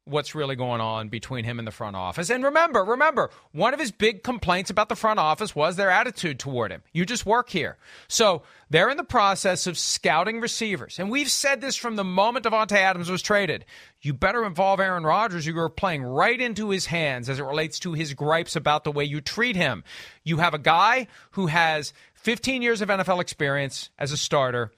what's 0.06 0.36
really 0.36 0.56
going 0.56 0.82
on 0.82 1.10
between 1.10 1.44
him 1.44 1.58
and 1.58 1.68
the 1.68 1.72
front 1.72 1.96
office. 1.96 2.30
And 2.30 2.44
remember, 2.44 2.84
remember, 2.84 3.32
one 3.52 3.74
of 3.74 3.80
his 3.80 3.92
big 3.92 4.24
complaints 4.24 4.70
about 4.70 4.88
the 4.88 4.96
front 4.96 5.20
office 5.20 5.56
was 5.56 5.76
their 5.76 5.90
attitude 5.90 6.40
toward 6.40 6.72
him. 6.72 6.84
You 6.94 7.06
just 7.06 7.26
work 7.26 7.50
here. 7.50 7.78
So 8.08 8.44
they're 8.70 8.90
in 8.90 8.98
the 8.98 9.04
process 9.04 9.66
of 9.66 9.80
scouting 9.80 10.40
receivers. 10.40 11.00
And 11.00 11.10
we've 11.10 11.30
said 11.30 11.60
this 11.60 11.76
from 11.76 11.96
the 11.96 12.04
moment 12.04 12.46
Davante 12.46 12.74
Adams 12.74 13.10
was 13.10 13.24
traded. 13.24 13.66
You 14.02 14.14
better 14.14 14.46
involve 14.46 14.80
Aaron 14.80 15.04
Rodgers. 15.04 15.48
You 15.48 15.58
are 15.60 15.70
playing 15.70 16.04
right 16.04 16.40
into 16.40 16.70
his 16.70 16.86
hands 16.86 17.28
as 17.28 17.40
it 17.40 17.44
relates 17.44 17.80
to 17.80 17.94
his 17.94 18.14
gripes 18.14 18.56
about 18.56 18.84
the 18.84 18.92
way 18.92 19.06
you 19.06 19.22
treat 19.22 19.56
him. 19.56 19.84
You 20.24 20.38
have 20.38 20.54
a 20.54 20.60
guy 20.60 21.08
who 21.32 21.48
has 21.48 21.94
15 22.14 22.62
years 22.62 22.82
of 22.82 22.90
NFL 22.90 23.22
experience 23.22 23.90
as 23.98 24.12
a 24.12 24.18
starter 24.18 24.72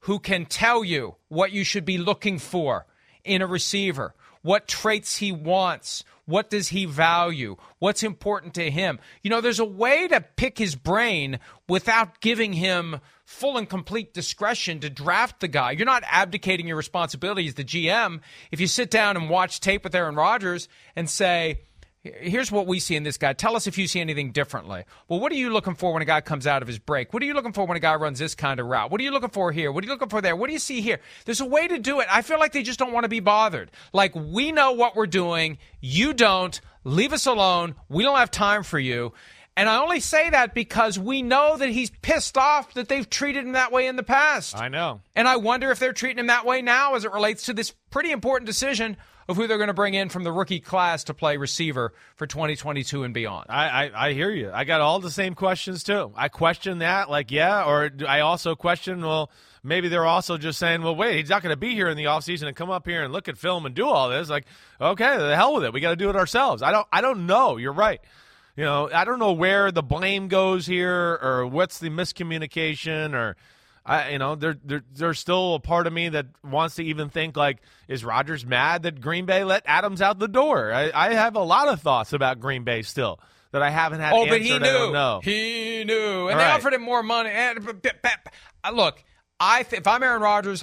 who 0.00 0.18
can 0.18 0.46
tell 0.46 0.82
you 0.82 1.16
what 1.28 1.52
you 1.52 1.64
should 1.64 1.84
be 1.84 1.98
looking 1.98 2.38
for 2.38 2.86
in 3.24 3.42
a 3.42 3.46
receiver, 3.46 4.14
what 4.42 4.68
traits 4.68 5.16
he 5.16 5.32
wants, 5.32 6.04
what 6.24 6.48
does 6.48 6.68
he 6.68 6.84
value, 6.84 7.56
what's 7.78 8.02
important 8.02 8.54
to 8.54 8.70
him. 8.70 8.98
You 9.22 9.30
know, 9.30 9.40
there's 9.40 9.58
a 9.58 9.64
way 9.64 10.08
to 10.08 10.20
pick 10.20 10.58
his 10.58 10.76
brain 10.76 11.40
without 11.68 12.20
giving 12.20 12.52
him 12.52 13.00
full 13.24 13.58
and 13.58 13.68
complete 13.68 14.14
discretion 14.14 14.80
to 14.80 14.90
draft 14.90 15.40
the 15.40 15.48
guy. 15.48 15.72
You're 15.72 15.86
not 15.86 16.04
abdicating 16.06 16.66
your 16.66 16.76
responsibility 16.76 17.46
as 17.46 17.54
the 17.54 17.64
GM 17.64 18.20
if 18.50 18.60
you 18.60 18.66
sit 18.66 18.90
down 18.90 19.16
and 19.16 19.28
watch 19.28 19.60
tape 19.60 19.84
with 19.84 19.94
Aaron 19.94 20.14
Rodgers 20.14 20.68
and 20.96 21.08
say, 21.08 21.60
Here's 22.02 22.50
what 22.50 22.66
we 22.66 22.80
see 22.80 22.96
in 22.96 23.02
this 23.02 23.18
guy. 23.18 23.34
Tell 23.34 23.56
us 23.56 23.66
if 23.66 23.76
you 23.76 23.86
see 23.86 24.00
anything 24.00 24.32
differently. 24.32 24.84
Well, 25.06 25.20
what 25.20 25.32
are 25.32 25.36
you 25.36 25.50
looking 25.50 25.74
for 25.74 25.92
when 25.92 26.00
a 26.00 26.06
guy 26.06 26.22
comes 26.22 26.46
out 26.46 26.62
of 26.62 26.68
his 26.68 26.78
break? 26.78 27.12
What 27.12 27.22
are 27.22 27.26
you 27.26 27.34
looking 27.34 27.52
for 27.52 27.66
when 27.66 27.76
a 27.76 27.80
guy 27.80 27.94
runs 27.96 28.18
this 28.18 28.34
kind 28.34 28.58
of 28.58 28.66
route? 28.66 28.90
What 28.90 29.02
are 29.02 29.04
you 29.04 29.10
looking 29.10 29.28
for 29.28 29.52
here? 29.52 29.70
What 29.70 29.84
are 29.84 29.86
you 29.86 29.92
looking 29.92 30.08
for 30.08 30.22
there? 30.22 30.34
What 30.34 30.46
do 30.46 30.54
you 30.54 30.58
see 30.58 30.80
here? 30.80 31.00
There's 31.26 31.42
a 31.42 31.46
way 31.46 31.68
to 31.68 31.78
do 31.78 32.00
it. 32.00 32.06
I 32.10 32.22
feel 32.22 32.38
like 32.38 32.52
they 32.52 32.62
just 32.62 32.78
don't 32.78 32.92
want 32.92 33.04
to 33.04 33.10
be 33.10 33.20
bothered. 33.20 33.70
Like, 33.92 34.14
we 34.14 34.50
know 34.50 34.72
what 34.72 34.96
we're 34.96 35.06
doing. 35.06 35.58
You 35.80 36.14
don't. 36.14 36.58
Leave 36.84 37.12
us 37.12 37.26
alone. 37.26 37.74
We 37.90 38.02
don't 38.02 38.16
have 38.16 38.30
time 38.30 38.62
for 38.62 38.78
you. 38.78 39.12
And 39.54 39.68
I 39.68 39.82
only 39.82 40.00
say 40.00 40.30
that 40.30 40.54
because 40.54 40.98
we 40.98 41.20
know 41.20 41.58
that 41.58 41.68
he's 41.68 41.90
pissed 41.90 42.38
off 42.38 42.72
that 42.72 42.88
they've 42.88 43.10
treated 43.10 43.44
him 43.44 43.52
that 43.52 43.72
way 43.72 43.88
in 43.88 43.96
the 43.96 44.02
past. 44.02 44.56
I 44.56 44.68
know. 44.68 45.02
And 45.14 45.28
I 45.28 45.36
wonder 45.36 45.70
if 45.70 45.78
they're 45.78 45.92
treating 45.92 46.18
him 46.18 46.28
that 46.28 46.46
way 46.46 46.62
now 46.62 46.94
as 46.94 47.04
it 47.04 47.12
relates 47.12 47.44
to 47.44 47.52
this 47.52 47.74
pretty 47.90 48.10
important 48.10 48.46
decision 48.46 48.96
of 49.30 49.36
who 49.36 49.46
they're 49.46 49.58
going 49.58 49.68
to 49.68 49.74
bring 49.74 49.94
in 49.94 50.08
from 50.08 50.24
the 50.24 50.32
rookie 50.32 50.58
class 50.58 51.04
to 51.04 51.14
play 51.14 51.36
receiver 51.36 51.92
for 52.16 52.26
2022 52.26 53.04
and 53.04 53.14
beyond. 53.14 53.46
I, 53.48 53.86
I, 53.86 54.08
I 54.08 54.12
hear 54.12 54.30
you. 54.30 54.50
I 54.52 54.64
got 54.64 54.80
all 54.80 54.98
the 54.98 55.10
same 55.10 55.34
questions 55.34 55.84
too. 55.84 56.12
I 56.16 56.28
question 56.28 56.80
that, 56.80 57.08
like, 57.08 57.30
yeah, 57.30 57.64
or 57.64 57.90
I 58.08 58.20
also 58.20 58.56
question, 58.56 59.00
well, 59.00 59.30
maybe 59.62 59.88
they're 59.88 60.04
also 60.04 60.36
just 60.36 60.58
saying, 60.58 60.82
well, 60.82 60.96
wait, 60.96 61.18
he's 61.18 61.30
not 61.30 61.42
going 61.42 61.52
to 61.52 61.56
be 61.56 61.74
here 61.74 61.88
in 61.88 61.96
the 61.96 62.04
offseason 62.04 62.48
and 62.48 62.56
come 62.56 62.70
up 62.70 62.86
here 62.86 63.04
and 63.04 63.12
look 63.12 63.28
at 63.28 63.38
film 63.38 63.66
and 63.66 63.74
do 63.74 63.86
all 63.86 64.08
this. 64.08 64.28
Like, 64.28 64.46
okay, 64.80 65.16
the 65.16 65.36
hell 65.36 65.54
with 65.54 65.64
it. 65.64 65.72
We 65.72 65.80
got 65.80 65.90
to 65.90 65.96
do 65.96 66.10
it 66.10 66.16
ourselves. 66.16 66.60
I 66.60 66.72
don't, 66.72 66.86
I 66.92 67.00
don't 67.00 67.26
know. 67.26 67.56
You're 67.56 67.72
right. 67.72 68.00
You 68.56 68.64
know, 68.64 68.90
I 68.92 69.04
don't 69.04 69.20
know 69.20 69.32
where 69.32 69.70
the 69.70 69.82
blame 69.82 70.26
goes 70.26 70.66
here 70.66 71.18
or 71.22 71.46
what's 71.46 71.78
the 71.78 71.88
miscommunication 71.88 73.14
or 73.14 73.36
I, 73.90 74.10
you 74.10 74.18
know, 74.18 74.36
there, 74.36 74.56
there, 74.64 74.84
there's 74.94 75.18
still 75.18 75.54
a 75.56 75.58
part 75.60 75.86
of 75.88 75.92
me 75.92 76.10
that 76.10 76.26
wants 76.44 76.76
to 76.76 76.84
even 76.84 77.08
think 77.08 77.36
like, 77.36 77.58
is 77.88 78.04
Rodgers 78.04 78.46
mad 78.46 78.84
that 78.84 79.00
Green 79.00 79.26
Bay 79.26 79.42
let 79.42 79.62
Adams 79.66 80.00
out 80.00 80.18
the 80.20 80.28
door? 80.28 80.72
I, 80.72 80.92
I 80.94 81.14
have 81.14 81.34
a 81.34 81.42
lot 81.42 81.66
of 81.68 81.80
thoughts 81.80 82.12
about 82.12 82.38
Green 82.38 82.62
Bay 82.62 82.82
still 82.82 83.18
that 83.52 83.62
I 83.62 83.70
haven't 83.70 83.98
had. 84.00 84.12
Oh, 84.12 84.26
but 84.28 84.40
he 84.40 84.52
answered. 84.52 84.68
I 84.68 84.72
don't 84.72 84.86
knew. 84.88 84.92
know. 84.92 85.20
He 85.24 85.82
knew, 85.84 85.94
and 85.94 86.04
All 86.20 86.26
they 86.28 86.34
right. 86.36 86.54
offered 86.54 86.72
him 86.72 86.82
more 86.82 87.02
money. 87.02 87.30
And 87.30 87.66
but- 87.66 87.82
but- 87.82 87.96
but- 88.62 88.74
look, 88.74 89.02
I 89.40 89.64
th- 89.64 89.80
if 89.80 89.86
I'm 89.88 90.02
Aaron 90.04 90.22
Rodgers, 90.22 90.62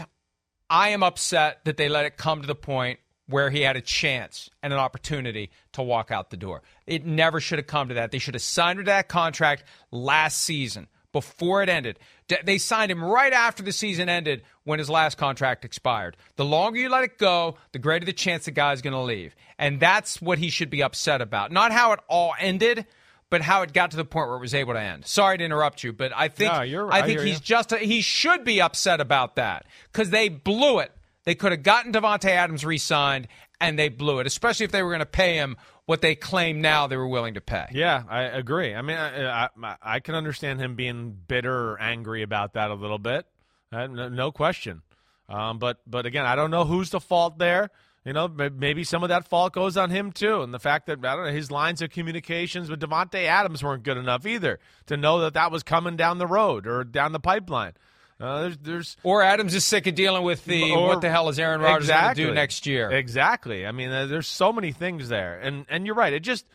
I 0.69 0.89
am 0.89 1.03
upset 1.03 1.65
that 1.65 1.75
they 1.77 1.89
let 1.89 2.05
it 2.05 2.15
come 2.15 2.41
to 2.41 2.47
the 2.47 2.55
point 2.55 2.99
where 3.27 3.49
he 3.49 3.59
had 3.61 3.75
a 3.75 3.81
chance 3.81 4.49
and 4.63 4.71
an 4.71 4.79
opportunity 4.79 5.49
to 5.73 5.81
walk 5.81 6.11
out 6.11 6.29
the 6.29 6.37
door. 6.37 6.61
It 6.85 7.05
never 7.05 7.41
should 7.41 7.59
have 7.59 7.67
come 7.67 7.89
to 7.89 7.95
that. 7.95 8.11
They 8.11 8.19
should 8.19 8.35
have 8.35 8.41
signed 8.41 8.77
to 8.79 8.83
that 8.85 9.09
contract 9.09 9.65
last 9.91 10.39
season 10.41 10.87
before 11.11 11.61
it 11.63 11.67
ended. 11.67 11.99
They 12.43 12.57
signed 12.57 12.91
him 12.91 13.03
right 13.03 13.31
after 13.31 13.63
the 13.63 13.71
season 13.71 14.09
ended 14.09 14.43
when 14.65 14.79
his 14.79 14.89
last 14.89 15.17
contract 15.17 15.63
expired. 15.63 16.17
The 16.35 16.43
longer 16.43 16.79
you 16.79 16.89
let 16.89 17.03
it 17.03 17.17
go, 17.17 17.55
the 17.71 17.79
greater 17.79 18.05
the 18.05 18.13
chance 18.13 18.45
the 18.45 18.51
guy's 18.51 18.81
going 18.81 18.93
to 18.93 19.01
leave. 19.01 19.35
And 19.57 19.79
that's 19.79 20.21
what 20.21 20.37
he 20.37 20.49
should 20.49 20.69
be 20.69 20.83
upset 20.83 21.21
about. 21.21 21.51
Not 21.51 21.71
how 21.71 21.93
it 21.93 21.99
all 22.09 22.33
ended, 22.37 22.85
but 23.29 23.41
how 23.41 23.61
it 23.61 23.71
got 23.71 23.91
to 23.91 23.97
the 23.97 24.05
point 24.05 24.27
where 24.27 24.37
it 24.37 24.41
was 24.41 24.53
able 24.53 24.73
to 24.73 24.79
end. 24.79 25.05
Sorry 25.05 25.37
to 25.37 25.43
interrupt 25.43 25.83
you, 25.83 25.93
but 25.93 26.11
I 26.15 26.27
think 26.27 26.51
No, 26.51 26.89
I 26.89 27.01
think 27.03 27.21
he's 27.21 27.35
you. 27.35 27.43
just 27.45 27.73
he 27.73 28.01
should 28.01 28.43
be 28.43 28.61
upset 28.61 28.99
about 28.99 29.35
that 29.37 29.65
because 29.91 30.09
they 30.09 30.27
blew 30.29 30.79
it. 30.79 30.91
They 31.23 31.35
could 31.35 31.51
have 31.51 31.63
gotten 31.63 31.91
Davante 31.91 32.29
Adams 32.29 32.63
re-signed, 32.65 33.27
and 33.59 33.77
they 33.77 33.89
blew 33.89 34.19
it. 34.19 34.27
Especially 34.27 34.63
if 34.63 34.71
they 34.71 34.81
were 34.81 34.91
going 34.91 34.99
to 34.99 35.05
pay 35.05 35.35
him 35.35 35.57
what 35.87 36.01
they 36.01 36.15
claim 36.15 36.61
now 36.61 36.85
they 36.85 36.97
were 36.97 37.07
willing 37.07 37.33
to 37.33 37.41
pay. 37.41 37.65
Yeah, 37.71 38.03
I 38.07 38.23
agree. 38.23 38.75
I 38.75 38.81
mean, 38.81 38.97
I, 38.97 39.47
I, 39.63 39.75
I 39.81 39.99
can 40.01 40.15
understand 40.15 40.59
him 40.59 40.75
being 40.75 41.17
bitter 41.27 41.71
or 41.71 41.81
angry 41.81 42.21
about 42.21 42.53
that 42.53 42.69
a 42.69 42.75
little 42.75 42.99
bit. 42.99 43.25
Uh, 43.71 43.87
no, 43.87 44.09
no 44.09 44.31
question. 44.31 44.81
Um, 45.29 45.57
but 45.59 45.79
but 45.87 46.05
again, 46.05 46.25
I 46.25 46.35
don't 46.35 46.51
know 46.51 46.65
who's 46.65 46.89
the 46.91 46.99
fault 46.99 47.39
there. 47.39 47.71
You 48.05 48.13
know, 48.13 48.27
maybe 48.27 48.85
some 48.85 49.03
of 49.03 49.09
that 49.09 49.27
fault 49.27 49.53
goes 49.53 49.75
on 49.75 49.89
him 49.89 50.11
too, 50.11 50.41
and 50.41 50.53
the 50.53 50.59
fact 50.59 50.87
that 50.87 50.99
I 50.99 51.15
don't 51.15 51.25
know 51.25 51.31
his 51.31 51.51
lines 51.51 51.81
of 51.81 51.89
communications 51.89 52.69
with 52.69 52.79
Davante 52.79 53.25
Adams 53.25 53.63
weren't 53.63 53.83
good 53.83 53.97
enough 53.97 54.25
either 54.25 54.59
to 54.85 54.95
know 54.95 55.19
that 55.21 55.33
that 55.33 55.51
was 55.51 55.63
coming 55.63 55.97
down 55.97 56.17
the 56.17 56.27
road 56.27 56.67
or 56.67 56.83
down 56.83 57.11
the 57.11 57.19
pipeline. 57.19 57.73
Uh, 58.19 58.41
there's, 58.41 58.57
there's 58.57 58.97
Or 59.03 59.21
Adams 59.21 59.53
is 59.53 59.63
sick 59.63 59.85
of 59.85 59.93
dealing 59.95 60.23
with 60.23 60.43
the 60.45 60.71
or- 60.71 60.87
what 60.87 61.01
the 61.01 61.09
hell 61.09 61.29
is 61.29 61.37
Aaron 61.39 61.61
Rodgers 61.61 61.87
going 61.87 62.15
to 62.15 62.25
do 62.27 62.33
next 62.33 62.65
year? 62.65 62.89
Exactly. 62.91 63.65
I 63.65 63.71
mean, 63.71 63.89
uh, 63.89 64.07
there's 64.07 64.27
so 64.27 64.51
many 64.51 64.71
things 64.71 65.07
there, 65.09 65.39
and 65.39 65.65
and 65.69 65.85
you're 65.85 65.95
right. 65.95 66.13
It 66.13 66.21
just 66.21 66.45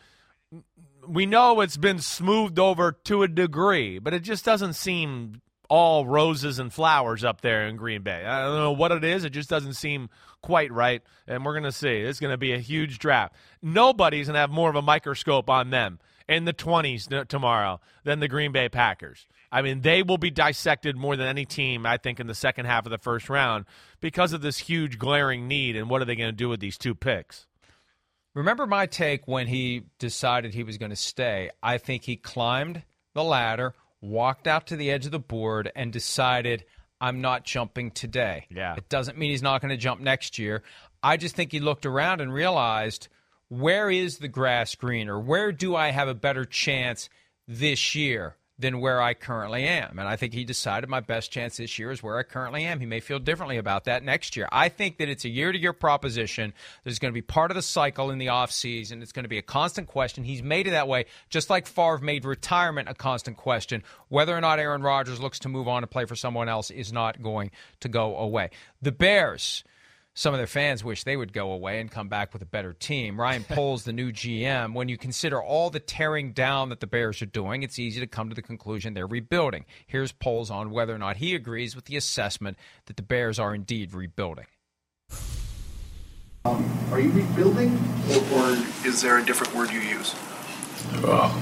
we 1.07 1.25
know 1.25 1.61
it's 1.61 1.77
been 1.77 1.99
smoothed 1.99 2.59
over 2.59 2.91
to 3.05 3.23
a 3.23 3.27
degree, 3.27 3.99
but 3.99 4.13
it 4.13 4.19
just 4.21 4.45
doesn't 4.45 4.73
seem 4.73 5.41
all 5.69 6.05
roses 6.05 6.59
and 6.59 6.71
flowers 6.71 7.23
up 7.23 7.41
there 7.41 7.67
in 7.67 7.77
Green 7.77 8.03
Bay. 8.03 8.23
I 8.25 8.43
don't 8.43 8.57
know 8.57 8.71
what 8.73 8.91
it 8.91 9.03
is. 9.03 9.23
It 9.23 9.31
just 9.31 9.49
doesn't 9.49 9.73
seem 9.73 10.09
quite 10.41 10.71
right, 10.71 11.01
and 11.27 11.45
we're 11.45 11.53
gonna 11.55 11.71
see. 11.71 11.97
It's 11.97 12.19
gonna 12.19 12.37
be 12.37 12.53
a 12.53 12.59
huge 12.59 12.99
draft. 12.99 13.33
Nobody's 13.61 14.27
gonna 14.27 14.39
have 14.39 14.51
more 14.51 14.69
of 14.69 14.75
a 14.75 14.81
microscope 14.81 15.49
on 15.49 15.69
them 15.69 15.99
in 16.27 16.45
the 16.45 16.53
20s 16.53 17.27
tomorrow 17.27 17.79
than 18.03 18.19
the 18.19 18.27
Green 18.27 18.51
Bay 18.51 18.69
Packers. 18.69 19.27
I 19.51 19.61
mean, 19.61 19.81
they 19.81 20.01
will 20.01 20.17
be 20.17 20.31
dissected 20.31 20.97
more 20.97 21.15
than 21.15 21.27
any 21.27 21.45
team, 21.45 21.85
I 21.85 21.97
think, 21.97 22.19
in 22.19 22.27
the 22.27 22.33
second 22.33 22.65
half 22.65 22.85
of 22.85 22.91
the 22.91 22.97
first 22.97 23.29
round 23.29 23.65
because 24.01 24.33
of 24.33 24.41
this 24.41 24.57
huge 24.57 24.97
glaring 24.97 25.47
need. 25.47 25.75
And 25.75 25.89
what 25.89 26.01
are 26.01 26.05
they 26.05 26.15
going 26.15 26.29
to 26.29 26.35
do 26.35 26.49
with 26.49 26.59
these 26.59 26.77
two 26.77 26.95
picks? 26.95 27.45
Remember 28.33 28.65
my 28.65 28.87
take 28.87 29.27
when 29.27 29.45
he 29.45 29.83
decided 29.99 30.53
he 30.53 30.63
was 30.63 30.79
going 30.79 30.89
to 30.89 30.95
stay? 30.95 31.51
I 31.61 31.77
think 31.77 32.03
he 32.03 32.15
climbed 32.15 32.81
the 33.13 33.23
ladder, 33.23 33.75
walked 34.01 34.47
out 34.47 34.67
to 34.67 34.75
the 34.75 34.89
edge 34.89 35.05
of 35.05 35.11
the 35.11 35.19
board, 35.19 35.71
and 35.75 35.93
decided, 35.93 36.65
I'm 36.99 37.21
not 37.21 37.43
jumping 37.43 37.91
today. 37.91 38.47
Yeah. 38.49 38.73
It 38.75 38.89
doesn't 38.89 39.19
mean 39.19 39.29
he's 39.29 39.43
not 39.43 39.61
going 39.61 39.69
to 39.69 39.77
jump 39.77 40.01
next 40.01 40.39
year. 40.39 40.63
I 41.03 41.17
just 41.17 41.35
think 41.35 41.51
he 41.51 41.59
looked 41.59 41.85
around 41.85 42.21
and 42.21 42.33
realized, 42.33 43.07
where 43.59 43.89
is 43.89 44.17
the 44.17 44.27
grass 44.27 44.75
greener? 44.75 45.19
Where 45.19 45.51
do 45.51 45.75
I 45.75 45.89
have 45.89 46.07
a 46.07 46.15
better 46.15 46.45
chance 46.45 47.09
this 47.47 47.95
year? 47.95 48.35
Than 48.59 48.81
where 48.81 49.01
I 49.01 49.15
currently 49.15 49.63
am. 49.63 49.97
And 49.97 50.07
I 50.07 50.15
think 50.15 50.33
he 50.33 50.45
decided 50.45 50.87
my 50.87 50.99
best 50.99 51.31
chance 51.31 51.57
this 51.57 51.79
year 51.79 51.89
is 51.89 52.03
where 52.03 52.19
I 52.19 52.23
currently 52.23 52.63
am. 52.65 52.79
He 52.79 52.85
may 52.85 52.99
feel 52.99 53.17
differently 53.17 53.57
about 53.57 53.85
that 53.85 54.03
next 54.03 54.37
year. 54.37 54.47
I 54.51 54.69
think 54.69 54.99
that 54.99 55.09
it's 55.09 55.25
a 55.25 55.29
year 55.29 55.51
to 55.51 55.57
year 55.57 55.73
proposition. 55.73 56.53
There's 56.83 56.99
going 56.99 57.11
to 57.11 57.19
be 57.19 57.23
part 57.23 57.49
of 57.49 57.55
the 57.55 57.63
cycle 57.63 58.11
in 58.11 58.19
the 58.19 58.27
offseason. 58.27 59.01
It's 59.01 59.11
going 59.11 59.23
to 59.23 59.29
be 59.29 59.39
a 59.39 59.43
constant 59.43 59.87
question. 59.87 60.23
He's 60.23 60.43
made 60.43 60.67
it 60.67 60.71
that 60.71 60.87
way, 60.87 61.07
just 61.29 61.49
like 61.49 61.65
Favre 61.65 61.97
made 61.97 62.25
retirement 62.25 62.87
a 62.87 62.93
constant 62.93 63.37
question. 63.37 63.83
Whether 64.07 64.37
or 64.37 64.41
not 64.41 64.59
Aaron 64.59 64.83
Rodgers 64.83 65.19
looks 65.19 65.39
to 65.39 65.49
move 65.49 65.67
on 65.67 65.81
to 65.81 65.87
play 65.87 66.05
for 66.05 66.15
someone 66.15 66.47
else 66.47 66.69
is 66.69 66.93
not 66.93 67.23
going 67.23 67.49
to 67.79 67.89
go 67.89 68.15
away. 68.15 68.51
The 68.83 68.91
Bears. 68.91 69.63
Some 70.15 70.35
of 70.35 70.39
their 70.39 70.45
fans 70.45 70.83
wish 70.83 71.03
they 71.03 71.17
would 71.17 71.33
go 71.33 71.51
away 71.51 71.79
and 71.79 71.89
come 71.89 72.07
back 72.07 72.33
with 72.33 72.43
a 72.43 72.45
better 72.45 72.71
team. 72.71 73.19
Ryan 73.19 73.43
Poles, 73.49 73.83
the 73.83 73.93
new 73.93 74.11
GM, 74.11 74.75
when 74.75 74.87
you 74.87 74.97
consider 74.97 75.41
all 75.41 75.71
the 75.71 75.79
tearing 75.79 76.33
down 76.33 76.69
that 76.69 76.81
the 76.81 76.87
Bears 76.87 77.21
are 77.23 77.27
doing, 77.27 77.63
it's 77.63 77.79
easy 77.79 77.99
to 77.99 78.05
come 78.05 78.29
to 78.29 78.35
the 78.35 78.43
conclusion 78.43 78.93
they're 78.93 79.07
rebuilding. 79.07 79.65
Here's 79.87 80.11
Poles 80.11 80.51
on 80.51 80.69
whether 80.69 80.93
or 80.93 80.99
not 80.99 81.17
he 81.17 81.33
agrees 81.33 81.75
with 81.75 81.85
the 81.85 81.97
assessment 81.97 82.57
that 82.85 82.95
the 82.95 83.01
Bears 83.01 83.39
are 83.39 83.55
indeed 83.55 83.93
rebuilding. 83.93 84.45
Um, 86.45 86.63
are 86.91 86.99
you 86.99 87.09
rebuilding, 87.09 87.73
or, 88.11 88.39
or 88.39 88.49
is 88.85 89.01
there 89.01 89.17
a 89.17 89.25
different 89.25 89.55
word 89.55 89.71
you 89.71 89.79
use? 89.79 90.13
Well, 91.01 91.41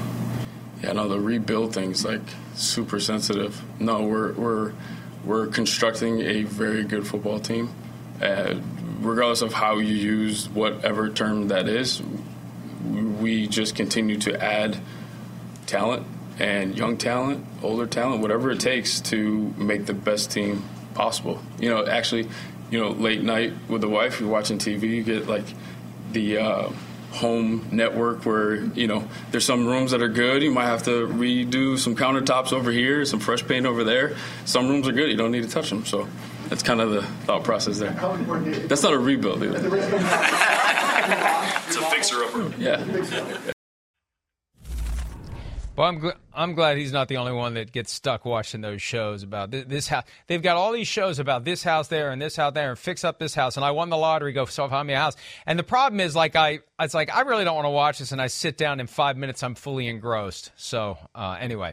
yeah, 0.82 0.92
no, 0.92 1.08
the 1.08 1.20
rebuild 1.20 1.74
thing's 1.74 2.04
like 2.04 2.22
super 2.54 3.00
sensitive. 3.00 3.60
No, 3.80 4.04
we're 4.04 4.32
we're 4.34 4.72
we're 5.24 5.48
constructing 5.48 6.20
a 6.20 6.44
very 6.44 6.84
good 6.84 7.06
football 7.06 7.40
team. 7.40 7.74
Uh, 8.22 8.54
regardless 9.00 9.42
of 9.42 9.52
how 9.52 9.78
you 9.78 9.94
use 9.94 10.48
whatever 10.48 11.08
term 11.10 11.48
that 11.48 11.68
is, 11.68 12.02
we 13.20 13.46
just 13.48 13.74
continue 13.74 14.16
to 14.18 14.42
add 14.42 14.78
talent 15.66 16.06
and 16.38 16.76
young 16.76 16.96
talent, 16.96 17.44
older 17.62 17.86
talent, 17.86 18.20
whatever 18.22 18.50
it 18.50 18.60
takes 18.60 19.00
to 19.00 19.54
make 19.56 19.86
the 19.86 19.94
best 19.94 20.30
team 20.30 20.64
possible. 20.94 21.40
You 21.58 21.70
know, 21.70 21.86
actually, 21.86 22.28
you 22.70 22.78
know, 22.78 22.90
late 22.90 23.22
night 23.22 23.52
with 23.68 23.80
the 23.80 23.88
wife, 23.88 24.20
you're 24.20 24.28
watching 24.28 24.58
TV, 24.58 24.82
you 24.82 25.02
get 25.02 25.26
like 25.26 25.44
the 26.12 26.38
uh, 26.38 26.70
home 27.12 27.68
network 27.70 28.24
where 28.24 28.64
you 28.64 28.86
know 28.86 29.06
there's 29.30 29.44
some 29.44 29.66
rooms 29.66 29.90
that 29.90 30.02
are 30.02 30.08
good. 30.08 30.42
You 30.42 30.50
might 30.50 30.66
have 30.66 30.82
to 30.84 31.06
redo 31.06 31.78
some 31.78 31.94
countertops 31.94 32.52
over 32.52 32.70
here, 32.70 33.04
some 33.04 33.20
fresh 33.20 33.46
paint 33.46 33.66
over 33.66 33.84
there. 33.84 34.16
Some 34.44 34.68
rooms 34.68 34.88
are 34.88 34.92
good. 34.92 35.10
You 35.10 35.16
don't 35.16 35.32
need 35.32 35.42
to 35.42 35.50
touch 35.50 35.70
them. 35.70 35.84
So 35.84 36.08
that's 36.52 36.62
kind 36.62 36.82
of 36.82 36.90
the 36.90 37.00
thought 37.24 37.44
process 37.44 37.78
there. 37.78 37.92
That's 38.68 38.82
not 38.82 38.92
a 38.92 38.98
rebuild 38.98 39.42
either. 39.42 39.56
It's 41.66 41.76
a 41.76 41.82
fixer-upper. 41.86 42.52
Yeah. 42.58 42.84
Well, 45.74 45.88
I'm 45.88 45.98
gl- 45.98 46.16
I'm 46.34 46.54
glad 46.54 46.76
he's 46.76 46.92
not 46.92 47.08
the 47.08 47.16
only 47.16 47.32
one 47.32 47.54
that 47.54 47.72
gets 47.72 47.90
stuck 47.90 48.26
watching 48.26 48.60
those 48.60 48.82
shows 48.82 49.22
about 49.22 49.50
this, 49.50 49.64
this 49.66 49.88
house. 49.88 50.04
They've 50.26 50.42
got 50.42 50.58
all 50.58 50.72
these 50.72 50.88
shows 50.88 51.18
about 51.18 51.46
this 51.46 51.62
house 51.62 51.88
there 51.88 52.10
and 52.10 52.20
this 52.20 52.36
house 52.36 52.52
there 52.52 52.68
and 52.68 52.78
fix 52.78 53.02
up 53.02 53.18
this 53.18 53.34
house. 53.34 53.56
And 53.56 53.64
I 53.64 53.70
won 53.70 53.88
the 53.88 53.96
lottery. 53.96 54.34
Go 54.34 54.44
so 54.44 54.68
find 54.68 54.86
me 54.86 54.92
a 54.92 54.98
house. 54.98 55.16
And 55.46 55.58
the 55.58 55.62
problem 55.62 56.00
is, 56.00 56.14
like 56.14 56.36
I, 56.36 56.58
it's 56.78 56.92
like 56.92 57.10
I 57.10 57.22
really 57.22 57.44
don't 57.44 57.56
want 57.56 57.64
to 57.64 57.70
watch 57.70 58.00
this. 58.00 58.12
And 58.12 58.20
I 58.20 58.26
sit 58.26 58.58
down 58.58 58.78
in 58.78 58.88
five 58.88 59.16
minutes, 59.16 59.42
I'm 59.42 59.54
fully 59.54 59.88
engrossed. 59.88 60.52
So 60.56 60.98
uh, 61.14 61.38
anyway, 61.40 61.72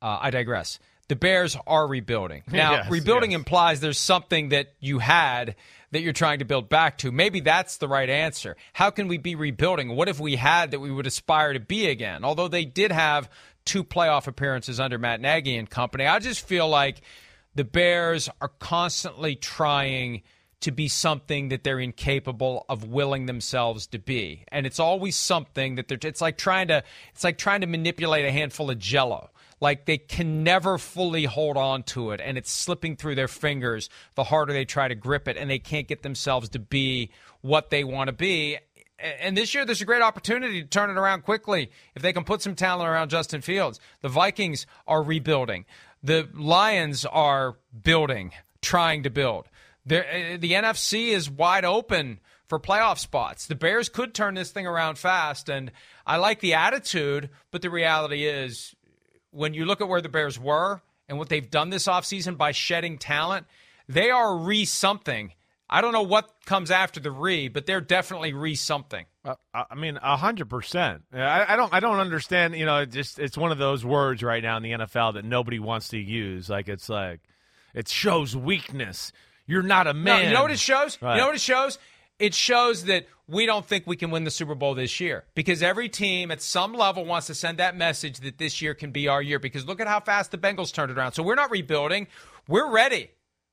uh, 0.00 0.18
I 0.20 0.30
digress. 0.30 0.78
The 1.08 1.16
Bears 1.16 1.56
are 1.66 1.86
rebuilding 1.86 2.42
now. 2.50 2.72
Yes, 2.72 2.90
rebuilding 2.90 3.32
implies 3.32 3.80
there's 3.80 3.98
something 3.98 4.50
that 4.50 4.74
you 4.80 4.98
had 4.98 5.56
that 5.90 6.02
you're 6.02 6.12
trying 6.12 6.40
to 6.40 6.44
build 6.44 6.68
back 6.68 6.98
to. 6.98 7.12
Maybe 7.12 7.40
that's 7.40 7.76
the 7.76 7.86
right 7.86 8.10
answer. 8.10 8.56
How 8.72 8.90
can 8.90 9.06
we 9.06 9.16
be 9.16 9.36
rebuilding? 9.36 9.94
What 9.94 10.08
if 10.08 10.18
we 10.18 10.36
had 10.36 10.72
that 10.72 10.80
we 10.80 10.90
would 10.90 11.06
aspire 11.06 11.52
to 11.52 11.60
be 11.60 11.86
again? 11.86 12.24
Although 12.24 12.48
they 12.48 12.64
did 12.64 12.90
have 12.90 13.30
two 13.64 13.84
playoff 13.84 14.26
appearances 14.26 14.80
under 14.80 14.98
Matt 14.98 15.20
Nagy 15.20 15.56
and 15.56 15.70
company, 15.70 16.04
I 16.04 16.18
just 16.18 16.46
feel 16.46 16.68
like 16.68 17.00
the 17.54 17.64
Bears 17.64 18.28
are 18.40 18.48
constantly 18.58 19.36
trying 19.36 20.22
to 20.64 20.72
be 20.72 20.88
something 20.88 21.50
that 21.50 21.62
they're 21.62 21.78
incapable 21.78 22.64
of 22.68 22.88
willing 22.88 23.26
themselves 23.26 23.86
to 23.88 23.98
be. 23.98 24.44
And 24.48 24.66
it's 24.66 24.80
always 24.80 25.14
something 25.14 25.74
that 25.74 25.88
they're 25.88 25.98
it's 26.02 26.22
like 26.22 26.38
trying 26.38 26.68
to 26.68 26.82
it's 27.12 27.22
like 27.22 27.38
trying 27.38 27.60
to 27.60 27.66
manipulate 27.66 28.24
a 28.24 28.32
handful 28.32 28.70
of 28.70 28.78
jello. 28.78 29.30
Like 29.60 29.86
they 29.86 29.98
can 29.98 30.42
never 30.42 30.78
fully 30.78 31.24
hold 31.24 31.56
on 31.56 31.82
to 31.82 32.10
it 32.10 32.20
and 32.20 32.36
it's 32.36 32.50
slipping 32.50 32.96
through 32.96 33.14
their 33.14 33.28
fingers 33.28 33.88
the 34.14 34.24
harder 34.24 34.52
they 34.52 34.64
try 34.64 34.88
to 34.88 34.94
grip 34.94 35.28
it 35.28 35.36
and 35.36 35.50
they 35.50 35.58
can't 35.58 35.88
get 35.88 36.02
themselves 36.02 36.48
to 36.50 36.58
be 36.58 37.10
what 37.40 37.70
they 37.70 37.84
want 37.84 38.08
to 38.08 38.12
be. 38.12 38.58
And 39.20 39.36
this 39.36 39.54
year, 39.54 39.66
there's 39.66 39.82
a 39.82 39.84
great 39.84 40.02
opportunity 40.02 40.62
to 40.62 40.68
turn 40.68 40.88
it 40.88 40.96
around 40.96 41.22
quickly 41.22 41.70
if 41.94 42.02
they 42.02 42.12
can 42.12 42.24
put 42.24 42.40
some 42.40 42.54
talent 42.54 42.88
around 42.88 43.10
Justin 43.10 43.42
Fields. 43.42 43.80
The 44.00 44.08
Vikings 44.08 44.66
are 44.86 45.02
rebuilding. 45.02 45.66
The 46.02 46.28
Lions 46.32 47.04
are 47.04 47.56
building, 47.82 48.32
trying 48.62 49.02
to 49.02 49.10
build. 49.10 49.48
The, 49.84 50.00
uh, 50.00 50.36
the 50.38 50.52
NFC 50.52 51.08
is 51.08 51.28
wide 51.28 51.64
open 51.64 52.20
for 52.48 52.58
playoff 52.58 52.98
spots. 52.98 53.46
The 53.46 53.54
Bears 53.54 53.88
could 53.88 54.14
turn 54.14 54.34
this 54.34 54.50
thing 54.50 54.66
around 54.66 54.96
fast, 54.96 55.48
and 55.48 55.72
I 56.06 56.16
like 56.16 56.40
the 56.40 56.54
attitude, 56.54 57.30
but 57.50 57.62
the 57.62 57.70
reality 57.70 58.26
is 58.26 58.74
when 59.34 59.54
you 59.54 59.64
look 59.64 59.80
at 59.80 59.88
where 59.88 60.00
the 60.00 60.08
Bears 60.08 60.38
were 60.38 60.80
and 61.08 61.18
what 61.18 61.28
they've 61.28 61.50
done 61.50 61.70
this 61.70 61.86
offseason 61.86 62.36
by 62.36 62.52
shedding 62.52 62.98
talent, 62.98 63.46
they 63.88 64.10
are 64.10 64.36
re 64.36 64.64
something. 64.64 65.32
I 65.68 65.80
don't 65.80 65.92
know 65.92 66.02
what 66.02 66.30
comes 66.46 66.70
after 66.70 67.00
the 67.00 67.10
re, 67.10 67.48
but 67.48 67.66
they're 67.66 67.80
definitely 67.80 68.32
re 68.32 68.54
something. 68.54 69.06
Uh, 69.24 69.34
I 69.54 69.74
mean, 69.74 69.98
a 70.02 70.16
hundred 70.16 70.50
percent. 70.50 71.02
I 71.12 71.56
don't. 71.56 71.72
I 71.72 71.80
don't 71.80 71.98
understand. 71.98 72.54
You 72.54 72.66
know, 72.66 72.80
it 72.80 72.90
just 72.90 73.18
it's 73.18 73.36
one 73.36 73.50
of 73.50 73.58
those 73.58 73.84
words 73.84 74.22
right 74.22 74.42
now 74.42 74.56
in 74.58 74.62
the 74.62 74.72
NFL 74.72 75.14
that 75.14 75.24
nobody 75.24 75.58
wants 75.58 75.88
to 75.88 75.98
use. 75.98 76.50
Like 76.50 76.68
it's 76.68 76.88
like 76.88 77.20
it 77.74 77.88
shows 77.88 78.36
weakness. 78.36 79.12
You're 79.46 79.62
not 79.62 79.86
a 79.86 79.94
man. 79.94 80.04
No, 80.04 80.28
you 80.28 80.34
know 80.34 80.42
what 80.42 80.50
it 80.50 80.58
shows? 80.58 81.00
Right. 81.00 81.14
You 81.14 81.20
know 81.20 81.26
what 81.26 81.36
it 81.36 81.40
shows? 81.40 81.78
It 82.18 82.34
shows 82.34 82.84
that 82.84 83.06
we 83.26 83.46
don't 83.46 83.66
think 83.66 83.86
we 83.86 83.96
can 83.96 84.10
win 84.10 84.24
the 84.24 84.30
Super 84.30 84.54
Bowl 84.54 84.74
this 84.74 85.00
year 85.00 85.24
because 85.34 85.62
every 85.62 85.88
team 85.88 86.30
at 86.30 86.42
some 86.42 86.74
level 86.74 87.04
wants 87.04 87.26
to 87.28 87.34
send 87.34 87.58
that 87.58 87.76
message 87.76 88.20
that 88.20 88.38
this 88.38 88.60
year 88.60 88.74
can 88.74 88.90
be 88.90 89.08
our 89.08 89.22
year. 89.22 89.38
Because 89.38 89.66
look 89.66 89.80
at 89.80 89.86
how 89.86 90.00
fast 90.00 90.30
the 90.30 90.38
Bengals 90.38 90.72
turned 90.72 90.90
it 90.90 90.98
around. 90.98 91.12
So 91.12 91.22
we're 91.22 91.34
not 91.34 91.50
rebuilding. 91.50 92.06
We're 92.48 92.70
ready. 92.70 93.10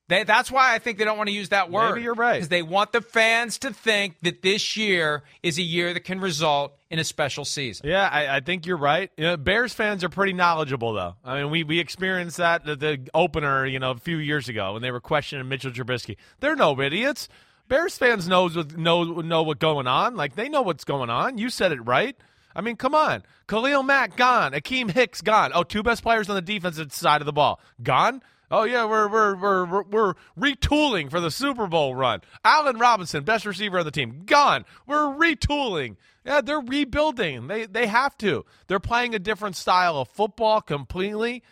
They, 0.08 0.24
that's 0.24 0.50
why 0.50 0.74
I 0.74 0.78
think 0.78 0.98
they 0.98 1.04
don't 1.04 1.16
want 1.16 1.28
to 1.28 1.34
use 1.34 1.50
that 1.50 1.70
word. 1.70 1.92
Maybe 1.92 2.02
you're 2.02 2.12
right. 2.12 2.34
Because 2.34 2.48
they 2.48 2.60
want 2.60 2.92
the 2.92 3.00
fans 3.00 3.58
to 3.60 3.72
think 3.72 4.20
that 4.20 4.42
this 4.42 4.76
year 4.76 5.22
is 5.42 5.58
a 5.58 5.62
year 5.62 5.94
that 5.94 6.00
can 6.00 6.20
result 6.20 6.76
in 6.90 6.98
a 6.98 7.04
special 7.04 7.46
season. 7.46 7.88
Yeah, 7.88 8.06
I, 8.12 8.36
I 8.36 8.40
think 8.40 8.66
you're 8.66 8.76
right. 8.76 9.10
You 9.16 9.24
know, 9.24 9.36
Bears 9.38 9.72
fans 9.72 10.04
are 10.04 10.10
pretty 10.10 10.34
knowledgeable, 10.34 10.92
though. 10.92 11.14
I 11.24 11.40
mean, 11.40 11.50
we, 11.50 11.64
we 11.64 11.78
experienced 11.78 12.36
that 12.36 12.66
the, 12.66 12.76
the 12.76 13.08
opener, 13.14 13.64
you 13.64 13.78
know, 13.78 13.92
a 13.92 13.96
few 13.96 14.18
years 14.18 14.50
ago 14.50 14.74
when 14.74 14.82
they 14.82 14.90
were 14.90 15.00
questioning 15.00 15.48
Mitchell 15.48 15.70
Trubisky. 15.70 16.16
They're 16.40 16.56
no 16.56 16.78
idiots. 16.78 17.28
Bears 17.68 17.96
fans 17.96 18.28
knows 18.28 18.56
know 18.76 19.04
know 19.04 19.42
what's 19.42 19.58
going 19.58 19.86
on. 19.86 20.16
Like 20.16 20.34
they 20.34 20.48
know 20.48 20.62
what's 20.62 20.84
going 20.84 21.10
on. 21.10 21.38
You 21.38 21.48
said 21.50 21.72
it 21.72 21.80
right. 21.86 22.16
I 22.54 22.60
mean, 22.60 22.76
come 22.76 22.94
on. 22.94 23.22
Khalil 23.48 23.82
Mack 23.82 24.16
gone. 24.16 24.52
Akiem 24.52 24.90
Hicks 24.90 25.22
gone. 25.22 25.52
Oh, 25.54 25.62
two 25.62 25.82
best 25.82 26.02
players 26.02 26.28
on 26.28 26.34
the 26.34 26.42
defensive 26.42 26.92
side 26.92 27.22
of 27.22 27.26
the 27.26 27.32
ball 27.32 27.60
gone. 27.82 28.22
Oh 28.50 28.64
yeah, 28.64 28.84
we're 28.84 29.08
we're 29.08 29.34
we're 29.34 29.82
we're 29.84 30.14
retooling 30.38 31.10
for 31.10 31.20
the 31.20 31.30
Super 31.30 31.66
Bowl 31.66 31.94
run. 31.94 32.20
Allen 32.44 32.78
Robinson, 32.78 33.24
best 33.24 33.46
receiver 33.46 33.78
on 33.78 33.86
the 33.86 33.90
team, 33.90 34.24
gone. 34.26 34.66
We're 34.86 35.06
retooling. 35.06 35.96
Yeah, 36.26 36.42
they're 36.42 36.60
rebuilding. 36.60 37.46
They 37.46 37.64
they 37.64 37.86
have 37.86 38.16
to. 38.18 38.44
They're 38.66 38.78
playing 38.78 39.14
a 39.14 39.18
different 39.18 39.56
style 39.56 39.96
of 39.96 40.08
football 40.08 40.60
completely. 40.60 41.42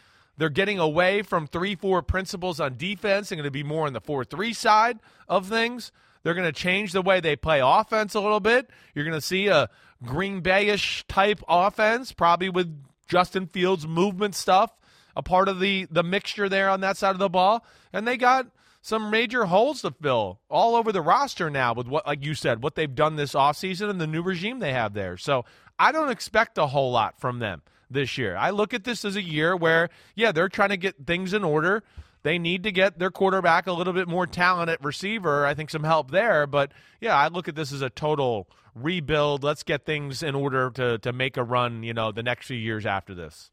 They're 0.41 0.49
getting 0.49 0.79
away 0.79 1.21
from 1.21 1.47
three 1.47 1.75
four 1.75 2.01
principles 2.01 2.61
on 2.61 2.79
defense 2.79 3.31
and 3.31 3.39
going 3.39 3.45
to 3.45 3.51
be 3.51 3.63
more 3.63 3.87
on 3.87 3.93
the 3.93 4.01
four 4.01 4.25
three 4.25 4.55
side 4.55 4.99
of 5.29 5.47
things. 5.47 5.93
They're 6.23 6.33
going 6.33 6.47
to 6.47 6.53
change 6.53 6.93
the 6.93 7.03
way 7.03 7.21
they 7.21 7.37
play 7.37 7.61
offense 7.63 8.15
a 8.15 8.21
little 8.21 8.41
bit. 8.41 8.71
You're 8.95 9.05
going 9.05 9.21
to 9.21 9.27
see 9.27 9.49
a 9.49 9.69
Green 10.03 10.41
Bayish 10.41 11.05
type 11.09 11.43
offense, 11.47 12.13
probably 12.13 12.49
with 12.49 12.75
Justin 13.07 13.49
Fields 13.49 13.87
movement 13.87 14.35
stuff 14.35 14.73
a 15.15 15.23
part 15.23 15.49
of 15.49 15.61
the 15.61 15.87
the 15.91 16.03
mixture 16.03 16.49
there 16.49 16.71
on 16.71 16.81
that 16.81 16.97
side 16.97 17.11
of 17.11 17.19
the 17.19 17.29
ball, 17.29 17.63
and 17.93 18.09
they 18.09 18.17
got 18.17 18.47
some 18.81 19.11
major 19.11 19.45
holes 19.45 19.83
to 19.83 19.91
fill 19.91 20.41
all 20.49 20.75
over 20.75 20.91
the 20.91 21.03
roster 21.03 21.51
now 21.51 21.75
with 21.75 21.87
what 21.87 22.07
like 22.07 22.25
you 22.25 22.33
said, 22.33 22.63
what 22.63 22.77
they've 22.77 22.95
done 22.95 23.17
this 23.17 23.35
offseason 23.35 23.91
and 23.91 24.01
the 24.01 24.07
new 24.07 24.23
regime 24.23 24.59
they 24.59 24.73
have 24.73 24.95
there. 24.95 25.19
So, 25.19 25.45
I 25.79 25.93
don't 25.93 26.11
expect 26.11 26.57
a 26.57 26.69
whole 26.69 26.93
lot 26.93 27.21
from 27.21 27.41
them 27.41 27.61
this 27.91 28.17
year. 28.17 28.37
I 28.37 28.51
look 28.51 28.73
at 28.73 28.85
this 28.85 29.05
as 29.05 29.17
a 29.17 29.23
year 29.23 29.57
where 29.57 29.91
yeah, 30.15 30.33
they're 30.33 30.49
trying 30.49 30.71
to 30.71 30.77
get 30.77 31.07
things 31.07 31.33
in 31.33 31.45
order. 31.45 31.83
They 32.23 32.39
need 32.39 32.65
to 32.65 32.73
get 32.73 32.99
their 32.99 33.11
quarterback 33.11 33.67
a 33.67 33.73
little 33.73 33.95
bit 33.95 34.07
more 34.07 34.27
talent 34.27 34.71
at 34.71 34.85
receiver. 34.85 35.47
I 35.47 35.55
think 35.55 35.71
some 35.71 35.85
help 35.85 36.11
there, 36.11 36.47
but 36.47 36.73
yeah, 37.01 37.17
I 37.17 37.29
look 37.29 37.49
at 37.49 37.55
this 37.55 37.73
as 37.73 37.81
a 37.81 37.89
total 37.89 38.47
rebuild. 38.75 39.43
Let's 39.43 39.63
get 39.63 39.87
things 39.87 40.23
in 40.23 40.35
order 40.35 40.71
to 40.71 40.99
to 40.99 41.13
make 41.13 41.37
a 41.37 41.45
run, 41.45 41.83
you 41.83 41.95
know, 41.95 42.13
the 42.13 42.23
next 42.23 42.47
few 42.47 42.59
years 42.59 42.87
after 42.87 43.15
this. 43.15 43.51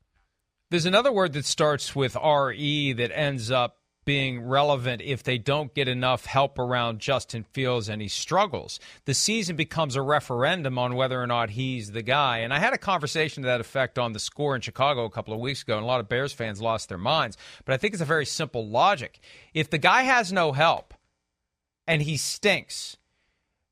There's 0.70 0.86
another 0.86 1.14
word 1.14 1.34
that 1.34 1.46
starts 1.46 1.96
with 1.96 2.18
RE 2.18 2.94
that 2.94 3.18
ends 3.18 3.52
up 3.52 3.77
being 4.08 4.40
relevant 4.40 5.02
if 5.02 5.22
they 5.22 5.38
don't 5.38 5.74
get 5.74 5.90
enough 5.90 6.26
help 6.26 6.58
around 6.58 7.00
Justin 7.00 7.44
Fields 7.44 7.90
and 7.90 8.02
he 8.02 8.08
struggles. 8.08 8.80
The 9.04 9.14
season 9.14 9.58
becomes 9.58 9.98
a 9.98 10.02
referendum 10.02 10.80
on 10.80 10.96
whether 10.96 11.22
or 11.22 11.28
not 11.28 11.50
he's 11.50 11.92
the 11.92 12.02
guy. 12.02 12.38
And 12.38 12.54
I 12.54 12.60
had 12.60 12.72
a 12.72 12.78
conversation 12.78 13.44
to 13.44 13.48
that 13.48 13.60
effect 13.60 14.00
on 14.00 14.14
the 14.14 14.20
score 14.20 14.56
in 14.56 14.62
Chicago 14.62 15.04
a 15.04 15.10
couple 15.10 15.34
of 15.34 15.42
weeks 15.42 15.62
ago, 15.62 15.76
and 15.76 15.84
a 15.84 15.88
lot 15.88 16.00
of 16.00 16.08
Bears 16.08 16.32
fans 16.32 16.62
lost 16.62 16.88
their 16.88 16.98
minds. 16.98 17.36
But 17.66 17.74
I 17.74 17.78
think 17.78 17.94
it's 17.94 18.02
a 18.02 18.06
very 18.06 18.26
simple 18.26 18.66
logic. 18.66 19.20
If 19.54 19.70
the 19.70 19.78
guy 19.78 20.04
has 20.04 20.32
no 20.32 20.54
help 20.54 20.94
and 21.86 22.02
he 22.02 22.16
stinks, 22.16 22.96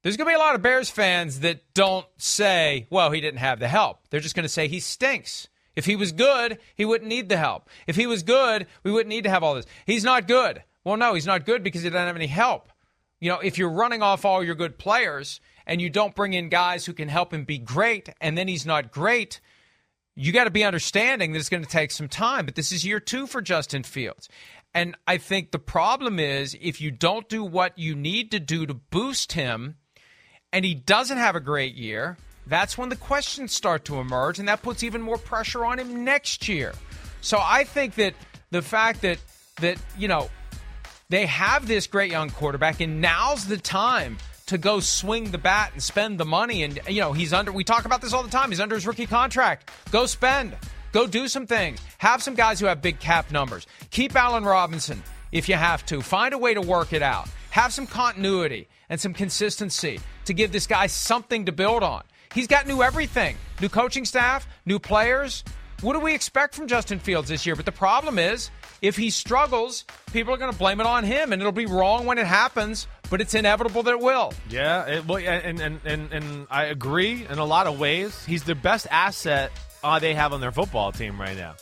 there's 0.04 0.18
going 0.18 0.28
to 0.28 0.32
be 0.32 0.36
a 0.36 0.46
lot 0.46 0.56
of 0.56 0.62
Bears 0.62 0.90
fans 0.90 1.40
that 1.40 1.74
don't 1.74 2.08
say, 2.18 2.88
well, 2.90 3.10
he 3.12 3.22
didn't 3.22 3.40
have 3.40 3.60
the 3.60 3.70
help. 3.70 4.02
They're 4.10 4.20
just 4.20 4.36
going 4.36 4.44
to 4.44 4.50
say 4.50 4.68
he 4.68 4.82
stinks. 4.82 5.48
If 5.76 5.86
he 5.86 5.96
was 5.96 6.12
good, 6.12 6.60
he 6.76 6.86
wouldn't 6.86 7.10
need 7.10 7.30
the 7.30 7.38
help. 7.38 7.70
If 7.88 7.96
he 7.96 8.08
was 8.08 8.24
good, 8.24 8.68
we 8.84 8.92
wouldn't 8.92 9.10
need 9.10 9.26
to 9.26 9.30
have 9.30 9.44
all 9.44 9.56
this. 9.56 9.66
He's 9.86 10.04
not 10.04 10.28
good. 10.28 10.64
Well, 10.84 10.98
no, 10.98 11.14
he's 11.14 11.26
not 11.26 11.46
good 11.46 11.64
because 11.64 11.82
he 11.82 11.90
doesn't 11.90 12.08
have 12.08 12.16
any 12.16 12.28
help. 12.28 12.70
You 13.20 13.32
know, 13.32 13.40
if 13.40 13.58
you're 13.58 13.70
running 13.70 14.02
off 14.02 14.26
all 14.26 14.44
your 14.44 14.56
good 14.56 14.78
players 14.78 15.42
and 15.66 15.82
you 15.82 15.90
don't 15.90 16.16
bring 16.16 16.34
in 16.34 16.50
guys 16.50 16.86
who 16.86 16.94
can 16.94 17.10
help 17.10 17.34
him 17.34 17.44
be 17.44 17.58
great, 17.58 18.10
and 18.22 18.38
then 18.38 18.48
he's 18.48 18.66
not 18.66 18.92
great, 18.92 19.42
you 20.16 20.32
got 20.32 20.46
to 20.46 20.52
be 20.52 20.64
understanding 20.64 21.34
that 21.34 21.40
it's 21.40 21.50
going 21.50 21.64
to 21.64 21.70
take 21.70 21.92
some 21.92 22.08
time. 22.08 22.46
But 22.46 22.56
this 22.56 22.72
is 22.72 22.86
year 22.86 23.00
two 23.00 23.28
for 23.28 23.42
Justin 23.42 23.84
Fields. 23.84 24.30
And 24.74 24.96
I 25.08 25.18
think 25.18 25.52
the 25.52 25.60
problem 25.60 26.20
is 26.20 26.56
if 26.62 26.82
you 26.82 26.92
don't 26.92 27.28
do 27.30 27.44
what 27.44 27.78
you 27.78 27.96
need 27.96 28.32
to 28.32 28.40
do 28.40 28.66
to 28.66 28.74
boost 28.74 29.32
him 29.32 29.76
and 30.52 30.64
he 30.64 30.74
doesn't 30.74 31.18
have 31.18 31.36
a 31.36 31.40
great 31.40 31.76
year, 31.76 32.18
that's 32.48 32.78
when 32.78 32.90
the 32.90 32.96
questions 32.96 33.54
start 33.54 33.86
to 33.86 34.00
emerge, 34.00 34.40
and 34.40 34.48
that 34.48 34.62
puts 34.62 34.84
even 34.84 35.02
more 35.02 35.18
pressure 35.18 35.66
on 35.66 35.80
him 35.80 36.04
next 36.04 36.48
year. 36.48 36.74
So 37.22 37.40
I 37.42 37.64
think 37.64 37.96
that 37.96 38.14
the 38.52 38.62
fact 38.62 39.02
that 39.02 39.18
that 39.62 39.78
you 39.98 40.08
know 40.08 40.30
they 41.10 41.26
have 41.26 41.68
this 41.68 41.88
great 41.88 42.12
young 42.12 42.30
quarterback, 42.30 42.82
and 42.82 43.02
now's 43.02 43.48
the 43.48 43.58
time 43.58 44.18
to 44.48 44.58
go 44.58 44.80
swing 44.80 45.32
the 45.32 45.38
bat 45.38 45.72
and 45.74 45.82
spend 45.82 46.20
the 46.20 46.26
money. 46.26 46.64
And 46.64 46.80
you 46.88 47.02
know 47.02 47.14
he's 47.14 47.34
under. 47.34 47.52
We 47.52 47.64
talk 47.64 47.86
about 47.86 48.02
this 48.02 48.14
all 48.14 48.24
the 48.24 48.30
time. 48.30 48.50
He's 48.50 48.60
under 48.60 48.76
his 48.76 48.86
rookie 48.86 49.08
contract. 49.08 49.72
Go 49.92 50.06
spend. 50.06 50.56
Go 50.92 51.08
do 51.08 51.28
some 51.28 51.46
things. 51.46 51.80
Have 51.98 52.24
some 52.24 52.36
guys 52.36 52.60
who 52.60 52.68
have 52.68 52.82
big 52.82 53.00
cap 53.00 53.32
numbers. 53.32 53.68
Keep 53.92 54.16
Allen 54.16 54.46
Robinson 54.46 55.04
if 55.32 55.50
you 55.50 55.56
have 55.56 55.86
to. 55.88 56.02
Find 56.02 56.34
a 56.34 56.38
way 56.38 56.54
to 56.54 56.62
work 56.62 56.94
it 56.94 57.02
out. 57.02 57.28
Have 57.52 57.74
some 57.74 57.88
continuity 57.88 58.68
and 58.90 59.00
some 59.00 59.14
consistency 59.14 60.00
to 60.26 60.34
give 60.34 60.52
this 60.52 60.68
guy 60.68 60.88
something 60.88 61.46
to 61.46 61.52
build 61.52 61.84
on. 61.84 62.04
He's 62.34 62.48
got 62.48 62.68
new 62.68 62.84
everything 62.84 63.38
new 63.62 63.70
coaching 63.70 64.06
staff, 64.06 64.48
new 64.66 64.80
players. 64.80 65.44
What 65.82 65.94
do 65.94 66.00
we 66.00 66.14
expect 66.14 66.56
from 66.56 66.68
Justin 66.68 67.00
Fields 67.00 67.30
this 67.30 67.46
year? 67.46 67.56
But 67.56 67.66
the 67.66 67.72
problem 67.72 68.18
is, 68.18 68.50
if 68.82 68.96
he 68.96 69.10
struggles, 69.10 69.86
people 70.12 70.34
are 70.34 70.38
going 70.38 70.52
to 70.52 70.58
blame 70.58 70.80
it 70.80 70.86
on 70.86 71.04
him, 71.04 71.34
and 71.34 71.42
it'll 71.42 71.52
be 71.52 71.66
wrong 71.66 72.06
when 72.06 72.18
it 72.18 72.26
happens, 72.26 72.88
but 73.10 73.20
it's 73.22 73.34
inevitable 73.34 73.84
that 73.84 73.92
it 73.92 74.00
will. 74.00 74.34
Yeah, 74.50 74.86
it, 74.86 75.06
well, 75.06 75.18
and, 75.18 75.60
and, 75.60 75.80
and, 75.86 76.14
and 76.14 76.48
I 76.50 76.66
agree 76.66 77.26
in 77.30 77.40
a 77.40 77.46
lot 77.46 77.68
of 77.68 77.78
ways. 77.80 78.24
He's 78.26 78.44
the 78.44 78.56
best 78.56 78.88
asset 78.90 79.52
uh, 79.84 80.00
they 80.00 80.14
have 80.14 80.34
on 80.34 80.42
their 80.42 80.52
football 80.52 80.92
team 80.92 81.20
right 81.20 81.38
now. 81.38 81.56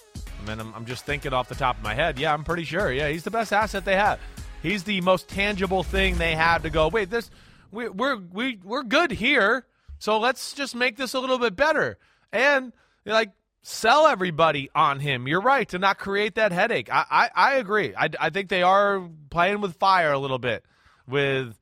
Mean, 0.47 0.59
I'm, 0.59 0.73
I'm 0.73 0.85
just 0.85 1.05
thinking 1.05 1.33
off 1.33 1.49
the 1.49 1.55
top 1.55 1.77
of 1.77 1.83
my 1.83 1.93
head. 1.93 2.19
Yeah, 2.19 2.33
I'm 2.33 2.43
pretty 2.43 2.63
sure. 2.63 2.91
Yeah, 2.91 3.09
he's 3.09 3.23
the 3.23 3.31
best 3.31 3.53
asset 3.53 3.85
they 3.85 3.95
have. 3.95 4.19
He's 4.61 4.83
the 4.83 5.01
most 5.01 5.27
tangible 5.27 5.83
thing 5.83 6.17
they 6.17 6.35
have 6.35 6.63
to 6.63 6.69
go. 6.69 6.87
Wait, 6.87 7.09
this 7.09 7.29
we, 7.71 7.89
we're 7.89 8.17
we, 8.17 8.59
we're 8.63 8.83
good 8.83 9.11
here. 9.11 9.65
So 9.99 10.19
let's 10.19 10.53
just 10.53 10.75
make 10.75 10.97
this 10.97 11.13
a 11.13 11.19
little 11.19 11.37
bit 11.37 11.55
better 11.55 11.97
and 12.31 12.73
like 13.05 13.31
sell 13.61 14.07
everybody 14.07 14.69
on 14.75 14.99
him. 14.99 15.27
You're 15.27 15.41
right 15.41 15.67
to 15.69 15.79
not 15.79 15.97
create 15.97 16.35
that 16.35 16.51
headache. 16.51 16.89
I 16.91 17.05
I, 17.09 17.29
I 17.35 17.55
agree. 17.55 17.93
I, 17.95 18.09
I 18.19 18.29
think 18.29 18.49
they 18.49 18.63
are 18.63 19.01
playing 19.29 19.61
with 19.61 19.75
fire 19.75 20.11
a 20.11 20.19
little 20.19 20.39
bit 20.39 20.65
with 21.07 21.59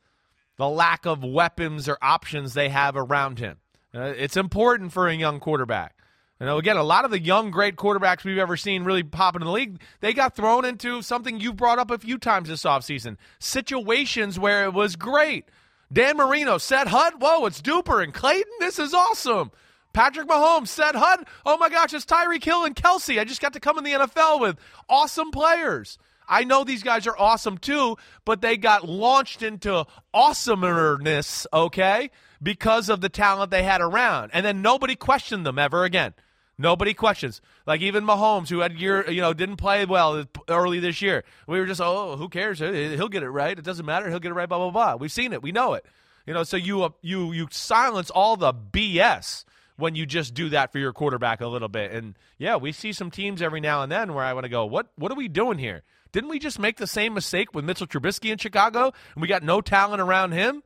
the 0.57 0.67
lack 0.67 1.05
of 1.05 1.23
weapons 1.23 1.89
or 1.89 1.97
options 2.01 2.53
they 2.53 2.69
have 2.69 2.95
around 2.95 3.39
him. 3.39 3.57
Uh, 3.93 4.13
it's 4.15 4.37
important 4.37 4.93
for 4.93 5.07
a 5.07 5.13
young 5.13 5.39
quarterback. 5.39 5.95
You 6.41 6.47
know, 6.47 6.57
again, 6.57 6.75
a 6.77 6.83
lot 6.83 7.05
of 7.05 7.11
the 7.11 7.19
young, 7.19 7.51
great 7.51 7.75
quarterbacks 7.75 8.23
we've 8.23 8.39
ever 8.39 8.57
seen 8.57 8.83
really 8.83 9.03
pop 9.03 9.35
in 9.35 9.43
the 9.43 9.51
league, 9.51 9.79
they 9.99 10.11
got 10.11 10.35
thrown 10.35 10.65
into 10.65 11.03
something 11.03 11.39
you've 11.39 11.55
brought 11.55 11.77
up 11.77 11.91
a 11.91 11.99
few 11.99 12.17
times 12.17 12.49
this 12.49 12.63
offseason 12.63 13.17
situations 13.37 14.39
where 14.39 14.63
it 14.63 14.73
was 14.73 14.95
great. 14.95 15.45
Dan 15.93 16.17
Marino, 16.17 16.57
said, 16.57 16.87
Hunt, 16.87 17.19
whoa, 17.19 17.45
it's 17.45 17.61
Duper 17.61 18.03
and 18.03 18.11
Clayton. 18.11 18.51
This 18.59 18.79
is 18.79 18.91
awesome. 18.91 19.51
Patrick 19.93 20.27
Mahomes 20.27 20.69
said, 20.69 20.95
"Hud, 20.95 21.27
oh 21.45 21.57
my 21.57 21.69
gosh, 21.69 21.93
it's 21.93 22.05
Tyreek 22.05 22.43
Hill 22.43 22.65
and 22.65 22.75
Kelce. 22.75 23.19
I 23.19 23.23
just 23.23 23.41
got 23.41 23.53
to 23.53 23.59
come 23.59 23.77
in 23.77 23.83
the 23.83 23.91
NFL 23.91 24.39
with 24.39 24.57
awesome 24.89 25.29
players." 25.29 25.99
I 26.27 26.43
know 26.43 26.63
these 26.63 26.81
guys 26.81 27.05
are 27.05 27.17
awesome 27.19 27.59
too, 27.59 27.97
but 28.25 28.41
they 28.41 28.57
got 28.57 28.87
launched 28.87 29.43
into 29.43 29.85
awesomerness, 30.11 31.45
okay, 31.53 32.09
because 32.41 32.89
of 32.89 33.01
the 33.01 33.09
talent 33.09 33.51
they 33.51 33.63
had 33.63 33.81
around, 33.81 34.31
and 34.33 34.43
then 34.43 34.63
nobody 34.63 34.95
questioned 34.95 35.45
them 35.45 35.59
ever 35.59 35.83
again. 35.83 36.13
Nobody 36.61 36.93
questions. 36.93 37.41
Like 37.65 37.81
even 37.81 38.05
Mahomes, 38.05 38.49
who 38.49 38.59
had 38.59 38.73
year, 38.73 39.09
you 39.09 39.19
know, 39.19 39.33
didn't 39.33 39.57
play 39.57 39.83
well 39.85 40.23
early 40.47 40.79
this 40.79 41.01
year. 41.01 41.23
We 41.47 41.59
were 41.59 41.65
just, 41.65 41.81
oh, 41.81 42.15
who 42.17 42.29
cares? 42.29 42.59
He'll 42.59 43.09
get 43.09 43.23
it 43.23 43.29
right. 43.29 43.57
It 43.57 43.65
doesn't 43.65 43.85
matter. 43.85 44.09
He'll 44.09 44.19
get 44.19 44.29
it 44.29 44.35
right. 44.35 44.47
Blah 44.47 44.59
blah 44.59 44.69
blah. 44.69 44.95
We've 44.95 45.11
seen 45.11 45.33
it. 45.33 45.41
We 45.41 45.51
know 45.51 45.73
it. 45.73 45.85
You 46.27 46.35
know, 46.35 46.43
so 46.43 46.57
you 46.57 46.83
uh, 46.83 46.89
you 47.01 47.31
you 47.31 47.47
silence 47.49 48.11
all 48.11 48.37
the 48.37 48.53
BS 48.53 49.43
when 49.77 49.95
you 49.95 50.05
just 50.05 50.35
do 50.35 50.49
that 50.49 50.71
for 50.71 50.77
your 50.77 50.93
quarterback 50.93 51.41
a 51.41 51.47
little 51.47 51.67
bit. 51.67 51.91
And 51.91 52.15
yeah, 52.37 52.57
we 52.57 52.71
see 52.71 52.93
some 52.93 53.09
teams 53.09 53.41
every 53.41 53.59
now 53.59 53.81
and 53.81 53.91
then 53.91 54.13
where 54.13 54.23
I 54.23 54.33
want 54.33 54.43
to 54.43 54.49
go, 54.49 54.65
what 54.65 54.91
what 54.95 55.11
are 55.11 55.15
we 55.15 55.27
doing 55.27 55.57
here? 55.57 55.81
Didn't 56.11 56.29
we 56.29 56.37
just 56.37 56.59
make 56.59 56.77
the 56.77 56.87
same 56.87 57.15
mistake 57.15 57.55
with 57.55 57.65
Mitchell 57.65 57.87
Trubisky 57.87 58.31
in 58.31 58.37
Chicago 58.37 58.91
and 59.15 59.21
we 59.21 59.27
got 59.27 59.41
no 59.41 59.61
talent 59.61 60.01
around 60.01 60.33
him? 60.33 60.61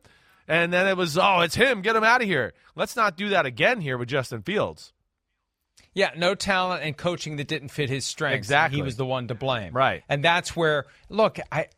And 0.48 0.72
then 0.72 0.86
it 0.86 0.96
was, 0.96 1.18
oh, 1.18 1.40
it's 1.40 1.54
him. 1.54 1.82
Get 1.82 1.96
him 1.96 2.04
out 2.04 2.22
of 2.22 2.28
here. 2.28 2.52
Let's 2.74 2.94
not 2.94 3.16
do 3.16 3.30
that 3.30 3.46
again 3.46 3.80
here 3.80 3.98
with 3.98 4.08
Justin 4.08 4.42
Fields. 4.42 4.92
Yeah, 5.96 6.10
no 6.14 6.34
talent 6.34 6.82
and 6.84 6.94
coaching 6.94 7.36
that 7.36 7.48
didn't 7.48 7.70
fit 7.70 7.88
his 7.88 8.04
strengths. 8.04 8.36
Exactly. 8.36 8.76
He 8.76 8.82
was 8.82 8.96
the 8.96 9.06
one 9.06 9.28
to 9.28 9.34
blame. 9.34 9.72
Right. 9.72 10.02
And 10.10 10.22
that's 10.22 10.54
where 10.54 10.84
look, 11.08 11.38
I 11.50 11.68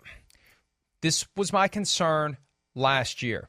this 1.03 1.25
was 1.37 1.53
my 1.53 1.69
concern 1.69 2.37
last 2.75 3.23
year. 3.23 3.49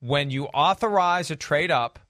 When 0.00 0.30
you 0.30 0.46
authorize 0.46 1.30
a 1.30 1.36
trade 1.36 1.70
up 1.70 2.00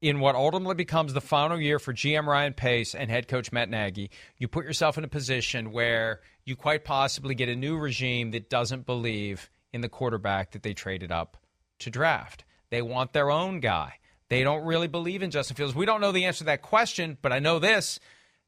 in 0.00 0.20
what 0.20 0.36
ultimately 0.36 0.76
becomes 0.76 1.12
the 1.12 1.20
final 1.20 1.60
year 1.60 1.80
for 1.80 1.92
GM 1.92 2.26
Ryan 2.26 2.52
Pace 2.52 2.94
and 2.94 3.10
head 3.10 3.26
coach 3.26 3.50
Matt 3.50 3.68
Nagy, 3.68 4.12
you 4.38 4.46
put 4.46 4.64
yourself 4.64 4.96
in 4.96 5.02
a 5.02 5.08
position 5.08 5.72
where 5.72 6.20
you 6.44 6.54
quite 6.54 6.84
possibly 6.84 7.34
get 7.34 7.48
a 7.48 7.56
new 7.56 7.76
regime 7.76 8.30
that 8.30 8.48
doesn't 8.48 8.86
believe 8.86 9.50
in 9.72 9.80
the 9.80 9.88
quarterback 9.88 10.52
that 10.52 10.62
they 10.62 10.72
traded 10.72 11.10
up 11.10 11.36
to 11.80 11.90
draft. 11.90 12.44
They 12.70 12.80
want 12.80 13.12
their 13.12 13.32
own 13.32 13.58
guy. 13.58 13.94
They 14.34 14.42
don't 14.42 14.64
really 14.64 14.88
believe 14.88 15.22
in 15.22 15.30
Justin 15.30 15.54
Fields. 15.54 15.76
We 15.76 15.86
don't 15.86 16.00
know 16.00 16.10
the 16.10 16.24
answer 16.24 16.38
to 16.38 16.44
that 16.46 16.60
question, 16.60 17.18
but 17.22 17.32
I 17.32 17.38
know 17.38 17.60
this. 17.60 18.00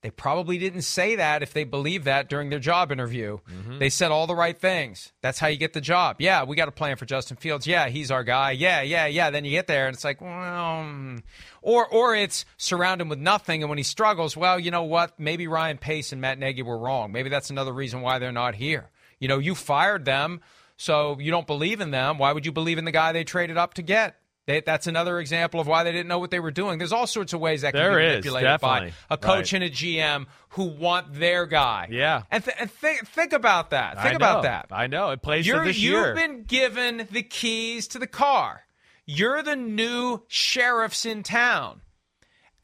They 0.02 0.10
probably 0.10 0.58
didn't 0.58 0.82
say 0.82 1.14
that 1.14 1.44
if 1.44 1.52
they 1.52 1.62
believed 1.62 2.06
that 2.06 2.28
during 2.28 2.50
their 2.50 2.58
job 2.58 2.90
interview. 2.90 3.38
Mm-hmm. 3.48 3.78
They 3.78 3.88
said 3.88 4.10
all 4.10 4.26
the 4.26 4.34
right 4.34 4.58
things. 4.58 5.12
That's 5.22 5.38
how 5.38 5.46
you 5.46 5.56
get 5.56 5.74
the 5.74 5.80
job. 5.80 6.16
Yeah, 6.18 6.42
we 6.42 6.56
got 6.56 6.66
a 6.66 6.72
plan 6.72 6.96
for 6.96 7.06
Justin 7.06 7.36
Fields. 7.36 7.68
Yeah, 7.68 7.88
he's 7.88 8.10
our 8.10 8.24
guy. 8.24 8.50
Yeah, 8.50 8.82
yeah, 8.82 9.06
yeah. 9.06 9.30
Then 9.30 9.44
you 9.44 9.52
get 9.52 9.68
there 9.68 9.86
and 9.86 9.94
it's 9.94 10.02
like, 10.04 10.20
well, 10.20 10.82
hmm. 10.82 11.18
or 11.62 11.86
or 11.86 12.16
it's 12.16 12.44
surround 12.56 13.00
him 13.00 13.08
with 13.08 13.20
nothing, 13.20 13.62
and 13.62 13.70
when 13.70 13.78
he 13.78 13.84
struggles, 13.84 14.36
well, 14.36 14.58
you 14.58 14.72
know 14.72 14.82
what? 14.82 15.18
Maybe 15.20 15.46
Ryan 15.46 15.78
Pace 15.78 16.10
and 16.10 16.20
Matt 16.20 16.38
Nagy 16.38 16.62
were 16.62 16.78
wrong. 16.78 17.12
Maybe 17.12 17.30
that's 17.30 17.50
another 17.50 17.72
reason 17.72 18.00
why 18.00 18.18
they're 18.18 18.32
not 18.32 18.56
here. 18.56 18.90
You 19.20 19.28
know, 19.28 19.38
you 19.38 19.54
fired 19.54 20.04
them, 20.04 20.40
so 20.76 21.16
you 21.20 21.30
don't 21.30 21.46
believe 21.46 21.80
in 21.80 21.92
them. 21.92 22.18
Why 22.18 22.32
would 22.32 22.44
you 22.44 22.52
believe 22.52 22.78
in 22.78 22.84
the 22.84 22.92
guy 22.92 23.12
they 23.12 23.24
traded 23.24 23.56
up 23.56 23.74
to 23.74 23.82
get? 23.82 24.20
They, 24.46 24.60
that's 24.60 24.86
another 24.86 25.18
example 25.18 25.58
of 25.58 25.66
why 25.66 25.82
they 25.82 25.90
didn't 25.90 26.06
know 26.06 26.20
what 26.20 26.30
they 26.30 26.38
were 26.38 26.52
doing. 26.52 26.78
There's 26.78 26.92
all 26.92 27.08
sorts 27.08 27.32
of 27.32 27.40
ways 27.40 27.62
that 27.62 27.72
can 27.72 27.82
there 27.82 27.98
be 27.98 28.06
manipulated 28.06 28.50
is, 28.52 28.60
by 28.60 28.92
a 29.10 29.18
coach 29.18 29.52
right. 29.52 29.54
and 29.54 29.64
a 29.64 29.70
GM 29.70 30.26
who 30.50 30.64
want 30.64 31.14
their 31.14 31.46
guy. 31.46 31.88
Yeah, 31.90 32.22
and, 32.30 32.44
th- 32.44 32.56
and 32.60 32.70
th- 32.80 33.00
think 33.00 33.32
about 33.32 33.70
that. 33.70 33.96
Think 33.96 34.12
I 34.12 34.16
about 34.16 34.36
know. 34.36 34.42
that. 34.42 34.66
I 34.70 34.86
know 34.86 35.10
it 35.10 35.20
plays 35.20 35.46
You're, 35.46 35.64
this 35.64 35.78
you've 35.78 35.92
year. 35.92 36.14
been 36.14 36.44
given 36.44 37.08
the 37.10 37.24
keys 37.24 37.88
to 37.88 37.98
the 37.98 38.06
car. 38.06 38.62
You're 39.04 39.42
the 39.42 39.56
new 39.56 40.22
sheriffs 40.28 41.04
in 41.04 41.24
town, 41.24 41.80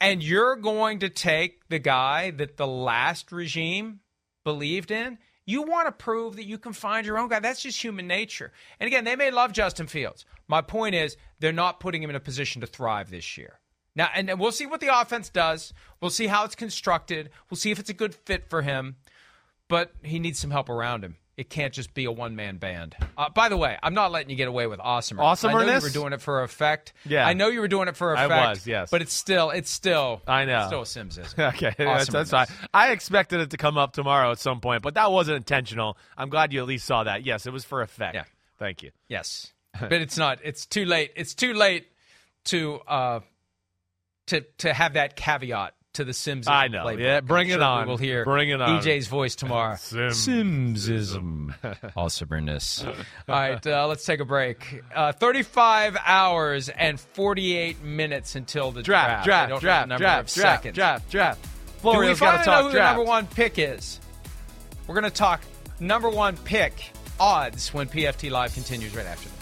and 0.01 0.23
you're 0.23 0.55
going 0.55 1.01
to 1.01 1.09
take 1.09 1.69
the 1.69 1.81
guy 1.81 2.31
that 2.31 2.59
the 2.59 2.67
last 2.67 3.33
regime 3.33 4.01
believed 4.45 4.93
in 4.93 5.19
you 5.45 5.63
want 5.63 5.89
to 5.89 5.93
prove 5.93 6.37
that 6.37 6.45
you 6.45 6.59
can 6.59 6.73
find 6.73 7.05
your 7.05 7.19
own 7.19 7.29
guy. 7.29 7.41
That's 7.41 7.63
just 7.63 7.83
human 7.83 8.07
nature. 8.07 8.53
And 8.79 8.87
again, 8.87 9.05
they 9.05 9.17
may 9.17 9.31
love 9.31 9.53
Justin 9.53 9.87
Fields. 9.87 10.25
My 10.53 10.61
point 10.61 10.95
is, 10.95 11.17
they're 11.41 11.51
not 11.51 11.81
putting 11.81 12.03
him 12.03 12.11
in 12.11 12.17
a 12.17 12.21
position 12.21 12.61
to 12.61 12.67
thrive 12.67 13.09
this 13.09 13.39
year. 13.39 13.59
Now, 13.97 14.11
and 14.15 14.39
we'll 14.39 14.53
see 14.53 14.67
what 14.67 14.83
the 14.83 15.01
offense 15.01 15.31
does. 15.31 15.73
We'll 15.99 16.11
see 16.11 16.27
how 16.27 16.45
it's 16.45 16.55
constructed. 16.55 17.31
We'll 17.49 17.57
see 17.57 17.71
if 17.71 17.79
it's 17.79 17.89
a 17.89 17.95
good 17.95 18.15
fit 18.15 18.51
for 18.51 18.61
him. 18.61 18.97
But 19.69 19.93
he 20.03 20.19
needs 20.19 20.39
some 20.39 20.51
help 20.51 20.69
around 20.69 21.05
him. 21.05 21.17
It 21.39 21.49
can't 21.49 21.73
just 21.73 21.95
be 21.95 22.05
a 22.05 22.13
one 22.13 22.37
man 22.37 22.59
band. 22.59 22.95
Uh, 23.17 23.31
by 23.31 23.49
the 23.49 23.57
way, 23.57 23.79
I'm 23.83 23.95
not 23.95 24.13
letting 24.13 24.29
you 24.29 24.37
get 24.37 24.47
away 24.47 24.67
with 24.67 24.79
awesomer. 24.79 25.21
Awesomerness? 25.21 25.63
I 25.63 25.65
know 25.65 25.75
you 25.77 25.81
were 25.81 25.89
doing 25.89 26.13
it 26.13 26.21
for 26.21 26.43
effect. 26.43 26.93
Yeah. 27.07 27.27
I 27.27 27.33
know 27.33 27.49
you 27.49 27.61
were 27.61 27.69
doing 27.69 27.89
it 27.89 27.97
for 27.97 28.13
effect. 28.13 28.31
I 28.31 28.51
was, 28.51 28.67
yes. 28.67 28.91
But 28.91 29.01
it's 29.01 29.15
still, 29.15 29.49
it's 29.49 29.71
still, 29.71 30.21
I 30.27 30.45
know. 30.45 30.67
still 30.67 30.83
a 30.83 30.85
Simmsism. 30.85 31.39
okay, 31.55 31.75
that's, 31.79 32.11
that's 32.11 32.31
fine. 32.31 32.49
I 32.75 32.93
expected 32.93 33.41
it 33.41 33.51
to 33.53 33.57
come 33.57 33.79
up 33.79 33.95
tomorrow 33.95 34.31
at 34.33 34.39
some 34.39 34.61
point, 34.61 34.83
but 34.83 34.95
that 34.95 35.11
wasn't 35.11 35.39
intentional. 35.39 35.97
I'm 36.15 36.29
glad 36.29 36.53
you 36.53 36.61
at 36.61 36.67
least 36.67 36.85
saw 36.85 37.05
that. 37.05 37.25
Yes, 37.25 37.47
it 37.47 37.55
was 37.55 37.65
for 37.65 37.81
effect. 37.81 38.17
Yeah. 38.17 38.25
Thank 38.59 38.83
you. 38.83 38.91
Yes, 39.09 39.52
but 39.81 39.93
it's 39.93 40.17
not. 40.17 40.39
It's 40.45 40.67
too 40.67 40.85
late. 40.85 41.13
It's 41.17 41.35
too 41.35 41.55
late 41.55 41.87
to 42.47 42.81
uh, 42.87 43.21
to 44.27 44.43
to 44.59 44.73
have 44.73 44.95
that 44.95 45.17
caveat 45.17 45.75
to 45.95 46.05
the 46.05 46.13
Simms. 46.15 46.49
I 46.49 46.69
know. 46.69 46.85
Playbook. 46.85 47.01
Yeah, 47.03 47.21
bring 47.21 47.49
I'm 47.49 47.59
it 47.59 47.61
sure 47.61 47.63
on. 47.65 47.85
We 47.87 47.91
will 47.91 47.97
hear 47.99 48.25
Bring 48.25 48.49
it 48.51 48.61
on. 48.63 48.83
DJ's 48.83 49.09
voice 49.09 49.35
tomorrow. 49.37 49.77
Sim- 49.79 50.09
Simmsism. 50.11 51.55
Awesomeness. 51.97 52.85
All 52.85 52.95
right, 53.29 53.67
uh, 53.67 53.87
let's 53.89 54.05
take 54.05 54.21
a 54.21 54.25
break. 54.25 54.83
Uh, 54.95 55.13
35 55.13 55.97
hours 56.05 56.69
and 56.71 56.99
48 56.99 57.83
minutes 57.83 58.37
until 58.37 58.73
the 58.73 58.83
Draft, 58.83 59.25
draft. 59.27 59.49
Draft, 59.61 59.61
draft, 59.63 59.99
draft, 59.99 60.35
draft, 60.35 60.75
draft, 60.75 61.11
draft. 61.11 61.41
We 61.45 61.81
Florio's 61.81 62.21
got 62.21 62.39
to 62.39 62.45
talk 62.45 62.47
know 62.47 62.63
who 62.65 62.69
the 62.71 62.77
draft. 62.79 62.97
number 62.97 63.09
one 63.11 63.27
pick 63.27 63.59
is? 63.59 64.01
We're 64.87 64.95
going 64.95 65.05
to 65.05 65.11
talk 65.11 65.43
number 65.81 66.09
one 66.09 66.37
pick 66.39 66.91
odds 67.21 67.75
when 67.75 67.87
PFT 67.89 68.31
Live 68.31 68.55
continues 68.55 68.95
right 68.97 69.07
after 69.07 69.29
this. 69.37 69.42